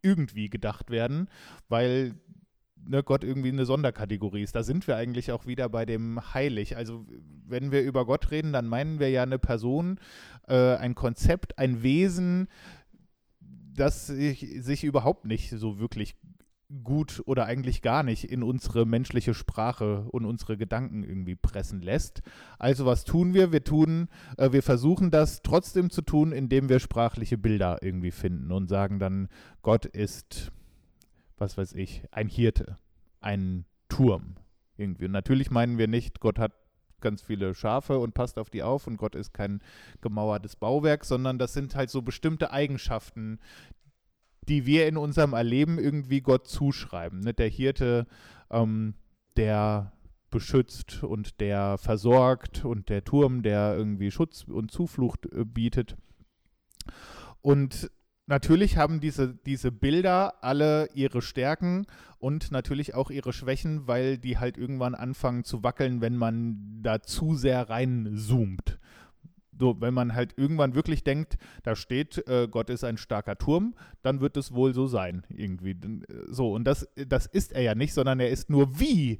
irgendwie 0.03 0.49
gedacht 0.49 0.91
werden, 0.91 1.29
weil 1.69 2.15
ne, 2.87 3.03
Gott 3.03 3.25
irgendwie 3.25 3.49
eine 3.49 3.65
Sonderkategorie 3.65 4.43
ist. 4.43 4.55
Da 4.55 4.63
sind 4.63 4.87
wir 4.87 4.97
eigentlich 4.97 5.33
auch 5.33 5.47
wieder 5.47 5.69
bei 5.69 5.85
dem 5.87 6.35
Heilig. 6.35 6.77
Also 6.77 7.07
wenn 7.47 7.73
wir 7.73 7.83
über 7.83 8.07
Gott 8.07 8.31
reden, 8.31 8.53
dann 8.53 8.67
meinen 8.67 8.99
wir 8.99 9.11
ja 9.11 9.23
eine 9.23 9.39
Person, 9.39 9.99
äh, 10.47 10.75
ein 10.77 10.95
Konzept, 10.95 11.59
ein 11.59 11.83
Wesen, 11.83 12.49
das 13.41 14.07
sich, 14.07 14.47
sich 14.61 14.85
überhaupt 14.85 15.25
nicht 15.25 15.51
so 15.51 15.79
wirklich 15.79 16.17
gut 16.85 17.23
oder 17.25 17.47
eigentlich 17.47 17.81
gar 17.81 18.03
nicht 18.03 18.25
in 18.25 18.43
unsere 18.43 18.85
menschliche 18.85 19.33
Sprache 19.33 20.07
und 20.11 20.27
unsere 20.27 20.59
Gedanken 20.59 21.03
irgendwie 21.03 21.35
pressen 21.35 21.81
lässt. 21.81 22.23
Also 22.59 22.85
was 22.85 23.05
tun 23.05 23.33
wir? 23.33 23.53
Wir 23.53 23.65
tun, 23.65 24.09
äh, 24.37 24.53
wir 24.53 24.63
versuchen 24.63 25.11
das 25.11 25.43
trotzdem 25.43 25.91
zu 25.91 26.03
tun, 26.03 26.33
indem 26.33 26.69
wir 26.69 26.79
sprachliche 26.79 27.39
Bilder 27.39 27.79
irgendwie 27.83 28.11
finden 28.11 28.53
und 28.53 28.69
sagen 28.69 28.99
dann, 28.99 29.29
Gott 29.63 29.87
ist, 29.87 30.53
was 31.39 31.57
weiß 31.57 31.73
ich, 31.73 32.05
ein 32.11 32.29
Hirte, 32.29 32.77
ein 33.21 33.65
Turm 33.89 34.37
irgendwie. 34.77 35.07
Und 35.07 35.13
natürlich 35.13 35.51
meinen 35.51 35.79
wir 35.79 35.89
nicht, 35.89 36.21
Gott 36.21 36.39
hat 36.39 36.53
ganz 37.01 37.23
viele 37.23 37.55
Schafe 37.55 37.99
und 37.99 38.15
passt 38.15 38.39
auf 38.39 38.51
die 38.51 38.63
auf 38.63 38.87
und 38.87 38.97
Gott 38.97 39.15
ist 39.15 39.33
kein 39.33 39.61
gemauertes 40.01 40.57
Bauwerk, 40.57 41.05
sondern 41.05 41.39
das 41.39 41.53
sind 41.53 41.75
halt 41.75 41.91
so 41.91 42.03
bestimmte 42.03 42.51
Eigenschaften, 42.51 43.39
die 44.49 44.67
wir 44.67 44.89
in 44.89 44.97
unserem 44.97 45.33
Erleben 45.33 45.79
irgendwie 45.79 46.21
Gott 46.21 46.49
zuschreiben. 46.49 47.21
Ne? 47.21 47.35
Der 47.35 47.49
Hirte, 47.49 48.07
ähm, 48.51 48.95
der 49.37 49.93
beschützt 50.31 51.03
und 51.03 51.41
der 51.41 51.79
versorgt 51.79 52.65
und 52.65 52.89
der 52.89 53.05
Turm, 53.05 53.43
der 53.43 53.75
irgendwie 53.77 54.11
Schutz 54.11 54.45
und 54.45 54.71
Zuflucht 54.71 55.27
äh, 55.27 55.45
bietet. 55.45 55.97
Und 57.41 57.91
natürlich 58.27 58.77
haben 58.77 59.01
diese, 59.01 59.35
diese 59.35 59.73
Bilder 59.73 60.43
alle 60.43 60.89
ihre 60.95 61.23
Stärken 61.23 61.87
und 62.19 62.51
natürlich 62.51 62.95
auch 62.95 63.11
ihre 63.11 63.33
Schwächen, 63.33 63.87
weil 63.87 64.19
die 64.19 64.39
halt 64.39 64.59
irgendwann 64.59 64.95
anfangen 64.95 65.45
zu 65.45 65.63
wackeln, 65.63 66.01
wenn 66.01 66.17
man 66.17 66.83
da 66.83 67.01
zu 67.01 67.35
sehr 67.35 67.71
reinzoomt. 67.71 68.79
So, 69.59 69.81
wenn 69.81 69.95
man 69.95 70.15
halt 70.15 70.35
irgendwann 70.37 70.75
wirklich 70.75 71.05
denkt, 71.05 71.37
da 71.63 71.75
steht, 71.75 72.27
äh, 72.29 72.49
Gott 72.51 72.71
ist 72.71 72.85
ein 72.85 72.97
starker 72.97 73.37
Turm, 73.37 73.75
dann 74.03 74.21
wird 74.21 74.37
es 74.37 74.53
wohl 74.53 74.75
so 74.75 74.87
sein, 74.87 75.25
irgendwie. 75.29 75.71
Äh, 75.73 76.05
So, 76.29 76.53
und 76.55 76.65
das, 76.65 76.89
das 76.95 77.27
ist 77.27 77.53
er 77.53 77.63
ja 77.63 77.75
nicht, 77.75 77.95
sondern 77.95 78.21
er 78.21 78.31
ist 78.31 78.51
nur 78.51 78.79
wie 78.79 79.19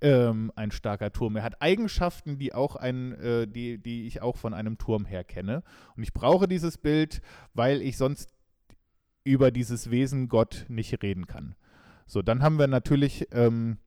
ähm, 0.00 0.52
ein 0.54 0.70
starker 0.70 1.12
Turm. 1.12 1.36
Er 1.36 1.42
hat 1.42 1.60
Eigenschaften, 1.62 2.38
die 2.38 2.54
auch 2.54 2.76
ein, 2.76 3.12
äh, 3.14 3.46
die, 3.46 3.78
die 3.78 4.06
ich 4.06 4.22
auch 4.22 4.36
von 4.36 4.54
einem 4.54 4.78
Turm 4.78 5.04
her 5.06 5.24
kenne. 5.24 5.62
Und 5.96 6.02
ich 6.02 6.12
brauche 6.12 6.48
dieses 6.48 6.78
Bild, 6.78 7.20
weil 7.54 7.82
ich 7.82 7.96
sonst 7.96 8.34
über 9.24 9.50
dieses 9.50 9.90
Wesen 9.90 10.28
Gott 10.28 10.66
nicht 10.68 11.02
reden 11.02 11.26
kann. 11.26 11.54
So, 12.06 12.22
dann 12.22 12.42
haben 12.42 12.58
wir 12.58 12.66
natürlich 12.66 13.28
ähm, 13.32 13.78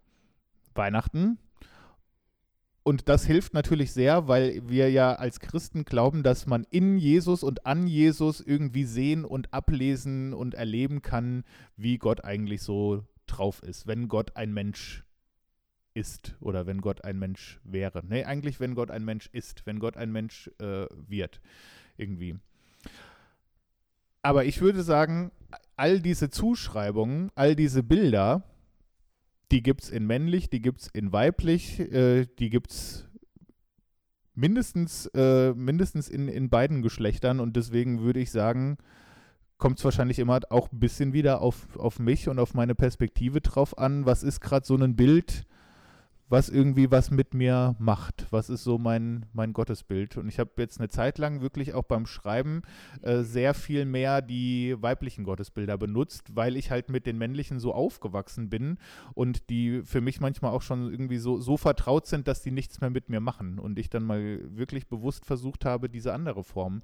Weihnachten. 0.76 1.40
Und 2.84 3.10
das 3.10 3.26
hilft 3.26 3.54
natürlich 3.54 3.92
sehr, 3.92 4.28
weil 4.28 4.68
wir 4.68 4.90
ja 4.90 5.14
als 5.14 5.40
Christen 5.40 5.86
glauben, 5.86 6.24
dass 6.24 6.48
man 6.48 6.66
in 6.72 6.98
Jesus 6.98 7.44
und 7.44 7.66
an 7.66 7.86
Jesus 7.86 8.42
irgendwie 8.42 8.86
sehen 8.86 9.24
und 9.24 9.54
ablesen 9.54 10.34
und 10.34 10.56
erleben 10.56 11.04
kann, 11.04 11.44
wie 11.78 12.00
Gott 12.00 12.24
eigentlich 12.24 12.64
so 12.64 13.06
drauf 13.28 13.62
ist, 13.62 13.86
wenn 13.86 14.08
Gott 14.08 14.36
ein 14.36 14.52
Mensch 14.52 15.04
ist 15.94 16.36
oder 16.40 16.66
wenn 16.66 16.82
Gott 16.82 17.04
ein 17.04 17.20
Mensch 17.20 17.60
wäre. 17.64 18.02
Nee, 18.06 18.24
eigentlich, 18.24 18.60
wenn 18.60 18.74
Gott 18.74 18.90
ein 18.90 19.06
Mensch 19.06 19.30
ist, 19.32 19.66
wenn 19.66 19.80
Gott 19.80 19.96
ein 19.96 20.12
Mensch 20.12 20.50
äh, 20.60 20.88
wird, 21.08 21.40
irgendwie. 21.98 22.36
Aber 24.24 24.46
ich 24.46 24.62
würde 24.62 24.84
sagen, 24.84 25.32
all 25.76 26.00
diese 26.00 26.30
Zuschreibungen, 26.30 27.32
all 27.36 27.56
diese 27.56 27.84
Bilder, 27.84 28.44
die 29.52 29.62
gibt 29.62 29.84
es 29.84 29.90
in 29.90 30.08
männlich, 30.08 30.50
die 30.50 30.62
gibt 30.62 30.82
es 30.82 30.88
in 30.88 31.12
weiblich, 31.12 31.80
äh, 31.80 32.26
die 32.40 32.50
gibt 32.50 32.72
es 32.72 33.08
mindestens, 34.34 35.08
äh, 35.08 35.54
mindestens 35.54 36.08
in, 36.08 36.28
in 36.28 36.50
beiden 36.50 36.82
Geschlechtern. 36.82 37.40
Und 37.40 37.56
deswegen 37.56 38.02
würde 38.02 38.20
ich 38.20 38.32
sagen, 38.32 38.78
kommt 39.58 39.78
es 39.78 39.86
wahrscheinlich 39.86 40.20
immer 40.20 40.40
auch 40.50 40.72
ein 40.72 40.80
bisschen 40.80 41.14
wieder 41.14 41.42
auf, 41.42 41.78
auf 41.78 42.00
mich 42.00 42.30
und 42.30 42.40
auf 42.40 42.54
meine 42.54 42.76
Perspektive 42.76 43.42
drauf 43.42 43.78
an, 43.78 44.06
was 44.06 44.24
ist 44.24 44.40
gerade 44.40 44.66
so 44.66 44.76
ein 44.76 44.96
Bild, 44.96 45.46
was 46.32 46.48
irgendwie 46.48 46.90
was 46.90 47.12
mit 47.12 47.34
mir 47.34 47.76
macht. 47.78 48.26
Was 48.32 48.50
ist 48.50 48.64
so 48.64 48.78
mein, 48.78 49.26
mein 49.34 49.52
Gottesbild? 49.52 50.16
Und 50.16 50.30
ich 50.30 50.40
habe 50.40 50.52
jetzt 50.60 50.80
eine 50.80 50.88
Zeit 50.88 51.18
lang 51.18 51.42
wirklich 51.42 51.74
auch 51.74 51.84
beim 51.84 52.06
Schreiben 52.06 52.62
äh, 53.02 53.22
sehr 53.22 53.54
viel 53.54 53.84
mehr 53.84 54.22
die 54.22 54.78
weiblichen 54.80 55.26
Gottesbilder 55.26 55.78
benutzt, 55.78 56.34
weil 56.34 56.56
ich 56.56 56.72
halt 56.72 56.88
mit 56.88 57.06
den 57.06 57.18
männlichen 57.18 57.60
so 57.60 57.74
aufgewachsen 57.74 58.50
bin 58.50 58.78
und 59.14 59.50
die 59.50 59.82
für 59.84 60.00
mich 60.00 60.22
manchmal 60.22 60.52
auch 60.52 60.62
schon 60.62 60.90
irgendwie 60.90 61.18
so, 61.18 61.38
so 61.42 61.58
vertraut 61.58 62.08
sind, 62.08 62.30
dass 62.30 62.42
die 62.42 62.52
nichts 62.52 62.80
mehr 62.80 62.92
mit 62.92 63.10
mir 63.10 63.20
machen. 63.20 63.60
Und 63.60 63.78
ich 63.78 63.90
dann 63.90 64.04
mal 64.06 64.40
wirklich 64.56 64.88
bewusst 64.88 65.26
versucht 65.26 65.66
habe, 65.66 65.90
diese 65.90 66.14
andere 66.14 66.46
Form 66.46 66.82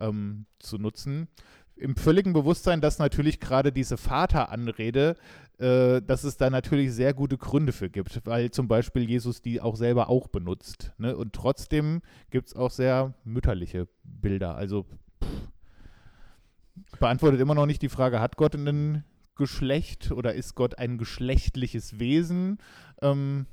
ähm, 0.00 0.46
zu 0.58 0.78
nutzen 0.78 1.28
im 1.76 1.94
völligen 1.96 2.32
Bewusstsein, 2.32 2.80
dass 2.80 2.98
natürlich 2.98 3.38
gerade 3.38 3.70
diese 3.70 3.96
Vateranrede, 3.98 5.16
äh, 5.58 6.00
dass 6.02 6.24
es 6.24 6.36
da 6.36 6.50
natürlich 6.50 6.92
sehr 6.92 7.12
gute 7.14 7.36
Gründe 7.36 7.72
für 7.72 7.90
gibt, 7.90 8.20
weil 8.26 8.50
zum 8.50 8.66
Beispiel 8.66 9.08
Jesus 9.08 9.42
die 9.42 9.60
auch 9.60 9.76
selber 9.76 10.08
auch 10.08 10.28
benutzt. 10.28 10.92
Ne? 10.98 11.16
Und 11.16 11.34
trotzdem 11.34 12.00
gibt 12.30 12.48
es 12.48 12.56
auch 12.56 12.70
sehr 12.70 13.14
mütterliche 13.24 13.88
Bilder. 14.04 14.56
Also 14.56 14.86
pff, 15.22 16.98
beantwortet 16.98 17.40
immer 17.40 17.54
noch 17.54 17.66
nicht 17.66 17.82
die 17.82 17.88
Frage, 17.88 18.20
hat 18.20 18.36
Gott 18.36 18.54
ein 18.54 19.04
Geschlecht 19.36 20.12
oder 20.12 20.34
ist 20.34 20.54
Gott 20.54 20.78
ein 20.78 20.96
geschlechtliches 20.96 21.98
Wesen? 21.98 22.58
Ähm, 23.02 23.46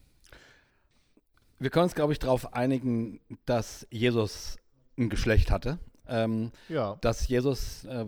Wir 1.60 1.70
können 1.70 1.84
uns, 1.84 1.96
glaube 1.96 2.14
ich, 2.14 2.20
darauf 2.20 2.54
einigen, 2.54 3.20
dass 3.46 3.86
Jesus 3.92 4.58
ein 4.98 5.10
Geschlecht 5.10 5.52
hatte. 5.52 5.80
Ähm, 6.08 6.52
ja. 6.68 6.98
dass 7.02 7.28
Jesus, 7.28 7.86
äh, 7.86 8.06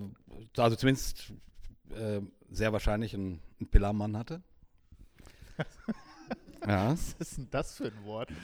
also 0.58 0.76
zumindest 0.76 1.32
äh, 1.92 2.22
sehr 2.50 2.74
wahrscheinlich 2.74 3.14
einen, 3.14 3.42
einen 3.60 3.70
Pillermann 3.70 4.18
hatte. 4.18 4.42
ja. 6.68 6.92
Was 6.92 7.16
ist 7.20 7.38
denn 7.38 7.48
das 7.52 7.76
für 7.76 7.86
ein 7.86 8.06
Wort? 8.06 8.30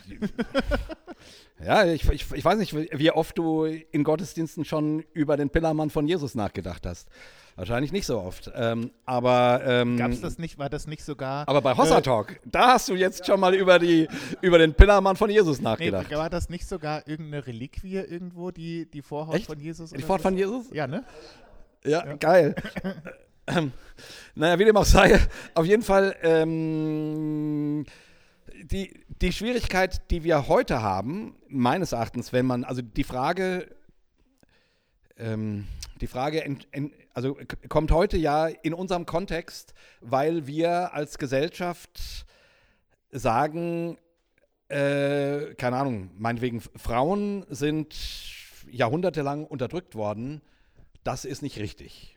Ja, 1.63 1.85
ich, 1.85 2.09
ich, 2.09 2.31
ich 2.31 2.43
weiß 2.43 2.57
nicht, 2.57 2.73
wie 2.73 3.11
oft 3.11 3.37
du 3.37 3.65
in 3.65 4.03
Gottesdiensten 4.03 4.65
schon 4.65 5.03
über 5.13 5.37
den 5.37 5.51
Pillermann 5.51 5.91
von 5.91 6.07
Jesus 6.07 6.33
nachgedacht 6.33 6.85
hast. 6.87 7.07
Wahrscheinlich 7.55 7.91
nicht 7.91 8.07
so 8.07 8.19
oft. 8.19 8.51
Ähm, 8.55 8.91
aber 9.05 9.61
ähm, 9.65 9.97
Gab's 9.97 10.21
das 10.21 10.39
nicht, 10.39 10.57
war 10.57 10.69
das 10.69 10.87
nicht 10.87 11.03
sogar. 11.03 11.47
aber 11.47 11.61
bei 11.61 11.75
Hossa 11.75 12.01
Talk, 12.01 12.39
da 12.45 12.73
hast 12.73 12.89
du 12.89 12.95
jetzt 12.95 13.25
schon 13.25 13.39
mal 13.39 13.53
über, 13.53 13.77
die, 13.77 14.07
über 14.41 14.57
den 14.57 14.73
Pillermann 14.73 15.15
von 15.15 15.29
Jesus 15.29 15.59
Nee, 15.59 15.65
nachgedacht. 15.65 16.09
war 16.11 16.29
das 16.29 16.49
nicht 16.49 16.67
sogar 16.67 17.07
irgendeine 17.07 17.45
Reliquie 17.45 17.97
irgendwo, 17.97 18.51
die, 18.51 18.89
die 18.89 19.01
Vorhaut 19.01 19.35
Echt? 19.35 19.45
von 19.45 19.59
Jesus? 19.59 19.91
Die 19.91 20.01
so? 20.01 20.17
von 20.17 20.35
Jesus? 20.35 20.65
Ja, 20.71 20.87
ne? 20.87 21.03
Ja, 21.83 22.15
geil. 22.15 22.55
ähm, 23.47 23.71
naja, 24.33 24.57
wie 24.57 24.65
dem 24.65 24.77
auch 24.77 24.85
sei, 24.85 25.19
auf 25.53 25.65
jeden 25.65 25.83
Fall 25.83 26.15
ähm, 26.23 27.85
die, 28.63 29.03
die 29.21 29.31
Schwierigkeit, 29.31 30.09
die 30.11 30.23
wir 30.23 30.47
heute 30.47 30.81
haben, 30.81 31.35
meines 31.47 31.91
Erachtens, 31.91 32.33
wenn 32.33 32.45
man, 32.45 32.63
also 32.63 32.81
die 32.81 33.03
Frage, 33.03 33.75
ähm, 35.17 35.67
die 35.99 36.07
Frage 36.07 36.43
ent, 36.43 36.67
ent, 36.71 36.93
also 37.13 37.37
kommt 37.69 37.91
heute 37.91 38.17
ja 38.17 38.47
in 38.47 38.73
unserem 38.73 39.05
Kontext, 39.05 39.73
weil 40.01 40.47
wir 40.47 40.93
als 40.93 41.17
Gesellschaft 41.17 42.25
sagen, 43.11 43.97
äh, 44.69 45.53
keine 45.55 45.77
Ahnung, 45.77 46.11
meinetwegen 46.17 46.61
Frauen 46.61 47.45
sind 47.49 47.95
jahrhundertelang 48.69 49.45
unterdrückt 49.45 49.95
worden, 49.95 50.41
das 51.03 51.25
ist 51.25 51.41
nicht 51.41 51.59
richtig. 51.59 52.15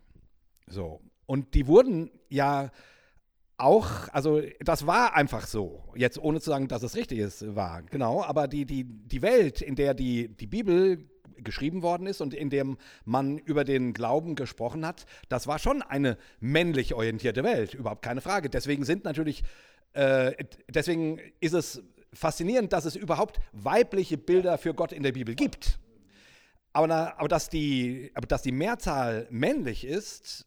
So. 0.67 1.01
Und 1.27 1.55
die 1.55 1.67
wurden 1.67 2.11
ja 2.29 2.71
auch, 3.57 4.09
also 4.13 4.43
das 4.61 4.87
war 4.87 5.15
einfach 5.15 5.47
so. 5.47 5.83
Jetzt 5.95 6.19
ohne 6.19 6.41
zu 6.41 6.51
sagen, 6.51 6.69
dass 6.69 6.83
es 6.83 6.97
richtig 6.97 7.19
ist, 7.19 7.55
war, 7.55 7.83
genau. 7.83 8.23
Aber 8.23 8.49
die, 8.49 8.65
die, 8.65 8.85
die 8.85 9.23
Welt, 9.23 9.61
in 9.61 9.77
der 9.77 9.95
die, 9.95 10.29
die 10.29 10.47
Bibel 10.47 11.09
geschrieben 11.39 11.83
worden 11.83 12.07
ist 12.07 12.21
und 12.21 12.35
in 12.35 12.51
dem 12.51 12.77
man 13.05 13.39
über 13.39 13.65
den 13.65 13.93
Glauben 13.93 14.35
gesprochen 14.35 14.87
hat, 14.87 15.07
das 15.29 15.47
war 15.47 15.59
schon 15.59 15.83
eine 15.83 16.17
männlich 16.41 16.95
orientierte 16.95 17.45
Welt, 17.45 17.75
überhaupt 17.75 18.03
keine 18.03 18.21
Frage. 18.21 18.51
Deswegen 18.51 18.85
sind 18.85 19.05
natürlich, 19.05 19.45
äh, 19.93 20.33
deswegen 20.69 21.21
ist 21.41 21.55
es 21.55 21.83
faszinierend, 22.13 22.73
dass 22.73 22.85
es 22.85 22.97
überhaupt 22.97 23.41
weibliche 23.53 24.17
Bilder 24.17 24.59
für 24.59 24.75
Gott 24.75 24.93
in 24.93 25.03
der 25.03 25.13
Bibel 25.13 25.35
gibt. 25.35 25.79
Aber, 26.73 27.19
aber, 27.19 27.29
dass 27.29 27.49
die, 27.49 28.11
aber 28.15 28.27
dass 28.27 28.43
die 28.43 28.53
Mehrzahl 28.53 29.29
männlich 29.31 29.85
ist, 29.85 30.47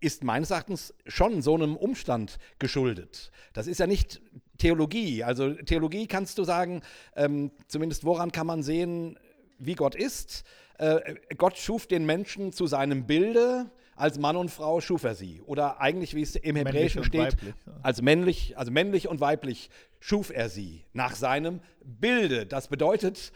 ist 0.00 0.24
meines 0.24 0.50
Erachtens 0.50 0.94
schon 1.06 1.42
so 1.42 1.54
einem 1.54 1.76
Umstand 1.76 2.38
geschuldet. 2.58 3.30
Das 3.52 3.66
ist 3.66 3.78
ja 3.78 3.86
nicht 3.86 4.20
Theologie. 4.58 5.24
Also 5.24 5.54
Theologie 5.54 6.06
kannst 6.06 6.38
du 6.38 6.44
sagen, 6.44 6.82
ähm, 7.16 7.50
zumindest 7.66 8.04
woran 8.04 8.30
kann 8.30 8.46
man 8.46 8.62
sehen, 8.62 9.18
wie 9.58 9.74
Gott 9.74 9.94
ist. 9.94 10.44
Äh, 10.78 11.16
Gott 11.36 11.58
schuf 11.58 11.86
den 11.86 12.06
Menschen 12.06 12.52
zu 12.52 12.66
seinem 12.66 13.06
Bilde, 13.06 13.70
als 13.96 14.18
Mann 14.18 14.36
und 14.36 14.50
Frau 14.50 14.80
schuf 14.80 15.04
er 15.04 15.14
sie. 15.14 15.40
Oder 15.42 15.80
eigentlich, 15.80 16.14
wie 16.14 16.22
es 16.22 16.34
im 16.36 16.56
Hebräischen 16.56 17.04
steht, 17.04 17.34
weiblich, 17.34 17.54
ja. 17.66 17.72
als 17.82 18.02
männlich, 18.02 18.56
also 18.56 18.70
männlich 18.70 19.08
und 19.08 19.20
weiblich 19.20 19.70
schuf 20.00 20.30
er 20.30 20.48
sie 20.48 20.84
nach 20.92 21.14
seinem 21.14 21.60
Bilde. 21.84 22.46
Das 22.46 22.68
bedeutet, 22.68 23.32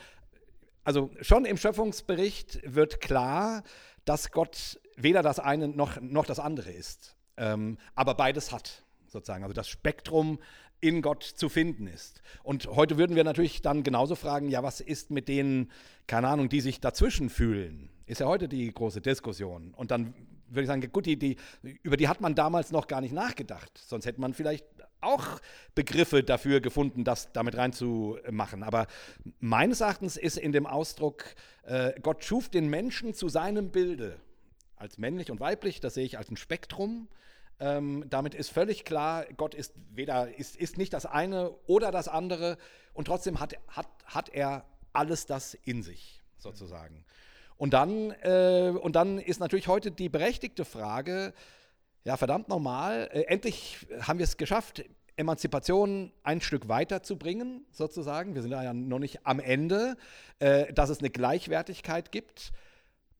also 0.84 1.10
schon 1.20 1.44
im 1.44 1.56
Schöpfungsbericht 1.56 2.60
wird 2.64 3.00
klar, 3.00 3.62
dass 4.04 4.30
Gott 4.30 4.80
weder 4.96 5.22
das 5.22 5.38
eine 5.38 5.68
noch, 5.68 6.00
noch 6.00 6.26
das 6.26 6.40
andere 6.40 6.70
ist, 6.72 7.16
ähm, 7.36 7.78
aber 7.94 8.14
beides 8.14 8.52
hat, 8.52 8.82
sozusagen. 9.06 9.44
Also 9.44 9.54
das 9.54 9.68
Spektrum 9.68 10.38
in 10.80 11.02
Gott 11.02 11.22
zu 11.22 11.48
finden 11.48 11.86
ist. 11.86 12.22
Und 12.42 12.66
heute 12.66 12.98
würden 12.98 13.16
wir 13.16 13.24
natürlich 13.24 13.62
dann 13.62 13.82
genauso 13.82 14.14
fragen, 14.14 14.48
ja, 14.48 14.62
was 14.62 14.80
ist 14.80 15.10
mit 15.10 15.28
denen, 15.28 15.70
keine 16.06 16.28
Ahnung, 16.28 16.48
die 16.48 16.60
sich 16.60 16.80
dazwischen 16.80 17.30
fühlen? 17.30 17.90
Ist 18.06 18.20
ja 18.20 18.26
heute 18.26 18.48
die 18.48 18.72
große 18.72 19.00
Diskussion. 19.00 19.72
Und 19.74 19.90
dann 19.90 20.14
würde 20.48 20.62
ich 20.62 20.68
sagen, 20.68 20.92
gut, 20.92 21.06
die, 21.06 21.18
die, 21.18 21.36
über 21.82 21.96
die 21.96 22.08
hat 22.08 22.20
man 22.20 22.34
damals 22.34 22.70
noch 22.70 22.86
gar 22.86 23.00
nicht 23.00 23.12
nachgedacht. 23.12 23.78
Sonst 23.78 24.06
hätte 24.06 24.20
man 24.20 24.34
vielleicht 24.34 24.64
auch 25.00 25.40
Begriffe 25.74 26.22
dafür 26.22 26.60
gefunden, 26.60 27.04
das 27.04 27.32
damit 27.32 27.56
reinzumachen. 27.56 28.62
Aber 28.62 28.86
meines 29.40 29.80
Erachtens 29.80 30.16
ist 30.16 30.36
in 30.36 30.52
dem 30.52 30.66
Ausdruck, 30.66 31.24
äh, 31.64 31.98
Gott 32.00 32.24
schuf 32.24 32.48
den 32.48 32.68
Menschen 32.68 33.14
zu 33.14 33.28
seinem 33.28 33.70
Bilde, 33.70 34.20
als 34.76 34.98
männlich 34.98 35.30
und 35.30 35.40
weiblich, 35.40 35.80
das 35.80 35.94
sehe 35.94 36.04
ich 36.04 36.18
als 36.18 36.30
ein 36.30 36.36
Spektrum. 36.36 37.08
Ähm, 37.58 38.04
damit 38.10 38.34
ist 38.34 38.50
völlig 38.50 38.84
klar, 38.84 39.24
Gott 39.36 39.54
ist 39.54 39.72
weder 39.90 40.36
ist, 40.36 40.56
ist 40.56 40.76
nicht 40.76 40.92
das 40.92 41.06
eine 41.06 41.50
oder 41.66 41.90
das 41.90 42.06
andere 42.06 42.58
und 42.92 43.06
trotzdem 43.06 43.40
hat, 43.40 43.56
hat, 43.68 43.88
hat 44.04 44.28
er 44.28 44.66
alles 44.92 45.26
das 45.26 45.54
in 45.54 45.82
sich, 45.82 46.22
sozusagen. 46.36 47.04
Und 47.56 47.72
dann, 47.72 48.10
äh, 48.22 48.74
und 48.78 48.96
dann 48.96 49.18
ist 49.18 49.40
natürlich 49.40 49.68
heute 49.68 49.90
die 49.90 50.10
berechtigte 50.10 50.66
Frage, 50.66 51.32
ja, 52.04 52.16
verdammt 52.16 52.48
nochmal, 52.48 53.08
äh, 53.12 53.22
endlich 53.22 53.86
haben 54.00 54.18
wir 54.18 54.24
es 54.24 54.36
geschafft, 54.36 54.84
Emanzipation 55.16 56.12
ein 56.22 56.42
Stück 56.42 56.68
weiter 56.68 57.02
zu 57.02 57.16
bringen, 57.16 57.64
sozusagen. 57.72 58.34
Wir 58.34 58.42
sind 58.42 58.50
da 58.50 58.62
ja 58.62 58.74
noch 58.74 58.98
nicht 58.98 59.26
am 59.26 59.40
Ende, 59.40 59.96
äh, 60.38 60.72
dass 60.74 60.90
es 60.90 60.98
eine 60.98 61.08
Gleichwertigkeit 61.08 62.12
gibt. 62.12 62.52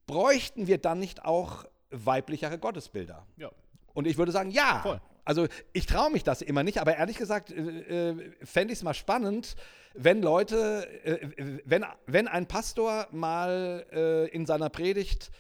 Bräuchten 0.07 0.67
wir 0.67 0.79
dann 0.79 0.99
nicht 0.99 1.25
auch 1.25 1.65
weiblichere 1.91 2.59
Gottesbilder? 2.59 3.27
Ja. 3.37 3.51
Und 3.95 4.07
ich 4.07 4.19
würde 4.19 4.33
sagen, 4.33 4.51
ja. 4.51 4.81
Voll. 4.83 5.01
Also 5.25 5.49
ich 5.73 5.87
traue 5.87 6.13
mich 6.13 6.23
das 6.23 6.41
immer 6.41 6.63
nicht, 6.63 6.79
aber 6.79 6.97
ehrlich 6.97 7.19
gesagt 7.19 7.51
äh, 7.51 8.11
äh, 8.11 8.33
fände 8.45 8.73
ich 8.73 8.79
es 8.79 8.83
mal 8.85 8.95
spannend, 8.95 9.57
wenn 9.95 10.23
Leute, 10.23 10.87
äh, 11.05 11.61
wenn, 11.65 11.85
wenn 12.07 12.29
ein 12.29 12.47
Pastor 12.47 13.09
mal 13.11 13.85
äh, 13.91 14.29
in 14.29 14.47
seiner 14.47 14.71
Predigt 14.71 15.33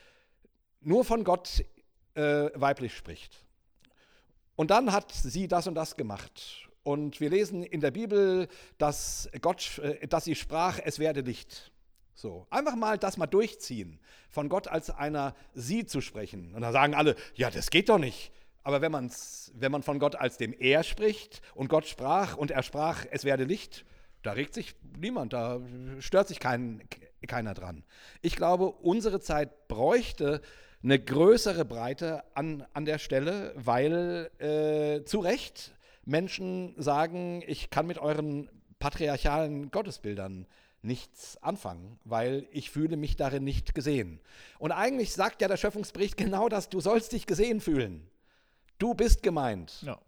nur 0.80 1.04
von 1.04 1.22
Gott 1.22 1.64
äh, 2.14 2.50
weiblich 2.54 2.96
spricht. 2.96 3.44
Und 4.56 4.72
dann 4.72 4.90
hat 4.90 5.12
sie 5.12 5.46
das 5.46 5.68
und 5.68 5.74
das 5.74 5.96
gemacht. 5.96 6.68
Und 6.82 7.20
wir 7.20 7.30
lesen 7.30 7.62
in 7.62 7.80
der 7.80 7.90
Bibel, 7.90 8.48
dass 8.78 9.28
Gott, 9.40 9.78
äh, 9.78 10.08
dass 10.08 10.24
sie 10.24 10.34
sprach, 10.34 10.80
es 10.82 10.98
werde 10.98 11.20
Licht. 11.20 11.70
So, 12.16 12.46
einfach 12.48 12.76
mal 12.76 12.96
das 12.96 13.18
mal 13.18 13.26
durchziehen, 13.26 14.00
von 14.30 14.48
Gott 14.48 14.68
als 14.68 14.88
einer 14.88 15.34
sie 15.52 15.84
zu 15.84 16.00
sprechen. 16.00 16.54
Und 16.54 16.62
dann 16.62 16.72
sagen 16.72 16.94
alle, 16.94 17.14
ja, 17.34 17.50
das 17.50 17.68
geht 17.68 17.90
doch 17.90 17.98
nicht. 17.98 18.32
Aber 18.62 18.80
wenn, 18.80 18.90
man's, 18.90 19.52
wenn 19.54 19.70
man 19.70 19.82
von 19.82 19.98
Gott 19.98 20.16
als 20.16 20.38
dem 20.38 20.54
Er 20.54 20.82
spricht 20.82 21.42
und 21.54 21.68
Gott 21.68 21.86
sprach 21.86 22.36
und 22.36 22.50
er 22.50 22.62
sprach, 22.62 23.04
es 23.10 23.24
werde 23.24 23.44
Licht, 23.44 23.84
da 24.22 24.32
regt 24.32 24.54
sich 24.54 24.74
niemand, 24.98 25.34
da 25.34 25.60
stört 26.00 26.26
sich 26.26 26.40
kein, 26.40 26.82
keiner 27.28 27.52
dran. 27.52 27.84
Ich 28.22 28.34
glaube, 28.34 28.70
unsere 28.70 29.20
Zeit 29.20 29.68
bräuchte 29.68 30.40
eine 30.82 30.98
größere 30.98 31.66
Breite 31.66 32.24
an, 32.34 32.66
an 32.72 32.86
der 32.86 32.98
Stelle, 32.98 33.52
weil 33.56 34.30
äh, 34.38 35.04
zu 35.04 35.20
Recht 35.20 35.74
Menschen 36.06 36.74
sagen, 36.78 37.42
ich 37.46 37.68
kann 37.68 37.86
mit 37.86 37.98
euren 37.98 38.48
patriarchalen 38.78 39.70
Gottesbildern 39.70 40.46
nichts 40.86 41.36
anfangen, 41.42 41.98
weil 42.04 42.46
ich 42.50 42.70
fühle 42.70 42.96
mich 42.96 43.16
darin 43.16 43.44
nicht 43.44 43.74
gesehen. 43.74 44.20
Und 44.58 44.72
eigentlich 44.72 45.12
sagt 45.12 45.42
ja 45.42 45.48
der 45.48 45.56
Schöpfungsbericht 45.56 46.16
genau 46.16 46.48
das, 46.48 46.68
du 46.68 46.80
sollst 46.80 47.12
dich 47.12 47.26
gesehen 47.26 47.60
fühlen. 47.60 48.08
Du 48.78 48.94
bist 48.94 49.22
gemeint. 49.22 49.82
Ja. 49.82 49.98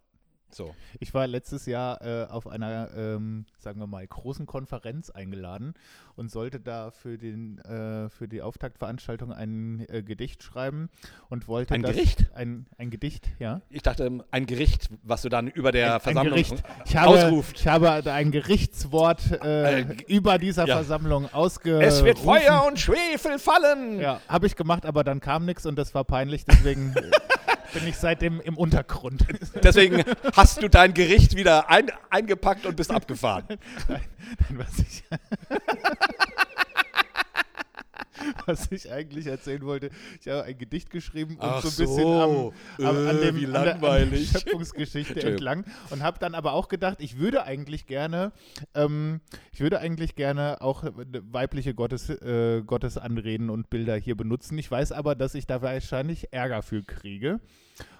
So. 0.51 0.73
Ich 0.99 1.13
war 1.13 1.27
letztes 1.27 1.65
Jahr 1.65 2.01
äh, 2.01 2.25
auf 2.25 2.47
einer, 2.47 2.89
ähm, 2.95 3.45
sagen 3.59 3.79
wir 3.79 3.87
mal, 3.87 4.05
großen 4.05 4.45
Konferenz 4.45 5.09
eingeladen 5.09 5.73
und 6.15 6.31
sollte 6.31 6.59
da 6.59 6.91
für, 6.91 7.17
den, 7.17 7.59
äh, 7.59 8.09
für 8.09 8.27
die 8.27 8.41
Auftaktveranstaltung 8.41 9.31
ein 9.31 9.85
äh, 9.89 10.01
Gedicht 10.03 10.43
schreiben 10.43 10.89
und 11.29 11.47
wollte 11.47 11.75
Ein 11.75 11.83
das, 11.83 11.91
Gericht? 11.91 12.25
Ein, 12.33 12.65
ein 12.77 12.89
Gedicht, 12.89 13.27
ja. 13.39 13.61
Ich 13.69 13.83
dachte, 13.83 14.23
ein 14.31 14.45
Gericht, 14.45 14.89
was 15.03 15.21
du 15.21 15.29
dann 15.29 15.47
über 15.47 15.71
der 15.71 15.95
ein, 15.95 15.99
Versammlung 16.01 16.33
ein 16.37 16.43
Gericht. 16.43 16.63
Ich 16.85 16.97
habe, 16.97 17.25
ausruft. 17.25 17.59
ich 17.59 17.67
habe 17.67 17.91
ein 18.11 18.31
Gerichtswort 18.31 19.31
äh, 19.43 19.59
Äh, 19.81 19.85
über 20.07 20.37
dieser 20.37 20.65
ja. 20.67 20.75
Versammlung 20.75 21.31
ausgerufen. 21.33 21.87
es 21.87 22.03
wird 22.03 22.19
Feuer 22.19 22.65
und 22.67 22.79
Schwefel 22.79 23.39
fallen. 23.39 23.99
Ja, 23.99 24.21
habe 24.27 24.47
ich 24.47 24.55
gemacht, 24.55 24.85
aber 24.85 25.03
dann 25.03 25.19
kam 25.19 25.45
nichts 25.45 25.65
und 25.65 25.75
das 25.77 25.93
war 25.93 26.03
peinlich, 26.03 26.45
deswegen 26.45 26.93
bin 27.73 27.87
ich 27.87 27.97
seitdem 27.97 28.41
im 28.41 28.57
Untergrund. 28.57 29.25
Deswegen 29.63 30.03
hast 30.33 30.61
du 30.61 30.67
dein 30.67 30.93
Gericht 30.93 31.35
wieder 31.35 31.69
ein, 31.69 31.91
eingepackt 32.09 32.65
und 32.65 32.75
bist 32.75 32.91
abgefahren. 32.91 33.45
Nein, 33.87 34.01
nein, 34.49 34.59
was 34.59 34.79
ich, 34.79 35.03
was 38.45 38.71
ich 38.71 38.91
eigentlich 38.91 39.27
erzählen 39.27 39.61
wollte, 39.65 39.89
ich 40.21 40.27
habe 40.27 40.43
ein 40.43 40.57
Gedicht 40.57 40.89
geschrieben 40.89 41.35
und 41.35 41.43
Ach 41.43 41.61
so 41.61 41.69
ein 41.69 41.87
bisschen 41.87 42.03
so. 42.03 42.53
am, 42.79 42.85
am, 42.85 43.07
an, 43.07 43.17
Äh, 43.17 43.25
dem, 43.25 43.35
wie 43.37 43.45
an, 43.45 43.53
der, 43.53 43.83
an 43.83 44.11
der. 44.11 44.17
Schöpfungsgeschichte 44.17 45.21
entlang 45.23 45.65
und 45.89 46.03
habe 46.03 46.19
dann 46.19 46.35
aber 46.35 46.53
auch 46.53 46.67
gedacht, 46.67 46.97
ich 46.99 47.17
würde 47.17 47.43
eigentlich 47.43 47.87
gerne, 47.87 48.31
ähm, 48.75 49.21
ich 49.51 49.59
würde 49.59 49.79
eigentlich 49.79 50.15
gerne 50.15 50.61
auch 50.61 50.83
weibliche 50.93 51.73
Gottes, 51.73 52.09
äh, 52.09 52.61
Gottesanreden 52.65 53.49
und 53.49 53.69
Bilder 53.69 53.95
hier 53.95 54.15
benutzen. 54.15 54.57
Ich 54.57 54.69
weiß 54.69 54.91
aber, 54.91 55.15
dass 55.15 55.35
ich 55.35 55.47
da 55.47 55.61
wahrscheinlich 55.61 56.31
Ärger 56.31 56.61
für 56.61 56.83
kriege. 56.83 57.39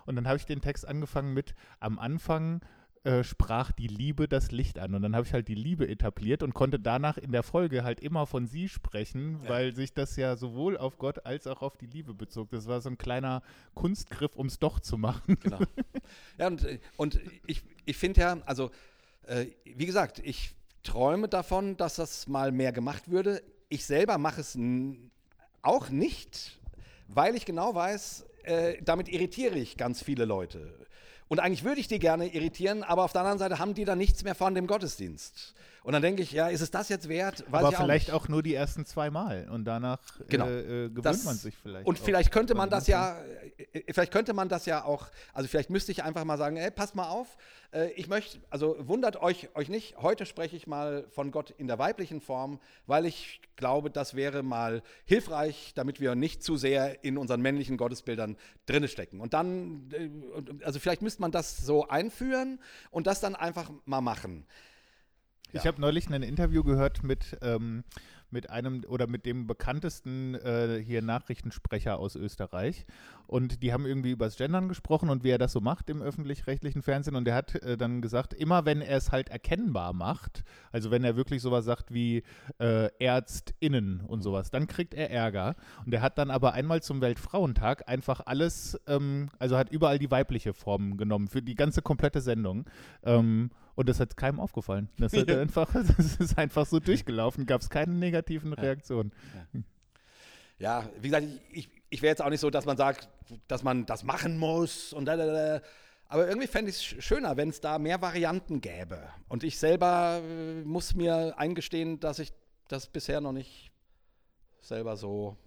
Und 0.05 0.15
dann 0.15 0.27
habe 0.27 0.37
ich 0.37 0.45
den 0.45 0.61
Text 0.61 0.87
angefangen 0.87 1.33
mit, 1.33 1.53
am 1.79 1.99
Anfang 1.99 2.61
äh, 3.03 3.23
sprach 3.23 3.71
die 3.71 3.87
Liebe 3.87 4.27
das 4.27 4.51
Licht 4.51 4.77
an. 4.77 4.93
Und 4.93 5.01
dann 5.01 5.15
habe 5.15 5.25
ich 5.25 5.33
halt 5.33 5.47
die 5.47 5.55
Liebe 5.55 5.87
etabliert 5.87 6.43
und 6.43 6.53
konnte 6.53 6.79
danach 6.79 7.17
in 7.17 7.31
der 7.31 7.43
Folge 7.43 7.83
halt 7.83 8.01
immer 8.01 8.25
von 8.27 8.45
sie 8.45 8.67
sprechen, 8.67 9.39
weil 9.47 9.73
sich 9.73 9.93
das 9.93 10.15
ja 10.17 10.35
sowohl 10.35 10.77
auf 10.77 10.97
Gott 10.97 11.25
als 11.25 11.47
auch 11.47 11.61
auf 11.61 11.77
die 11.77 11.85
Liebe 11.85 12.13
bezog. 12.13 12.49
Das 12.51 12.67
war 12.67 12.81
so 12.81 12.89
ein 12.89 12.97
kleiner 12.97 13.41
Kunstgriff, 13.73 14.35
um 14.35 14.47
es 14.47 14.59
doch 14.59 14.79
zu 14.79 14.97
machen. 14.97 15.37
Genau. 15.41 15.59
Ja, 16.37 16.47
und, 16.47 16.65
und 16.97 17.19
ich, 17.47 17.63
ich 17.85 17.97
finde 17.97 18.21
ja, 18.21 18.37
also, 18.45 18.71
äh, 19.27 19.47
wie 19.63 19.85
gesagt, 19.85 20.19
ich 20.19 20.55
träume 20.83 21.27
davon, 21.27 21.77
dass 21.77 21.95
das 21.95 22.27
mal 22.27 22.51
mehr 22.51 22.71
gemacht 22.71 23.09
würde. 23.09 23.41
Ich 23.69 23.85
selber 23.85 24.17
mache 24.17 24.41
es 24.41 24.57
auch 25.61 25.89
nicht, 25.89 26.59
weil 27.07 27.35
ich 27.35 27.45
genau 27.45 27.75
weiß, 27.75 28.25
äh, 28.43 28.81
damit 28.81 29.09
irritiere 29.09 29.57
ich 29.57 29.77
ganz 29.77 30.01
viele 30.01 30.25
Leute. 30.25 30.87
Und 31.29 31.39
eigentlich 31.39 31.63
würde 31.63 31.79
ich 31.79 31.87
die 31.87 31.99
gerne 31.99 32.27
irritieren, 32.27 32.83
aber 32.83 33.03
auf 33.03 33.13
der 33.13 33.21
anderen 33.21 33.37
Seite 33.39 33.59
haben 33.59 33.75
die 33.75 33.85
dann 33.85 33.99
nichts 33.99 34.23
mehr 34.23 34.35
von 34.35 34.55
dem 34.55 34.67
Gottesdienst. 34.67 35.53
Und 35.83 35.93
dann 35.93 36.01
denke 36.01 36.21
ich, 36.21 36.31
ja, 36.31 36.47
ist 36.49 36.61
es 36.61 36.71
das 36.71 36.89
jetzt 36.89 37.07
wert? 37.09 37.43
Weiß 37.49 37.63
Aber 37.63 37.69
ich 37.71 37.77
vielleicht 37.77 38.07
nicht. 38.09 38.15
auch, 38.15 38.27
nur 38.27 38.43
die 38.43 38.53
ersten 38.53 38.85
zwei 38.85 39.09
Mal 39.09 39.47
und 39.49 39.65
danach 39.65 39.99
Genau. 40.27 40.45
äh, 40.45 40.59
äh, 40.85 40.89
gewöhnt 40.89 41.05
Das- 41.05 41.23
man 41.23 41.35
sich 41.37 41.55
vielleicht. 41.55 41.87
Und 41.87 41.99
auch 41.99 42.03
vielleicht 42.03 42.31
könnte 42.31 42.53
man 42.53 42.69
das 42.69 42.87
ja, 42.87 43.17
äh, 43.73 43.93
vielleicht 43.93 44.11
könnte 44.11 44.33
man 44.33 44.49
das 44.49 44.65
ja 44.65 44.83
auch, 44.83 45.07
also 45.33 45.47
vielleicht 45.47 45.69
müsste 45.69 45.91
ich 45.91 46.03
einfach 46.03 46.25
mal 46.25 46.37
sagen, 46.37 46.57
ey, 46.57 46.69
passt 46.69 46.95
mal 46.95 47.07
auf, 47.07 47.37
äh, 47.73 47.91
ich 47.91 48.07
möchte, 48.07 48.39
also 48.49 48.75
wundert 48.87 49.17
euch, 49.21 49.49
euch 49.55 49.69
nicht, 49.69 49.97
heute 49.97 50.25
spreche 50.25 50.55
ich 50.55 50.67
mal 50.67 51.05
von 51.11 51.31
Gott 51.31 51.51
in 51.57 51.67
der 51.67 51.79
weiblichen 51.79 52.19
Form, 52.21 52.59
weil 52.85 53.05
ich 53.05 53.41
glaube, 53.55 53.89
das 53.89 54.15
wäre 54.15 54.43
mal 54.43 54.81
hilfreich, 55.05 55.73
damit 55.75 55.99
wir 55.99 56.15
nicht 56.15 56.43
zu 56.43 56.57
sehr 56.57 57.03
in 57.03 57.17
unseren 57.17 57.41
männlichen 57.41 57.77
Gottesbildern 57.77 58.37
drinne 58.65 58.87
stecken. 58.87 59.19
Und 59.21 59.33
dann, 59.33 59.89
äh, 59.93 60.63
also 60.65 60.79
vielleicht 60.79 61.01
müsste 61.01 61.21
man 61.21 61.31
das 61.31 61.57
so 61.57 61.87
einführen 61.87 62.59
und 62.91 63.07
das 63.07 63.19
dann 63.21 63.35
einfach 63.35 63.69
mal 63.85 64.01
machen. 64.01 64.45
Ich 65.51 65.65
habe 65.65 65.81
neulich 65.81 66.09
ein 66.09 66.21
Interview 66.21 66.63
gehört 66.63 67.03
mit, 67.03 67.37
ähm, 67.41 67.83
mit 68.29 68.51
einem 68.51 68.83
oder 68.87 69.07
mit 69.07 69.25
dem 69.25 69.47
bekanntesten 69.47 70.35
äh, 70.35 70.79
hier 70.83 71.01
Nachrichtensprecher 71.01 71.97
aus 71.97 72.15
Österreich. 72.15 72.85
Und 73.25 73.63
die 73.63 73.73
haben 73.73 73.85
irgendwie 73.85 74.11
über 74.11 74.25
das 74.25 74.37
Gendern 74.37 74.67
gesprochen 74.67 75.09
und 75.09 75.23
wie 75.23 75.29
er 75.29 75.37
das 75.39 75.51
so 75.51 75.59
macht 75.59 75.89
im 75.89 76.01
öffentlich-rechtlichen 76.01 76.83
Fernsehen. 76.83 77.15
Und 77.15 77.25
der 77.25 77.33
hat 77.33 77.55
äh, 77.55 77.77
dann 77.77 78.01
gesagt, 78.01 78.33
immer 78.33 78.65
wenn 78.65 78.81
er 78.81 78.97
es 78.97 79.11
halt 79.11 79.29
erkennbar 79.29 79.93
macht, 79.93 80.43
also 80.71 80.91
wenn 80.91 81.03
er 81.03 81.15
wirklich 81.15 81.41
sowas 81.41 81.65
sagt 81.65 81.91
wie 81.93 82.23
äh, 82.59 82.89
ÄrztInnen 82.99 84.01
und 84.01 84.21
sowas, 84.21 84.51
dann 84.51 84.67
kriegt 84.67 84.93
er 84.93 85.09
Ärger. 85.09 85.55
Und 85.85 85.93
er 85.93 86.01
hat 86.01 86.19
dann 86.19 86.29
aber 86.29 86.53
einmal 86.53 86.83
zum 86.83 87.01
Weltfrauentag 87.01 87.87
einfach 87.87 88.21
alles, 88.25 88.79
ähm, 88.85 89.29
also 89.39 89.57
hat 89.57 89.71
überall 89.71 89.97
die 89.97 90.11
weibliche 90.11 90.53
Form 90.53 90.97
genommen 90.97 91.27
für 91.27 91.41
die 91.41 91.55
ganze 91.55 91.81
komplette 91.81 92.21
Sendung. 92.21 92.65
Ähm, 93.03 93.49
und 93.79 93.87
das 93.87 94.01
hat 94.01 94.17
keinem 94.17 94.41
aufgefallen. 94.41 94.89
Das, 94.97 95.13
hat 95.13 95.29
einfach, 95.31 95.71
das 95.71 96.17
ist 96.17 96.37
einfach 96.37 96.65
so 96.65 96.81
durchgelaufen, 96.81 97.45
gab 97.45 97.61
es 97.61 97.69
keine 97.69 97.93
negativen 97.93 98.51
Reaktionen. 98.51 99.13
Ja, 100.57 100.89
wie 100.99 101.07
gesagt, 101.07 101.25
ich, 101.25 101.59
ich, 101.59 101.69
ich 101.89 102.01
wäre 102.01 102.11
jetzt 102.11 102.21
auch 102.21 102.29
nicht 102.29 102.41
so, 102.41 102.49
dass 102.49 102.65
man 102.65 102.75
sagt, 102.75 103.07
dass 103.47 103.63
man 103.63 103.85
das 103.85 104.03
machen 104.03 104.37
muss 104.37 104.91
und 104.91 105.05
da, 105.05 105.15
da, 105.15 105.25
da. 105.25 105.61
Aber 106.09 106.27
irgendwie 106.27 106.47
fände 106.47 106.71
ich 106.71 106.75
es 106.75 107.05
schöner, 107.05 107.37
wenn 107.37 107.47
es 107.47 107.61
da 107.61 107.79
mehr 107.79 108.01
Varianten 108.01 108.59
gäbe. 108.59 109.01
Und 109.29 109.45
ich 109.45 109.57
selber 109.57 110.21
äh, 110.21 110.61
muss 110.65 110.93
mir 110.93 111.35
eingestehen, 111.37 112.01
dass 112.01 112.19
ich 112.19 112.33
das 112.67 112.87
bisher 112.87 113.21
noch 113.21 113.31
nicht 113.31 113.71
selber 114.59 114.97
so 114.97 115.37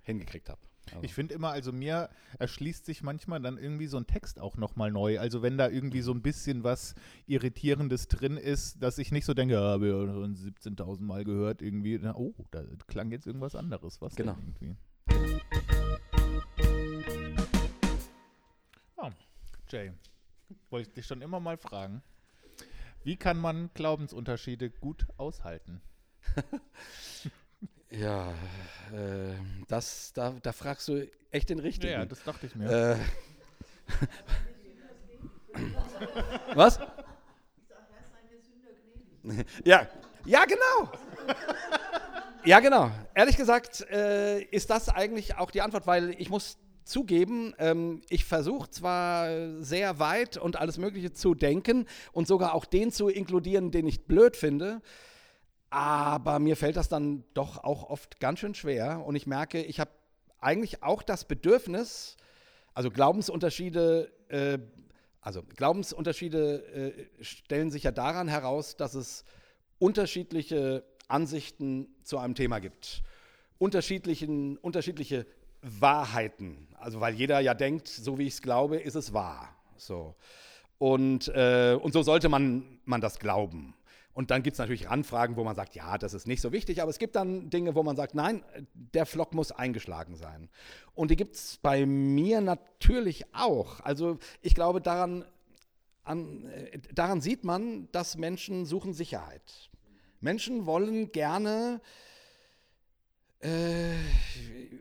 hingekriegt 0.00 0.48
habe. 0.48 0.62
Also, 0.90 1.02
Ich 1.04 1.14
finde 1.14 1.34
immer, 1.34 1.50
also 1.50 1.72
mir 1.72 2.10
erschließt 2.38 2.84
sich 2.84 3.02
manchmal 3.02 3.40
dann 3.40 3.56
irgendwie 3.56 3.86
so 3.86 3.96
ein 3.96 4.06
Text 4.06 4.40
auch 4.40 4.56
nochmal 4.56 4.90
neu. 4.90 5.18
Also 5.20 5.40
wenn 5.42 5.56
da 5.56 5.68
irgendwie 5.68 6.02
so 6.02 6.12
ein 6.12 6.22
bisschen 6.22 6.64
was 6.64 6.94
Irritierendes 7.26 8.08
drin 8.08 8.36
ist, 8.36 8.82
dass 8.82 8.98
ich 8.98 9.12
nicht 9.12 9.24
so 9.24 9.32
denke, 9.34 9.54
ja, 9.54 9.60
habe 9.60 9.88
ja 9.88 10.12
schon 10.12 10.34
17.000 10.36 11.00
Mal 11.02 11.24
gehört 11.24 11.62
irgendwie. 11.62 11.98
Na, 12.02 12.14
oh, 12.16 12.34
da 12.50 12.64
klang 12.88 13.10
jetzt 13.10 13.26
irgendwas 13.26 13.54
anderes. 13.54 14.00
Was 14.00 14.16
Genau. 14.16 14.36
irgendwie? 14.38 14.76
Oh, 18.96 19.10
Jay, 19.68 19.92
wollte 20.70 20.88
ich 20.88 20.94
dich 20.94 21.06
schon 21.06 21.22
immer 21.22 21.40
mal 21.40 21.56
fragen. 21.56 22.02
Wie 23.04 23.16
kann 23.16 23.38
man 23.38 23.70
Glaubensunterschiede 23.74 24.70
gut 24.70 25.06
aushalten? 25.16 25.80
ja, 27.92 28.30
äh, 28.92 29.34
das, 29.68 30.12
da, 30.12 30.34
da 30.42 30.52
fragst 30.52 30.88
du 30.88 31.08
echt 31.30 31.50
den 31.50 31.58
Richtigen. 31.58 31.92
Ja, 31.92 32.04
das 32.04 32.22
dachte 32.24 32.46
ich 32.46 32.54
mir. 32.54 32.70
äh, 32.72 32.96
Was? 36.54 36.78
Ja, 39.64 39.86
ja, 40.24 40.44
genau. 40.44 40.92
Ja, 42.44 42.60
genau. 42.60 42.90
Ehrlich 43.14 43.36
gesagt 43.36 43.82
äh, 43.90 44.42
ist 44.42 44.70
das 44.70 44.88
eigentlich 44.88 45.36
auch 45.36 45.50
die 45.50 45.62
Antwort, 45.62 45.86
weil 45.86 46.10
ich 46.18 46.28
muss 46.28 46.58
zugeben, 46.84 47.54
ähm, 47.58 48.00
ich 48.08 48.24
versuche 48.24 48.68
zwar 48.70 49.62
sehr 49.62 50.00
weit 50.00 50.36
und 50.36 50.56
alles 50.56 50.78
Mögliche 50.78 51.12
zu 51.12 51.34
denken 51.34 51.86
und 52.12 52.26
sogar 52.26 52.54
auch 52.54 52.64
den 52.64 52.90
zu 52.90 53.08
inkludieren, 53.08 53.70
den 53.70 53.86
ich 53.86 54.06
blöd 54.06 54.36
finde, 54.36 54.82
aber 55.72 56.38
mir 56.38 56.54
fällt 56.54 56.76
das 56.76 56.90
dann 56.90 57.24
doch 57.32 57.64
auch 57.64 57.88
oft 57.88 58.20
ganz 58.20 58.40
schön 58.40 58.54
schwer 58.54 59.02
und 59.06 59.16
ich 59.16 59.26
merke, 59.26 59.62
ich 59.62 59.80
habe 59.80 59.90
eigentlich 60.38 60.82
auch 60.82 61.02
das 61.02 61.24
Bedürfnis, 61.24 62.18
also 62.74 62.90
Glaubensunterschiede, 62.90 64.12
äh, 64.28 64.58
also 65.22 65.42
Glaubensunterschiede 65.42 67.08
äh, 67.18 67.24
stellen 67.24 67.70
sich 67.70 67.84
ja 67.84 67.90
daran 67.90 68.28
heraus, 68.28 68.76
dass 68.76 68.92
es 68.94 69.24
unterschiedliche 69.78 70.84
Ansichten 71.08 71.88
zu 72.02 72.18
einem 72.18 72.34
Thema 72.34 72.58
gibt. 72.58 73.02
Unterschiedlichen, 73.56 74.58
unterschiedliche 74.58 75.26
Wahrheiten. 75.62 76.68
Also 76.80 77.00
weil 77.00 77.14
jeder 77.14 77.40
ja 77.40 77.54
denkt, 77.54 77.88
so 77.88 78.18
wie 78.18 78.26
ich 78.26 78.34
es 78.34 78.42
glaube, 78.42 78.76
ist 78.76 78.94
es 78.94 79.14
wahr. 79.14 79.56
So. 79.78 80.16
Und, 80.76 81.28
äh, 81.28 81.78
und 81.80 81.94
so 81.94 82.02
sollte 82.02 82.28
man, 82.28 82.78
man 82.84 83.00
das 83.00 83.18
glauben. 83.18 83.74
Und 84.14 84.30
dann 84.30 84.42
gibt 84.42 84.54
es 84.54 84.58
natürlich 84.58 84.90
Randfragen, 84.90 85.36
wo 85.36 85.44
man 85.44 85.56
sagt, 85.56 85.74
ja, 85.74 85.96
das 85.96 86.12
ist 86.12 86.26
nicht 86.26 86.42
so 86.42 86.52
wichtig, 86.52 86.82
aber 86.82 86.90
es 86.90 86.98
gibt 86.98 87.16
dann 87.16 87.48
Dinge, 87.48 87.74
wo 87.74 87.82
man 87.82 87.96
sagt, 87.96 88.14
nein, 88.14 88.44
der 88.74 89.06
Flock 89.06 89.32
muss 89.32 89.52
eingeschlagen 89.52 90.16
sein. 90.16 90.50
Und 90.94 91.10
die 91.10 91.16
gibt 91.16 91.34
es 91.34 91.58
bei 91.62 91.86
mir 91.86 92.42
natürlich 92.42 93.24
auch. 93.34 93.80
Also 93.80 94.18
ich 94.42 94.54
glaube, 94.54 94.82
daran, 94.82 95.24
an, 96.04 96.46
äh, 96.46 96.78
daran 96.92 97.22
sieht 97.22 97.44
man, 97.44 97.88
dass 97.92 98.18
Menschen 98.18 98.66
suchen 98.66 98.92
Sicherheit. 98.92 99.70
Menschen 100.20 100.66
wollen 100.66 101.10
gerne, 101.12 101.80
äh, 103.40 103.94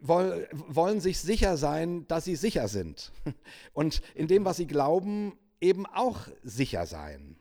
woll, 0.01 0.47
wollen 0.51 0.99
sich 0.99 1.19
sicher 1.19 1.55
sein, 1.55 2.05
dass 2.07 2.25
sie 2.25 2.35
sicher 2.35 2.67
sind. 2.67 3.13
Und 3.73 4.01
in 4.13 4.27
dem, 4.27 4.43
was 4.43 4.57
sie 4.57 4.67
glauben, 4.67 5.37
eben 5.61 5.85
auch 5.85 6.27
sicher 6.43 6.85
sein. 6.85 7.37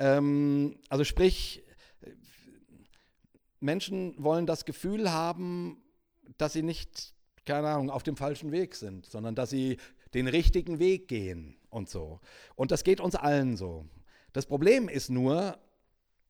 Ähm, 0.00 0.78
also 0.88 1.04
sprich, 1.04 1.62
Menschen 3.60 4.14
wollen 4.16 4.46
das 4.46 4.64
Gefühl 4.64 5.12
haben, 5.12 5.82
dass 6.38 6.54
sie 6.54 6.62
nicht, 6.62 7.14
keine 7.44 7.68
Ahnung, 7.68 7.90
auf 7.90 8.02
dem 8.02 8.16
falschen 8.16 8.50
Weg 8.50 8.74
sind, 8.74 9.06
sondern 9.06 9.34
dass 9.34 9.50
sie 9.50 9.76
den 10.14 10.26
richtigen 10.26 10.78
Weg 10.78 11.06
gehen 11.06 11.58
und 11.68 11.88
so. 11.88 12.20
Und 12.56 12.70
das 12.70 12.82
geht 12.82 13.00
uns 13.00 13.14
allen 13.14 13.56
so. 13.56 13.86
Das 14.32 14.46
Problem 14.46 14.88
ist 14.88 15.10
nur, 15.10 15.58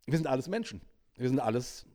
wir 0.06 0.18
sind 0.18 0.26
alles 0.26 0.48
Menschen. 0.48 0.80
Wir 1.16 1.28
sind 1.28 1.38
alles, 1.38 1.86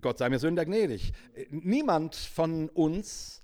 Gott 0.00 0.18
sei 0.18 0.28
mir 0.28 0.40
Sünder 0.40 0.64
gnädig. 0.64 1.12
Niemand 1.50 2.16
von 2.16 2.68
uns 2.70 3.42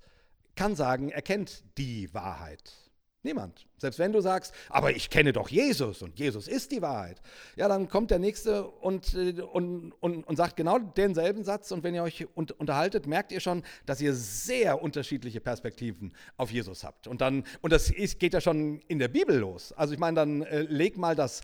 kann 0.57 0.75
sagen, 0.75 1.11
er 1.11 1.23
kennt 1.23 1.63
die 1.79 2.13
Wahrheit. 2.13 2.84
Niemand. 3.25 3.67
Selbst 3.79 3.99
wenn 3.99 4.13
du 4.13 4.21
sagst, 4.21 4.53
aber 4.69 4.95
ich 4.95 5.09
kenne 5.09 5.33
doch 5.33 5.49
Jesus 5.49 6.03
und 6.03 6.19
Jesus 6.19 6.47
ist 6.47 6.71
die 6.73 6.83
Wahrheit. 6.83 7.23
Ja, 7.57 7.69
dann 7.69 7.89
kommt 7.89 8.11
der 8.11 8.19
Nächste 8.19 8.67
und, 8.67 9.15
äh, 9.15 9.41
und, 9.41 9.93
und, 9.93 10.25
und 10.25 10.37
sagt 10.37 10.57
genau 10.57 10.79
denselben 10.79 11.43
Satz. 11.43 11.73
Und 11.73 11.83
wenn 11.85 11.95
ihr 11.95 12.03
euch 12.03 12.27
un 12.37 12.49
unterhaltet, 12.59 13.07
merkt 13.07 13.33
ihr 13.33 13.41
schon, 13.41 13.63
dass 13.87 14.03
ihr 14.03 14.13
sehr 14.13 14.83
unterschiedliche 14.83 15.41
Perspektiven 15.41 16.13
auf 16.37 16.51
Jesus 16.51 16.85
habt. 16.85 17.07
Und, 17.07 17.23
dann, 17.23 17.45
und 17.63 17.73
das 17.73 17.91
ist, 17.91 18.21
geht 18.21 18.35
ja 18.35 18.43
schon 18.43 18.81
in 18.89 18.99
der 18.99 19.09
Bibel 19.09 19.39
los. 19.39 19.73
Also 19.73 19.95
ich 19.95 19.99
meine, 19.99 20.17
dann 20.17 20.43
äh, 20.43 20.61
leg 20.61 20.99
mal 20.99 21.17
das 21.17 21.41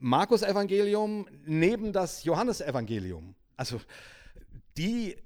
Markus-Evangelium 0.00 1.28
neben 1.46 1.92
das 1.92 2.24
Johannesevangelium. 2.24 3.36
Also 3.56 3.80
die, 4.76 5.16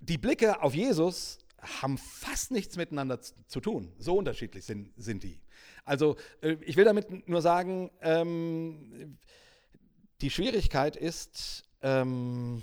die 0.00 0.18
Blicke 0.18 0.62
auf 0.62 0.74
Jesus 0.74 1.38
haben 1.60 1.98
fast 1.98 2.50
nichts 2.50 2.76
miteinander 2.76 3.20
zu, 3.20 3.60
tun. 3.60 3.92
So 3.98 4.16
unterschiedlich 4.16 4.64
sind, 4.64 4.92
sind 4.96 5.22
die. 5.22 5.40
Also 5.84 6.16
äh, 6.40 6.56
ich 6.62 6.76
will 6.76 6.84
damit 6.84 7.28
nur 7.28 7.42
sagen, 7.42 7.90
ähm, 8.00 9.18
die 10.20 10.30
Schwierigkeit 10.30 10.96
ist, 10.96 11.64
ähm, 11.82 12.62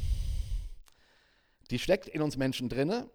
die 1.72 1.80
steckt 1.80 2.08
in 2.08 2.22
uns 2.22 2.38
Menschen 2.38 2.70
drinne. 2.70 3.10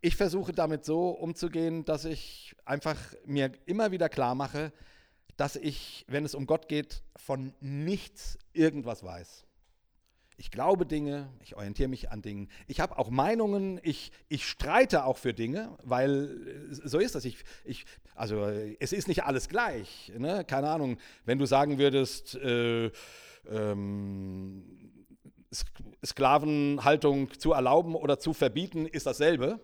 Ich 0.00 0.16
versuche 0.16 0.52
damit 0.52 0.84
so 0.84 1.10
umzugehen, 1.10 1.84
dass 1.84 2.04
ich 2.04 2.54
einfach 2.64 2.98
mir 3.24 3.52
immer 3.66 3.92
wieder 3.92 4.08
klar 4.08 4.34
mache, 4.34 4.72
dass 5.36 5.56
ich, 5.56 6.04
wenn 6.08 6.24
es 6.24 6.34
um 6.34 6.46
Gott 6.46 6.68
geht, 6.68 7.02
von 7.16 7.54
nichts 7.60 8.38
irgendwas 8.52 9.02
weiß. 9.02 9.44
Ich 10.42 10.50
glaube 10.50 10.86
Dinge, 10.86 11.28
ich 11.40 11.54
orientiere 11.54 11.88
mich 11.88 12.10
an 12.10 12.20
Dingen. 12.20 12.48
Ich 12.66 12.80
habe 12.80 12.98
auch 12.98 13.10
Meinungen, 13.10 13.78
ich, 13.84 14.10
ich 14.28 14.44
streite 14.44 15.04
auch 15.04 15.16
für 15.16 15.32
Dinge, 15.32 15.78
weil 15.84 16.72
äh, 16.72 16.88
so 16.88 16.98
ist 16.98 17.14
das. 17.14 17.24
Ich, 17.24 17.44
ich, 17.64 17.84
also 18.16 18.48
es 18.80 18.92
ist 18.92 19.06
nicht 19.06 19.22
alles 19.22 19.48
gleich. 19.48 20.12
Ne? 20.18 20.44
Keine 20.44 20.68
Ahnung, 20.68 20.98
wenn 21.24 21.38
du 21.38 21.46
sagen 21.46 21.78
würdest, 21.78 22.34
äh, 22.34 22.90
ähm, 23.48 24.64
Sklavenhaltung 26.04 27.38
zu 27.38 27.52
erlauben 27.52 27.94
oder 27.94 28.18
zu 28.18 28.32
verbieten, 28.32 28.86
ist 28.86 29.06
dasselbe. 29.06 29.60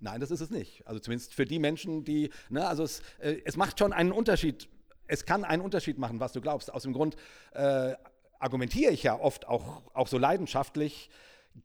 Nein, 0.00 0.22
das 0.22 0.30
ist 0.30 0.40
es 0.40 0.48
nicht. 0.48 0.86
Also 0.86 1.00
zumindest 1.00 1.34
für 1.34 1.44
die 1.44 1.58
Menschen, 1.58 2.04
die, 2.04 2.30
ne, 2.48 2.66
also 2.66 2.82
es, 2.82 3.02
äh, 3.18 3.42
es 3.44 3.58
macht 3.58 3.78
schon 3.78 3.92
einen 3.92 4.12
Unterschied. 4.12 4.70
Es 5.06 5.26
kann 5.26 5.44
einen 5.44 5.60
Unterschied 5.60 5.98
machen, 5.98 6.18
was 6.18 6.32
du 6.32 6.40
glaubst. 6.40 6.72
Aus 6.72 6.84
dem 6.84 6.94
Grund 6.94 7.16
äh, 7.52 7.92
argumentiere 8.38 8.92
ich 8.92 9.02
ja 9.02 9.18
oft 9.18 9.46
auch, 9.46 9.82
auch 9.94 10.08
so 10.08 10.18
leidenschaftlich 10.18 11.10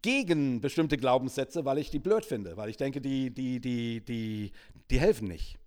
gegen 0.01 0.61
bestimmte 0.61 0.97
Glaubenssätze, 0.97 1.65
weil 1.65 1.77
ich 1.77 1.91
die 1.91 1.99
blöd 1.99 2.25
finde, 2.25 2.57
weil 2.57 2.69
ich 2.69 2.77
denke, 2.77 3.01
die, 3.01 3.31
die, 3.31 3.59
die, 3.59 4.03
die, 4.03 4.51
die 4.89 4.99
helfen 4.99 5.27
nicht. 5.27 5.57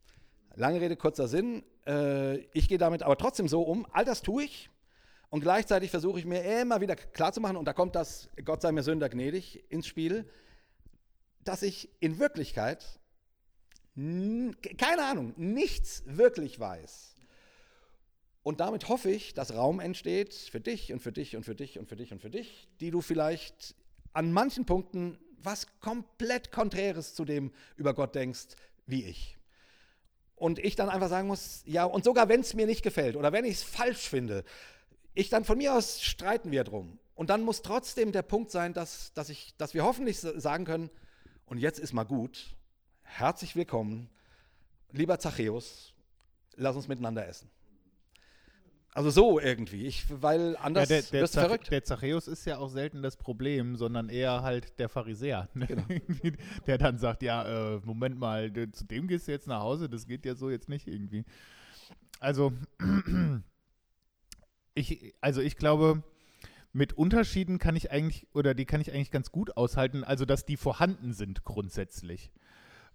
Lange 0.55 0.81
Rede, 0.81 0.97
kurzer 0.97 1.29
Sinn. 1.29 1.63
Äh, 1.87 2.39
ich 2.53 2.69
gehe 2.69 2.79
damit 2.79 3.03
aber 3.03 3.17
trotzdem 3.17 3.47
so 3.47 3.63
um. 3.63 3.87
All 3.93 4.05
das 4.05 4.23
tue 4.23 4.45
ich. 4.45 4.71
Und 5.29 5.41
gleichzeitig 5.41 5.91
versuche 5.91 6.19
ich 6.19 6.25
mir 6.25 6.61
immer 6.61 6.81
wieder 6.81 6.97
klarzumachen, 6.97 7.57
und 7.57 7.67
da 7.67 7.73
kommt 7.73 7.95
das 7.95 8.31
Gott 8.45 8.63
sei 8.63 8.73
mir 8.73 8.83
Sünder 8.83 9.09
gnädig 9.09 9.65
ins 9.71 9.87
Spiel, 9.87 10.29
dass 11.45 11.63
ich 11.63 11.91
in 12.01 12.19
Wirklichkeit, 12.19 12.85
keine 13.95 15.05
Ahnung, 15.05 15.35
nichts 15.37 16.05
wirklich 16.07 16.59
weiß. 16.59 17.16
Und 18.47 18.61
damit 18.61 18.89
hoffe 18.89 19.11
ich, 19.11 19.35
dass 19.35 19.55
Raum 19.55 19.81
entsteht 19.81 20.33
für 20.33 20.61
dich 20.61 20.93
und 20.93 21.01
für 21.01 21.11
dich 21.11 21.35
und 21.35 21.43
für 21.43 21.57
dich 21.57 21.81
und 21.81 21.89
für 21.89 21.97
dich 21.97 22.13
und 22.13 22.23
für 22.23 22.31
dich, 22.31 22.69
die 22.79 22.93
du 22.93 23.01
vielleicht 23.01 23.75
an 24.13 24.31
manchen 24.31 24.65
Punkten 24.65 25.19
was 25.43 25.67
komplett 25.81 26.53
Konträres 26.53 27.17
zu 27.17 27.25
dem 27.25 27.51
über 27.75 27.93
Gott 27.93 28.15
denkst, 28.15 28.55
wie 28.87 29.05
ich. 29.05 29.37
Und 30.37 30.61
ich 30.61 30.77
dann 30.77 30.91
einfach 30.91 31.09
sagen 31.09 31.27
muss, 31.27 31.65
ja, 31.67 31.87
und 31.87 32.05
sogar 32.05 32.29
wenn 32.29 32.41
es 32.41 32.55
mir 32.55 32.67
nicht 32.67 32.85
gefällt 32.85 33.17
oder 33.17 33.33
wenn 33.33 33.45
ich 33.45 33.55
es 33.55 33.63
falsch 33.65 34.09
finde, 34.09 34.45
ich 35.13 35.29
dann 35.29 35.45
von 35.45 35.59
mir 35.59 35.75
aus 35.75 36.01
streiten 36.01 36.53
wir 36.53 36.63
drum. 36.63 37.01
Und 37.17 37.31
dann 37.31 37.43
muss 37.43 37.63
trotzdem 37.63 38.13
der 38.13 38.23
Punkt 38.23 38.53
sein, 38.53 38.75
dass, 38.75 39.13
dass, 39.15 39.29
ich, 39.29 39.57
dass 39.57 39.75
wir 39.75 39.83
hoffentlich 39.83 40.21
sagen 40.21 40.65
können, 40.65 40.91
und 41.47 41.59
jetzt 41.59 41.81
ist 41.81 41.93
mal 41.93 42.05
gut, 42.05 42.55
herzlich 43.03 43.57
willkommen, 43.57 44.09
lieber 44.93 45.19
Zachäus, 45.19 45.95
lass 46.55 46.77
uns 46.77 46.87
miteinander 46.87 47.27
essen. 47.27 47.51
Also 48.97 49.11
so 49.11 49.39
irgendwie, 49.39 49.85
ich, 49.85 50.07
weil 50.23 50.57
anders 50.57 50.89
ja, 50.89 50.97
der, 50.97 51.03
der, 51.03 51.21
wirst 51.21 51.37
du 51.37 51.41
verrückt. 51.41 51.71
der 51.71 51.85
Zachäus 51.85 52.29
ist 52.29 52.47
ja 52.47 52.57
auch 52.57 52.71
selten 52.71 53.03
das 53.03 53.19
Problem, 53.19 53.77
sondern 53.77 54.09
eher 54.09 54.41
halt 54.43 54.79
der 54.79 54.89
Pharisäer, 54.89 55.51
ne? 55.53 55.67
genau. 55.67 55.85
der 56.67 56.79
dann 56.79 56.97
sagt, 56.97 57.23
ja, 57.23 57.75
äh, 57.75 57.81
Moment 57.85 58.19
mal, 58.19 58.51
zu 58.73 58.87
dem 58.87 59.07
gehst 59.07 59.29
du 59.29 59.33
jetzt 59.33 59.49
nach 59.49 59.61
Hause, 59.61 59.91
das 59.91 60.07
geht 60.07 60.25
ja 60.25 60.35
so 60.35 60.49
jetzt 60.49 60.71
nicht 60.71 60.87
irgendwie. 60.87 61.27
Also 62.21 62.55
ich, 64.75 65.15
also 65.21 65.43
ich 65.43 65.59
glaube, 65.59 66.03
mit 66.73 66.95
Unterschieden 66.95 67.59
kann 67.59 67.77
ich 67.77 67.91
eigentlich, 67.91 68.27
oder 68.33 68.55
die 68.55 68.65
kann 68.65 68.81
ich 68.81 68.95
eigentlich 68.95 69.11
ganz 69.11 69.31
gut 69.31 69.59
aushalten, 69.59 70.05
also 70.05 70.25
dass 70.25 70.47
die 70.47 70.57
vorhanden 70.57 71.13
sind 71.13 71.45
grundsätzlich. 71.45 72.33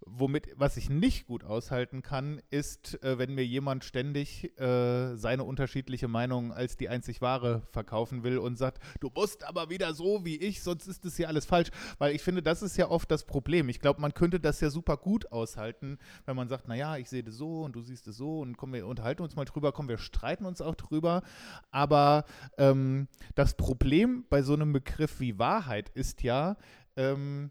Womit, 0.06 0.48
was 0.56 0.76
ich 0.76 0.90
nicht 0.90 1.26
gut 1.26 1.44
aushalten 1.44 2.02
kann, 2.02 2.40
ist, 2.50 3.02
äh, 3.02 3.18
wenn 3.18 3.34
mir 3.34 3.44
jemand 3.44 3.84
ständig 3.84 4.58
äh, 4.58 5.16
seine 5.16 5.44
unterschiedliche 5.44 6.08
Meinung 6.08 6.52
als 6.52 6.76
die 6.76 6.88
einzig 6.88 7.20
wahre 7.20 7.62
verkaufen 7.70 8.24
will 8.24 8.38
und 8.38 8.56
sagt, 8.56 8.82
du 9.00 9.10
musst 9.14 9.44
aber 9.44 9.70
wieder 9.70 9.94
so 9.94 10.24
wie 10.24 10.36
ich, 10.36 10.62
sonst 10.62 10.86
ist 10.86 11.04
das 11.04 11.16
hier 11.16 11.28
alles 11.28 11.46
falsch. 11.46 11.70
Weil 11.98 12.14
ich 12.14 12.22
finde, 12.22 12.42
das 12.42 12.62
ist 12.62 12.76
ja 12.76 12.88
oft 12.88 13.10
das 13.10 13.24
Problem. 13.24 13.68
Ich 13.68 13.80
glaube, 13.80 14.00
man 14.00 14.14
könnte 14.14 14.40
das 14.40 14.60
ja 14.60 14.70
super 14.70 14.96
gut 14.96 15.30
aushalten, 15.30 15.98
wenn 16.26 16.36
man 16.36 16.48
sagt, 16.48 16.68
naja, 16.68 16.96
ich 16.96 17.08
sehe 17.08 17.22
das 17.22 17.36
so 17.36 17.62
und 17.62 17.76
du 17.76 17.80
siehst 17.82 18.08
es 18.08 18.16
so 18.16 18.40
und 18.40 18.56
komm, 18.56 18.72
wir 18.72 18.86
unterhalten 18.86 19.22
uns 19.22 19.36
mal 19.36 19.44
drüber, 19.44 19.72
komm, 19.72 19.88
wir 19.88 19.98
streiten 19.98 20.46
uns 20.46 20.60
auch 20.60 20.74
drüber. 20.74 21.22
Aber 21.70 22.24
ähm, 22.58 23.08
das 23.34 23.54
Problem 23.54 24.24
bei 24.28 24.42
so 24.42 24.54
einem 24.54 24.72
Begriff 24.72 25.20
wie 25.20 25.38
Wahrheit 25.38 25.90
ist 25.90 26.22
ja, 26.22 26.56
ähm, 26.96 27.50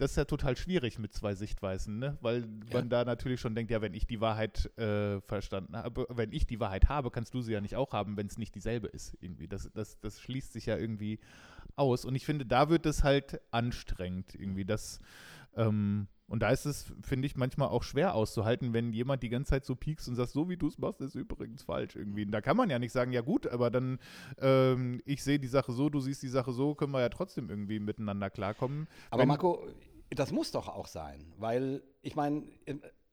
das 0.00 0.12
ist 0.12 0.16
ja 0.16 0.24
total 0.24 0.56
schwierig 0.56 0.98
mit 0.98 1.12
zwei 1.12 1.34
Sichtweisen, 1.34 1.98
ne? 1.98 2.16
weil 2.22 2.40
ja. 2.40 2.46
man 2.72 2.88
da 2.88 3.04
natürlich 3.04 3.38
schon 3.38 3.54
denkt, 3.54 3.70
ja, 3.70 3.82
wenn 3.82 3.92
ich 3.92 4.06
die 4.06 4.22
Wahrheit 4.22 4.70
äh, 4.78 5.20
verstanden 5.20 5.76
habe, 5.76 6.06
wenn 6.08 6.32
ich 6.32 6.46
die 6.46 6.58
Wahrheit 6.58 6.88
habe, 6.88 7.10
kannst 7.10 7.34
du 7.34 7.42
sie 7.42 7.52
ja 7.52 7.60
nicht 7.60 7.76
auch 7.76 7.92
haben, 7.92 8.16
wenn 8.16 8.26
es 8.26 8.38
nicht 8.38 8.54
dieselbe 8.54 8.86
ist. 8.86 9.14
Irgendwie. 9.20 9.46
Das, 9.46 9.70
das, 9.74 10.00
das 10.00 10.18
schließt 10.20 10.54
sich 10.54 10.66
ja 10.66 10.78
irgendwie 10.78 11.20
aus. 11.76 12.06
Und 12.06 12.14
ich 12.14 12.24
finde, 12.24 12.46
da 12.46 12.70
wird 12.70 12.86
es 12.86 13.04
halt 13.04 13.42
anstrengend, 13.50 14.34
irgendwie. 14.34 14.64
Das, 14.64 15.00
ähm, 15.54 16.08
und 16.30 16.44
da 16.44 16.50
ist 16.50 16.64
es, 16.64 16.92
finde 17.02 17.26
ich, 17.26 17.36
manchmal 17.36 17.68
auch 17.68 17.82
schwer 17.82 18.14
auszuhalten, 18.14 18.72
wenn 18.72 18.92
jemand 18.92 19.24
die 19.24 19.28
ganze 19.30 19.50
Zeit 19.50 19.64
so 19.64 19.74
piekst 19.74 20.08
und 20.08 20.14
sagt, 20.14 20.30
so 20.30 20.48
wie 20.48 20.56
du 20.56 20.68
es 20.68 20.78
machst, 20.78 21.00
ist 21.00 21.16
übrigens 21.16 21.64
falsch 21.64 21.96
irgendwie. 21.96 22.24
Und 22.24 22.30
da 22.30 22.40
kann 22.40 22.56
man 22.56 22.70
ja 22.70 22.78
nicht 22.78 22.92
sagen, 22.92 23.10
ja 23.10 23.20
gut, 23.20 23.48
aber 23.48 23.68
dann, 23.68 23.98
ähm, 24.38 25.02
ich 25.04 25.24
sehe 25.24 25.40
die 25.40 25.48
Sache 25.48 25.72
so, 25.72 25.90
du 25.90 25.98
siehst 25.98 26.22
die 26.22 26.28
Sache 26.28 26.52
so, 26.52 26.76
können 26.76 26.92
wir 26.92 27.00
ja 27.00 27.08
trotzdem 27.08 27.50
irgendwie 27.50 27.80
miteinander 27.80 28.30
klarkommen. 28.30 28.86
Aber 29.10 29.22
wenn, 29.22 29.28
Marco, 29.28 29.66
das 30.10 30.32
muss 30.32 30.50
doch 30.50 30.68
auch 30.68 30.88
sein, 30.88 31.32
weil 31.38 31.82
ich 32.02 32.16
meine, 32.16 32.44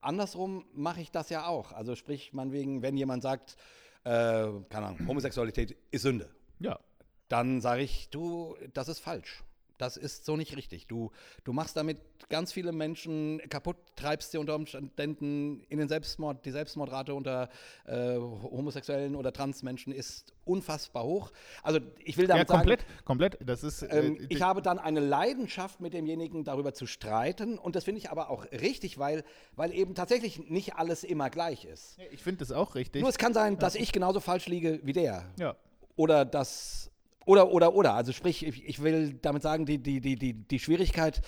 andersrum 0.01 0.65
mache 0.73 1.01
ich 1.01 1.11
das 1.11 1.29
ja 1.29 1.47
auch. 1.47 1.71
Also 1.71 1.95
sprich, 1.95 2.33
man 2.33 2.51
wegen, 2.51 2.81
wenn 2.81 2.97
jemand 2.97 3.23
sagt, 3.23 3.55
äh, 4.03 4.47
keine 4.69 4.87
Ahnung, 4.87 5.07
Homosexualität 5.07 5.77
ist 5.91 6.01
Sünde. 6.01 6.29
Ja. 6.59 6.79
Dann 7.27 7.61
sage 7.61 7.81
ich, 7.81 8.09
du, 8.09 8.55
das 8.73 8.87
ist 8.87 8.99
falsch. 8.99 9.43
Das 9.77 9.97
ist 9.97 10.25
so 10.25 10.37
nicht 10.37 10.55
richtig. 10.55 10.87
Du, 10.87 11.11
du 11.43 11.53
machst 11.53 11.77
damit 11.77 11.97
ganz 12.29 12.51
viele 12.51 12.71
Menschen 12.71 13.41
kaputt, 13.49 13.77
treibst 13.95 14.31
sie 14.31 14.37
unter 14.37 14.55
Umständen 14.55 15.63
in 15.69 15.77
den 15.77 15.87
Selbstmord. 15.87 16.45
Die 16.45 16.51
Selbstmordrate 16.51 17.13
unter 17.13 17.49
äh, 17.85 18.15
homosexuellen 18.17 19.15
oder 19.15 19.31
Transmenschen 19.31 19.93
ist 19.93 20.33
unfassbar 20.45 21.03
hoch. 21.03 21.31
Also 21.61 21.79
ich 22.03 22.17
will 22.17 22.27
damit 22.27 22.49
ja, 22.49 22.55
komplett, 22.55 22.81
sagen, 22.81 23.05
komplett. 23.05 23.37
Das 23.41 23.63
ist, 23.63 23.83
äh, 23.83 23.99
ähm, 23.99 24.25
ich 24.29 24.41
habe 24.41 24.61
dann 24.61 24.79
eine 24.79 24.99
Leidenschaft 24.99 25.79
mit 25.79 25.93
demjenigen 25.93 26.43
darüber 26.43 26.73
zu 26.73 26.87
streiten 26.87 27.57
und 27.57 27.75
das 27.75 27.83
finde 27.83 27.99
ich 27.99 28.09
aber 28.09 28.29
auch 28.29 28.45
richtig, 28.51 28.97
weil, 28.97 29.23
weil 29.55 29.73
eben 29.73 29.93
tatsächlich 29.93 30.49
nicht 30.49 30.75
alles 30.75 31.03
immer 31.03 31.29
gleich 31.29 31.65
ist. 31.65 31.97
Ich 32.11 32.23
finde 32.23 32.39
das 32.39 32.51
auch 32.51 32.75
richtig. 32.75 33.01
Nur 33.01 33.09
es 33.09 33.17
kann 33.17 33.33
sein, 33.33 33.57
dass 33.59 33.75
ich 33.75 33.91
genauso 33.91 34.19
falsch 34.19 34.47
liege 34.47 34.79
wie 34.83 34.93
der. 34.93 35.25
Ja. 35.37 35.55
Oder 35.95 36.25
dass 36.25 36.91
oder, 37.27 37.51
oder, 37.51 37.73
oder. 37.73 37.93
Also 37.93 38.13
sprich, 38.13 38.45
ich 38.45 38.81
will 38.81 39.13
damit 39.21 39.43
sagen, 39.43 39.65
die, 39.65 39.77
die, 39.77 39.99
die, 39.99 40.15
die, 40.15 40.33
die 40.33 40.59
Schwierigkeit 40.59 41.21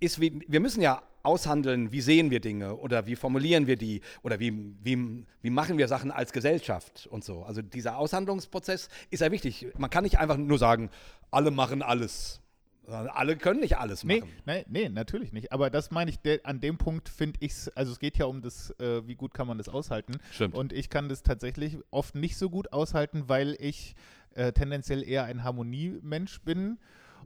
ist, 0.00 0.20
wie, 0.20 0.42
wir 0.48 0.60
müssen 0.60 0.82
ja 0.82 1.02
aushandeln, 1.22 1.92
wie 1.92 2.00
sehen 2.00 2.30
wir 2.30 2.40
Dinge 2.40 2.76
oder 2.76 3.06
wie 3.06 3.14
formulieren 3.14 3.66
wir 3.66 3.76
die 3.76 4.00
oder 4.22 4.40
wie, 4.40 4.74
wie, 4.82 5.24
wie 5.42 5.50
machen 5.50 5.78
wir 5.78 5.86
Sachen 5.86 6.10
als 6.10 6.32
Gesellschaft 6.32 7.06
und 7.06 7.24
so. 7.24 7.42
Also 7.42 7.62
dieser 7.62 7.96
Aushandlungsprozess 7.98 8.88
ist 9.10 9.20
ja 9.20 9.30
wichtig. 9.30 9.68
Man 9.78 9.90
kann 9.90 10.02
nicht 10.02 10.18
einfach 10.18 10.36
nur 10.36 10.58
sagen, 10.58 10.90
alle 11.30 11.50
machen 11.50 11.82
alles. 11.82 12.40
Alle 12.86 13.36
können 13.36 13.60
nicht 13.60 13.78
alles 13.78 14.02
machen. 14.02 14.24
Nee, 14.46 14.64
nee, 14.66 14.82
nee 14.82 14.88
natürlich 14.88 15.32
nicht. 15.32 15.52
Aber 15.52 15.70
das 15.70 15.92
meine 15.92 16.10
ich, 16.10 16.18
de, 16.18 16.40
an 16.42 16.60
dem 16.60 16.76
Punkt 16.76 17.08
finde 17.08 17.38
ich 17.40 17.52
es, 17.52 17.68
also 17.76 17.92
es 17.92 18.00
geht 18.00 18.18
ja 18.18 18.24
um 18.24 18.42
das, 18.42 18.70
äh, 18.80 19.06
wie 19.06 19.14
gut 19.14 19.32
kann 19.32 19.46
man 19.46 19.58
das 19.58 19.68
aushalten. 19.68 20.16
Stimmt. 20.32 20.56
Und 20.56 20.72
ich 20.72 20.90
kann 20.90 21.08
das 21.08 21.22
tatsächlich 21.22 21.78
oft 21.92 22.16
nicht 22.16 22.36
so 22.36 22.50
gut 22.50 22.72
aushalten, 22.72 23.28
weil 23.28 23.56
ich 23.60 23.94
äh, 24.34 24.52
tendenziell 24.52 25.02
eher 25.02 25.24
ein 25.24 25.44
Harmoniemensch 25.44 26.40
bin. 26.42 26.78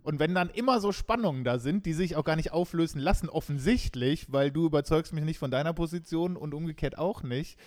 Und 0.03 0.19
wenn 0.19 0.35
dann 0.35 0.51
immer 0.51 0.81
so 0.81 0.93
Spannungen 0.93 1.45
da 1.45 1.59
sind, 1.59 1.87
die 1.87 1.95
sich 1.95 2.17
auch 2.17 2.25
gar 2.25 2.37
nicht 2.37 2.53
auflösen 2.53 3.01
lassen, 3.01 3.29
offensichtlich, 3.29 4.31
weil 4.31 4.51
du 4.51 4.67
überzeugst 4.67 5.13
mich 5.13 5.25
nicht 5.25 5.39
von 5.39 5.51
deiner 5.51 5.73
Position 5.73 6.37
und 6.37 6.53
umgekehrt 6.53 6.99
auch 6.99 7.23
nicht, 7.23 7.59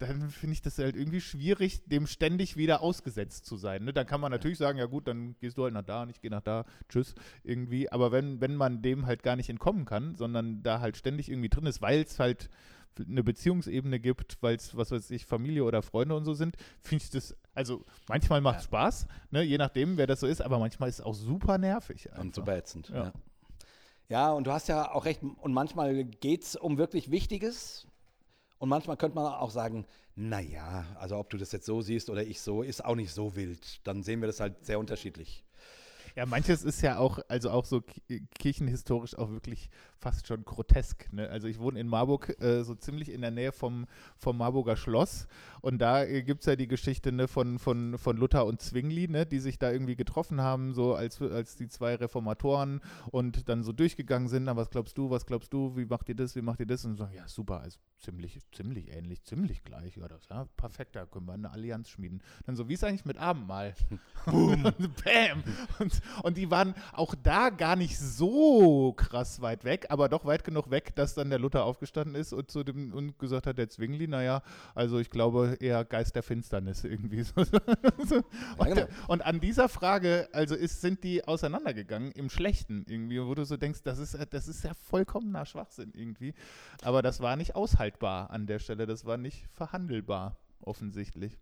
dann 0.00 0.30
finde 0.30 0.54
ich 0.54 0.62
das 0.62 0.78
halt 0.78 0.96
irgendwie 0.96 1.20
schwierig, 1.20 1.84
dem 1.84 2.06
ständig 2.06 2.56
wieder 2.56 2.80
ausgesetzt 2.80 3.44
zu 3.44 3.56
sein. 3.56 3.84
Ne? 3.84 3.92
Dann 3.92 4.06
kann 4.06 4.20
man 4.20 4.32
natürlich 4.32 4.56
sagen, 4.56 4.78
ja 4.78 4.86
gut, 4.86 5.06
dann 5.06 5.36
gehst 5.40 5.58
du 5.58 5.64
halt 5.64 5.74
nach 5.74 5.84
da 5.84 6.02
und 6.02 6.10
ich 6.10 6.20
gehe 6.20 6.30
nach 6.30 6.40
da, 6.40 6.64
tschüss, 6.88 7.14
irgendwie. 7.44 7.92
Aber 7.92 8.10
wenn, 8.10 8.40
wenn 8.40 8.56
man 8.56 8.80
dem 8.80 9.06
halt 9.06 9.22
gar 9.22 9.36
nicht 9.36 9.50
entkommen 9.50 9.84
kann, 9.84 10.14
sondern 10.14 10.62
da 10.62 10.80
halt 10.80 10.96
ständig 10.96 11.30
irgendwie 11.30 11.50
drin 11.50 11.66
ist, 11.66 11.82
weil 11.82 12.00
es 12.00 12.18
halt 12.18 12.48
eine 12.98 13.22
Beziehungsebene 13.22 14.00
gibt, 14.00 14.38
weil 14.42 14.56
es, 14.56 14.76
was 14.76 14.90
weiß 14.90 15.10
ich, 15.10 15.26
Familie 15.26 15.64
oder 15.64 15.82
Freunde 15.82 16.16
und 16.16 16.24
so 16.24 16.34
sind, 16.34 16.56
finde 16.80 17.04
ich 17.04 17.10
das, 17.10 17.36
also 17.54 17.84
manchmal 18.08 18.40
macht 18.40 18.56
es 18.56 18.64
ja. 18.64 18.68
Spaß, 18.68 19.06
ne, 19.30 19.42
je 19.42 19.58
nachdem, 19.58 19.96
wer 19.96 20.06
das 20.06 20.20
so 20.20 20.26
ist, 20.26 20.42
aber 20.42 20.58
manchmal 20.58 20.88
ist 20.88 20.98
es 20.98 21.04
auch 21.04 21.14
super 21.14 21.58
nervig. 21.58 22.08
Einfach. 22.10 22.22
Und 22.22 22.34
super 22.34 22.56
ätzend, 22.56 22.88
ja. 22.88 23.04
ja. 23.04 23.12
Ja, 24.08 24.32
und 24.32 24.44
du 24.46 24.52
hast 24.52 24.66
ja 24.66 24.92
auch 24.92 25.04
recht, 25.04 25.22
und 25.22 25.52
manchmal 25.52 26.04
geht 26.04 26.42
es 26.42 26.56
um 26.56 26.78
wirklich 26.78 27.12
Wichtiges. 27.12 27.86
Und 28.58 28.68
manchmal 28.68 28.96
könnte 28.96 29.14
man 29.14 29.32
auch 29.32 29.50
sagen, 29.50 29.86
naja, 30.16 30.84
also 30.98 31.16
ob 31.16 31.30
du 31.30 31.38
das 31.38 31.52
jetzt 31.52 31.64
so 31.64 31.80
siehst 31.80 32.10
oder 32.10 32.24
ich 32.24 32.40
so, 32.40 32.62
ist 32.62 32.84
auch 32.84 32.96
nicht 32.96 33.12
so 33.12 33.36
wild. 33.36 33.80
Dann 33.86 34.02
sehen 34.02 34.20
wir 34.20 34.26
das 34.26 34.40
halt 34.40 34.64
sehr 34.66 34.78
unterschiedlich. 34.78 35.44
Ja, 36.16 36.26
manches 36.26 36.64
ist 36.64 36.82
ja 36.82 36.98
auch, 36.98 37.20
also 37.28 37.50
auch 37.50 37.64
so 37.64 37.80
ki- 37.80 38.26
kirchenhistorisch 38.38 39.16
auch 39.16 39.30
wirklich 39.30 39.70
fast 40.00 40.26
schon 40.26 40.44
grotesk. 40.44 41.12
Ne? 41.12 41.28
Also 41.28 41.46
ich 41.46 41.58
wohne 41.58 41.78
in 41.78 41.86
Marburg, 41.86 42.40
äh, 42.40 42.64
so 42.64 42.74
ziemlich 42.74 43.12
in 43.12 43.20
der 43.20 43.30
Nähe 43.30 43.52
vom, 43.52 43.86
vom 44.16 44.38
Marburger 44.38 44.76
Schloss 44.76 45.28
und 45.60 45.78
da 45.78 46.04
äh, 46.04 46.22
gibt 46.22 46.40
es 46.40 46.46
ja 46.46 46.56
die 46.56 46.68
Geschichte 46.68 47.12
ne, 47.12 47.28
von, 47.28 47.58
von, 47.58 47.98
von 47.98 48.16
Luther 48.16 48.46
und 48.46 48.60
Zwingli, 48.60 49.08
ne, 49.08 49.26
die 49.26 49.38
sich 49.38 49.58
da 49.58 49.70
irgendwie 49.70 49.96
getroffen 49.96 50.40
haben, 50.40 50.72
so 50.72 50.94
als, 50.94 51.20
als 51.20 51.56
die 51.56 51.68
zwei 51.68 51.94
Reformatoren 51.94 52.80
und 53.10 53.48
dann 53.48 53.62
so 53.62 53.72
durchgegangen 53.72 54.28
sind, 54.28 54.44
na, 54.44 54.56
was 54.56 54.70
glaubst 54.70 54.96
du, 54.96 55.10
was 55.10 55.26
glaubst 55.26 55.52
du, 55.52 55.76
wie 55.76 55.84
macht 55.84 56.08
ihr 56.08 56.16
das, 56.16 56.34
wie 56.34 56.42
macht 56.42 56.60
ihr 56.60 56.66
das? 56.66 56.84
Und 56.84 56.96
so, 56.96 57.08
ja 57.14 57.28
super, 57.28 57.60
also 57.60 57.78
ziemlich, 57.98 58.38
ziemlich 58.52 58.90
ähnlich, 58.94 59.22
ziemlich 59.24 59.62
gleich, 59.62 59.96
ja, 59.96 60.08
das, 60.08 60.28
ja, 60.30 60.46
perfekt, 60.56 60.96
da 60.96 61.04
können 61.04 61.26
wir 61.26 61.34
eine 61.34 61.50
Allianz 61.50 61.90
schmieden. 61.90 62.22
Dann 62.46 62.56
so, 62.56 62.68
wie 62.68 62.74
ist 62.74 62.84
eigentlich 62.84 63.04
mit 63.04 63.18
Abendmahl? 63.18 63.74
Boom, 64.26 64.62
bam. 65.04 65.44
Und, 65.78 66.00
und 66.22 66.36
die 66.36 66.50
waren 66.50 66.74
auch 66.92 67.14
da 67.14 67.50
gar 67.50 67.76
nicht 67.76 67.98
so 67.98 68.92
krass 68.94 69.40
weit 69.42 69.64
weg, 69.64 69.86
aber 69.90 70.08
doch 70.08 70.24
weit 70.24 70.44
genug 70.44 70.70
weg, 70.70 70.94
dass 70.94 71.14
dann 71.14 71.30
der 71.30 71.38
Luther 71.38 71.64
aufgestanden 71.64 72.14
ist 72.14 72.32
und 72.32 72.50
zu 72.50 72.62
dem 72.62 72.92
und 72.92 73.18
gesagt 73.18 73.46
hat, 73.46 73.58
der 73.58 73.68
Zwingli, 73.68 74.06
naja, 74.06 74.42
also 74.74 74.98
ich 74.98 75.10
glaube 75.10 75.56
eher 75.60 75.84
Geist 75.84 76.14
der 76.14 76.22
Finsternis 76.22 76.84
irgendwie. 76.84 77.24
So. 78.06 78.16
und, 78.56 78.66
genau. 78.66 78.86
und 79.08 79.22
an 79.22 79.40
dieser 79.40 79.68
Frage, 79.68 80.28
also 80.32 80.54
ist, 80.54 80.80
sind 80.80 81.04
die 81.04 81.26
auseinandergegangen 81.26 82.12
im 82.12 82.30
Schlechten 82.30 82.84
irgendwie, 82.88 83.22
wo 83.22 83.34
du 83.34 83.44
so 83.44 83.56
denkst, 83.56 83.82
das 83.82 83.98
ist, 83.98 84.16
das 84.30 84.48
ist 84.48 84.64
ja 84.64 84.72
vollkommener 84.74 85.44
Schwachsinn 85.44 85.92
irgendwie. 85.94 86.34
Aber 86.82 87.02
das 87.02 87.20
war 87.20 87.36
nicht 87.36 87.56
aushaltbar 87.56 88.30
an 88.30 88.46
der 88.46 88.58
Stelle, 88.58 88.86
das 88.86 89.04
war 89.04 89.16
nicht 89.16 89.48
verhandelbar, 89.52 90.36
offensichtlich. 90.60 91.38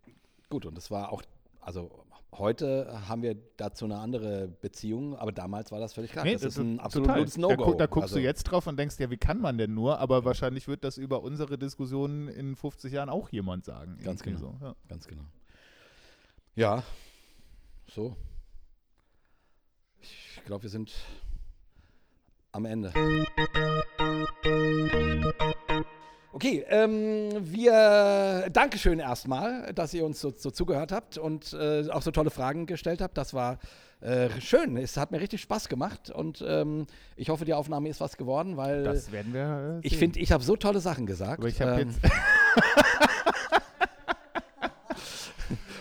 Gut, 0.48 0.66
und 0.66 0.76
das 0.76 0.90
war 0.90 1.12
auch, 1.12 1.22
also 1.60 2.04
heute 2.32 3.00
haben 3.08 3.22
wir 3.22 3.36
dazu 3.56 3.84
eine 3.84 3.98
andere 3.98 4.48
Beziehung, 4.48 5.16
aber 5.16 5.32
damals 5.32 5.72
war 5.72 5.80
das 5.80 5.94
völlig 5.94 6.12
klar. 6.12 6.24
Nee, 6.24 6.34
das 6.34 6.42
ist 6.44 6.54
to- 6.56 6.62
ein 6.62 6.80
absolutes. 6.80 7.34
Da, 7.34 7.40
No-Go. 7.40 7.64
gu- 7.64 7.74
da 7.74 7.86
guckst 7.86 8.04
also, 8.10 8.16
du 8.16 8.22
jetzt 8.22 8.44
drauf 8.44 8.66
und 8.66 8.78
denkst, 8.78 8.96
ja, 8.98 9.10
wie 9.10 9.16
kann 9.16 9.40
man 9.40 9.58
denn 9.58 9.74
nur? 9.74 9.98
Aber 9.98 10.24
wahrscheinlich 10.24 10.68
wird 10.68 10.84
das 10.84 10.98
über 10.98 11.22
unsere 11.22 11.58
Diskussionen 11.58 12.28
in 12.28 12.54
50 12.56 12.92
Jahren 12.92 13.08
auch 13.08 13.28
jemand 13.30 13.64
sagen. 13.64 13.98
Ganz 14.04 14.22
genau. 14.22 14.38
So, 14.38 14.56
ja. 14.60 14.74
Ganz 14.88 15.06
genau. 15.06 15.24
Ja, 16.54 16.82
so. 17.90 18.16
Ich 20.00 20.42
glaube, 20.44 20.62
wir 20.64 20.70
sind 20.70 20.92
am 22.52 22.64
Ende. 22.64 22.92
Okay, 26.32 26.64
ähm, 26.68 27.30
wir 27.40 28.48
Dankeschön 28.52 28.98
erstmal, 29.00 29.72
dass 29.74 29.94
ihr 29.94 30.04
uns 30.04 30.20
so, 30.20 30.30
so 30.30 30.50
zugehört 30.50 30.92
habt 30.92 31.16
und 31.16 31.54
äh, 31.54 31.88
auch 31.90 32.02
so 32.02 32.10
tolle 32.10 32.30
Fragen 32.30 32.66
gestellt 32.66 33.00
habt. 33.00 33.16
Das 33.16 33.32
war 33.32 33.58
äh, 34.02 34.28
schön. 34.40 34.76
Es 34.76 34.96
hat 34.98 35.10
mir 35.10 35.20
richtig 35.20 35.40
Spaß 35.40 35.68
gemacht 35.68 36.10
und 36.10 36.44
ähm, 36.46 36.86
ich 37.16 37.30
hoffe, 37.30 37.46
die 37.46 37.54
Aufnahme 37.54 37.88
ist 37.88 38.00
was 38.00 38.16
geworden, 38.18 38.56
weil 38.58 38.84
Das 38.84 39.10
werden 39.10 39.32
wir. 39.32 39.80
Äh, 39.82 39.86
ich 39.86 39.96
finde, 39.96 40.20
ich 40.20 40.30
habe 40.30 40.44
so 40.44 40.54
tolle 40.54 40.80
Sachen 40.80 41.06
gesagt. 41.06 41.38
Aber 41.40 41.48
ich 41.48 41.60
habe 41.62 41.80
Ähm, 41.80 41.88
jetzt. 41.88 42.00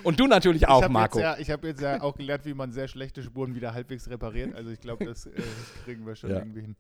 und 0.04 0.20
du 0.20 0.28
natürlich 0.28 0.62
Ich 0.64 0.68
auch, 0.68 0.82
habe 0.82 0.94
Marco. 0.94 1.20
jetzt, 1.20 1.24
ja, 1.26 1.38
ich 1.40 1.52
hab 1.52 1.64
jetzt 1.66 1.82
ja 1.82 2.02
auch 2.02 2.16
gelernt, 2.16 2.46
wie 2.46 2.54
man 2.54 2.72
sehr 2.72 2.88
schlechte 2.88 3.22
Spuren 3.22 3.54
wieder 3.54 3.74
halbwegs 3.74 4.10
repariert. 4.10 4.56
Also 4.56 4.70
ich 4.72 4.80
glaube, 4.80 5.06
das 5.06 5.26
äh, 5.26 5.32
kriegen 5.84 6.06
wir 6.06 6.16
schon 6.16 6.30
Ja. 6.30 6.38
irgendwie 6.38 6.62
hin. 6.62 6.76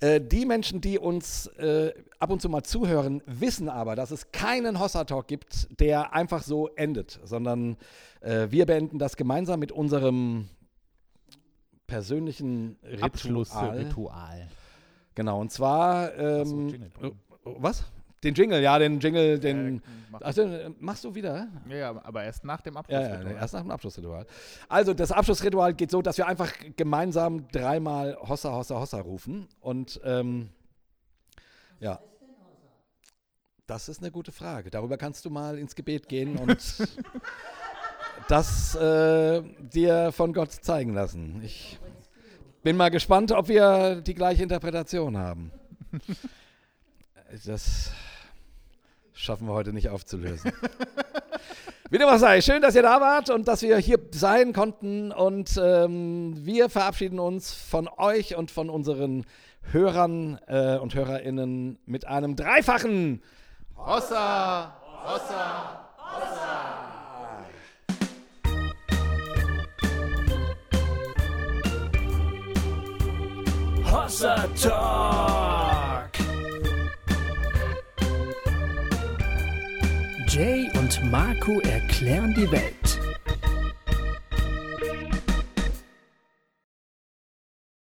Äh, 0.00 0.20
die 0.20 0.46
Menschen, 0.46 0.80
die 0.80 0.98
uns 0.98 1.46
äh, 1.58 1.92
ab 2.18 2.30
und 2.30 2.40
zu 2.40 2.48
mal 2.48 2.62
zuhören, 2.62 3.22
wissen 3.26 3.68
aber, 3.68 3.96
dass 3.96 4.10
es 4.10 4.32
keinen 4.32 4.80
Hossa-Talk 4.80 5.28
gibt, 5.28 5.68
der 5.78 6.14
einfach 6.14 6.42
so 6.42 6.68
endet, 6.68 7.20
sondern 7.24 7.76
äh, 8.20 8.48
wir 8.50 8.64
beenden 8.66 8.98
das 8.98 9.16
gemeinsam 9.16 9.60
mit 9.60 9.72
unserem 9.72 10.48
persönlichen 11.86 12.78
Ritual. 12.82 13.02
Abschlussritual. 13.02 14.48
Genau, 15.14 15.40
und 15.40 15.52
zwar, 15.52 16.16
ähm, 16.16 16.74
äh, 17.02 17.10
was? 17.44 17.84
Den 18.22 18.34
Jingle, 18.34 18.60
ja, 18.62 18.78
den 18.78 19.00
Jingle, 19.00 19.38
den. 19.40 19.78
Äh, 19.78 19.80
mach- 20.10 20.20
also, 20.20 20.42
äh, 20.42 20.70
machst 20.78 21.04
du 21.04 21.14
wieder? 21.14 21.48
ja, 21.68 21.76
ja, 21.76 22.04
aber 22.04 22.22
erst 22.24 22.44
nach 22.44 22.60
dem 22.60 22.74
Ja, 22.74 22.80
Abschlussritual. 22.80 23.24
ja, 23.32 23.38
erst 23.40 23.54
nach 23.54 23.60
dem 23.62 23.70
Abschlussritual. 23.70 24.26
Also 24.68 24.92
das 24.92 25.10
Abschlussritual 25.10 25.72
geht 25.74 25.90
so, 25.90 26.02
dass 26.02 26.18
wir 26.18 26.26
einfach 26.26 26.52
gemeinsam 26.76 27.48
dreimal 27.48 28.16
Hossa, 28.20 28.52
Hossa, 28.52 28.78
Hossa 28.78 29.00
rufen. 29.00 29.48
Und 29.60 30.00
ähm, 30.04 30.50
ja. 31.78 31.98
Das 33.66 33.88
ist 33.88 34.00
eine 34.02 34.10
gute 34.10 34.32
Frage. 34.32 34.68
Darüber 34.70 34.98
kannst 34.98 35.24
du 35.24 35.30
mal 35.30 35.56
ins 35.58 35.74
Gebet 35.74 36.08
gehen 36.08 36.36
und 36.36 36.58
das 38.28 38.74
äh, 38.74 39.42
dir 39.60 40.12
von 40.12 40.32
Gott 40.34 40.52
zeigen 40.52 40.92
lassen. 40.92 41.40
Ich 41.42 41.78
bin 42.62 42.76
mal 42.76 42.90
gespannt, 42.90 43.32
ob 43.32 43.48
wir 43.48 44.02
die 44.02 44.14
gleiche 44.14 44.42
Interpretation 44.42 45.16
haben. 45.16 45.50
Das 47.46 47.92
schaffen 49.20 49.46
wir 49.46 49.54
heute 49.54 49.72
nicht 49.72 49.88
aufzulösen. 49.88 50.52
Wie 51.90 51.98
dem 51.98 52.08
auch 52.08 52.18
sei, 52.18 52.40
schön, 52.40 52.62
dass 52.62 52.76
ihr 52.76 52.82
da 52.82 53.00
wart 53.00 53.30
und 53.30 53.48
dass 53.48 53.62
wir 53.62 53.76
hier 53.78 53.98
sein 54.12 54.52
konnten. 54.52 55.12
Und 55.12 55.60
ähm, 55.62 56.34
wir 56.36 56.68
verabschieden 56.68 57.18
uns 57.18 57.52
von 57.52 57.88
euch 57.96 58.36
und 58.36 58.50
von 58.50 58.70
unseren 58.70 59.24
Hörern 59.72 60.38
äh, 60.46 60.76
und 60.76 60.94
HörerInnen 60.94 61.78
mit 61.86 62.06
einem 62.06 62.36
dreifachen 62.36 63.22
Hossa! 63.76 64.76
Hossa 65.04 65.76
Talk. 74.56 75.59
Jay 80.32 80.70
und 80.78 81.02
Marco 81.10 81.58
erklären 81.58 82.32
die 82.34 82.48
Welt. 82.52 82.79